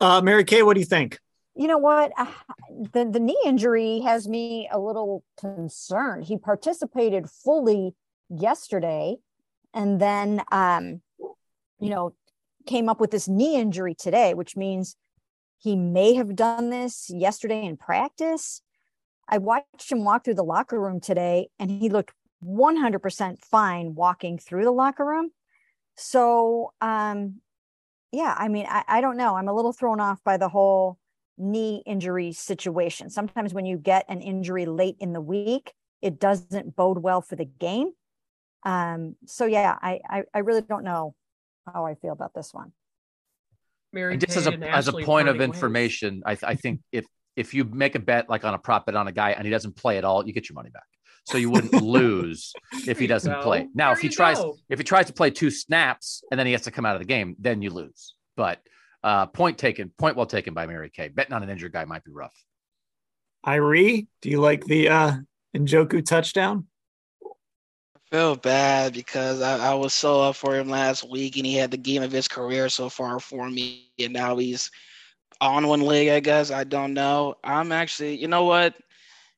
Uh, 0.00 0.20
Mary 0.20 0.44
Kay, 0.44 0.62
what 0.62 0.74
do 0.74 0.80
you 0.80 0.86
think? 0.86 1.18
You 1.54 1.68
know 1.68 1.78
what? 1.78 2.12
Ah, 2.16 2.42
The 2.92 3.04
the 3.04 3.20
knee 3.20 3.40
injury 3.44 4.00
has 4.00 4.28
me 4.28 4.68
a 4.72 4.78
little 4.78 5.22
concerned. 5.38 6.24
He 6.24 6.38
participated 6.38 7.28
fully 7.28 7.94
yesterday, 8.30 9.16
and 9.74 10.00
then 10.00 10.42
um, 10.50 11.02
you 11.78 11.90
know, 11.90 12.14
came 12.66 12.88
up 12.88 13.00
with 13.00 13.10
this 13.10 13.28
knee 13.28 13.56
injury 13.56 13.94
today, 13.94 14.34
which 14.34 14.56
means 14.56 14.96
he 15.62 15.76
may 15.76 16.14
have 16.14 16.34
done 16.34 16.70
this 16.70 17.08
yesterday 17.08 17.64
in 17.64 17.76
practice. 17.76 18.62
I 19.28 19.38
watched 19.38 19.90
him 19.90 20.04
walk 20.04 20.24
through 20.24 20.34
the 20.34 20.42
locker 20.42 20.80
room 20.80 21.00
today, 21.00 21.48
and 21.58 21.70
he 21.70 21.88
looked 21.88 22.12
100% 22.44 23.38
fine 23.38 23.94
walking 23.94 24.38
through 24.38 24.64
the 24.64 24.72
locker 24.72 25.04
room. 25.04 25.30
So, 25.96 26.72
um, 26.80 27.40
yeah, 28.10 28.34
I 28.36 28.48
mean, 28.48 28.66
I, 28.68 28.82
I 28.88 29.00
don't 29.00 29.16
know. 29.16 29.36
I'm 29.36 29.48
a 29.48 29.54
little 29.54 29.72
thrown 29.72 30.00
off 30.00 30.22
by 30.24 30.36
the 30.36 30.48
whole 30.48 30.98
knee 31.38 31.82
injury 31.86 32.32
situation. 32.32 33.08
Sometimes 33.08 33.54
when 33.54 33.64
you 33.64 33.78
get 33.78 34.04
an 34.08 34.20
injury 34.20 34.66
late 34.66 34.96
in 34.98 35.12
the 35.12 35.20
week, 35.20 35.72
it 36.00 36.18
doesn't 36.18 36.74
bode 36.74 36.98
well 36.98 37.20
for 37.22 37.36
the 37.36 37.44
game. 37.44 37.92
Um, 38.64 39.14
so 39.26 39.46
yeah, 39.46 39.78
I, 39.80 40.00
I, 40.08 40.22
I 40.34 40.38
really 40.40 40.62
don't 40.62 40.84
know 40.84 41.14
how 41.72 41.86
I 41.86 41.94
feel 41.94 42.12
about 42.12 42.34
this 42.34 42.52
one. 42.52 42.72
Mary 43.92 44.12
And 44.14 44.20
just 44.20 44.36
as 44.36 44.44
Kay 44.44 44.50
a 44.50 44.54
and 44.54 44.64
as 44.64 44.88
a 44.88 44.92
point 44.92 45.28
of 45.28 45.40
information, 45.40 46.22
I 46.26 46.36
I 46.42 46.54
think 46.54 46.80
if 46.92 47.06
if 47.36 47.54
you 47.54 47.64
make 47.64 47.94
a 47.94 47.98
bet 47.98 48.28
like 48.28 48.44
on 48.44 48.54
a 48.54 48.58
prop 48.58 48.86
bet 48.86 48.94
on 48.94 49.08
a 49.08 49.12
guy 49.12 49.30
and 49.32 49.44
he 49.44 49.50
doesn't 49.50 49.76
play 49.76 49.98
at 49.98 50.04
all, 50.04 50.26
you 50.26 50.32
get 50.32 50.48
your 50.48 50.54
money 50.54 50.70
back. 50.70 50.84
So 51.24 51.38
you 51.38 51.50
wouldn't 51.50 51.72
lose 51.82 52.52
if 52.86 52.98
he 52.98 53.06
doesn't 53.06 53.32
go. 53.32 53.42
play. 53.42 53.68
Now, 53.74 53.88
There 53.88 53.92
if 53.94 54.00
he 54.00 54.08
tries 54.08 54.38
go. 54.38 54.56
if 54.68 54.78
he 54.78 54.84
tries 54.84 55.06
to 55.06 55.12
play 55.12 55.30
two 55.30 55.50
snaps 55.50 56.22
and 56.30 56.38
then 56.38 56.46
he 56.46 56.52
has 56.52 56.62
to 56.62 56.70
come 56.70 56.84
out 56.84 56.96
of 56.96 57.00
the 57.00 57.06
game, 57.06 57.36
then 57.38 57.62
you 57.62 57.70
lose. 57.70 58.14
But 58.36 58.60
uh, 59.04 59.26
point 59.26 59.58
taken, 59.58 59.90
point 59.98 60.16
well 60.16 60.26
taken 60.26 60.54
by 60.54 60.66
Mary 60.66 60.90
Kay. 60.90 61.08
Betting 61.08 61.32
on 61.32 61.42
an 61.42 61.50
injured 61.50 61.72
guy 61.72 61.84
might 61.84 62.04
be 62.04 62.12
rough. 62.12 62.34
Irie, 63.46 64.06
do 64.20 64.30
you 64.30 64.40
like 64.40 64.64
the 64.64 64.88
uh, 64.88 65.12
Njoku 65.56 66.04
touchdown? 66.04 66.66
Feel 68.12 68.36
bad 68.36 68.94
because 68.94 69.42
I, 69.42 69.72
I 69.72 69.74
was 69.74 69.94
so 69.94 70.22
up 70.22 70.36
for 70.36 70.56
him 70.56 70.68
last 70.70 71.08
week 71.10 71.36
and 71.38 71.46
he 71.46 71.56
had 71.56 71.72
the 71.72 71.78
game 71.78 72.02
of 72.02 72.12
his 72.12 72.28
career 72.28 72.68
so 72.70 72.90
far 72.90 73.20
for 73.20 73.50
me. 73.50 73.66
And 73.70 73.88
now 73.88 74.36
he's 74.36 74.70
on 75.40 75.66
one 75.66 75.80
leg, 75.80 76.08
I 76.08 76.20
guess. 76.20 76.50
I 76.50 76.64
don't 76.64 76.94
know. 76.94 77.36
I'm 77.44 77.72
actually, 77.72 78.16
you 78.16 78.28
know 78.28 78.44
what? 78.44 78.74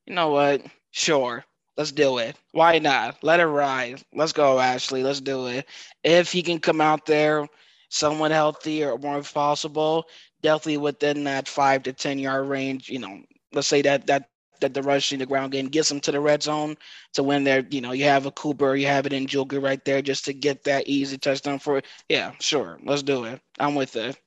You 0.05 0.13
know 0.15 0.29
what? 0.29 0.61
Sure. 0.91 1.43
Let's 1.77 1.91
do 1.91 2.17
it. 2.19 2.35
Why 2.51 2.79
not? 2.79 3.23
Let 3.23 3.39
it 3.39 3.45
ride. 3.47 4.01
Let's 4.13 4.33
go, 4.33 4.59
Ashley. 4.59 5.03
Let's 5.03 5.21
do 5.21 5.47
it. 5.47 5.65
If 6.03 6.31
he 6.31 6.43
can 6.43 6.59
come 6.59 6.81
out 6.81 7.05
there 7.05 7.47
somewhat 7.89 8.31
healthy 8.31 8.83
or 8.83 8.97
more 8.97 9.19
if 9.19 9.33
possible, 9.33 10.05
definitely 10.41 10.77
within 10.77 11.23
that 11.25 11.47
five 11.47 11.83
to 11.83 11.93
10 11.93 12.19
yard 12.19 12.47
range, 12.47 12.89
you 12.89 12.99
know, 12.99 13.19
let's 13.53 13.67
say 13.67 13.81
that 13.83 14.07
that 14.07 14.29
that 14.61 14.73
the 14.73 14.81
rushing 14.81 15.19
the 15.19 15.25
ground 15.25 15.51
game 15.51 15.67
gets 15.67 15.89
them 15.89 15.99
to 16.01 16.11
the 16.11 16.19
red 16.19 16.43
zone 16.43 16.75
to 17.13 17.23
win 17.23 17.43
there. 17.43 17.65
You 17.69 17.81
know, 17.81 17.91
you 17.91 18.05
have 18.05 18.25
a 18.25 18.31
Cooper, 18.31 18.75
you 18.75 18.87
have 18.87 19.05
it 19.05 19.11
Njoku 19.11 19.61
right 19.61 19.83
there 19.85 20.01
just 20.01 20.25
to 20.25 20.33
get 20.33 20.63
that 20.65 20.87
easy 20.87 21.17
touchdown 21.17 21.59
for 21.59 21.81
Yeah, 22.09 22.33
sure. 22.39 22.79
Let's 22.83 23.03
do 23.03 23.25
it. 23.25 23.41
I'm 23.59 23.75
with 23.75 23.95
it. 23.95 24.19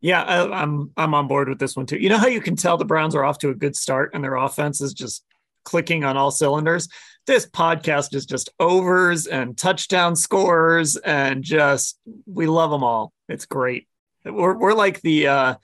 Yeah, 0.00 0.22
I, 0.22 0.62
I'm 0.62 0.92
I'm 0.96 1.14
on 1.14 1.26
board 1.26 1.48
with 1.48 1.58
this 1.58 1.76
one 1.76 1.86
too. 1.86 1.98
You 1.98 2.08
know 2.08 2.18
how 2.18 2.28
you 2.28 2.40
can 2.40 2.56
tell 2.56 2.76
the 2.76 2.84
Browns 2.84 3.14
are 3.14 3.24
off 3.24 3.38
to 3.38 3.50
a 3.50 3.54
good 3.54 3.74
start 3.74 4.12
and 4.14 4.22
their 4.22 4.36
offense 4.36 4.80
is 4.80 4.94
just 4.94 5.24
clicking 5.64 6.04
on 6.04 6.16
all 6.16 6.30
cylinders. 6.30 6.88
This 7.26 7.46
podcast 7.46 8.14
is 8.14 8.24
just 8.24 8.48
overs 8.60 9.26
and 9.26 9.58
touchdown 9.58 10.16
scores 10.16 10.96
and 10.96 11.42
just 11.42 11.98
we 12.26 12.46
love 12.46 12.70
them 12.70 12.84
all. 12.84 13.12
It's 13.28 13.44
great. 13.44 13.88
We're 14.24 14.56
we're 14.56 14.72
like 14.72 15.00
the 15.00 15.26
uh 15.26 15.54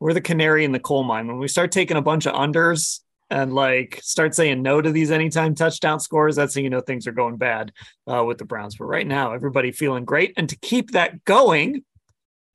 we're 0.00 0.12
the 0.12 0.20
canary 0.20 0.64
in 0.64 0.72
the 0.72 0.80
coal 0.80 1.04
mine. 1.04 1.28
When 1.28 1.38
we 1.38 1.48
start 1.48 1.72
taking 1.72 1.96
a 1.96 2.02
bunch 2.02 2.26
of 2.26 2.34
unders 2.34 3.00
and 3.30 3.54
like 3.54 4.00
start 4.02 4.34
saying 4.34 4.62
no 4.62 4.80
to 4.80 4.90
these 4.90 5.10
anytime 5.10 5.54
touchdown 5.54 6.00
scores, 6.00 6.36
that's 6.36 6.54
how 6.54 6.60
you 6.60 6.70
know 6.70 6.80
things 6.80 7.06
are 7.06 7.12
going 7.12 7.36
bad 7.36 7.72
uh, 8.06 8.24
with 8.24 8.38
the 8.38 8.44
Browns. 8.44 8.76
But 8.76 8.86
right 8.86 9.06
now, 9.06 9.32
everybody 9.32 9.72
feeling 9.72 10.04
great. 10.04 10.32
And 10.36 10.48
to 10.48 10.56
keep 10.56 10.92
that 10.92 11.24
going, 11.24 11.84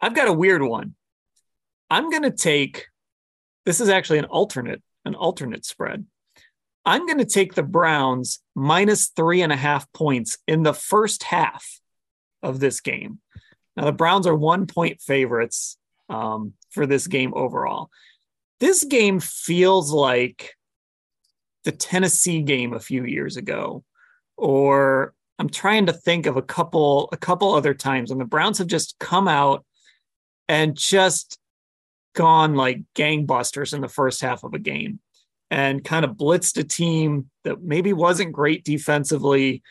I've 0.01 0.15
got 0.15 0.27
a 0.27 0.33
weird 0.33 0.63
one. 0.63 0.95
I'm 1.89 2.09
going 2.09 2.23
to 2.23 2.31
take 2.31 2.87
this 3.65 3.79
is 3.79 3.89
actually 3.89 4.19
an 4.19 4.25
alternate, 4.25 4.81
an 5.05 5.15
alternate 5.15 5.65
spread. 5.65 6.05
I'm 6.85 7.05
going 7.05 7.19
to 7.19 7.25
take 7.25 7.53
the 7.53 7.63
Browns 7.63 8.39
minus 8.55 9.07
three 9.09 9.41
and 9.41 9.53
a 9.53 9.57
half 9.57 9.91
points 9.93 10.37
in 10.47 10.63
the 10.63 10.73
first 10.73 11.23
half 11.23 11.79
of 12.41 12.59
this 12.59 12.81
game. 12.81 13.19
Now, 13.77 13.85
the 13.85 13.93
Browns 13.93 14.27
are 14.27 14.35
one 14.35 14.67
point 14.67 15.01
favorites 15.01 15.77
um, 16.09 16.53
for 16.71 16.85
this 16.85 17.07
game 17.07 17.33
overall. 17.35 17.89
This 18.59 18.83
game 18.83 19.19
feels 19.19 19.91
like 19.91 20.55
the 21.63 21.71
Tennessee 21.71 22.41
game 22.41 22.73
a 22.73 22.79
few 22.79 23.05
years 23.05 23.37
ago, 23.37 23.83
or 24.37 25.13
I'm 25.39 25.49
trying 25.49 25.87
to 25.87 25.93
think 25.93 26.25
of 26.25 26.37
a 26.37 26.41
couple 26.41 27.09
a 27.11 27.17
couple 27.17 27.53
other 27.53 27.73
times 27.73 28.09
when 28.09 28.19
the 28.19 28.25
Browns 28.25 28.57
have 28.59 28.67
just 28.67 28.97
come 28.99 29.27
out 29.27 29.65
and 30.47 30.75
just 30.75 31.37
gone 32.13 32.55
like 32.55 32.81
gangbusters 32.95 33.73
in 33.73 33.81
the 33.81 33.87
first 33.87 34.21
half 34.21 34.43
of 34.43 34.53
a 34.53 34.59
game 34.59 34.99
and 35.49 35.83
kind 35.83 36.05
of 36.05 36.11
blitzed 36.11 36.57
a 36.59 36.63
team 36.63 37.29
that 37.43 37.61
maybe 37.61 37.93
wasn't 37.93 38.31
great 38.31 38.63
defensively 38.63 39.61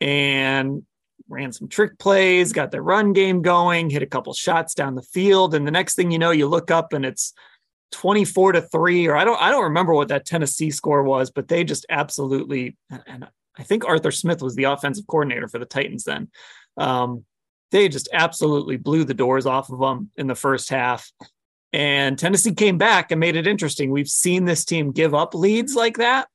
and 0.00 0.82
ran 1.28 1.52
some 1.52 1.68
trick 1.68 1.98
plays, 1.98 2.52
got 2.52 2.70
their 2.70 2.82
run 2.82 3.12
game 3.12 3.42
going, 3.42 3.90
hit 3.90 4.02
a 4.02 4.06
couple 4.06 4.32
shots 4.32 4.74
down 4.74 4.94
the 4.94 5.02
field. 5.02 5.54
And 5.54 5.66
the 5.66 5.70
next 5.70 5.94
thing 5.94 6.10
you 6.10 6.18
know 6.18 6.30
you 6.30 6.48
look 6.48 6.70
up 6.70 6.92
and 6.92 7.04
it's 7.04 7.34
24 7.92 8.52
to 8.52 8.62
3 8.62 9.06
or 9.06 9.16
I 9.16 9.24
don't 9.24 9.40
I 9.40 9.50
don't 9.50 9.64
remember 9.64 9.94
what 9.94 10.08
that 10.08 10.26
Tennessee 10.26 10.70
score 10.70 11.02
was, 11.02 11.30
but 11.30 11.48
they 11.48 11.64
just 11.64 11.86
absolutely 11.88 12.76
and 13.06 13.28
I 13.58 13.62
think 13.62 13.84
Arthur 13.84 14.10
Smith 14.10 14.42
was 14.42 14.54
the 14.54 14.64
offensive 14.64 15.06
coordinator 15.06 15.48
for 15.48 15.58
the 15.58 15.66
Titans 15.66 16.04
then. 16.04 16.28
Um, 16.76 17.24
they 17.70 17.88
just 17.88 18.08
absolutely 18.12 18.76
blew 18.76 19.04
the 19.04 19.14
doors 19.14 19.46
off 19.46 19.70
of 19.70 19.80
them 19.80 20.10
in 20.16 20.26
the 20.26 20.34
first 20.34 20.70
half. 20.70 21.10
And 21.72 22.18
Tennessee 22.18 22.54
came 22.54 22.78
back 22.78 23.10
and 23.10 23.20
made 23.20 23.36
it 23.36 23.46
interesting. 23.46 23.90
We've 23.90 24.08
seen 24.08 24.44
this 24.44 24.64
team 24.64 24.92
give 24.92 25.14
up 25.14 25.34
leads 25.34 25.74
like 25.74 25.98
that, 25.98 26.28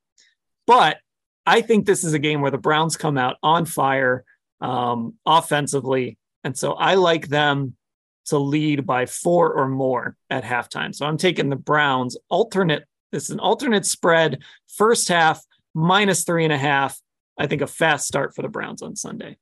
but 0.67 0.97
I 1.45 1.61
think 1.61 1.85
this 1.85 2.03
is 2.03 2.13
a 2.13 2.19
game 2.19 2.41
where 2.41 2.51
the 2.51 2.57
Browns 2.57 2.97
come 2.97 3.17
out 3.17 3.37
on 3.41 3.65
fire 3.65 4.25
um, 4.61 5.15
offensively. 5.25 6.17
And 6.43 6.57
so 6.57 6.73
I 6.73 6.95
like 6.95 7.27
them 7.27 7.75
to 8.25 8.37
lead 8.37 8.85
by 8.85 9.05
four 9.05 9.53
or 9.53 9.67
more 9.67 10.15
at 10.29 10.43
halftime. 10.43 10.93
So 10.95 11.05
I'm 11.05 11.17
taking 11.17 11.49
the 11.49 11.55
Browns 11.55 12.17
alternate. 12.29 12.85
This 13.11 13.25
is 13.25 13.31
an 13.31 13.39
alternate 13.39 13.85
spread, 13.85 14.43
first 14.67 15.07
half 15.07 15.43
minus 15.73 16.23
three 16.23 16.43
and 16.43 16.53
a 16.53 16.57
half. 16.57 16.99
I 17.37 17.47
think 17.47 17.61
a 17.61 17.67
fast 17.67 18.07
start 18.07 18.35
for 18.35 18.41
the 18.41 18.47
Browns 18.47 18.81
on 18.81 18.95
Sunday. 18.95 19.37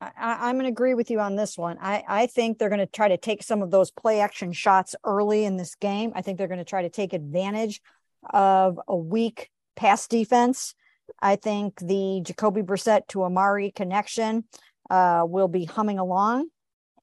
I, 0.00 0.10
I'm 0.16 0.54
going 0.56 0.64
to 0.64 0.70
agree 0.70 0.94
with 0.94 1.10
you 1.10 1.20
on 1.20 1.36
this 1.36 1.58
one. 1.58 1.78
I, 1.80 2.02
I 2.08 2.26
think 2.26 2.58
they're 2.58 2.68
going 2.70 2.80
to 2.80 2.86
try 2.86 3.08
to 3.08 3.16
take 3.16 3.42
some 3.42 3.62
of 3.62 3.70
those 3.70 3.90
play 3.90 4.20
action 4.20 4.52
shots 4.52 4.94
early 5.04 5.44
in 5.44 5.56
this 5.56 5.74
game. 5.74 6.12
I 6.14 6.22
think 6.22 6.38
they're 6.38 6.48
going 6.48 6.58
to 6.58 6.64
try 6.64 6.82
to 6.82 6.88
take 6.88 7.12
advantage 7.12 7.80
of 8.28 8.80
a 8.88 8.96
weak 8.96 9.50
pass 9.76 10.08
defense. 10.08 10.74
I 11.20 11.36
think 11.36 11.78
the 11.80 12.20
Jacoby 12.22 12.62
Brissett 12.62 13.08
to 13.08 13.24
Amari 13.24 13.70
connection 13.72 14.44
uh, 14.88 15.24
will 15.26 15.48
be 15.48 15.64
humming 15.64 15.98
along. 15.98 16.48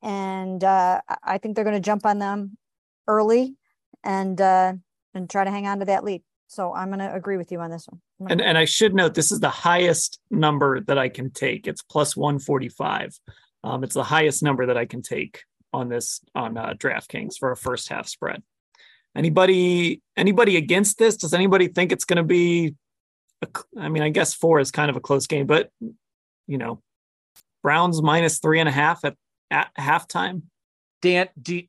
And 0.08 0.64
uh, 0.64 1.02
I 1.22 1.38
think 1.38 1.56
they're 1.56 1.66
going 1.66 1.76
to 1.76 1.82
jump 1.82 2.06
on 2.06 2.18
them 2.18 2.58
early 3.08 3.56
and 4.06 4.40
uh, 4.40 4.74
and 5.14 5.30
try 5.30 5.44
to 5.44 5.52
hang 5.52 5.68
on 5.68 5.80
to 5.80 5.86
that 5.86 6.06
lead. 6.06 6.24
So 6.48 6.74
I'm 6.74 6.88
going 6.88 7.00
to 7.00 7.14
agree 7.14 7.36
with 7.36 7.52
you 7.52 7.60
on 7.60 7.70
this 7.70 7.88
one. 7.90 8.32
And 8.32 8.42
and 8.42 8.58
I 8.58 8.64
should 8.64 8.96
note 8.96 9.14
this 9.14 9.34
is 9.34 9.42
the 9.42 9.50
highest 9.50 10.20
number 10.32 10.80
that 10.80 10.98
I 10.98 11.10
can 11.10 11.30
take. 11.30 11.68
It's 11.68 11.82
plus 11.82 12.16
145. 12.16 13.20
Um, 13.66 13.84
it's 13.84 13.96
the 13.96 14.04
highest 14.04 14.42
number 14.42 14.68
that 14.68 14.78
I 14.78 14.86
can 14.86 15.02
take 15.02 15.44
on 15.74 15.90
this 15.90 16.22
on 16.34 16.58
uh, 16.58 16.74
DraftKings 16.78 17.38
for 17.38 17.52
a 17.52 17.58
first 17.58 17.90
half 17.90 18.08
spread. 18.08 18.42
Anybody 19.14 20.02
anybody 20.16 20.56
against 20.56 21.00
this? 21.00 21.18
Does 21.18 21.34
anybody 21.34 21.68
think 21.68 21.92
it's 21.92 22.06
going 22.06 22.18
to 22.18 22.24
be? 22.24 22.76
I 23.78 23.90
mean, 23.90 24.04
I 24.04 24.10
guess 24.10 24.34
four 24.34 24.62
is 24.62 24.72
kind 24.72 24.90
of 24.90 24.96
a 24.96 25.02
close 25.02 25.28
game, 25.28 25.48
but 25.48 25.70
you 26.48 26.58
know, 26.58 26.82
Browns 27.62 28.02
minus 28.02 28.40
three 28.40 28.62
and 28.62 28.70
a 28.70 28.72
half 28.72 29.04
at 29.04 29.18
at 29.52 29.72
halftime. 29.78 30.44
Dan, 31.02 31.30
do 31.42 31.62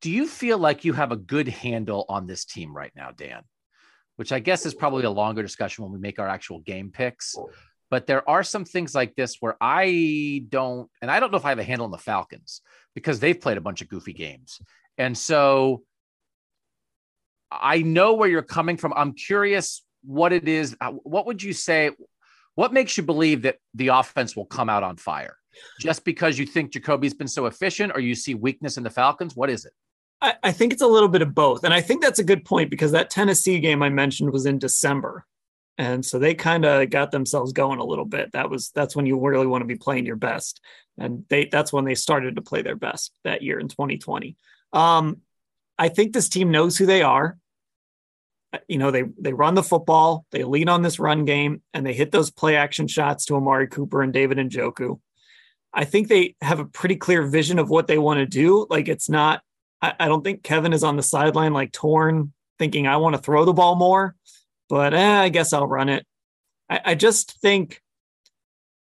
do 0.00 0.10
you 0.10 0.26
feel 0.26 0.58
like 0.58 0.84
you 0.84 0.92
have 0.92 1.12
a 1.12 1.16
good 1.16 1.48
handle 1.48 2.04
on 2.08 2.26
this 2.26 2.44
team 2.44 2.76
right 2.76 2.92
now, 2.94 3.10
Dan? 3.10 3.42
Which 4.16 4.32
I 4.32 4.38
guess 4.38 4.66
is 4.66 4.74
probably 4.74 5.04
a 5.04 5.10
longer 5.10 5.42
discussion 5.42 5.82
when 5.82 5.92
we 5.92 5.98
make 5.98 6.18
our 6.18 6.28
actual 6.28 6.60
game 6.60 6.90
picks. 6.90 7.34
But 7.90 8.06
there 8.06 8.28
are 8.28 8.42
some 8.42 8.64
things 8.64 8.94
like 8.94 9.14
this 9.14 9.36
where 9.40 9.56
I 9.60 10.44
don't, 10.48 10.90
and 11.00 11.10
I 11.10 11.20
don't 11.20 11.30
know 11.30 11.38
if 11.38 11.44
I 11.44 11.50
have 11.50 11.58
a 11.58 11.64
handle 11.64 11.86
on 11.86 11.90
the 11.90 11.98
Falcons 11.98 12.60
because 12.94 13.18
they've 13.18 13.40
played 13.40 13.56
a 13.56 13.62
bunch 13.62 13.82
of 13.82 13.88
goofy 13.88 14.12
games. 14.12 14.60
And 14.98 15.16
so 15.16 15.82
I 17.50 17.82
know 17.82 18.14
where 18.14 18.28
you're 18.28 18.42
coming 18.42 18.76
from. 18.76 18.92
I'm 18.94 19.14
curious 19.14 19.82
what 20.02 20.32
it 20.32 20.48
is. 20.48 20.76
What 21.02 21.26
would 21.26 21.42
you 21.42 21.52
say? 21.52 21.90
What 22.56 22.72
makes 22.72 22.96
you 22.96 23.02
believe 23.02 23.42
that 23.42 23.56
the 23.74 23.88
offense 23.88 24.36
will 24.36 24.46
come 24.46 24.68
out 24.68 24.82
on 24.82 24.96
fire? 24.96 25.36
Just 25.80 26.04
because 26.04 26.38
you 26.38 26.46
think 26.46 26.72
Jacoby's 26.72 27.14
been 27.14 27.28
so 27.28 27.46
efficient, 27.46 27.92
or 27.94 28.00
you 28.00 28.14
see 28.14 28.34
weakness 28.34 28.76
in 28.76 28.82
the 28.82 28.90
Falcons? 28.90 29.36
What 29.36 29.50
is 29.50 29.64
it? 29.64 29.72
I, 30.20 30.34
I 30.42 30.52
think 30.52 30.72
it's 30.72 30.82
a 30.82 30.86
little 30.86 31.08
bit 31.08 31.22
of 31.22 31.34
both. 31.34 31.64
And 31.64 31.74
I 31.74 31.80
think 31.80 32.02
that's 32.02 32.18
a 32.18 32.24
good 32.24 32.44
point 32.44 32.70
because 32.70 32.92
that 32.92 33.10
Tennessee 33.10 33.60
game 33.60 33.82
I 33.82 33.88
mentioned 33.88 34.32
was 34.32 34.46
in 34.46 34.58
December. 34.58 35.26
And 35.76 36.04
so 36.04 36.18
they 36.18 36.34
kind 36.34 36.64
of 36.64 36.88
got 36.90 37.10
themselves 37.10 37.52
going 37.52 37.80
a 37.80 37.84
little 37.84 38.04
bit. 38.04 38.32
That 38.32 38.48
was 38.48 38.70
that's 38.70 38.94
when 38.94 39.06
you 39.06 39.18
really 39.18 39.46
want 39.46 39.62
to 39.62 39.66
be 39.66 39.74
playing 39.74 40.06
your 40.06 40.16
best. 40.16 40.60
And 40.98 41.24
they 41.28 41.46
that's 41.46 41.72
when 41.72 41.84
they 41.84 41.96
started 41.96 42.36
to 42.36 42.42
play 42.42 42.62
their 42.62 42.76
best 42.76 43.12
that 43.24 43.42
year 43.42 43.58
in 43.58 43.68
2020. 43.68 44.36
Um, 44.72 45.18
I 45.76 45.88
think 45.88 46.12
this 46.12 46.28
team 46.28 46.52
knows 46.52 46.78
who 46.78 46.86
they 46.86 47.02
are 47.02 47.36
you 48.68 48.78
know, 48.78 48.90
they 48.90 49.04
they 49.18 49.32
run 49.32 49.54
the 49.54 49.62
football, 49.62 50.26
they 50.30 50.44
lean 50.44 50.68
on 50.68 50.82
this 50.82 50.98
run 50.98 51.24
game, 51.24 51.62
and 51.72 51.86
they 51.86 51.92
hit 51.92 52.12
those 52.12 52.30
play 52.30 52.56
action 52.56 52.86
shots 52.86 53.26
to 53.26 53.36
Amari 53.36 53.68
Cooper 53.68 54.02
and 54.02 54.12
David 54.12 54.38
Njoku. 54.38 55.00
I 55.74 55.84
think 55.84 56.08
they 56.08 56.36
have 56.40 56.60
a 56.60 56.64
pretty 56.64 56.96
clear 56.96 57.26
vision 57.26 57.58
of 57.58 57.68
what 57.68 57.86
they 57.86 57.98
want 57.98 58.18
to 58.18 58.26
do. 58.26 58.66
Like 58.70 58.88
it's 58.88 59.08
not, 59.08 59.42
I, 59.82 59.94
I 59.98 60.08
don't 60.08 60.22
think 60.22 60.42
Kevin 60.42 60.72
is 60.72 60.84
on 60.84 60.96
the 60.96 61.02
sideline 61.02 61.52
like 61.52 61.72
torn, 61.72 62.32
thinking 62.58 62.86
I 62.86 62.96
want 62.98 63.16
to 63.16 63.22
throw 63.22 63.44
the 63.44 63.52
ball 63.52 63.74
more, 63.74 64.14
but 64.68 64.94
eh, 64.94 65.20
I 65.20 65.28
guess 65.28 65.52
I'll 65.52 65.66
run 65.66 65.88
it. 65.88 66.06
I, 66.70 66.80
I 66.84 66.94
just 66.94 67.40
think 67.40 67.82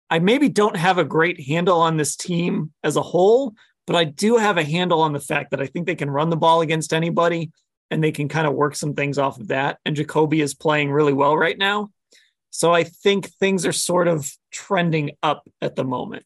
I 0.10 0.20
maybe 0.20 0.50
don't 0.50 0.76
have 0.76 1.00
a 1.00 1.04
great 1.04 1.42
handle 1.42 1.82
on 1.82 1.98
this 1.98 2.16
team 2.16 2.72
as 2.84 2.96
a 2.96 3.02
whole, 3.02 3.54
but 3.88 3.96
I 3.96 4.04
do 4.04 4.38
have 4.38 4.58
a 4.58 4.64
handle 4.64 5.02
on 5.02 5.14
the 5.14 5.20
fact 5.20 5.52
that 5.52 5.62
I 5.62 5.66
think 5.66 5.88
they 5.88 5.96
can 5.96 6.12
run 6.12 6.30
the 6.30 6.38
ball 6.38 6.62
against 6.62 6.94
anybody 6.94 7.52
and 7.90 8.04
they 8.04 8.12
can 8.12 8.30
kind 8.30 8.46
of 8.46 8.54
work 8.54 8.76
some 8.76 8.94
things 8.94 9.18
off 9.18 9.40
of 9.40 9.48
that. 9.48 9.80
And 9.86 9.96
Jacoby 9.96 10.42
is 10.42 10.54
playing 10.54 10.92
really 10.92 11.14
well 11.14 11.36
right 11.36 11.58
now. 11.58 11.90
So 12.52 12.72
I 12.72 12.84
think 12.84 13.28
things 13.28 13.66
are 13.66 13.74
sort 13.74 14.08
of 14.08 14.32
trending 14.52 15.12
up 15.24 15.48
at 15.62 15.76
the 15.76 15.84
moment. 15.84 16.24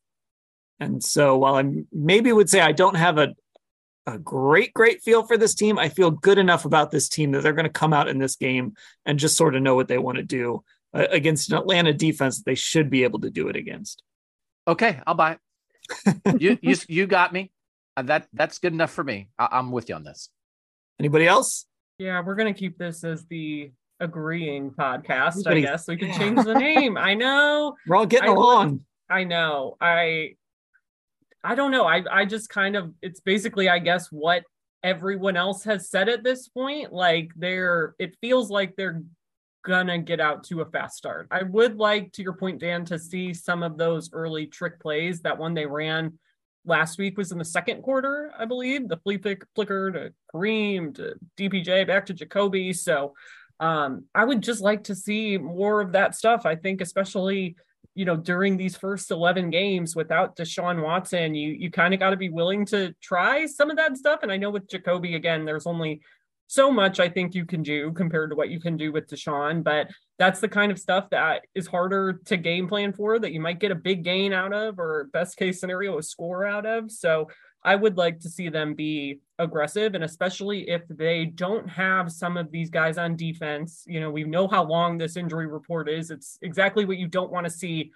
And 0.80 1.04
so 1.04 1.38
while 1.38 1.56
I 1.56 1.64
maybe 1.92 2.32
would 2.32 2.50
say 2.50 2.62
I 2.62 2.72
don't 2.72 2.96
have 2.96 3.18
a, 3.18 3.36
a 4.06 4.18
great, 4.18 4.74
great 4.74 5.02
feel 5.02 5.24
for 5.24 5.38
this 5.38 5.56
team, 5.56 5.80
I 5.80 5.90
feel 5.90 6.12
good 6.12 6.38
enough 6.38 6.66
about 6.66 6.92
this 6.92 7.10
team 7.10 7.32
that 7.32 7.42
they're 7.42 7.54
going 7.54 7.66
to 7.66 7.70
come 7.70 7.94
out 7.94 8.08
in 8.08 8.20
this 8.20 8.36
game 8.36 8.74
and 9.06 9.20
just 9.20 9.38
sort 9.38 9.56
of 9.56 9.62
know 9.62 9.76
what 9.76 9.88
they 9.88 9.98
want 9.98 10.18
to 10.18 10.24
do 10.24 10.64
uh, 10.94 11.08
against 11.12 11.52
an 11.52 11.58
Atlanta 11.58 11.94
defense 11.94 12.38
that 12.38 12.46
they 12.46 12.56
should 12.56 12.90
be 12.90 13.04
able 13.04 13.20
to 13.22 13.30
do 13.30 13.48
it 13.50 13.56
against. 13.56 14.04
Okay, 14.68 15.00
I'll 15.08 15.16
buy 15.16 15.34
it. 15.34 16.42
you, 16.42 16.58
you, 16.62 16.76
you 16.88 17.08
got 17.08 17.34
me. 17.34 17.52
Uh, 17.96 18.04
that 18.04 18.28
that's 18.34 18.60
good 18.60 18.74
enough 18.74 18.92
for 18.92 19.04
me. 19.04 19.30
I, 19.40 19.48
I'm 19.52 19.72
with 19.72 19.90
you 19.90 19.96
on 19.96 20.04
this. 20.04 20.30
Anybody 21.00 21.26
else? 21.26 21.66
Yeah, 21.98 22.22
we're 22.22 22.36
gonna 22.36 22.54
keep 22.54 22.78
this 22.78 23.04
as 23.04 23.26
the 23.26 23.72
agreeing 24.00 24.72
podcast. 24.72 25.48
I 25.48 25.60
guess 25.60 25.88
we 25.88 25.98
can 25.98 26.10
yeah. 26.10 26.18
change 26.18 26.44
the 26.44 26.54
name. 26.54 26.98
I 26.98 27.16
know. 27.16 27.76
We're 27.88 27.96
all 27.96 28.06
getting 28.06 28.30
I 28.30 28.34
along. 28.34 28.70
Looked, 28.70 28.84
I 29.10 29.24
know. 29.24 29.78
I 29.82 30.36
I 31.44 31.56
don't 31.56 31.72
know. 31.72 31.86
I 31.86 32.04
I 32.12 32.26
just 32.26 32.50
kind 32.50 32.76
of 32.76 32.94
it's 33.02 33.20
basically 33.20 33.70
I 33.70 33.80
guess 33.80 34.12
what 34.12 34.44
everyone 34.84 35.38
else 35.38 35.64
has 35.64 35.90
said 35.90 36.10
at 36.10 36.24
this 36.24 36.48
point. 36.48 36.94
Like 36.94 37.32
they're 37.36 37.96
it 38.00 38.16
feels 38.22 38.50
like 38.50 38.76
they're 38.76 39.04
gonna 39.68 40.00
get 40.00 40.20
out 40.20 40.44
to 40.46 40.62
a 40.62 40.66
fast 40.66 40.98
start. 40.98 41.28
I 41.30 41.44
would 41.44 41.78
like, 41.78 42.14
to 42.14 42.24
your 42.24 42.34
point, 42.34 42.60
Dan, 42.60 42.86
to 42.86 42.98
see 42.98 43.34
some 43.34 43.64
of 43.64 43.78
those 43.78 44.10
early 44.14 44.46
trick 44.46 44.80
plays. 44.80 45.22
That 45.22 45.38
one 45.38 45.54
they 45.54 45.66
ran 45.66 46.18
last 46.66 46.98
week 46.98 47.18
was 47.18 47.32
in 47.32 47.38
the 47.38 47.46
second 47.46 47.82
quarter, 47.82 48.32
I 48.38 48.46
believe. 48.46 48.88
The 48.88 48.98
flea 48.98 49.18
flicker 49.56 49.92
to 49.92 50.14
Kareem 50.34 50.96
to 50.96 51.16
DPJ 51.38 51.86
back 51.86 52.06
to 52.06 52.14
Jacoby. 52.14 52.72
So 52.74 53.14
um, 53.60 54.06
I 54.16 54.24
would 54.24 54.42
just 54.42 54.62
like 54.62 54.86
to 54.86 54.96
see 54.96 55.38
more 55.38 55.82
of 55.82 55.92
that 55.92 56.16
stuff. 56.16 56.46
I 56.46 56.56
think, 56.56 56.80
especially 56.80 57.58
you 57.96 58.06
know 58.06 58.16
during 58.16 58.58
these 58.58 58.78
first 58.78 59.12
11 59.12 59.50
games 59.50 59.96
without 59.96 60.36
Deshaun 60.36 60.84
Watson, 60.84 61.36
you 61.36 61.52
you 61.52 61.72
kind 61.72 61.94
of 61.94 62.00
got 62.00 62.12
to 62.12 62.18
be 62.18 62.30
willing 62.30 62.66
to 62.68 62.94
try 63.02 63.46
some 63.46 63.70
of 63.70 63.78
that 63.78 63.98
stuff. 63.98 64.20
And 64.24 64.32
I 64.32 64.38
know 64.38 64.50
with 64.50 64.70
Jacoby 64.70 65.16
again, 65.16 65.46
there's 65.46 65.68
only 65.68 66.02
so 66.48 66.72
much 66.72 67.00
I 67.00 67.10
think 67.10 67.36
you 67.36 67.46
can 67.46 67.62
do 67.62 67.92
compared 67.92 68.30
to 68.30 68.36
what 68.36 68.50
you 68.50 68.60
can 68.60 68.78
do 68.78 68.92
with 68.92 69.08
Deshaun, 69.08 69.64
but 69.64 69.90
that's 70.18 70.40
the 70.40 70.48
kind 70.48 70.72
of 70.72 70.80
stuff 70.80 71.10
that 71.12 71.42
is 71.54 71.68
harder 71.68 72.22
to 72.26 72.38
game 72.38 72.68
plan 72.68 72.94
for 72.94 73.20
that 73.20 73.34
you 73.34 73.42
might 73.42 73.60
get 73.60 73.72
a 73.72 73.76
big 73.76 74.04
gain 74.04 74.32
out 74.32 74.54
of 74.54 74.80
or 74.80 75.10
best 75.12 75.38
case 75.38 75.60
scenario 75.60 75.98
a 75.98 76.04
score 76.04 76.46
out 76.46 76.66
of. 76.66 76.90
So 76.90 77.28
I 77.64 77.76
would 77.76 77.98
like 77.98 78.22
to 78.22 78.30
see 78.30 78.48
them 78.48 78.76
be 78.76 79.20
aggressive 79.40 79.94
and 79.94 80.04
especially 80.04 80.70
if 80.70 80.82
they 80.90 81.26
don't 81.26 81.68
have 81.70 82.12
some 82.12 82.38
of 82.38 82.52
these 82.52 82.70
guys 82.70 82.98
on 82.98 83.16
defense, 83.16 83.84
you 83.88 84.00
know, 84.00 84.10
we 84.10 84.24
know 84.24 84.48
how 84.48 84.64
long 84.64 84.98
this 84.98 85.18
injury 85.18 85.48
report 85.48 85.90
is. 85.90 86.10
It's 86.12 86.38
exactly 86.42 86.86
what 86.86 86.98
you 86.98 87.08
don't 87.08 87.32
want 87.32 87.46
to 87.46 87.52
see 87.52 87.92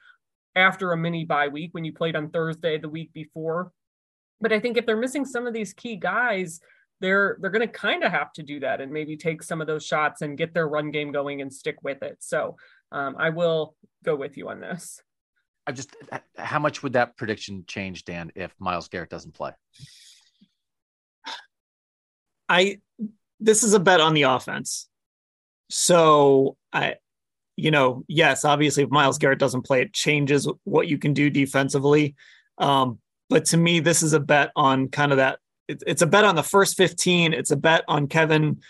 after 0.55 0.91
a 0.91 0.97
mini 0.97 1.25
bye 1.25 1.47
week 1.47 1.73
when 1.73 1.85
you 1.85 1.93
played 1.93 2.15
on 2.15 2.29
Thursday 2.29 2.77
the 2.77 2.89
week 2.89 3.11
before. 3.13 3.71
But 4.39 4.53
I 4.53 4.59
think 4.59 4.77
if 4.77 4.85
they're 4.85 4.97
missing 4.97 5.25
some 5.25 5.47
of 5.47 5.53
these 5.53 5.73
key 5.73 5.95
guys, 5.95 6.59
they're 6.99 7.37
they're 7.41 7.51
going 7.51 7.67
to 7.67 7.73
kind 7.73 8.03
of 8.03 8.11
have 8.11 8.31
to 8.33 8.43
do 8.43 8.59
that 8.59 8.79
and 8.81 8.91
maybe 8.91 9.17
take 9.17 9.41
some 9.41 9.61
of 9.61 9.67
those 9.67 9.85
shots 9.85 10.21
and 10.21 10.37
get 10.37 10.53
their 10.53 10.67
run 10.67 10.91
game 10.91 11.11
going 11.11 11.41
and 11.41 11.51
stick 11.51 11.77
with 11.83 12.03
it. 12.03 12.17
So 12.19 12.57
um, 12.91 13.15
I 13.17 13.29
will 13.29 13.75
go 14.03 14.15
with 14.15 14.37
you 14.37 14.49
on 14.49 14.59
this. 14.59 15.01
I 15.65 15.71
just 15.71 15.95
how 16.37 16.59
much 16.59 16.83
would 16.83 16.93
that 16.93 17.17
prediction 17.17 17.63
change, 17.67 18.05
Dan, 18.05 18.31
if 18.35 18.53
Myles 18.59 18.87
Garrett 18.87 19.09
doesn't 19.09 19.33
play? 19.33 19.51
I 22.51 22.79
this 23.39 23.63
is 23.63 23.73
a 23.73 23.79
bet 23.79 24.01
on 24.01 24.13
the 24.13 24.23
offense. 24.23 24.87
So 25.69 26.57
I 26.73 26.95
you 27.55 27.71
know, 27.71 28.03
yes, 28.07 28.43
obviously 28.45 28.83
if 28.83 28.89
Myles 28.89 29.17
Garrett 29.17 29.39
doesn't 29.39 29.63
play, 29.63 29.81
it 29.81 29.93
changes 29.93 30.47
what 30.63 30.87
you 30.87 30.97
can 30.97 31.13
do 31.13 31.29
defensively. 31.29 32.15
Um, 32.57 32.99
but 33.29 33.45
to 33.45 33.57
me, 33.57 33.79
this 33.79 34.03
is 34.03 34.13
a 34.13 34.19
bet 34.19 34.51
on 34.55 34.89
kind 34.89 35.11
of 35.11 35.17
that 35.17 35.39
it's 35.67 36.01
a 36.01 36.07
bet 36.07 36.25
on 36.25 36.35
the 36.35 36.43
first 36.43 36.75
15. 36.75 37.33
It's 37.33 37.51
a 37.51 37.55
bet 37.55 37.83
on 37.87 38.07
Kevin 38.07 38.61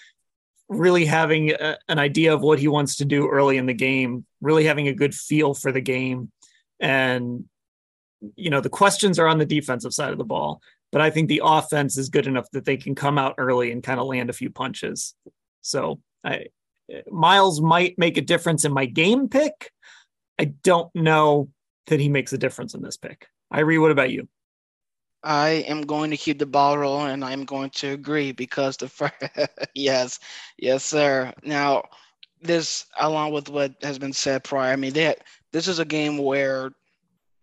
really 0.69 1.05
having 1.05 1.51
a, 1.51 1.77
an 1.89 1.97
idea 1.97 2.33
of 2.33 2.41
what 2.41 2.59
he 2.59 2.67
wants 2.67 2.97
to 2.97 3.05
do 3.05 3.27
early 3.27 3.57
in 3.57 3.65
the 3.65 3.73
game, 3.73 4.25
really 4.39 4.65
having 4.65 4.87
a 4.87 4.93
good 4.93 5.15
feel 5.15 5.53
for 5.53 5.71
the 5.71 5.81
game. 5.81 6.31
And, 6.79 7.45
you 8.35 8.49
know, 8.49 8.61
the 8.61 8.69
questions 8.69 9.17
are 9.19 9.27
on 9.27 9.39
the 9.39 9.45
defensive 9.45 9.93
side 9.93 10.11
of 10.11 10.17
the 10.17 10.23
ball, 10.23 10.61
but 10.91 11.01
I 11.01 11.09
think 11.09 11.29
the 11.29 11.41
offense 11.43 11.97
is 11.97 12.09
good 12.09 12.27
enough 12.27 12.49
that 12.51 12.65
they 12.65 12.77
can 12.77 12.95
come 12.95 13.17
out 13.17 13.35
early 13.37 13.71
and 13.71 13.83
kind 13.83 13.99
of 13.99 14.07
land 14.07 14.29
a 14.29 14.33
few 14.33 14.49
punches. 14.49 15.15
So 15.61 16.01
I, 16.23 16.47
Myles 17.09 17.61
might 17.61 17.97
make 17.97 18.17
a 18.17 18.21
difference 18.21 18.65
in 18.65 18.73
my 18.73 18.85
game 18.85 19.29
pick. 19.29 19.71
I 20.39 20.45
don't 20.45 20.93
know 20.95 21.49
that 21.87 21.99
he 21.99 22.09
makes 22.09 22.33
a 22.33 22.37
difference 22.37 22.73
in 22.73 22.81
this 22.81 22.97
pick. 22.97 23.27
Irie, 23.53 23.79
what 23.79 23.91
about 23.91 24.11
you? 24.11 24.27
I 25.23 25.49
am 25.67 25.81
going 25.81 26.11
to 26.11 26.17
keep 26.17 26.39
the 26.39 26.45
ball 26.45 26.77
rolling 26.77 27.11
and 27.11 27.23
I'm 27.23 27.45
going 27.45 27.69
to 27.71 27.89
agree 27.89 28.31
because 28.31 28.77
the 28.77 28.87
first, 28.87 29.13
yes, 29.75 30.19
yes, 30.57 30.83
sir. 30.83 31.31
Now, 31.43 31.83
this, 32.41 32.85
along 32.99 33.33
with 33.33 33.49
what 33.49 33.73
has 33.83 33.99
been 33.99 34.13
said 34.13 34.43
prior, 34.43 34.73
I 34.73 34.75
mean, 34.75 34.93
that 34.93 35.19
this 35.51 35.67
is 35.67 35.79
a 35.79 35.85
game 35.85 36.17
where 36.17 36.71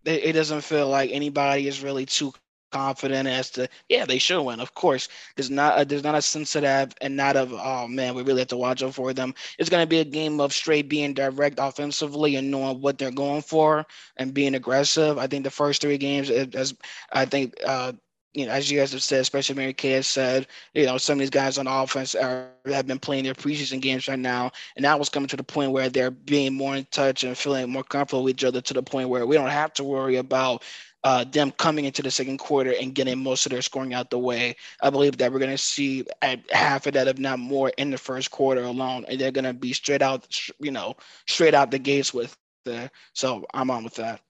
it 0.05 0.33
doesn't 0.33 0.63
feel 0.63 0.89
like 0.89 1.11
anybody 1.13 1.69
is 1.69 1.83
really 1.83 2.07
too 2.07 2.33
confident 2.71 3.29
as 3.29 3.51
to 3.51 3.69
yeah 3.89 4.05
they 4.05 4.19
should 4.19 4.43
win 4.43 4.61
of 4.61 4.75
course. 4.75 5.09
There's 5.37 5.51
not 5.51 5.81
a, 5.81 5.85
there's 5.85 6.05
not 6.05 6.15
a 6.15 6.23
sense 6.23 6.55
of 6.57 6.65
and 6.65 7.17
not 7.17 7.37
of 7.37 7.53
oh 7.53 7.87
man 7.89 8.15
we 8.15 8.23
really 8.23 8.41
have 8.41 8.49
to 8.49 8.57
watch 8.57 8.83
out 8.83 8.95
for 8.95 9.13
them. 9.13 9.35
It's 9.59 9.71
going 9.71 9.83
to 9.83 9.89
be 9.89 10.01
a 10.01 10.05
game 10.05 10.41
of 10.41 10.53
straight 10.53 10.89
being 10.89 11.15
direct 11.15 11.59
offensively 11.61 12.37
and 12.37 12.51
knowing 12.51 12.81
what 12.81 12.99
they're 12.99 13.11
going 13.11 13.43
for 13.43 13.87
and 14.17 14.35
being 14.35 14.55
aggressive. 14.55 15.19
I 15.19 15.27
think 15.27 15.45
the 15.45 15.51
first 15.51 15.81
three 15.83 15.99
games 15.99 16.31
as 16.31 16.75
i 17.13 17.25
think 17.25 17.55
uh 17.67 17.93
you 18.35 18.47
know, 18.47 18.53
as 18.53 18.71
you 18.71 18.79
guys 18.79 18.93
have 18.93 19.03
said, 19.03 19.21
especially 19.21 19.57
Mary 19.57 19.73
Kay 19.73 19.93
has 19.93 20.07
said, 20.07 20.47
you 20.75 20.87
know, 20.87 20.99
some 20.99 21.15
of 21.15 21.21
these 21.21 21.31
guys 21.31 21.59
on 21.59 21.67
offense 21.67 22.15
are 22.15 22.47
have 22.67 22.87
been 22.87 22.99
playing 22.99 23.25
their 23.25 23.35
preseason 23.35 23.81
games 23.81 24.07
right 24.07 24.19
now, 24.19 24.53
and 24.77 24.83
now 24.83 24.99
it's 24.99 25.09
coming 25.09 25.29
to 25.29 25.37
the 25.37 25.43
point 25.43 25.73
where 25.73 25.89
they're 25.89 26.11
being 26.11 26.55
more 26.55 26.77
in 26.77 26.85
touch 26.91 27.25
and 27.25 27.37
feeling 27.37 27.71
more 27.71 27.83
comfortable 27.83 28.23
with 28.23 28.35
each 28.35 28.45
other 28.45 28.61
to 28.61 28.75
the 28.75 28.83
point 28.83 29.09
where 29.09 29.27
we 29.27 29.35
don't 29.35 29.49
have 29.49 29.73
to 29.75 29.83
worry 29.83 30.17
about 30.17 30.63
uh, 31.05 31.25
them 31.25 31.53
coming 31.53 31.85
into 31.85 32.03
the 32.03 32.11
second 32.11 32.39
quarter 32.39 32.75
and 32.81 32.95
getting 32.95 33.19
most 33.19 33.47
of 33.47 33.53
their 33.53 33.63
scoring 33.63 33.95
out 33.95 34.11
the 34.11 34.19
way. 34.19 34.57
I 34.83 34.91
believe 34.91 35.17
that 35.19 35.33
we're 35.33 35.39
going 35.39 35.51
to 35.51 35.59
see 35.59 36.05
half 36.51 36.87
of 36.87 36.95
that, 36.95 37.09
if 37.09 37.19
not 37.19 37.39
more, 37.39 37.71
in 37.79 37.91
the 37.91 37.99
first 37.99 38.31
quarter 38.31 38.63
alone, 38.63 39.05
and 39.09 39.21
they're 39.21 39.31
going 39.31 39.45
to 39.45 39.53
be 39.53 39.73
straight 39.73 40.03
out, 40.03 40.27
you 40.59 40.71
know, 40.71 40.97
straight 41.27 41.55
out 41.55 41.71
the 41.71 41.79
gates 41.79 42.13
with 42.13 42.37
the. 42.65 42.91
So 43.13 43.47
I'm 43.55 43.71
on 43.71 43.85
with 43.85 43.95
that. 43.95 44.21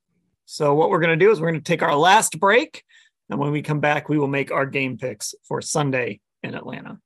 So 0.44 0.74
what 0.74 0.90
we're 0.90 1.00
going 1.00 1.18
to 1.18 1.24
do 1.24 1.30
is 1.30 1.40
we're 1.40 1.50
going 1.50 1.60
to 1.60 1.64
take 1.64 1.82
our 1.82 1.96
last 1.96 2.38
break, 2.38 2.84
and 3.30 3.38
when 3.38 3.50
we 3.50 3.62
come 3.62 3.80
back, 3.80 4.08
we 4.08 4.18
will 4.18 4.28
make 4.28 4.50
our 4.50 4.66
game 4.66 4.98
picks 4.98 5.34
for 5.44 5.60
Sunday 5.62 6.20
in 6.42 6.54
Atlanta. 6.54 6.98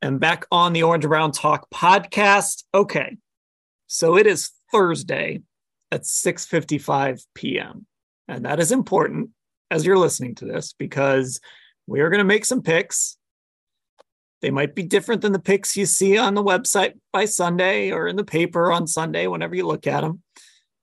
And 0.00 0.18
back 0.18 0.46
on 0.50 0.72
the 0.72 0.82
Orange 0.82 1.04
and 1.04 1.10
Brown 1.10 1.32
Talk 1.32 1.70
podcast. 1.70 2.64
Okay, 2.74 3.18
so 3.86 4.16
it 4.16 4.26
is 4.26 4.50
Thursday 4.72 5.42
at 5.92 6.02
6:55 6.02 7.24
p.m. 7.34 7.86
And 8.26 8.46
that 8.46 8.58
is 8.58 8.72
important 8.72 9.30
as 9.70 9.84
you're 9.84 9.98
listening 9.98 10.34
to 10.36 10.46
this 10.46 10.72
because 10.72 11.38
we 11.86 12.00
are 12.00 12.08
going 12.08 12.18
to 12.18 12.24
make 12.24 12.46
some 12.46 12.62
picks. 12.62 13.18
They 14.40 14.50
might 14.50 14.74
be 14.74 14.82
different 14.82 15.20
than 15.20 15.32
the 15.32 15.38
picks 15.38 15.76
you 15.76 15.86
see 15.86 16.18
on 16.18 16.34
the 16.34 16.42
website 16.42 16.94
by 17.12 17.26
Sunday 17.26 17.92
or 17.92 18.08
in 18.08 18.16
the 18.16 18.24
paper 18.24 18.72
on 18.72 18.86
Sunday 18.86 19.26
whenever 19.26 19.54
you 19.54 19.66
look 19.66 19.86
at 19.86 20.00
them. 20.00 20.22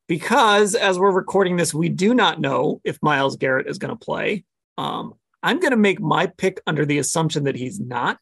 Because 0.08 0.76
as 0.76 0.98
we're 0.98 1.12
recording 1.12 1.58
this, 1.58 1.74
we 1.74 1.90
do 1.90 2.14
not 2.14 2.40
know 2.40 2.80
if 2.84 3.02
Myles 3.02 3.36
Garrett 3.36 3.68
is 3.68 3.78
going 3.78 3.96
to 3.96 4.06
play. 4.06 4.46
Um, 4.78 5.16
I'm 5.42 5.60
going 5.60 5.72
to 5.72 5.78
make 5.78 6.00
my 6.00 6.28
pick 6.28 6.62
under 6.68 6.86
the 6.86 7.00
assumption 7.00 7.46
that 7.46 7.56
he's 7.56 7.80
not 7.80 8.20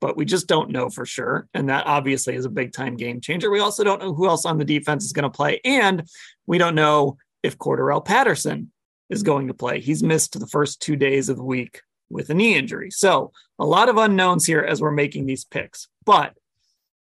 but 0.00 0.16
we 0.16 0.24
just 0.24 0.46
don't 0.46 0.70
know 0.70 0.88
for 0.88 1.04
sure. 1.04 1.48
And 1.54 1.68
that 1.68 1.86
obviously 1.86 2.34
is 2.34 2.44
a 2.44 2.50
big 2.50 2.72
time 2.72 2.96
game 2.96 3.20
changer. 3.20 3.50
We 3.50 3.60
also 3.60 3.84
don't 3.84 4.00
know 4.00 4.14
who 4.14 4.28
else 4.28 4.44
on 4.44 4.58
the 4.58 4.64
defense 4.64 5.04
is 5.04 5.12
going 5.12 5.24
to 5.24 5.30
play. 5.30 5.60
And 5.64 6.08
we 6.46 6.58
don't 6.58 6.74
know 6.74 7.18
if 7.42 7.58
Cordarrelle 7.58 8.04
Patterson 8.04 8.70
is 9.10 9.22
going 9.22 9.48
to 9.48 9.54
play. 9.54 9.80
He's 9.80 10.02
missed 10.02 10.38
the 10.38 10.46
first 10.46 10.80
two 10.80 10.96
days 10.96 11.28
of 11.28 11.36
the 11.36 11.44
week 11.44 11.82
with 12.10 12.30
a 12.30 12.34
knee 12.34 12.56
injury. 12.56 12.90
So 12.90 13.32
a 13.58 13.66
lot 13.66 13.88
of 13.88 13.96
unknowns 13.96 14.46
here 14.46 14.60
as 14.60 14.80
we're 14.80 14.90
making 14.90 15.26
these 15.26 15.44
picks. 15.44 15.88
But 16.04 16.34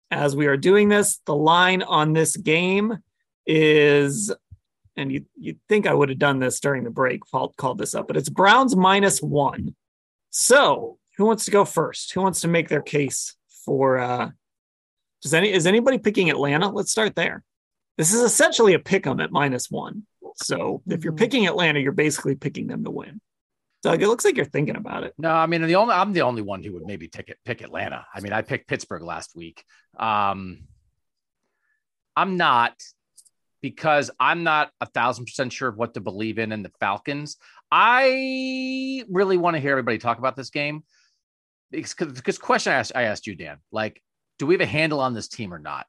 as 0.09 0.35
we 0.35 0.47
are 0.47 0.57
doing 0.57 0.89
this, 0.89 1.21
the 1.25 1.35
line 1.35 1.83
on 1.83 2.13
this 2.13 2.35
game 2.35 2.97
is, 3.47 4.33
and 4.97 5.11
you 5.11 5.25
you 5.39 5.55
think 5.69 5.87
I 5.87 5.93
would 5.93 6.09
have 6.09 6.19
done 6.19 6.39
this 6.39 6.59
during 6.59 6.83
the 6.83 6.89
break, 6.89 7.21
called 7.21 7.77
this 7.77 7.95
up, 7.95 8.07
but 8.07 8.17
it's 8.17 8.29
Browns 8.29 8.75
minus 8.75 9.21
one. 9.21 9.75
So 10.29 10.97
who 11.21 11.27
wants 11.27 11.45
to 11.45 11.51
go 11.51 11.65
first? 11.65 12.13
Who 12.13 12.21
wants 12.21 12.41
to 12.41 12.47
make 12.47 12.67
their 12.67 12.81
case 12.81 13.35
for 13.63 13.99
uh 13.99 14.31
does 15.21 15.35
any 15.35 15.51
is 15.51 15.67
anybody 15.67 15.99
picking 15.99 16.31
Atlanta? 16.31 16.69
Let's 16.69 16.89
start 16.89 17.15
there. 17.15 17.43
This 17.95 18.11
is 18.11 18.21
essentially 18.21 18.73
a 18.73 18.79
pick 18.79 19.05
'em 19.05 19.19
at 19.19 19.31
minus 19.31 19.69
one. 19.69 20.07
So 20.37 20.81
if 20.87 21.03
you're 21.03 21.13
mm-hmm. 21.13 21.19
picking 21.19 21.45
Atlanta, 21.45 21.79
you're 21.79 21.91
basically 21.91 22.33
picking 22.33 22.65
them 22.65 22.83
to 22.85 22.89
win. 22.89 23.21
Doug, 23.83 24.01
it 24.01 24.07
looks 24.07 24.25
like 24.25 24.35
you're 24.35 24.45
thinking 24.45 24.75
about 24.75 25.03
it. 25.03 25.13
No, 25.19 25.29
I 25.29 25.45
mean 25.45 25.61
the 25.61 25.75
only 25.75 25.93
I'm 25.93 26.11
the 26.11 26.23
only 26.23 26.41
one 26.41 26.63
who 26.63 26.73
would 26.73 26.87
maybe 26.87 27.07
pick 27.07 27.29
it 27.29 27.37
pick 27.45 27.61
Atlanta. 27.61 28.07
I 28.11 28.19
mean, 28.21 28.33
I 28.33 28.41
picked 28.41 28.67
Pittsburgh 28.67 29.03
last 29.03 29.35
week. 29.35 29.63
Um 29.99 30.63
I'm 32.15 32.35
not 32.35 32.73
because 33.61 34.09
I'm 34.19 34.41
not 34.41 34.71
a 34.81 34.87
thousand 34.87 35.25
percent 35.25 35.53
sure 35.53 35.69
of 35.69 35.77
what 35.77 35.93
to 35.93 36.01
believe 36.01 36.39
in 36.39 36.51
in 36.51 36.63
the 36.63 36.71
Falcons. 36.79 37.37
I 37.71 39.05
really 39.07 39.37
want 39.37 39.55
to 39.55 39.61
hear 39.61 39.69
everybody 39.69 39.99
talk 39.99 40.17
about 40.17 40.35
this 40.35 40.49
game 40.49 40.83
because 41.71 42.37
question 42.37 42.73
I 42.73 42.77
asked, 42.77 42.91
I 42.95 43.03
asked 43.03 43.27
you, 43.27 43.35
Dan, 43.35 43.57
like, 43.71 44.01
do 44.39 44.45
we 44.45 44.53
have 44.53 44.61
a 44.61 44.65
handle 44.65 44.99
on 44.99 45.13
this 45.13 45.27
team 45.27 45.53
or 45.53 45.59
not? 45.59 45.85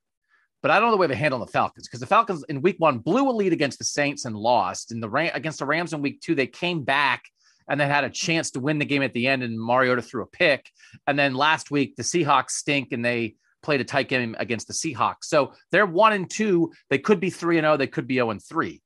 But 0.62 0.70
I 0.70 0.78
don't 0.78 0.88
know 0.88 0.92
the 0.92 0.98
way 0.98 1.08
we 1.08 1.16
handle 1.16 1.40
on 1.40 1.46
the 1.46 1.52
Falcons 1.52 1.88
because 1.88 2.00
the 2.00 2.06
Falcons 2.06 2.44
in 2.48 2.62
week 2.62 2.76
one 2.78 2.98
blew 2.98 3.28
a 3.28 3.32
lead 3.32 3.52
against 3.52 3.78
the 3.78 3.84
Saints 3.84 4.24
and 4.24 4.36
lost. 4.36 4.92
In 4.92 5.00
the 5.00 5.10
Ram- 5.10 5.32
against 5.34 5.58
the 5.58 5.66
Rams 5.66 5.92
in 5.92 6.00
week 6.02 6.20
two, 6.20 6.36
they 6.36 6.46
came 6.46 6.84
back 6.84 7.24
and 7.68 7.80
then 7.80 7.90
had 7.90 8.04
a 8.04 8.10
chance 8.10 8.52
to 8.52 8.60
win 8.60 8.78
the 8.78 8.84
game 8.84 9.02
at 9.02 9.12
the 9.12 9.26
end, 9.26 9.42
and 9.42 9.58
Mariota 9.58 10.02
threw 10.02 10.22
a 10.22 10.26
pick. 10.26 10.70
And 11.06 11.18
then 11.18 11.34
last 11.34 11.70
week, 11.70 11.96
the 11.96 12.02
Seahawks 12.02 12.50
stink 12.50 12.92
and 12.92 13.04
they 13.04 13.34
played 13.62 13.80
a 13.80 13.84
tight 13.84 14.08
game 14.08 14.36
against 14.38 14.66
the 14.66 14.74
Seahawks. 14.74 15.24
So 15.24 15.54
they're 15.70 15.86
one 15.86 16.12
and 16.12 16.28
two. 16.28 16.72
They 16.90 16.98
could 16.98 17.20
be 17.20 17.30
three 17.30 17.58
and 17.58 17.64
zero. 17.64 17.74
Oh, 17.74 17.76
they 17.76 17.86
could 17.86 18.06
be 18.06 18.14
zero 18.14 18.30
and 18.30 18.42
three. 18.42 18.82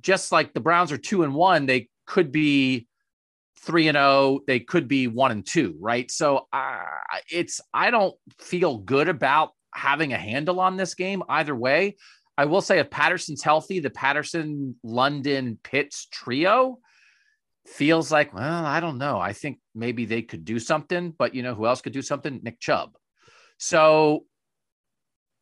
Just 0.00 0.32
like 0.32 0.52
the 0.52 0.60
Browns 0.60 0.92
are 0.92 0.98
two 0.98 1.22
and 1.22 1.34
one, 1.34 1.66
they 1.66 1.88
could 2.06 2.32
be 2.32 2.86
three 3.64 3.88
and 3.88 3.96
zero. 3.96 4.06
Oh, 4.06 4.40
they 4.46 4.60
could 4.60 4.88
be 4.88 5.06
one 5.06 5.30
and 5.30 5.46
two, 5.46 5.76
right? 5.80 6.10
So 6.10 6.46
uh, 6.52 6.82
it's 7.30 7.60
I 7.72 7.90
don't 7.90 8.14
feel 8.38 8.78
good 8.78 9.08
about 9.08 9.50
having 9.74 10.12
a 10.12 10.18
handle 10.18 10.60
on 10.60 10.76
this 10.76 10.94
game 10.94 11.22
either 11.28 11.54
way. 11.54 11.96
I 12.36 12.46
will 12.46 12.60
say 12.60 12.78
if 12.78 12.90
Patterson's 12.90 13.42
healthy, 13.42 13.80
the 13.80 13.90
Patterson 13.90 14.76
London 14.82 15.58
Pitts 15.62 16.06
trio 16.10 16.78
feels 17.66 18.12
like 18.12 18.34
well, 18.34 18.64
I 18.64 18.80
don't 18.80 18.98
know. 18.98 19.18
I 19.18 19.32
think 19.32 19.58
maybe 19.74 20.04
they 20.04 20.22
could 20.22 20.44
do 20.44 20.58
something, 20.58 21.12
but 21.16 21.34
you 21.34 21.42
know 21.42 21.54
who 21.54 21.66
else 21.66 21.80
could 21.80 21.92
do 21.92 22.02
something? 22.02 22.40
Nick 22.42 22.60
Chubb. 22.60 22.96
So 23.58 24.26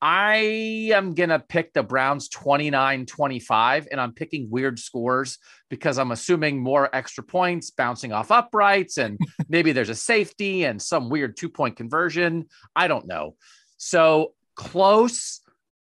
I 0.05 0.91
am 0.93 1.15
going 1.15 1.29
to 1.29 1.39
pick 1.39 1.73
the 1.73 1.85
Browns 1.85 2.29
29 2.29 3.07
25, 3.07 3.89
and 3.91 4.01
I'm 4.01 4.13
picking 4.13 4.51
weird 4.51 4.79
scores 4.79 5.39
because 5.71 5.97
I'm 5.97 6.11
assuming 6.11 6.61
more 6.61 6.95
extra 6.95 7.23
points 7.23 7.71
bouncing 7.71 8.13
off 8.13 8.33
uprights, 8.33 8.99
and 8.99 9.19
maybe 9.49 9.73
there's 9.73 9.89
a 9.89 9.95
safety 9.95 10.65
and 10.65 10.83
some 10.83 11.09
weird 11.09 11.37
two 11.37 11.49
point 11.49 11.77
conversion. 11.77 12.47
I 12.75 12.89
don't 12.89 13.07
know. 13.07 13.37
So 13.77 14.35
close, 14.57 15.41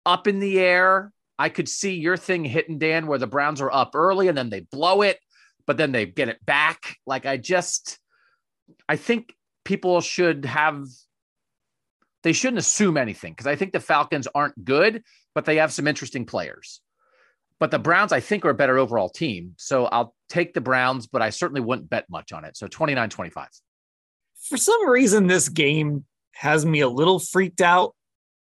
up 0.07 0.27
in 0.27 0.39
the 0.39 0.59
air. 0.61 1.13
I 1.39 1.49
could 1.49 1.69
see 1.69 1.95
your 1.95 2.17
thing 2.17 2.45
hitting, 2.45 2.79
Dan, 2.79 3.07
where 3.07 3.19
the 3.19 3.27
Browns 3.27 3.61
are 3.61 3.73
up 3.73 3.93
early 3.95 4.29
and 4.29 4.39
then 4.39 4.51
they 4.51 4.61
blow 4.61 5.03
it, 5.03 5.19
but 5.67 5.77
then 5.77 5.93
they 5.93 6.07
get 6.07 6.29
it 6.29 6.45
back. 6.45 6.97
Like, 7.07 7.27
I 7.27 7.37
just, 7.37 7.99
I 8.89 8.97
think 8.97 9.35
people 9.65 10.01
should 10.01 10.45
have 10.45 10.87
they 12.25 12.33
shouldn't 12.33 12.59
assume 12.59 12.97
anything 12.97 13.33
because 13.33 13.47
I 13.47 13.55
think 13.55 13.73
the 13.73 13.81
Falcons 13.81 14.27
aren't 14.35 14.65
good, 14.65 15.05
but 15.35 15.45
they 15.45 15.57
have 15.57 15.73
some 15.73 15.87
interesting 15.87 16.25
players. 16.25 16.81
But 17.61 17.71
the 17.71 17.79
Browns, 17.79 18.13
I 18.13 18.21
think, 18.21 18.45
are 18.45 18.51
a 18.51 18.55
better 18.55 18.79
overall 18.79 19.09
team. 19.09 19.55
So 19.59 19.85
I'll 19.85 20.15
take 20.29 20.55
the 20.55 20.61
Browns, 20.61 21.07
but 21.07 21.23
I 21.23 21.31
certainly 21.31 21.61
wouldn't 21.61 21.91
bet 21.91 22.11
much 22.11 22.33
on 22.33 22.45
it. 22.45 22.57
So 22.57 22.67
29 22.67 23.11
25. 23.11 23.49
For 24.49 24.57
some 24.57 24.89
reason, 24.89 25.27
this 25.27 25.49
game 25.49 26.05
has 26.33 26.67
me 26.67 26.81
a 26.81 26.89
little 26.89 27.19
freaked 27.21 27.61
out 27.61 27.95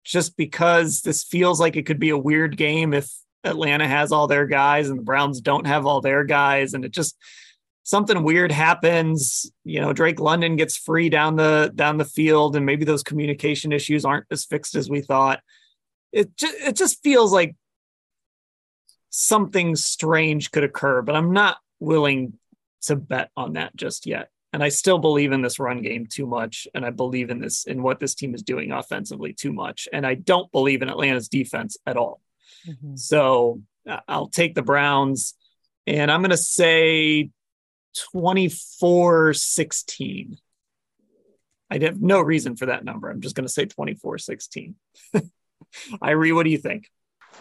just 0.03 0.37
because 0.37 1.01
this 1.01 1.23
feels 1.23 1.59
like 1.59 1.75
it 1.75 1.85
could 1.85 1.99
be 1.99 2.09
a 2.09 2.17
weird 2.17 2.57
game 2.57 2.93
if 2.93 3.09
Atlanta 3.43 3.87
has 3.87 4.11
all 4.11 4.27
their 4.27 4.45
guys 4.45 4.89
and 4.89 4.99
the 4.99 5.03
Browns 5.03 5.41
don't 5.41 5.65
have 5.65 5.85
all 5.85 6.01
their 6.01 6.23
guys. 6.23 6.73
And 6.73 6.85
it 6.85 6.91
just, 6.91 7.15
something 7.83 8.23
weird 8.23 8.51
happens 8.51 9.51
you 9.63 9.81
know 9.81 9.93
drake 9.93 10.19
london 10.19 10.55
gets 10.55 10.77
free 10.77 11.09
down 11.09 11.35
the 11.35 11.71
down 11.75 11.97
the 11.97 12.05
field 12.05 12.55
and 12.55 12.65
maybe 12.65 12.85
those 12.85 13.03
communication 13.03 13.71
issues 13.71 14.05
aren't 14.05 14.25
as 14.31 14.45
fixed 14.45 14.75
as 14.75 14.89
we 14.89 15.01
thought. 15.01 15.41
It 16.11 16.35
just 16.35 16.55
it 16.59 16.75
just 16.75 17.01
feels 17.03 17.31
like 17.31 17.55
something 19.09 19.75
strange 19.75 20.51
could 20.51 20.63
occur 20.63 21.01
but 21.01 21.15
i'm 21.15 21.33
not 21.33 21.57
willing 21.79 22.33
to 22.83 22.95
bet 22.95 23.29
on 23.35 23.53
that 23.53 23.75
just 23.75 24.05
yet. 24.05 24.29
And 24.53 24.63
i 24.63 24.69
still 24.69 24.99
believe 24.99 25.31
in 25.31 25.41
this 25.41 25.59
run 25.59 25.81
game 25.81 26.07
too 26.07 26.25
much 26.25 26.67
and 26.73 26.85
i 26.85 26.91
believe 26.91 27.29
in 27.29 27.39
this 27.39 27.65
in 27.65 27.81
what 27.81 27.99
this 27.99 28.15
team 28.15 28.35
is 28.35 28.43
doing 28.43 28.71
offensively 28.71 29.33
too 29.33 29.53
much 29.53 29.87
and 29.91 30.05
i 30.05 30.13
don't 30.13 30.51
believe 30.51 30.81
in 30.81 30.89
atlanta's 30.89 31.29
defense 31.29 31.77
at 31.85 31.97
all. 31.97 32.21
Mm-hmm. 32.67 32.95
so 32.95 33.61
uh, 33.89 34.01
i'll 34.07 34.27
take 34.27 34.53
the 34.53 34.61
browns 34.61 35.33
and 35.87 36.11
i'm 36.11 36.21
going 36.21 36.31
to 36.31 36.37
say 36.37 37.29
24 38.11 39.33
16. 39.33 40.37
I 41.69 41.77
have 41.79 42.01
no 42.01 42.19
reason 42.19 42.57
for 42.57 42.65
that 42.65 42.83
number. 42.83 43.09
I'm 43.09 43.21
just 43.21 43.35
going 43.35 43.47
to 43.47 43.53
say 43.53 43.65
24 43.65 44.17
16. 44.17 44.75
Irie, 46.03 46.35
what 46.35 46.43
do 46.43 46.49
you 46.49 46.57
think? 46.57 46.89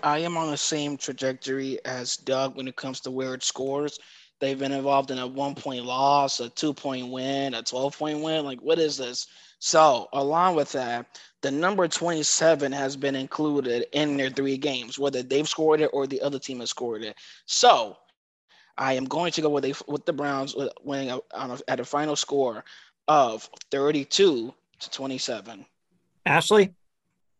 I 0.03 0.19
am 0.19 0.37
on 0.37 0.51
the 0.51 0.57
same 0.57 0.97
trajectory 0.97 1.85
as 1.85 2.17
Doug 2.17 2.57
when 2.57 2.69
it 2.69 2.77
comes 2.77 3.01
to 3.01 3.11
where 3.11 3.35
it 3.35 3.43
scores. 3.43 3.99
They've 4.41 4.59
been 4.59 4.73
involved 4.73 5.11
in 5.11 5.19
a 5.19 5.27
one 5.27 5.55
point 5.55 5.85
loss, 5.85 6.41
a 6.41 6.49
two 6.49 6.73
point 6.73 7.09
win, 7.09 7.55
a 7.55 7.63
12 7.63 7.99
point 7.99 8.21
win. 8.21 8.45
Like, 8.45 8.61
what 8.61 8.79
is 8.79 8.97
this? 8.97 9.27
So, 9.59 10.09
along 10.15 10.57
with 10.57 10.73
that, 10.73 11.19
the 11.43 11.51
number 11.51 11.87
27 11.87 12.73
has 12.73 12.97
been 12.97 13.15
included 13.15 13.87
in 13.93 14.17
their 14.17 14.31
three 14.31 14.57
games, 14.57 14.99
whether 14.99 15.23
they've 15.23 15.49
scored 15.49 15.83
it 15.83 15.91
or 15.93 16.07
the 16.07 16.23
other 16.23 16.39
team 16.39 16.61
has 16.61 16.71
scored 16.71 17.03
it. 17.03 17.17
So, 17.45 17.99
I 18.79 18.95
am 18.95 19.05
going 19.05 19.33
to 19.33 19.43
go 19.43 19.51
with, 19.51 19.65
a, 19.65 19.75
with 19.87 20.07
the 20.07 20.13
Browns 20.13 20.55
winning 20.83 21.11
a, 21.11 21.21
a, 21.33 21.59
at 21.69 21.81
a 21.81 21.85
final 21.85 22.17
score 22.17 22.65
of 23.09 23.49
32 23.71 24.55
to 24.81 24.91
27. 24.91 25.67
Ashley? 26.27 26.75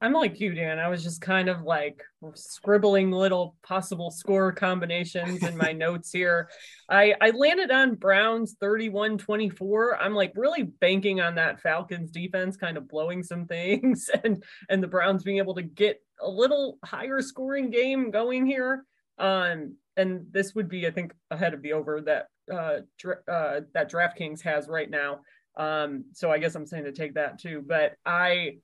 I'm 0.03 0.15
like 0.15 0.41
you, 0.41 0.55
Dan. 0.55 0.79
I 0.79 0.89
was 0.89 1.03
just 1.03 1.21
kind 1.21 1.51
of 1.51 1.63
like 1.63 2.03
scribbling 2.35 3.13
little 3.13 3.55
possible 3.63 4.11
score 4.11 4.51
combinations 4.51 5.43
in 5.43 5.59
my 5.59 5.73
notes 5.77 6.11
here. 6.11 6.49
I, 6.89 7.15
I 7.21 7.31
landed 7.31 7.71
on 7.71 7.97
Browns 7.97 8.57
31 8.61 9.19
24. 9.19 10.01
I'm 10.01 10.15
like 10.15 10.33
really 10.37 10.63
banking 10.63 11.21
on 11.21 11.35
that 11.35 11.61
Falcons 11.61 12.11
defense 12.11 12.57
kind 12.57 12.79
of 12.79 12.89
blowing 12.89 13.23
some 13.23 13.45
things 13.45 14.09
and, 14.25 14.43
and 14.71 14.83
the 14.83 14.89
Browns 14.89 15.23
being 15.23 15.39
able 15.39 15.55
to 15.57 15.63
get 15.63 16.01
a 16.23 16.29
little 16.29 16.79
higher 16.83 17.21
scoring 17.21 17.69
game 17.69 18.11
going 18.11 18.47
here. 18.47 18.87
Um, 19.19 19.77
and 19.97 20.27
this 20.31 20.55
would 20.55 20.69
be, 20.69 20.87
I 20.87 20.91
think, 20.91 21.13
ahead 21.31 21.55
of 21.55 21.63
the 21.63 21.73
over 21.73 22.01
that 22.03 22.27
uh, 22.53 22.81
dra- 22.99 23.23
uh, 23.29 23.61
that 23.75 23.91
DraftKings 23.91 24.43
has 24.43 24.69
right 24.69 24.89
now. 24.89 25.21
Um, 25.57 26.05
so 26.13 26.31
I 26.31 26.39
guess 26.39 26.55
I'm 26.55 26.67
saying 26.67 26.85
to 26.85 26.93
take 26.93 27.15
that 27.15 27.41
too. 27.41 27.63
But 27.67 27.95
I 28.05 28.59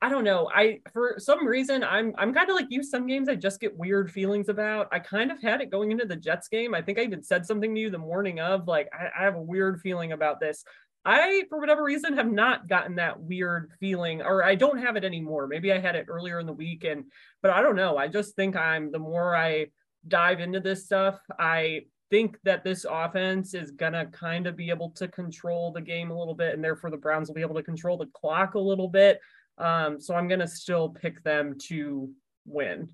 I 0.00 0.08
don't 0.08 0.24
know. 0.24 0.48
I 0.54 0.80
for 0.92 1.16
some 1.18 1.46
reason 1.46 1.82
I'm 1.82 2.14
I'm 2.16 2.32
kind 2.32 2.48
of 2.48 2.56
like 2.56 2.66
you. 2.70 2.82
Some 2.82 3.06
games 3.06 3.28
I 3.28 3.34
just 3.34 3.60
get 3.60 3.76
weird 3.76 4.10
feelings 4.12 4.48
about. 4.48 4.88
I 4.92 5.00
kind 5.00 5.32
of 5.32 5.42
had 5.42 5.60
it 5.60 5.70
going 5.70 5.90
into 5.90 6.04
the 6.04 6.16
Jets 6.16 6.48
game. 6.48 6.74
I 6.74 6.82
think 6.82 6.98
I 6.98 7.02
even 7.02 7.22
said 7.22 7.46
something 7.46 7.74
to 7.74 7.80
you 7.80 7.90
the 7.90 7.98
morning 7.98 8.38
of 8.40 8.68
like 8.68 8.88
I, 8.92 9.08
I 9.20 9.24
have 9.24 9.34
a 9.34 9.42
weird 9.42 9.80
feeling 9.80 10.12
about 10.12 10.38
this. 10.38 10.64
I 11.04 11.44
for 11.48 11.58
whatever 11.58 11.82
reason 11.82 12.16
have 12.16 12.30
not 12.30 12.68
gotten 12.68 12.96
that 12.96 13.20
weird 13.20 13.70
feeling, 13.80 14.22
or 14.22 14.44
I 14.44 14.54
don't 14.54 14.78
have 14.78 14.96
it 14.96 15.04
anymore. 15.04 15.46
Maybe 15.46 15.72
I 15.72 15.78
had 15.78 15.96
it 15.96 16.06
earlier 16.08 16.38
in 16.38 16.46
the 16.46 16.52
week, 16.52 16.84
and 16.84 17.04
but 17.42 17.50
I 17.50 17.62
don't 17.62 17.76
know. 17.76 17.96
I 17.96 18.08
just 18.08 18.36
think 18.36 18.56
I'm 18.56 18.92
the 18.92 18.98
more 18.98 19.34
I 19.34 19.66
dive 20.08 20.40
into 20.40 20.60
this 20.60 20.84
stuff, 20.84 21.18
I 21.38 21.82
think 22.10 22.38
that 22.44 22.64
this 22.64 22.86
offense 22.88 23.54
is 23.54 23.70
gonna 23.70 24.06
kind 24.06 24.46
of 24.46 24.56
be 24.56 24.70
able 24.70 24.90
to 24.90 25.08
control 25.08 25.72
the 25.72 25.80
game 25.80 26.10
a 26.10 26.18
little 26.18 26.34
bit, 26.34 26.54
and 26.54 26.64
therefore 26.64 26.90
the 26.90 26.96
Browns 26.96 27.28
will 27.28 27.34
be 27.34 27.42
able 27.42 27.56
to 27.56 27.62
control 27.62 27.96
the 27.96 28.06
clock 28.14 28.54
a 28.54 28.60
little 28.60 28.88
bit. 28.88 29.20
Um, 29.58 30.00
so 30.00 30.14
I'm 30.14 30.28
going 30.28 30.40
to 30.40 30.48
still 30.48 30.88
pick 30.88 31.22
them 31.24 31.56
to 31.64 32.10
win. 32.46 32.90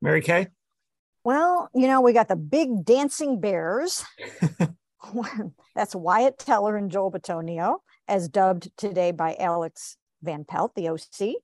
Mary 0.00 0.22
Kay? 0.22 0.48
Well, 1.24 1.68
you 1.74 1.86
know, 1.86 2.00
we 2.00 2.12
got 2.12 2.28
the 2.28 2.36
big 2.36 2.84
dancing 2.84 3.40
bears. 3.40 4.04
That's 5.74 5.94
Wyatt 5.94 6.38
Teller 6.38 6.76
and 6.76 6.90
Joel 6.90 7.12
Bitonio, 7.12 7.78
as 8.08 8.28
dubbed 8.28 8.70
today 8.76 9.12
by 9.12 9.36
Alex 9.38 9.96
Van 10.22 10.44
Pelt, 10.44 10.74
the 10.74 10.88
OC. 10.88 11.36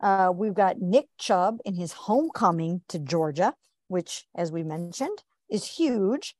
Uh, 0.00 0.32
we've 0.34 0.54
got 0.54 0.80
Nick 0.80 1.06
Chubb 1.18 1.58
in 1.64 1.74
his 1.74 1.92
homecoming 1.92 2.80
to 2.88 2.98
Georgia, 2.98 3.54
which, 3.90 4.26
as 4.34 4.52
we 4.52 4.62
mentioned, 4.62 5.22
is 5.50 5.66
huge. 5.66 6.36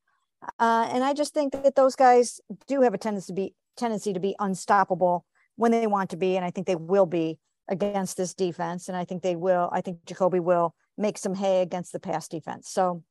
Uh, 0.59 0.89
and 0.91 1.05
I 1.05 1.13
just 1.13 1.35
think 1.35 1.53
that 1.53 1.75
those 1.75 1.97
guys 1.97 2.41
do 2.67 2.83
have 2.83 2.95
a 2.95 2.99
tendency 2.99 3.33
to 3.33 3.35
be 3.35 3.55
tendency 3.77 4.13
to 4.13 4.21
be 4.21 4.37
unstoppable 4.39 5.25
when 5.57 5.73
they 5.73 5.87
want 5.87 6.11
to 6.11 6.17
be, 6.17 6.37
and 6.37 6.45
I 6.45 6.51
think 6.51 6.67
they 6.67 6.77
will 6.77 7.07
be 7.07 7.39
against 7.69 8.17
this 8.17 8.35
defense. 8.35 8.89
And 8.89 8.97
I 8.97 9.05
think 9.05 9.23
they 9.23 9.37
will. 9.37 9.69
I 9.73 9.81
think 9.81 10.05
Jacoby 10.07 10.41
will 10.41 10.75
make 10.97 11.19
some 11.19 11.35
hay 11.35 11.63
against 11.63 11.93
the 11.93 12.01
pass 12.01 12.29
defense. 12.29 12.69
So 12.69 13.03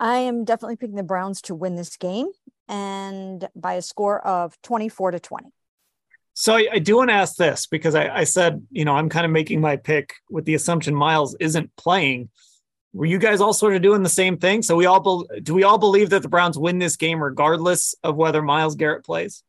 I 0.00 0.18
am 0.18 0.44
definitely 0.44 0.76
picking 0.76 0.96
the 0.96 1.02
Browns 1.02 1.40
to 1.42 1.54
win 1.54 1.76
this 1.76 1.96
game 1.96 2.28
and 2.68 3.48
by 3.54 3.74
a 3.74 3.82
score 3.82 4.24
of 4.26 4.60
24 4.62 5.12
to 5.12 5.20
20. 5.20 5.50
So 6.34 6.54
I, 6.54 6.68
I 6.72 6.78
do 6.80 6.96
want 6.96 7.10
to 7.10 7.14
ask 7.14 7.36
this 7.36 7.66
because 7.66 7.94
I, 7.94 8.08
I 8.08 8.24
said, 8.24 8.66
you 8.70 8.84
know, 8.84 8.94
I'm 8.96 9.08
kind 9.08 9.24
of 9.24 9.30
making 9.30 9.60
my 9.60 9.76
pick 9.76 10.14
with 10.28 10.44
the 10.44 10.54
assumption 10.54 10.94
Myles 10.94 11.36
isn't 11.38 11.74
playing. 11.76 12.28
Were 12.94 13.06
you 13.06 13.18
guys 13.18 13.40
all 13.40 13.52
sort 13.52 13.74
of 13.74 13.82
doing 13.82 14.04
the 14.04 14.08
same 14.08 14.38
thing? 14.38 14.62
So 14.62 14.76
we 14.76 14.86
all 14.86 15.00
be, 15.00 15.40
do 15.40 15.52
we 15.52 15.64
all 15.64 15.78
believe 15.78 16.10
that 16.10 16.22
the 16.22 16.28
Browns 16.28 16.56
win 16.56 16.78
this 16.78 16.96
game 16.96 17.22
regardless 17.22 17.96
of 18.04 18.14
whether 18.14 18.40
Myles 18.40 18.76
Garrett 18.76 19.04
plays? 19.04 19.42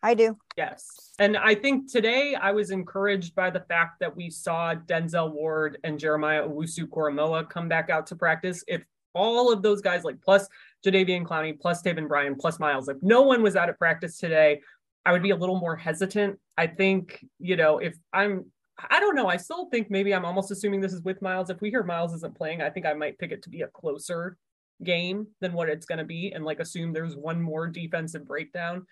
I 0.00 0.14
do. 0.14 0.38
Yes. 0.56 0.86
And 1.18 1.36
I 1.36 1.56
think 1.56 1.90
today 1.90 2.36
I 2.40 2.52
was 2.52 2.70
encouraged 2.70 3.34
by 3.34 3.50
the 3.50 3.60
fact 3.60 3.98
that 3.98 4.14
we 4.14 4.30
saw 4.30 4.76
Denzel 4.76 5.32
Ward 5.32 5.78
and 5.82 5.98
Jeremiah 5.98 6.46
Owusu-Koramoah 6.46 7.50
come 7.50 7.68
back 7.68 7.90
out 7.90 8.06
to 8.08 8.16
practice. 8.16 8.62
If 8.68 8.84
all 9.12 9.52
of 9.52 9.62
those 9.62 9.80
guys, 9.80 10.04
like 10.04 10.20
plus 10.22 10.46
Jadeveon 10.86 11.24
Clowney, 11.24 11.58
plus 11.58 11.82
Taven 11.82 12.06
Bryan, 12.06 12.36
plus 12.36 12.60
Myles, 12.60 12.88
if 12.88 12.98
no 13.02 13.22
one 13.22 13.42
was 13.42 13.56
out 13.56 13.68
at 13.68 13.78
practice 13.78 14.18
today, 14.18 14.60
I 15.04 15.10
would 15.10 15.22
be 15.22 15.30
a 15.30 15.36
little 15.36 15.58
more 15.58 15.74
hesitant. 15.74 16.38
I 16.56 16.68
think, 16.68 17.24
you 17.40 17.56
know, 17.56 17.78
if 17.78 17.96
I'm 18.12 18.52
I 18.90 19.00
don't 19.00 19.14
know. 19.14 19.28
I 19.28 19.38
still 19.38 19.68
think 19.70 19.90
maybe 19.90 20.14
I'm 20.14 20.24
almost 20.24 20.50
assuming 20.50 20.80
this 20.80 20.92
is 20.92 21.02
with 21.02 21.22
Myles. 21.22 21.48
If 21.48 21.60
we 21.60 21.70
hear 21.70 21.82
Myles 21.82 22.12
isn't 22.14 22.36
playing, 22.36 22.60
I 22.60 22.70
think 22.70 22.84
I 22.84 22.92
might 22.92 23.18
pick 23.18 23.32
it 23.32 23.42
to 23.44 23.50
be 23.50 23.62
a 23.62 23.68
closer 23.68 24.36
game 24.84 25.26
than 25.40 25.54
what 25.54 25.70
it's 25.70 25.86
going 25.86 25.98
to 25.98 26.04
be 26.04 26.32
and 26.32 26.44
like 26.44 26.60
assume 26.60 26.92
there's 26.92 27.16
one 27.16 27.40
more 27.40 27.66
defensive 27.66 28.26
breakdown 28.26 28.86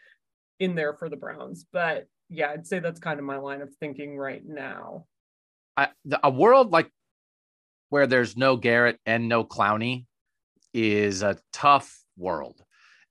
in 0.58 0.74
there 0.74 0.94
for 0.94 1.10
the 1.10 1.16
Browns. 1.16 1.66
But 1.70 2.06
yeah, 2.30 2.50
I'd 2.50 2.66
say 2.66 2.78
that's 2.78 3.00
kind 3.00 3.18
of 3.18 3.26
my 3.26 3.36
line 3.36 3.60
of 3.60 3.74
thinking 3.80 4.16
right 4.16 4.42
now. 4.44 5.06
A 6.22 6.30
world 6.30 6.70
like 6.70 6.90
where 7.90 8.06
there's 8.06 8.36
no 8.36 8.56
Garrett 8.56 8.98
and 9.04 9.28
no 9.28 9.44
Clowney 9.44 10.06
is 10.72 11.22
a 11.22 11.38
tough 11.52 12.00
world. 12.16 12.62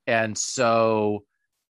And 0.08 0.38
so 0.38 1.24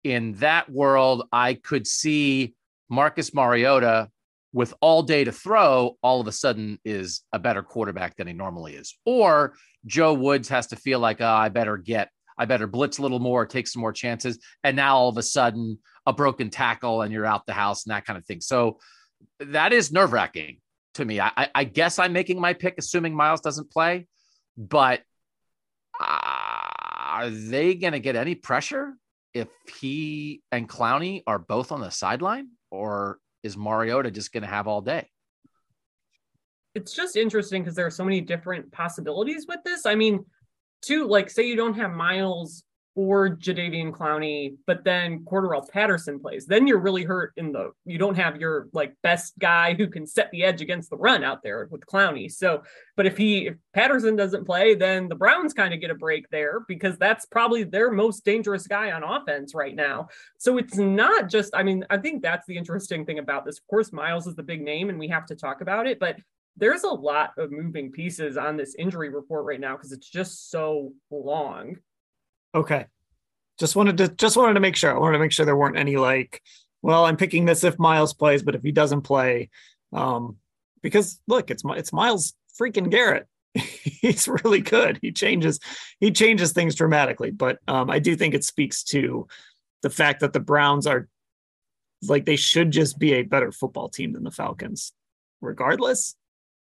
in 0.03 0.33
that 0.33 0.69
world, 0.69 1.27
I 1.31 1.55
could 1.55 1.87
see 1.87 2.55
Marcus 2.89 3.33
Mariota 3.33 4.09
with 4.53 4.73
all 4.81 5.03
day 5.03 5.23
to 5.23 5.31
throw, 5.31 5.97
all 6.01 6.21
of 6.21 6.27
a 6.27 6.31
sudden 6.31 6.79
is 6.85 7.21
a 7.33 7.39
better 7.39 7.63
quarterback 7.63 8.15
than 8.15 8.27
he 8.27 8.33
normally 8.33 8.75
is. 8.75 8.95
Or 9.05 9.55
Joe 9.85 10.13
Woods 10.13 10.47
has 10.49 10.67
to 10.67 10.75
feel 10.75 10.99
like, 10.99 11.19
oh, 11.19 11.25
I 11.25 11.49
better 11.49 11.77
get 11.77 12.09
I 12.37 12.45
better 12.45 12.67
blitz 12.67 12.97
a 12.97 13.01
little 13.01 13.19
more, 13.19 13.45
take 13.45 13.67
some 13.67 13.81
more 13.81 13.93
chances. 13.93 14.39
And 14.63 14.75
now 14.75 14.97
all 14.97 15.09
of 15.09 15.17
a 15.17 15.23
sudden, 15.23 15.79
a 16.05 16.13
broken 16.13 16.49
tackle 16.49 17.01
and 17.01 17.13
you're 17.13 17.25
out 17.25 17.45
the 17.45 17.53
house 17.53 17.85
and 17.85 17.93
that 17.93 18.05
kind 18.05 18.17
of 18.17 18.25
thing. 18.25 18.41
So 18.41 18.79
that 19.39 19.73
is 19.73 19.91
nerve 19.91 20.13
wracking 20.13 20.57
to 20.95 21.05
me. 21.05 21.19
I, 21.19 21.49
I, 21.53 21.63
guess 21.63 21.99
I'm 21.99 22.13
making 22.13 22.39
my 22.39 22.53
pick, 22.53 22.75
assuming 22.77 23.15
Myles 23.15 23.41
doesn't 23.41 23.71
play, 23.71 24.07
but 24.57 25.01
uh, 25.99 26.03
are 26.03 27.29
they 27.29 27.75
going 27.75 27.93
to 27.93 27.99
get 27.99 28.15
any 28.15 28.35
pressure 28.35 28.93
if 29.33 29.47
he 29.79 30.41
and 30.51 30.67
Clowney 30.67 31.23
are 31.25 31.39
both 31.39 31.71
on 31.71 31.81
the 31.81 31.89
sideline, 31.89 32.49
or 32.69 33.19
is 33.43 33.57
Mariota 33.57 34.09
just 34.09 34.31
going 34.31 34.43
to 34.43 34.49
have 34.49 34.67
all 34.67 34.81
day? 34.81 35.09
It's 36.75 36.93
just 36.93 37.15
interesting 37.15 37.61
because 37.61 37.75
there 37.75 37.85
are 37.85 37.91
so 37.91 38.03
many 38.03 38.21
different 38.21 38.71
possibilities 38.71 39.45
with 39.47 39.59
this. 39.63 39.85
I 39.85 39.95
mean, 39.95 40.25
two, 40.81 41.07
like 41.07 41.29
say 41.29 41.47
you 41.47 41.55
don't 41.55 41.75
have 41.75 41.91
Myles 41.91 42.63
or 42.95 43.29
Jadeveon 43.29 43.91
Clowney, 43.91 44.55
but 44.67 44.83
then 44.83 45.25
Cordarrelle 45.25 45.67
Patterson 45.67 46.19
plays, 46.19 46.45
then 46.45 46.67
you're 46.67 46.79
really 46.79 47.03
hurt 47.03 47.33
in 47.37 47.51
the 47.51 47.71
you 47.85 47.97
don't 47.97 48.15
have 48.15 48.39
your 48.39 48.67
like 48.73 48.93
best 49.01 49.37
guy 49.39 49.73
who 49.73 49.87
can 49.87 50.05
set 50.05 50.29
the 50.31 50.43
edge 50.43 50.61
against 50.61 50.89
the 50.89 50.97
run 50.97 51.23
out 51.23 51.41
there 51.41 51.67
with 51.71 51.85
Clowney. 51.85 52.31
So, 52.31 52.63
but 52.95 53.05
if 53.05 53.17
he 53.17 53.47
if 53.47 53.55
Patterson 53.73 54.15
doesn't 54.15 54.45
play, 54.45 54.75
then 54.75 55.09
the 55.09 55.15
Browns 55.15 55.53
kind 55.53 55.73
of 55.73 55.81
get 55.81 55.89
a 55.89 55.95
break 55.95 56.29
there 56.29 56.61
because 56.67 56.97
that's 56.97 57.25
probably 57.25 57.63
their 57.63 57.91
most 57.91 58.23
dangerous 58.25 58.67
guy 58.67 58.91
on 58.91 59.03
offense 59.03 59.55
right 59.55 59.75
now. 59.75 60.07
So 60.37 60.57
it's 60.57 60.77
not 60.77 61.29
just 61.29 61.55
I 61.55 61.63
mean, 61.63 61.85
I 61.89 61.97
think 61.97 62.21
that's 62.21 62.45
the 62.45 62.57
interesting 62.57 63.05
thing 63.05 63.19
about 63.19 63.45
this. 63.45 63.57
Of 63.57 63.67
course, 63.67 63.91
Myles 63.91 64.27
is 64.27 64.35
the 64.35 64.43
big 64.43 64.61
name 64.61 64.89
and 64.89 64.99
we 64.99 65.07
have 65.07 65.25
to 65.27 65.35
talk 65.35 65.61
about 65.61 65.87
it, 65.87 65.99
but 65.99 66.17
there's 66.57 66.83
a 66.83 66.87
lot 66.87 67.31
of 67.37 67.51
moving 67.51 67.91
pieces 67.91 68.37
on 68.37 68.57
this 68.57 68.75
injury 68.77 69.09
report 69.09 69.45
right 69.45 69.59
now 69.59 69.75
because 69.75 69.91
it's 69.91 70.09
just 70.09 70.51
so 70.51 70.93
long. 71.09 71.77
Okay. 72.55 72.85
Just 73.59 73.75
wanted 73.75 73.97
to 73.97 74.07
just 74.09 74.37
wanted 74.37 74.55
to 74.55 74.59
make 74.59 74.75
sure. 74.75 74.93
I 74.93 74.99
wanted 74.99 75.17
to 75.17 75.23
make 75.23 75.31
sure 75.31 75.45
there 75.45 75.55
weren't 75.55 75.77
any 75.77 75.97
like, 75.97 76.41
well, 76.81 77.05
I'm 77.05 77.17
picking 77.17 77.45
this 77.45 77.63
if 77.63 77.77
Myles 77.79 78.13
plays, 78.13 78.43
but 78.43 78.55
if 78.55 78.63
he 78.63 78.71
doesn't 78.71 79.01
play, 79.01 79.49
um, 79.91 80.37
because 80.81 81.19
look, 81.27 81.51
it's 81.51 81.63
it's 81.65 81.93
Myles 81.93 82.33
freaking 82.59 82.89
Garrett. 82.89 83.27
He's 83.53 84.27
really 84.27 84.61
good. 84.61 84.99
He 85.01 85.11
changes 85.11 85.59
he 85.99 86.11
changes 86.11 86.51
things 86.51 86.75
dramatically. 86.75 87.31
But 87.31 87.59
um, 87.67 87.89
I 87.89 87.99
do 87.99 88.15
think 88.15 88.33
it 88.33 88.43
speaks 88.43 88.83
to 88.85 89.27
the 89.83 89.89
fact 89.89 90.21
that 90.21 90.33
the 90.33 90.39
Browns 90.39 90.87
are 90.87 91.07
like 92.07 92.25
they 92.25 92.35
should 92.35 92.71
just 92.71 92.97
be 92.97 93.13
a 93.13 93.21
better 93.21 93.51
football 93.51 93.89
team 93.89 94.13
than 94.13 94.23
the 94.23 94.31
Falcons, 94.31 94.93
regardless 95.41 96.15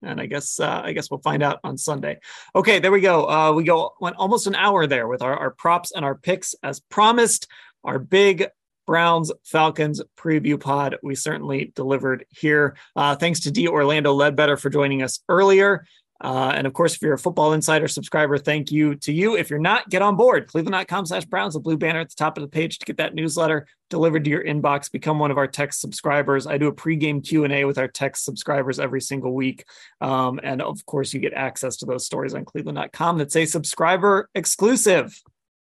and 0.06 0.22
I 0.22 0.26
guess 0.26 0.60
uh, 0.60 0.82
I 0.84 0.94
guess 0.94 1.10
we'll 1.10 1.22
find 1.22 1.44
out 1.44 1.60
on 1.64 1.78
Sunday. 1.78 2.20
Okay, 2.56 2.80
there 2.80 2.92
we 2.92 3.02
go. 3.02 3.30
Uh, 3.30 3.52
we 3.52 3.64
go 3.64 3.94
went 4.00 4.16
almost 4.18 4.48
an 4.48 4.56
hour 4.56 4.88
there 4.88 5.08
with 5.08 5.22
our, 5.22 5.36
our 5.38 5.52
props 5.52 5.92
and 5.92 6.06
our 6.06 6.16
picks 6.16 6.56
as 6.64 6.80
promised. 6.80 7.48
Our 7.84 8.00
big 8.00 8.48
Browns 8.86 9.32
Falcons 9.44 10.02
preview 10.18 10.60
pod. 10.60 10.98
We 11.02 11.16
certainly 11.16 11.72
delivered 11.76 12.26
here. 12.30 12.78
Uh, 12.96 13.16
thanks 13.16 13.42
to 13.42 13.52
D 13.52 13.68
Orlando 13.68 14.14
Ledbetter 14.14 14.58
for 14.58 14.70
joining 14.70 15.02
us 15.02 15.20
earlier. 15.28 15.86
Uh, 16.22 16.54
and 16.56 16.66
of 16.66 16.74
course, 16.74 16.96
if 16.96 17.02
you're 17.02 17.14
a 17.14 17.20
Football 17.20 17.54
Insider 17.54 17.88
subscriber, 17.88 18.38
thank 18.38 18.72
you 18.72 18.96
to 18.96 19.12
you. 19.12 19.36
If 19.36 19.50
you're 19.50 19.60
not, 19.60 19.90
get 19.90 20.02
on 20.02 20.16
board. 20.16 20.48
Cleveland.com 20.48 21.06
slash 21.06 21.26
Browns, 21.26 21.56
the 21.56 21.60
blue 21.60 21.78
banner 21.78 22.00
at 22.00 22.10
the 22.10 22.16
top 22.16 22.38
of 22.38 22.42
the 22.42 22.48
page 22.48 22.80
to 22.80 22.86
get 22.86 22.98
that 22.98 23.16
newsletter 23.16 23.68
delivered 23.90 24.24
to 24.24 24.30
your 24.30 24.44
inbox. 24.44 24.92
Become 24.92 25.20
one 25.20 25.30
of 25.30 25.38
our 25.38 25.48
text 25.48 25.82
subscribers. 25.82 26.48
I 26.48 26.58
do 26.58 26.68
a 26.68 26.74
pregame 26.74 27.26
Q&A 27.26 27.66
with 27.66 27.78
our 27.78 27.90
text 27.90 28.24
subscribers 28.24 28.80
every 28.80 29.02
single 29.02 29.34
week. 29.34 29.66
Um, 30.00 30.40
and 30.42 30.62
of 30.62 30.86
course, 30.86 31.14
you 31.14 31.20
get 31.20 31.34
access 31.34 31.78
to 31.78 31.86
those 31.86 32.06
stories 32.06 32.34
on 32.34 32.46
Cleveland.com 32.46 33.18
that 33.18 33.32
say 33.32 33.46
subscriber 33.46 34.30
exclusive. 34.36 35.22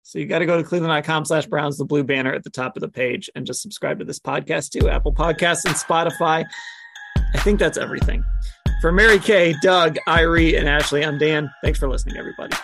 So 0.05 0.19
you 0.19 0.24
got 0.24 0.39
to 0.39 0.47
go 0.47 0.56
to 0.56 0.66
cleveland.com 0.66 1.27
slash 1.27 1.47
Browns, 1.47 1.77
the 1.77 1.85
blue 1.85 2.02
banner 2.02 2.32
at 2.32 2.43
the 2.43 2.48
top 2.48 2.77
of 2.77 2.81
the 2.81 2.89
page, 2.89 3.28
and 3.35 3.44
just 3.44 3.60
subscribe 3.60 3.98
to 3.98 4.06
this 4.06 4.19
podcast 4.19 4.70
too, 4.70 4.89
Apple 4.89 5.12
Podcasts 5.12 5.66
and 5.66 5.74
Spotify. 5.74 6.47
I 7.35 7.39
think 7.40 7.59
that's 7.59 7.77
everything. 7.77 8.24
For 8.80 8.92
Mary 8.92 9.18
Kay, 9.18 9.55
Doug, 9.60 9.96
Irie, 10.06 10.56
and 10.56 10.68
Ashley, 10.68 11.05
I'm 11.05 11.18
Dan. 11.18 11.52
Thanks 11.64 11.80
for 11.80 11.88
listening, 11.88 12.16
everybody. 12.16 12.56